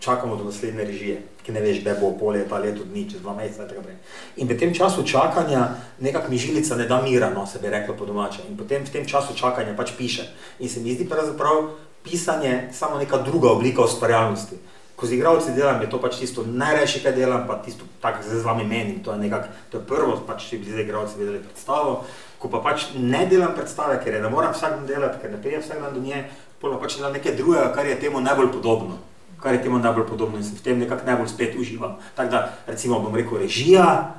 čakamo 0.00 0.36
do 0.36 0.48
naslednje 0.48 0.84
režije, 0.84 1.16
ki 1.44 1.52
ne 1.52 1.60
veš, 1.60 1.82
kdaj 1.84 1.98
bo 2.00 2.14
pol 2.16 2.38
leta, 2.40 2.58
leto 2.58 2.84
dni, 2.88 3.04
čez 3.10 3.20
dva 3.20 3.36
meseca, 3.36 3.68
tako 3.68 3.84
naprej. 3.84 4.00
In 4.40 4.48
v 4.48 4.56
tem 4.56 4.72
času 4.74 5.04
čakanja 5.04 5.76
nekak 6.00 6.30
mi 6.32 6.40
žilica 6.40 6.76
ne 6.76 6.88
da 6.88 7.02
mira, 7.04 7.28
no, 7.30 7.46
se 7.46 7.60
bi 7.60 7.68
reklo 7.68 7.94
po 7.94 8.08
domače. 8.08 8.48
In 8.48 8.56
potem 8.56 8.84
v 8.84 8.92
tem 8.92 9.04
času 9.04 9.36
čakanja 9.36 9.76
pač 9.76 9.92
piše. 9.98 10.24
In 10.58 10.72
se 10.72 10.80
mi 10.80 10.96
zdi 10.96 11.04
pravzaprav 11.04 11.68
pisanje 12.02 12.72
samo 12.72 12.96
neka 12.98 13.20
druga 13.20 13.52
oblika 13.52 13.84
ustvarjalnosti. 13.84 14.56
Ko 14.96 15.06
z 15.06 15.12
igralci 15.12 15.52
delam, 15.52 15.82
je 15.84 15.90
to 15.92 16.00
pač 16.00 16.16
tisto 16.16 16.40
najrajši, 16.40 17.02
kaj 17.04 17.12
delam, 17.12 17.44
pa 17.44 17.60
tisto, 17.60 17.84
tako 18.00 18.24
zdaj 18.24 18.40
z 18.40 18.48
vami 18.48 18.64
menim, 18.64 19.02
to 19.04 19.12
je 19.12 19.18
nekako, 19.20 19.52
to 19.68 19.76
je 19.76 19.84
prvo, 19.84 20.16
pač 20.24 20.48
če 20.48 20.56
bi 20.56 20.72
zdaj 20.72 20.88
igralci 20.88 21.20
videli 21.20 21.42
predstavo, 21.44 22.06
ko 22.38 22.48
pa 22.52 22.60
pač 22.60 22.92
ne 22.96 23.24
delam 23.26 23.54
predstave, 23.56 23.98
ker 24.04 24.14
je 24.14 24.22
ne 24.22 24.30
moram 24.30 24.52
vsak 24.52 24.76
dan 24.76 24.86
delati, 24.88 25.20
ker 25.22 25.32
ne 25.32 25.40
prijem 25.40 25.62
vsak 25.64 25.80
dan 25.80 25.94
do 25.96 26.00
nje, 26.04 26.24
pa 26.60 26.76
pač 26.80 26.98
delam 26.98 27.14
nekaj 27.16 27.36
drugega, 27.36 27.72
kar 27.72 27.88
je 27.88 28.00
temu 28.00 28.20
najbolj 28.20 28.52
podobno. 28.52 28.98
Kar 29.40 29.54
je 29.54 29.62
temu 29.64 29.78
najbolj 29.80 30.08
podobno 30.08 30.40
in 30.40 30.44
se 30.44 30.56
v 30.56 30.64
tem 30.64 30.78
nekako 30.80 31.06
najbolj 31.06 31.28
spet 31.28 31.56
uživam. 31.56 31.96
Tako 32.16 32.30
da, 32.32 32.40
recimo, 32.66 33.00
bom 33.00 33.14
rekel, 33.14 33.38
režija, 33.40 34.16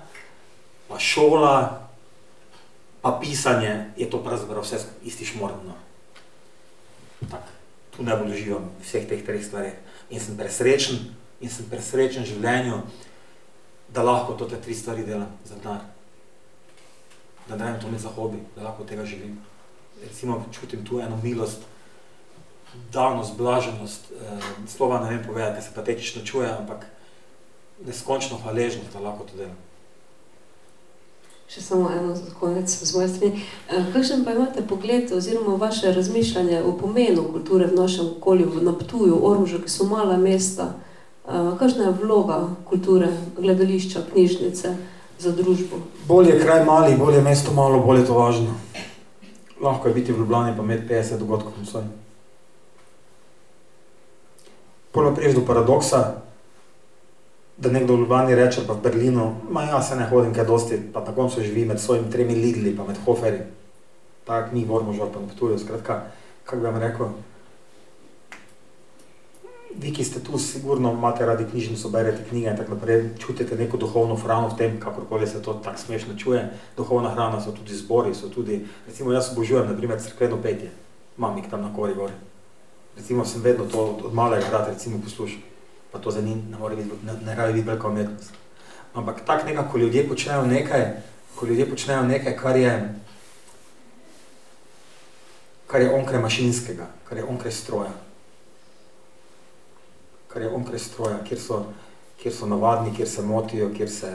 pa 0.88 1.00
šola, 1.00 1.90
pa 3.02 3.18
pisanje, 3.22 3.94
je 3.98 4.10
to 4.10 4.22
pravzaprav 4.22 4.66
vse 4.66 4.82
isti 5.04 5.26
šmorno. 5.26 5.78
Tu 7.94 8.06
najbolj 8.06 8.34
uživam 8.34 8.70
v 8.78 8.86
vseh 8.86 9.10
teh 9.10 9.26
treh 9.26 9.42
stvareh. 9.42 9.78
In 10.10 10.22
sem 10.22 10.38
presrečen, 10.38 11.14
in 11.42 11.50
sem 11.50 11.66
presrečen 11.70 12.24
v 12.24 12.34
življenju, 12.34 12.82
da 13.94 14.06
lahko 14.06 14.38
to 14.38 14.46
te 14.46 14.58
tri 14.62 14.78
stvari 14.78 15.06
delam 15.06 15.30
za 15.46 15.58
denar 15.58 15.97
da 17.50 17.56
vem, 17.56 17.80
to 17.82 17.92
mi 17.92 18.00
za 18.00 18.10
hobi, 18.10 18.38
da 18.56 18.64
lahko 18.64 18.84
tega 18.84 19.06
živim. 19.06 19.38
Recimo, 20.04 20.46
čutim 20.52 20.86
tu 20.86 21.00
eno 21.00 21.20
milost, 21.24 21.62
davnost, 22.94 23.38
blaženost, 23.38 24.12
eh, 24.12 24.40
slova 24.68 25.00
ne 25.00 25.10
vem 25.10 25.26
povedati, 25.28 25.56
da 25.56 25.62
se 25.62 25.72
patetično 25.76 26.26
čuje, 26.26 26.50
ampak 26.50 26.86
neskončno 27.86 28.38
hvaležnost, 28.38 28.94
da 28.94 29.00
lahko 29.00 29.24
to 29.24 29.38
delam. 29.38 29.56
Še 31.48 31.62
samo 31.62 31.92
eno 31.96 32.16
za 32.16 32.34
konec 32.40 32.70
z 32.70 32.96
moje 32.96 33.08
strani. 33.08 33.44
Eh, 33.70 33.86
kakšen 33.94 34.26
pa 34.26 34.32
imate 34.32 34.68
pogled 34.68 35.12
oziroma 35.12 35.56
vaše 35.56 35.94
razmišljanje 35.94 36.62
o 36.64 36.74
pomenu 36.78 37.24
kulture 37.32 37.68
v 37.68 37.76
našem 37.76 38.10
okolju, 38.18 38.50
v 38.50 38.64
Naptuju, 38.64 39.20
Ormužu, 39.24 39.62
ki 39.64 39.70
so 39.70 39.86
mala 39.86 40.18
mesta? 40.18 40.74
Eh, 41.28 41.32
kakšna 41.60 41.84
je 41.84 41.98
vloga 42.04 42.50
kulture, 42.66 43.08
gledališča, 43.40 44.06
knjižnice? 44.12 44.76
Za 45.20 45.32
družbo. 45.32 45.82
Bolje 46.08 46.40
kraj 46.40 46.66
mali, 46.66 46.98
bolje 46.98 47.22
mesto 47.22 47.54
malo, 47.54 47.80
bolje 47.80 48.06
to 48.06 48.14
važno. 48.14 48.54
Lahko 49.62 49.88
je 49.88 49.94
biti 49.94 50.14
v 50.14 50.20
Ljubljani 50.20 50.54
pa 50.58 50.64
imeti 50.64 50.88
50 50.94 51.18
dogodkov 51.18 51.54
v 51.62 51.66
svojem. 51.66 51.90
Prvo 54.92 55.16
priješ 55.16 55.36
do 55.36 55.46
paradoksa, 55.46 56.22
da 57.58 57.72
nekdo 57.72 57.96
v 57.96 58.06
Ljubljani 58.06 58.36
reče, 58.36 58.68
pa 58.68 58.74
v 58.74 58.84
Berlinu, 58.84 59.32
ma 59.50 59.64
ja, 59.64 59.82
se 59.82 59.96
ne 59.96 60.06
hodim 60.10 60.34
kaj 60.34 60.46
dosti, 60.46 60.78
pa 60.94 61.02
na 61.02 61.16
koncu 61.16 61.42
živi 61.42 61.66
med 61.66 61.82
svojimi 61.82 62.12
tremi 62.12 62.36
Lidli, 62.36 62.76
pa 62.78 62.86
med 62.86 62.98
Hoferji. 63.06 63.42
Tako 64.26 64.56
mi 64.56 64.66
moramo 64.66 64.94
žal 64.94 65.10
pa 65.14 65.20
naptujo, 65.20 65.58
skratka, 65.58 66.02
kako 66.46 66.62
bi 66.62 66.68
vam 66.68 66.78
rekel, 66.78 67.08
vi, 69.76 69.92
ki 69.94 70.04
ste 70.04 70.20
tu, 70.24 70.38
sigurno 70.40 70.92
imate 70.92 71.26
radi 71.26 71.46
knjižnico, 71.52 71.90
berete 71.90 72.24
knjige 72.30 72.50
in 72.50 72.58
tako 72.58 72.76
naprej, 72.76 73.10
čutite 73.20 73.56
neko 73.56 73.78
duhovno 73.78 74.16
hrano 74.16 74.48
v 74.50 74.58
tem, 74.58 74.80
kakorkoli 74.80 75.28
se 75.28 75.42
to 75.42 75.54
tako 75.54 75.78
smešno 75.78 76.18
čuje. 76.18 76.50
Duhovna 76.78 77.10
hrana 77.10 77.42
so 77.42 77.52
tudi 77.52 77.76
zbori, 77.76 78.16
so 78.16 78.30
tudi, 78.30 78.66
recimo 78.88 79.12
jaz 79.12 79.32
obožujem, 79.32 79.68
naprimer, 79.68 80.02
crkveno 80.02 80.42
petje, 80.42 80.72
imam 81.18 81.38
jih 81.38 81.50
tam 81.50 81.62
na 81.62 81.74
kori 81.76 81.94
gori. 81.94 82.14
Recimo 82.98 83.26
sem 83.26 83.42
vedno 83.42 83.66
to 83.66 83.86
od, 83.86 84.14
malega 84.14 84.50
rad 84.52 84.68
recimo 84.74 85.02
poslušal, 85.04 85.40
pa 85.92 86.00
to 86.00 86.12
za 86.12 86.22
njih 86.22 86.50
ne 86.50 86.58
more 86.58 86.76
biti, 86.76 86.90
ne, 87.06 87.14
ne 87.26 87.36
rabi 87.36 87.54
biti 87.54 87.68
velika 87.68 87.88
umetnost. 87.88 88.34
Ampak 88.94 89.26
tako 89.26 89.46
nekako, 89.46 89.72
ko 89.72 89.78
ljudje 89.78 90.08
počnejo 90.10 90.46
nekaj, 90.46 90.86
ko 91.36 91.46
ljudje 91.46 91.70
počnejo 91.70 92.04
nekaj, 92.04 92.38
kar 92.38 92.56
je, 92.56 92.96
kar 95.68 95.82
je 95.82 95.94
onkraj 95.94 96.22
mašinskega, 96.22 96.88
kar 97.10 97.18
je 97.18 97.24
onkraj 97.24 97.52
stroja, 97.52 98.07
kar 100.38 100.46
je 100.46 100.50
onkraj 100.54 100.80
stroja, 100.80 101.18
kjer 101.26 101.40
so, 101.42 101.56
kjer 102.22 102.34
so 102.34 102.46
navadni, 102.46 102.92
kjer 102.96 103.10
se 103.10 103.22
motijo, 103.26 103.72
kjer 103.74 103.90
se 103.90 104.10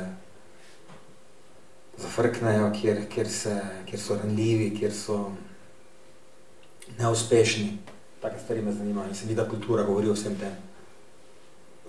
zafrknejo, 1.99 2.69
kjer, 2.81 3.01
kjer, 3.11 3.29
se, 3.29 3.57
kjer 3.87 4.01
so 4.01 4.19
ranljivi, 4.21 4.69
kjer 4.79 4.93
so 4.95 5.17
neuspešni. 6.99 7.79
Take 8.21 8.39
stvari 8.39 8.63
me 8.63 8.73
zanimajo 8.73 9.09
in 9.09 9.19
se 9.19 9.27
mi, 9.27 9.35
da 9.35 9.49
kultura 9.49 9.83
govori 9.83 10.11
o 10.11 10.15
vsem 10.15 10.39
tem. 10.39 10.55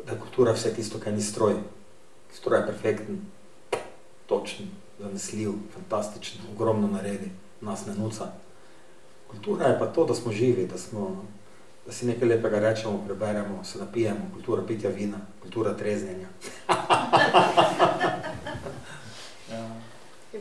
Da 0.05 0.15
je 0.15 0.19
kultura 0.19 0.57
vse 0.57 0.73
tisto, 0.73 0.99
kar 0.99 1.13
ni 1.13 1.21
stroj. 1.21 1.53
Stroj 2.33 2.59
je 2.59 2.65
perfekten, 2.65 3.21
točen, 4.25 4.73
zanesljiv, 4.99 5.53
fantastičen, 5.75 6.41
ogromno 6.55 6.87
naredi, 6.87 7.29
nas 7.61 7.85
ne 7.85 7.93
nuca. 7.93 8.31
Kultura 9.29 9.69
je 9.69 9.79
pa 9.79 9.93
to, 9.93 10.09
da 10.09 10.15
smo 10.17 10.31
živi, 10.31 10.65
da 10.65 10.77
smo 10.77 11.25
da 11.85 11.91
si 11.91 12.05
nekaj 12.05 12.27
lepega 12.27 12.59
rečemo, 12.59 13.03
preberemo, 13.05 13.63
se 13.63 13.79
napijemo, 13.79 14.29
kultura 14.33 14.63
pitja 14.67 14.89
vina, 14.89 15.17
kultura 15.41 15.73
treznjenja. 15.77 16.27
ja. 19.51 19.69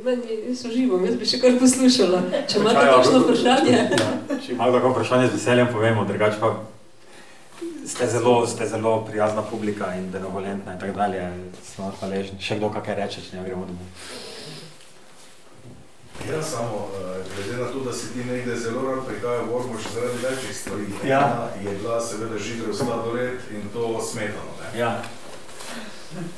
Meni, 0.04 0.38
jaz 0.48 0.64
uživam, 0.64 1.04
jaz 1.04 1.16
bi 1.16 1.26
še 1.26 1.40
kar 1.42 1.58
poslušala. 1.60 2.22
Če 2.48 2.58
imate 2.58 2.86
kakšno 2.90 3.18
vprašanje? 3.24 3.72
Ja, 4.32 4.38
če 4.38 4.52
imate 4.54 4.72
kakšno 4.78 4.92
vprašanje, 4.94 5.26
z 5.28 5.38
veseljem 5.38 5.68
povemo, 5.72 6.04
drugače 6.08 6.38
pa 6.40 6.48
ste 7.86 8.06
zelo, 8.06 8.46
ste 8.46 8.66
zelo 8.66 9.04
prijazna 9.04 9.42
publika 9.42 9.94
in 9.94 10.10
benevolentna 10.10 10.72
in 10.72 10.78
tako 10.80 10.98
dalje, 10.98 11.30
smo 11.74 11.92
hvaležni. 12.00 12.38
Še 12.42 12.58
kdo 12.58 12.70
kakaj 12.74 12.94
reče, 13.02 13.22
če 13.22 13.36
ne 13.36 13.44
gremo 13.46 13.66
domov. 13.66 13.86
Ja, 16.30 16.42
samo 16.42 16.76
uh, 16.76 17.34
glede 17.36 17.62
na 17.62 17.72
to, 17.72 17.80
da 17.80 17.92
si 17.92 18.12
ti 18.12 18.24
nekde 18.24 18.56
zelo 18.56 18.82
rad 18.82 19.06
prihajal 19.06 19.44
v 19.44 19.54
Ormož 19.54 19.82
zaradi 19.94 20.18
večjih 20.22 20.56
stvari, 20.56 20.84
ja. 21.08 21.50
je 21.64 21.78
bila 21.78 22.00
seveda 22.00 22.38
židrev 22.38 22.74
sladoled 22.74 23.38
in 23.50 23.62
to 23.72 24.02
smetano. 24.02 24.52
Ne? 24.60 24.78
Ja. 24.80 25.02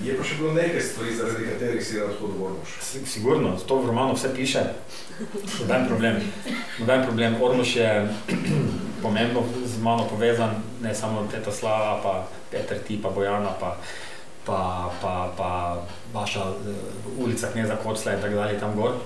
Je 0.01 0.16
pa 0.16 0.24
še 0.24 0.39
bilo 0.39 0.52
nekaj 0.55 0.81
stvari, 0.81 1.16
zaradi 1.16 1.47
katerih 1.51 1.85
si 1.85 1.98
rad 2.01 2.15
hodil 2.20 2.39
v 2.39 2.47
Ormož. 2.47 2.77
Sigurno, 3.06 3.56
to 3.66 3.77
v 3.82 3.90
romanu 3.90 4.15
vse 4.15 4.31
piše. 4.35 4.62
Noben 5.61 5.89
problem. 5.89 6.20
Noben 6.78 7.05
problem. 7.05 7.36
Ormož 7.43 7.77
je 7.77 7.90
pomembno 9.05 9.43
z 9.66 9.82
mano 9.82 10.06
povezan, 10.09 10.62
ne 10.81 10.94
samo 10.94 11.27
Teta 11.31 11.52
Slava, 11.52 12.01
pa 12.02 12.15
Peter 12.51 12.78
Ti, 12.78 13.02
pa 13.02 13.11
Bojana, 13.11 13.52
pa, 13.61 13.77
pa, 14.47 14.90
pa, 15.02 15.28
pa 15.36 15.51
vaša 16.15 16.48
uh, 16.48 17.19
ulica 17.19 17.52
Kneza 17.52 17.77
Kocla 17.82 18.15
in 18.15 18.23
tako 18.23 18.40
dalje 18.40 18.61
tam 18.61 18.78
gor. 18.78 18.97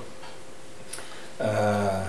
Uh, 1.39 2.03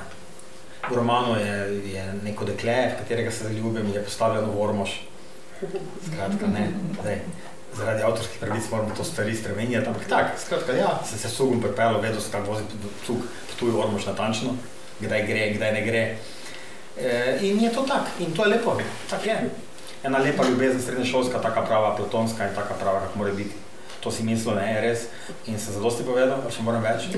v 0.90 0.96
romanu 0.96 1.36
je, 1.38 1.82
je 1.94 2.04
neko 2.24 2.46
dekle, 2.46 2.74
v 2.94 2.98
katerega 3.04 3.32
se 3.32 3.44
zaljubim 3.44 3.86
in 3.86 3.94
je 3.94 4.04
postavljeno 4.04 4.52
v 4.52 4.62
Ormož. 4.62 4.90
Skratka, 6.08 6.48
ne, 6.48 6.72
zdaj, 7.02 7.20
zaradi 7.78 8.04
avtorskih 8.04 8.40
pravic 8.40 8.70
moramo 8.72 8.96
to 8.98 9.04
stvari 9.04 9.36
spremenjati, 9.36 9.88
ampak 9.88 10.08
tako, 10.10 10.40
skratka, 10.46 10.74
ja, 10.74 11.00
se 11.06 11.18
se 11.18 11.30
sugom 11.30 11.62
pripelo, 11.62 12.02
vedel 12.02 12.22
sem, 12.22 12.32
kako 12.32 12.52
vozi 12.52 12.64
cug, 13.06 13.22
potuje 13.52 13.72
v 13.72 13.80
Ormož 13.86 14.10
natančno, 14.10 14.56
kdaj 15.00 15.26
gre, 15.28 15.54
kdaj 15.54 15.74
ne 15.74 15.86
gre. 15.86 16.04
E, 16.98 17.38
in 17.42 17.62
je 17.64 17.74
to 17.74 17.86
tako, 17.86 18.10
in 18.20 18.34
to 18.34 18.46
je 18.46 18.56
lepo, 18.56 18.78
tako 19.10 19.30
je. 19.30 19.50
Ena 20.04 20.18
lepa 20.18 20.48
ljubezen, 20.48 20.82
srednješolska, 20.82 21.42
taka 21.44 21.62
prava, 21.62 21.96
platonska 21.96 22.50
in 22.50 22.56
taka 22.56 22.74
prava, 22.74 23.00
kako 23.06 23.20
mora 23.20 23.34
biti 23.34 23.69
to 24.00 24.12
si 24.12 24.24
mislil, 24.24 24.56
ne, 24.56 24.82
res. 24.82 25.08
In 25.48 25.60
sem 25.60 25.74
zadosti 25.76 26.06
povedal, 26.08 26.40
pa 26.44 26.52
še 26.52 26.64
moram 26.64 26.84
več. 26.84 27.10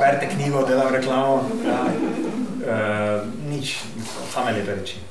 Berite 0.00 0.30
knjigo, 0.34 0.64
delam 0.68 0.90
reklamo. 0.94 1.42
Ja. 1.66 1.82
E, 2.62 2.76
nič, 3.50 3.78
same 4.32 4.54
lepe 4.58 4.78
reči. 4.80 5.02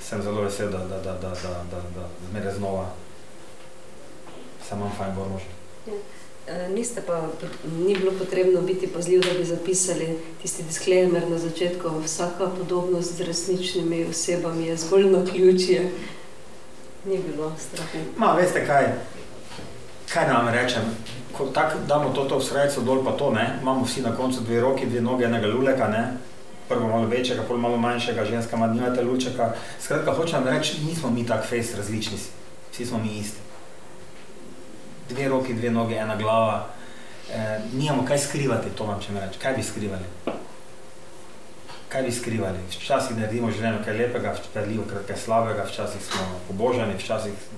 Sem 0.00 0.22
zelo 0.24 0.46
vesel, 0.46 0.72
da, 0.72 0.80
da, 0.88 1.02
da, 1.04 1.18
da, 1.20 1.34
da, 1.36 1.58
da, 1.72 1.84
da 1.96 2.08
zmeraj 2.30 2.56
znova 2.56 2.88
se 4.68 4.74
imam 4.74 4.92
fajn 4.98 5.14
bolj 5.16 5.28
možno. 5.28 5.50
Ja. 5.86 5.92
E, 6.48 6.68
niste 6.68 7.02
pa, 7.06 7.28
ni 7.78 7.94
bilo 7.94 8.12
potrebno 8.18 8.60
biti 8.60 8.86
pazljiv, 8.86 9.20
da 9.20 9.38
bi 9.38 9.44
zapisali 9.44 10.18
tisti 10.42 10.62
disclaimer 10.62 11.30
na 11.30 11.38
začetku, 11.38 11.88
vsaka 12.04 12.50
podobnost 12.58 13.16
z 13.16 13.20
resničnimi 13.20 14.04
osebami 14.04 14.66
je 14.66 14.76
zgolj 14.76 15.10
na 15.10 15.24
ključje. 15.24 15.90
Ni 17.04 17.18
bilo 17.18 17.52
strahu. 17.58 17.98
Ma, 18.16 18.32
veste 18.32 18.66
kaj, 18.66 18.84
kaj 20.12 20.28
nam 20.28 20.48
rečem, 20.48 20.82
ko 21.36 21.46
tako 21.46 21.78
damo 21.86 22.12
to, 22.12 22.24
to 22.24 22.38
v 22.38 22.44
sredico 22.44 22.80
dol, 22.80 23.04
pa 23.04 23.12
to 23.12 23.30
ne, 23.30 23.58
imamo 23.62 23.84
vsi 23.84 24.02
na 24.02 24.16
koncu 24.16 24.40
dve 24.40 24.60
roki, 24.60 24.86
dve 24.86 25.00
noge, 25.00 25.24
enega 25.24 25.46
luleka, 25.46 25.88
ne, 25.88 26.16
prvo 26.68 26.88
malo 26.88 27.06
večjega, 27.06 27.42
pol 27.48 27.58
malo 27.58 27.76
manjšega, 27.76 28.24
ženska 28.24 28.56
ima 28.56 28.66
nimate 28.66 29.02
lulčeka. 29.02 29.52
Skratka, 29.80 30.12
hočem 30.12 30.48
reči, 30.48 30.80
nismo 30.84 31.10
mi 31.10 31.26
tak 31.26 31.44
fejs 31.44 31.74
različni, 31.76 32.18
vsi 32.72 32.86
smo 32.86 32.98
mi 32.98 33.18
isti. 33.18 33.40
Dve 35.10 35.28
roki, 35.28 35.54
dve 35.54 35.70
noge, 35.70 35.96
ena 35.96 36.16
glava, 36.16 36.66
e, 37.32 37.60
nijamo 37.72 38.04
kaj 38.04 38.18
skrivati, 38.18 38.74
to 38.76 38.84
vam 38.84 39.00
če 39.00 39.12
me 39.12 39.20
reči, 39.20 39.40
kaj 39.40 39.56
bi 39.56 39.62
skrivali? 39.62 40.34
Kaj 41.88 42.02
bi 42.02 42.12
skrivali? 42.12 42.60
Včasih 42.70 43.16
naredimo 43.16 43.50
življenje 43.50 43.84
kaj 43.84 43.96
lepega, 43.96 44.34
včasih 44.36 45.06
kaj 45.08 45.16
slabega, 45.16 45.64
včasih 45.64 46.04
smo 46.04 46.26
pobožani, 46.48 46.98
včasih 47.00 47.48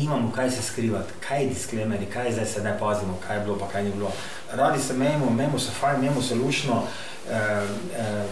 nimamo 0.00 0.32
kaj 0.32 0.50
se 0.50 0.62
skrivati, 0.62 1.12
kaj 1.28 1.42
je 1.42 1.48
disclaimeri, 1.48 2.06
kaj 2.06 2.32
zdaj 2.32 2.46
se 2.46 2.62
ne 2.62 2.78
pazimo, 2.78 3.18
kaj 3.26 3.36
je 3.36 3.44
bilo, 3.44 3.58
pa 3.58 3.68
kaj 3.68 3.84
ni 3.84 3.92
bilo. 3.92 4.12
Radi 4.52 4.80
se 4.82 4.92
mejmo, 4.92 5.30
mejmo 5.30 5.58
se 5.58 5.70
fajn, 5.80 6.00
mejmo 6.00 6.22
se 6.22 6.34
lušno, 6.34 6.82
eh, 7.30 7.36
eh, 7.98 8.24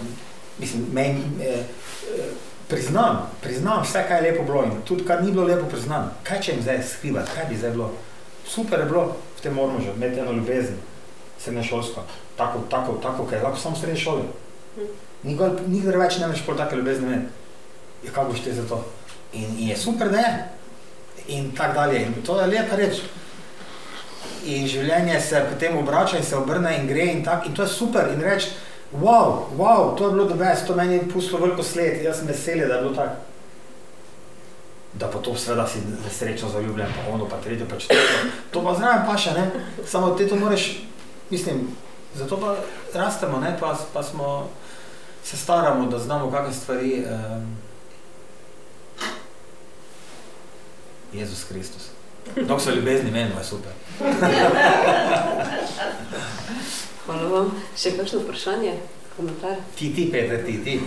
mislim, 0.59 0.87
mej, 0.93 1.11
eh, 1.11 1.65
priznam, 2.69 3.31
priznam 3.43 3.83
vse, 3.83 4.05
kaj 4.09 4.19
je 4.19 4.31
lepo 4.31 4.45
bilo 4.45 4.65
in 4.65 4.83
tudi, 4.85 5.05
kar 5.05 5.23
ni 5.25 5.33
bilo 5.33 5.45
lepo, 5.45 5.69
priznam. 5.69 6.11
Kaj 6.23 6.41
če 6.41 6.53
jim 6.53 6.63
zdaj 6.63 6.83
skrivati, 6.83 7.31
kaj 7.35 7.45
bi 7.49 7.57
zdaj 7.57 7.71
bilo? 7.71 7.93
Super 8.47 8.81
je 8.81 8.87
bilo 8.87 9.17
v 9.39 9.43
tem 9.43 9.59
ormožu, 9.59 9.93
imeti 9.97 10.21
eno 10.21 10.33
ljubezen, 10.33 10.77
srednje 11.39 11.63
šolsko, 11.63 12.05
tako, 12.37 12.59
tako, 12.71 12.93
tako, 13.03 13.27
kaj 13.27 13.39
je 13.39 13.43
lahko 13.45 13.61
samo 13.61 13.77
v 13.77 13.81
srednje 13.81 14.01
šoli. 14.01 14.23
Nikoli, 15.23 15.67
nikoli 15.67 15.99
več 15.99 16.19
ne 16.19 16.29
veš 16.29 16.45
pol 16.47 16.57
take 16.57 16.77
ljubezni 16.77 17.07
imeti. 17.07 17.27
Ja, 18.05 18.13
kako 18.13 18.33
boš 18.33 18.45
te 18.45 18.53
za 18.55 18.63
to? 18.69 18.85
In, 19.33 19.59
in 19.59 19.69
je 19.69 19.77
super, 19.77 20.11
da 20.11 20.19
je 20.19 20.58
in 21.29 21.53
tako 21.57 21.75
dalje. 21.75 22.03
In 22.03 22.15
to 22.27 22.41
je 22.41 22.47
lepa 22.47 22.77
reč. 22.77 23.03
In 24.45 24.67
življenje 24.69 25.21
se 25.21 25.45
potem 25.53 25.77
obrača 25.79 26.17
in 26.17 26.25
se 26.25 26.37
obrne 26.37 26.77
in 26.79 26.87
gre 26.89 27.07
in 27.13 27.25
tako. 27.25 27.49
In 27.49 27.55
to 27.55 27.63
je 27.63 27.69
super. 27.69 28.11
In 28.15 28.21
reč, 28.25 28.49
wow, 28.93 29.49
wow, 29.57 29.97
to 29.97 30.07
je 30.07 30.13
bilo 30.13 30.25
dobro, 30.25 30.47
to 30.67 30.77
meni 30.77 30.95
je 30.95 31.09
pustilo 31.13 31.41
veliko 31.41 31.63
sled, 31.63 32.03
jaz 32.03 32.19
sem 32.19 32.27
vesel, 32.27 32.69
da 32.69 32.75
je 32.75 32.83
bilo 32.83 32.95
tako. 32.95 33.17
Da 34.99 35.11
pa 35.11 35.19
to 35.19 35.37
seveda 35.37 35.67
si 35.69 35.79
srečno 36.11 36.49
zaljubljen, 36.49 36.89
pa 36.97 37.13
ono, 37.13 37.29
pa 37.29 37.37
tretje, 37.37 37.69
pa 37.69 37.77
četrto. 37.77 38.33
To 38.51 38.65
pa 38.65 38.75
zraven 38.75 39.07
paša, 39.07 39.33
ne? 39.35 39.51
Samo 39.87 40.15
te 40.15 40.29
to 40.29 40.37
moraš, 40.37 40.81
mislim, 41.31 41.69
zato 42.15 42.41
pa 42.41 42.57
rastemo, 42.95 43.39
ne? 43.41 43.57
Pa, 43.61 43.77
pa 43.93 44.03
smo, 44.03 44.49
se 45.25 45.37
staramo, 45.37 45.91
da 45.91 45.99
znamo 45.99 46.31
kakšne 46.31 46.55
stvari. 46.55 47.05
Um, 47.05 47.68
Jezus 51.13 51.45
Kristus. 51.45 51.83
Dok 52.37 52.61
so 52.61 52.71
ljubezni, 52.71 53.11
meni 53.11 53.31
je 53.39 53.45
super. 53.45 53.73
Hvala 57.07 57.29
vam. 57.29 57.51
Še 57.77 57.97
kakšno 57.97 58.19
vprašanje? 58.21 58.75
Komentar? 59.17 59.57
Ti, 59.79 59.89
ti, 59.95 60.11
Peter, 60.13 60.45
ti, 60.47 60.59
ti. 60.65 60.81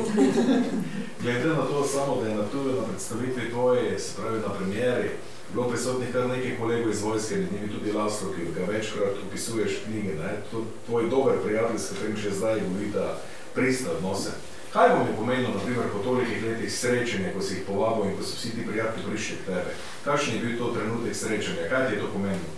Glede 1.22 1.48
na 1.48 1.66
to 1.66 1.88
samo, 1.88 2.22
da 2.22 2.30
je 2.30 2.36
na 2.36 2.46
tudi 2.52 2.76
na 2.78 2.84
predstavitvi 2.88 3.50
tvoje, 3.50 4.00
se 4.00 4.22
pravi 4.22 4.40
na 4.40 4.54
premieri, 4.54 5.10
bilo 5.54 5.70
prisotnih 5.70 6.14
kar 6.14 6.30
nekaj 6.30 6.58
kolegov 6.60 6.92
iz 6.92 7.02
vojske, 7.02 7.36
med 7.36 7.52
njimi 7.52 7.74
tudi 7.74 7.92
Laslo, 7.92 8.32
ki 8.36 8.54
ga 8.56 8.72
večkrat 8.72 9.16
opisuješ 9.28 9.72
knjige, 9.86 10.14
ne? 10.22 10.38
To 10.52 10.64
tvoj 10.86 11.10
dober 11.10 11.42
prijatelj, 11.44 11.80
s 11.80 11.90
katerim 11.90 12.18
še 12.18 12.32
zdaj 12.38 12.62
govorita 12.68 13.18
pristne 13.56 13.90
odnose. 13.98 14.32
Kaj 14.74 14.90
bo 14.90 15.04
mi 15.04 15.18
pomenilo, 15.18 15.50
naprimer, 15.56 15.86
po 15.94 16.00
tolikih 16.00 16.44
letih 16.44 16.72
srečanja, 16.72 17.34
ko 17.36 17.42
si 17.44 17.54
jih 17.54 17.64
povabil 17.68 18.06
in 18.12 18.18
ko 18.18 18.24
so 18.24 18.38
vsi 18.38 18.52
ti 18.56 18.68
prijatelji 18.68 19.08
prišli 19.08 19.36
k 19.38 19.46
tebi? 19.46 19.74
Kakšen 20.06 20.36
je 20.36 20.40
bil 20.40 20.58
to 20.58 20.72
trenutek 20.76 21.16
srečanja? 21.16 21.68
Kaj 21.70 21.88
ti 21.88 21.94
je 21.96 22.00
to 22.00 22.08
pomenilo? 22.14 22.52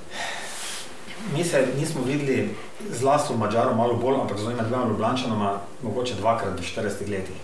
Mi 1.33 1.43
se 1.43 1.65
nismo 1.79 2.03
videli 2.05 2.53
z 2.91 3.01
Lastom 3.01 3.39
Mačarom 3.39 3.77
malo 3.77 3.95
bolj, 3.97 4.21
ampak 4.21 4.37
z 4.37 4.43
dvema 4.43 4.85
Ljubljančanoma 4.89 5.59
mogoče 5.81 6.15
dvakrat 6.15 6.59
v 6.59 6.63
40 6.63 7.09
letih. 7.09 7.41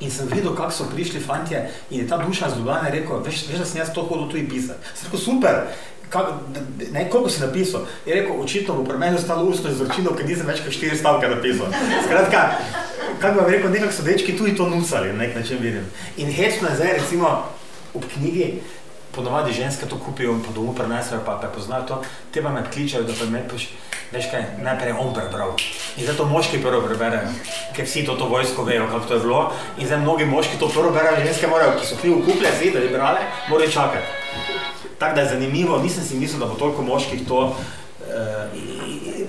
In 0.00 0.10
sem 0.10 0.28
videl, 0.28 0.52
kako 0.52 0.70
so 0.70 0.84
prišli 0.92 1.20
fantje 1.20 1.70
in 1.90 2.00
je 2.00 2.08
ta 2.08 2.18
duša 2.20 2.50
z 2.50 2.58
Ljubljane 2.58 2.90
rekel, 2.90 3.22
veš, 3.24 3.46
veš 3.48 3.58
da 3.58 3.64
sem 3.64 3.80
jaz 3.80 3.94
to 3.94 4.02
hodil 4.02 4.28
tu 4.28 4.36
in 4.36 4.48
pisati. 4.50 4.84
Sem 4.94 5.08
rekel, 5.08 5.20
super, 5.20 5.62
kak, 6.10 6.26
ne, 6.92 7.10
koliko 7.10 7.30
si 7.30 7.40
napisal? 7.40 7.86
Je 8.06 8.14
rekel, 8.14 8.40
očitno 8.40 8.74
bo 8.74 8.84
pri 8.84 8.98
meni 8.98 9.16
ostalo 9.16 9.44
ustno 9.44 9.70
izročilo, 9.70 10.14
ker 10.16 10.26
nisem 10.28 10.46
več 10.46 10.62
kot 10.64 10.74
štiri 10.74 10.96
stavke 10.96 11.28
napisal. 11.28 11.72
Skratka, 12.06 12.44
kako 13.20 13.44
bi 13.44 13.56
rekel, 13.56 13.70
nekako 13.70 13.92
so 13.92 14.06
dečki 14.06 14.36
tudi 14.38 14.56
to 14.56 14.68
nusali, 14.68 15.12
na 15.12 15.24
nek 15.24 15.36
način 15.36 15.58
vidim. 15.60 15.86
In 16.16 16.32
hecno 16.32 16.68
je 16.68 16.76
zdaj, 16.76 16.92
recimo, 17.00 17.32
ob 17.94 18.04
knjigi, 18.14 18.60
ponovadi 19.16 19.52
ženske 19.52 19.86
to 19.86 19.98
kupijo 19.98 20.32
in 20.32 20.42
po 20.44 20.52
domu 20.52 20.74
prenesejo, 20.74 21.20
pa 21.26 21.38
prepoznajo 21.40 21.82
to, 21.88 22.02
te 22.30 22.42
pa 22.42 22.52
me 22.52 22.62
kličajo, 22.72 23.04
da 23.04 23.14
pa 23.20 23.24
me 23.30 23.40
paš, 23.48 23.70
veš 24.12 24.28
kaj, 24.30 24.44
najprej 24.62 24.92
on 24.92 25.14
prebral. 25.14 25.56
In 25.96 26.04
zdaj 26.04 26.16
to 26.16 26.28
moški 26.28 26.60
prvo 26.62 26.82
preberejo, 26.84 27.32
ker 27.76 27.88
vsi 27.88 28.04
to, 28.06 28.18
to 28.20 28.28
vojsko 28.28 28.64
vejo, 28.68 28.86
kako 28.92 29.08
to 29.08 29.14
je 29.14 29.24
bilo. 29.24 29.40
In 29.78 29.86
zdaj 29.86 30.04
mnogi 30.04 30.28
moški 30.28 30.60
to 30.60 30.68
prvo 30.68 30.92
berejo, 30.92 31.24
ženske 31.24 31.48
morajo, 31.48 31.78
ki 31.80 31.88
so 31.88 31.98
knjigo 32.00 32.20
kupile, 32.28 32.52
svi, 32.58 32.70
da 32.76 32.84
bi 32.84 32.92
brale, 32.92 33.24
morajo 33.48 33.70
čakati. 33.70 34.25
Tako 34.98 35.14
da 35.14 35.20
je 35.20 35.28
zanimivo, 35.28 35.78
nisem 35.78 36.04
si 36.04 36.16
mislil, 36.16 36.40
da 36.40 36.46
bo 36.46 36.54
toliko 36.54 36.82
moških 36.82 37.28
to. 37.28 37.40
Uh, 37.46 37.56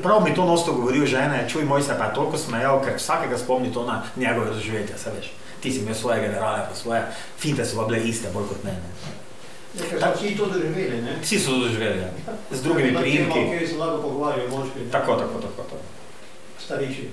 prav 0.03 0.23
mi 0.23 0.35
to 0.35 0.45
nosto 0.45 0.73
govorijo 0.73 1.05
žene, 1.05 1.45
čuj 1.49 1.65
moj 1.65 1.81
se 1.81 1.95
pa 1.97 2.05
je 2.05 2.13
toliko 2.13 2.37
smejal, 2.37 2.83
ker 2.83 2.95
vsakega 2.95 3.37
spomni 3.37 3.73
to 3.73 3.85
na 3.85 4.03
njegove 4.15 4.51
doživetje, 4.51 4.97
se 4.97 5.11
veš. 5.17 5.31
Ti 5.59 5.71
si 5.71 5.79
imel 5.79 5.95
svoje 5.95 6.21
generale, 6.21 6.65
pa 6.69 6.75
svoje 6.75 7.01
finte 7.39 7.65
so 7.65 7.81
pa 7.81 7.87
bile 7.87 8.03
iste, 8.03 8.29
bolj 8.33 8.47
kot 8.47 8.63
ne. 8.63 8.71
ne. 8.71 9.99
Tako 9.99 10.17
vsi 10.17 10.37
to 10.37 10.45
doživeli, 10.45 11.01
ne? 11.01 11.15
Vsi 11.21 11.39
so 11.39 11.51
to 11.51 11.59
doživeli, 11.59 11.99
ja. 11.99 12.09
z 12.51 12.63
drugimi 12.63 12.95
prijimki. 12.95 13.39
Kjer 13.49 13.67
se 13.69 13.75
lahko 13.75 14.01
pogovarjajo 14.01 14.49
moški. 14.49 14.79
Tako, 14.91 15.15
tako, 15.15 15.41
tako. 15.41 15.63
tako. 15.63 15.81
Stariši. 16.65 17.09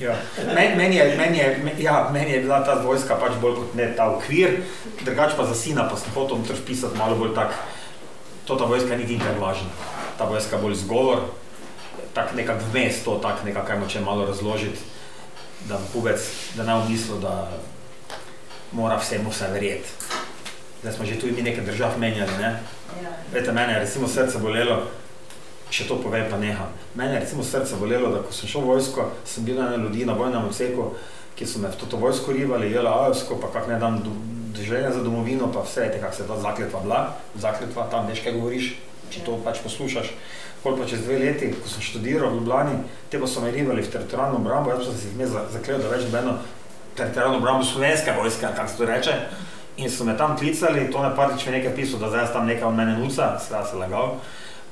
Ja. 0.00 0.14
Meni, 0.54 0.76
meni, 0.76 0.96
je, 0.96 1.16
meni, 1.16 1.38
je, 1.38 1.74
ja, 1.78 2.10
meni 2.12 2.30
je 2.32 2.40
bila 2.40 2.60
ta 2.64 2.74
vojska 2.84 3.16
pač 3.18 3.34
bolj 3.42 3.54
kot 3.54 3.74
ne 3.74 3.88
ta 3.96 4.06
okvir, 4.14 4.60
drugače 5.02 5.34
pa 5.36 5.46
za 5.46 5.54
sina 5.58 5.88
pa 5.90 5.96
sem 5.98 6.14
hotel 6.14 6.38
tudi 6.46 6.60
pisati 6.66 6.98
malo 6.98 7.16
bolj 7.18 7.34
tak, 7.34 7.56
to 8.48 8.56
ta 8.56 8.64
vojska 8.64 8.96
ni 8.96 9.18
tako 9.18 9.44
važna, 9.44 9.68
ta 10.18 10.24
vojska 10.24 10.56
bolj 10.56 10.74
zgovor, 10.74 11.18
tak 12.14 12.32
nekak 12.34 12.62
vmes 12.72 13.04
to, 13.04 13.18
tak 13.22 13.44
nekak, 13.44 13.66
kaj 13.66 13.78
moče 13.78 14.00
malo 14.00 14.24
razložiti, 14.26 14.78
da 15.68 15.76
pubec, 15.92 16.16
da 16.56 16.64
ne 16.64 16.78
v 16.80 16.88
mislu, 16.90 17.18
da 17.20 17.50
mora 18.72 18.96
vsemu 18.96 19.30
vse 19.30 19.52
verjeti. 19.52 19.88
Zdaj 20.80 20.92
smo 20.92 21.04
že 21.04 21.20
tu 21.20 21.26
mi 21.26 21.42
nekaj 21.42 21.64
držav 21.64 21.98
menjali, 21.98 22.32
ne? 22.38 22.56
Ja. 23.02 23.12
Vete, 23.32 23.52
mene 23.52 23.72
je 23.72 23.84
recimo 23.84 24.08
srce 24.08 24.38
bolelo, 24.38 24.80
še 25.70 25.84
to 25.84 26.00
povem, 26.00 26.24
pa 26.30 26.40
neha. 26.40 26.70
Mene 26.94 27.18
je 27.18 27.20
recimo 27.20 27.44
srce 27.44 27.76
bolelo, 27.76 28.14
da 28.14 28.24
ko 28.24 28.32
sem 28.32 28.48
šel 28.48 28.64
v 28.64 28.72
vojsko, 28.72 29.10
sem 29.28 29.44
bil 29.44 29.60
ena 29.60 29.76
ljudi 29.76 30.08
na 30.08 30.16
vojnem 30.16 30.48
odseku, 30.48 30.94
ki 31.36 31.46
so 31.46 31.60
me 31.60 31.68
v 31.68 31.76
to 31.76 32.00
vojsko 32.00 32.32
rivali, 32.32 32.72
jela 32.72 32.96
ajovsko, 33.04 33.36
pa 33.42 33.52
kak 33.52 33.68
ne 33.68 33.76
dam 33.76 34.00
želja 34.64 34.92
za 34.92 35.02
domovino, 35.02 35.52
pa 35.52 35.62
vse, 35.66 35.88
te 35.92 36.00
kak 36.00 36.14
se 36.14 36.26
ta 36.26 36.36
zakletva 36.40 36.80
bila, 36.80 37.00
zakletva, 37.34 37.88
tam 37.90 38.06
veš, 38.08 38.22
kaj 38.24 38.36
govoriš, 38.38 38.72
če 39.10 39.24
to 39.26 39.38
pač 39.44 39.62
poslušaš. 39.64 40.12
Pol 40.62 40.74
pa 40.76 40.86
čez 40.90 41.04
dve 41.06 41.18
leti, 41.22 41.52
ko 41.54 41.70
sem 41.70 41.82
študiral 41.82 42.32
v 42.32 42.40
Ljubljani, 42.40 42.78
te 43.10 43.20
pa 43.20 43.28
so 43.30 43.40
me 43.40 43.52
rivali 43.54 43.82
v 43.82 43.92
teritorijalno 43.92 44.40
obrambo, 44.42 44.72
jaz 44.72 44.82
pa 44.82 44.90
sem 44.90 44.98
si 44.98 45.12
jih 45.12 45.36
zaklejo, 45.54 45.78
da 45.84 45.92
več 45.92 46.08
nobeno 46.08 46.38
teritorijalno 46.98 47.38
obrambo 47.38 47.64
slovenske 47.64 48.14
vojske, 48.16 48.50
kako 48.56 48.68
se 48.68 48.76
to 48.76 48.88
reče. 48.90 49.14
In 49.78 49.90
so 49.90 50.04
me 50.04 50.16
tam 50.18 50.34
klicali, 50.36 50.88
to 50.90 51.02
ne 51.02 51.14
partič 51.14 51.46
mi 51.46 51.54
nekaj 51.54 51.76
pisal, 51.76 52.00
da 52.02 52.10
zdaj 52.10 52.32
tam 52.34 52.50
nekaj 52.50 52.66
od 52.66 52.74
mene 52.74 52.96
nuca, 52.98 53.36
seveda 53.38 53.66
se 53.66 53.78
lagal. 53.78 54.16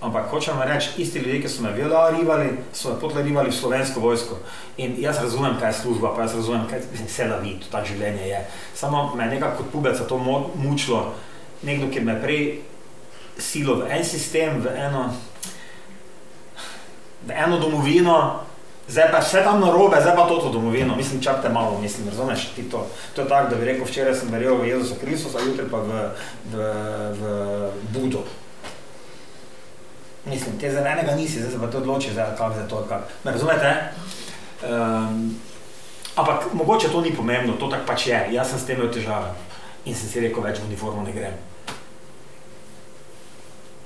Ampak 0.01 0.29
hočem 0.31 0.61
reči, 0.61 0.91
isti 1.01 1.19
ljudje, 1.19 1.41
ki 1.43 1.49
so 1.49 1.63
me 1.63 1.73
vila 1.73 2.11
rivali, 2.11 2.51
so 2.73 2.93
me 2.93 3.01
potle 3.01 3.23
rivali 3.23 3.51
v 3.51 3.57
slovensko 3.57 4.01
vojsko. 4.01 4.39
In 4.77 4.97
jaz 5.01 5.23
razumem, 5.23 5.57
kaj 5.61 5.71
je 5.71 5.79
služba, 5.83 6.13
pa 6.17 6.27
jaz 6.27 6.35
razumem, 6.35 6.67
kaj 6.69 6.85
se 7.09 7.29
da 7.29 7.37
vidi, 7.41 7.65
to 7.65 7.73
tak 7.73 7.87
življenje 7.89 8.29
je. 8.29 8.43
Samo 8.75 9.15
me 9.17 9.25
je 9.25 9.31
nekako 9.31 9.63
kot 9.63 9.73
pubeca 9.73 10.05
to 10.05 10.19
mučilo, 10.55 11.15
nekdo, 11.63 11.89
ki 11.89 12.05
me 12.05 12.19
prej 12.21 12.43
silo 13.39 13.81
v 13.81 13.89
en 13.91 14.05
sistem, 14.05 14.61
v 14.61 14.77
eno, 14.77 15.09
v 17.27 17.33
eno 17.33 17.59
domovino, 17.59 18.47
Zdaj 18.87 19.11
pa 19.11 19.19
vse 19.19 19.43
tam 19.43 19.59
na 19.61 19.67
robe, 19.75 19.99
zdaj 20.01 20.15
pa 20.15 20.29
to 20.29 20.39
to 20.39 20.49
domovino, 20.55 20.97
mislim, 20.97 21.19
čakajte 21.23 21.49
malo, 21.49 21.79
mislim, 21.83 22.09
razumeš, 22.09 22.55
ti 22.55 22.63
to. 22.71 22.87
To 23.15 23.23
je 23.23 23.29
tako, 23.29 23.51
da 23.51 23.57
bi 23.57 23.65
rekel, 23.65 23.85
včeraj 23.85 24.15
sem 24.15 24.31
verjel 24.31 24.55
v 24.63 24.69
Jezusa 24.69 24.95
Kristusa, 25.01 25.43
jutri 25.43 25.67
pa 25.71 25.83
v, 25.83 25.91
v, 26.55 26.55
v 27.19 27.23
Budo. 27.91 28.23
Mislim, 30.27 30.59
te 30.61 30.71
za 30.73 30.83
enega 30.83 31.15
nisi, 31.15 31.41
zdaj 31.41 31.53
se 31.53 31.61
pa 31.61 31.71
to 31.71 31.79
odloči, 31.79 32.13
zdaj 32.13 32.37
kak 32.39 32.55
za 32.57 32.69
to, 32.69 32.83
kak. 32.89 33.09
Me 33.25 33.33
razumete? 33.33 33.75
Um, 34.63 35.37
ampak 36.17 36.53
mogoče 36.53 36.89
to 36.89 37.01
ni 37.01 37.15
pomembno, 37.15 37.57
to 37.57 37.69
tak 37.69 37.87
pač 37.87 38.07
je, 38.07 38.21
jaz 38.33 38.51
sem 38.51 38.59
s 38.59 38.67
tem 38.67 38.81
imel 38.81 38.91
težave 38.93 39.35
in 39.87 39.95
sem 39.95 40.11
si 40.11 40.21
rekel, 40.21 40.43
več 40.43 40.59
v 40.59 40.67
uniformo 40.67 41.05
ne 41.07 41.13
grem. 41.15 41.37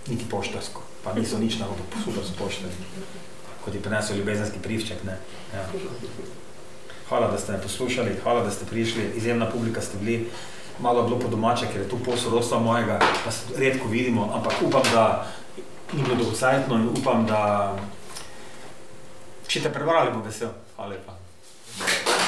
Niti 0.09 0.25
poštarsko, 0.25 0.83
pa 1.05 1.13
niso 1.13 1.39
nič 1.39 1.61
na 1.61 1.69
robu, 1.69 1.85
super 2.05 2.25
so 2.25 2.33
poštarski 2.39 3.29
kot 3.65 3.75
je 3.75 3.83
prinesel 3.83 4.17
ljubezenski 4.17 4.59
privček. 4.59 4.99
Ja. 5.55 5.67
Hvala, 7.09 7.31
da 7.31 7.39
ste 7.39 7.53
me 7.53 7.63
poslušali, 7.63 8.17
hvala, 8.23 8.43
da 8.43 8.51
ste 8.51 8.65
prišli, 8.65 9.13
izjemna 9.17 9.51
publika 9.51 9.81
ste 9.81 9.99
bili, 9.99 10.29
malo 10.81 11.01
je 11.01 11.07
bilo 11.07 11.19
po 11.19 11.29
domače, 11.29 11.67
ker 11.73 11.81
je 11.81 11.89
tu 11.89 11.99
posorodstva 11.99 12.59
mojega, 12.59 12.99
pa 13.25 13.31
se 13.31 13.41
redko 13.57 13.89
vidimo, 13.89 14.31
ampak 14.35 14.53
upam, 14.63 14.83
da 14.93 15.27
in 15.93 16.03
bo 16.05 16.15
dolgocajtno 16.15 16.77
in 16.77 16.87
upam, 16.97 17.27
da 17.27 17.75
če 19.47 19.65
te 19.67 19.75
prebrali, 19.75 20.15
bo 20.15 20.23
vesel. 20.23 20.55
Hvala 20.77 20.95
lepa. 20.95 22.20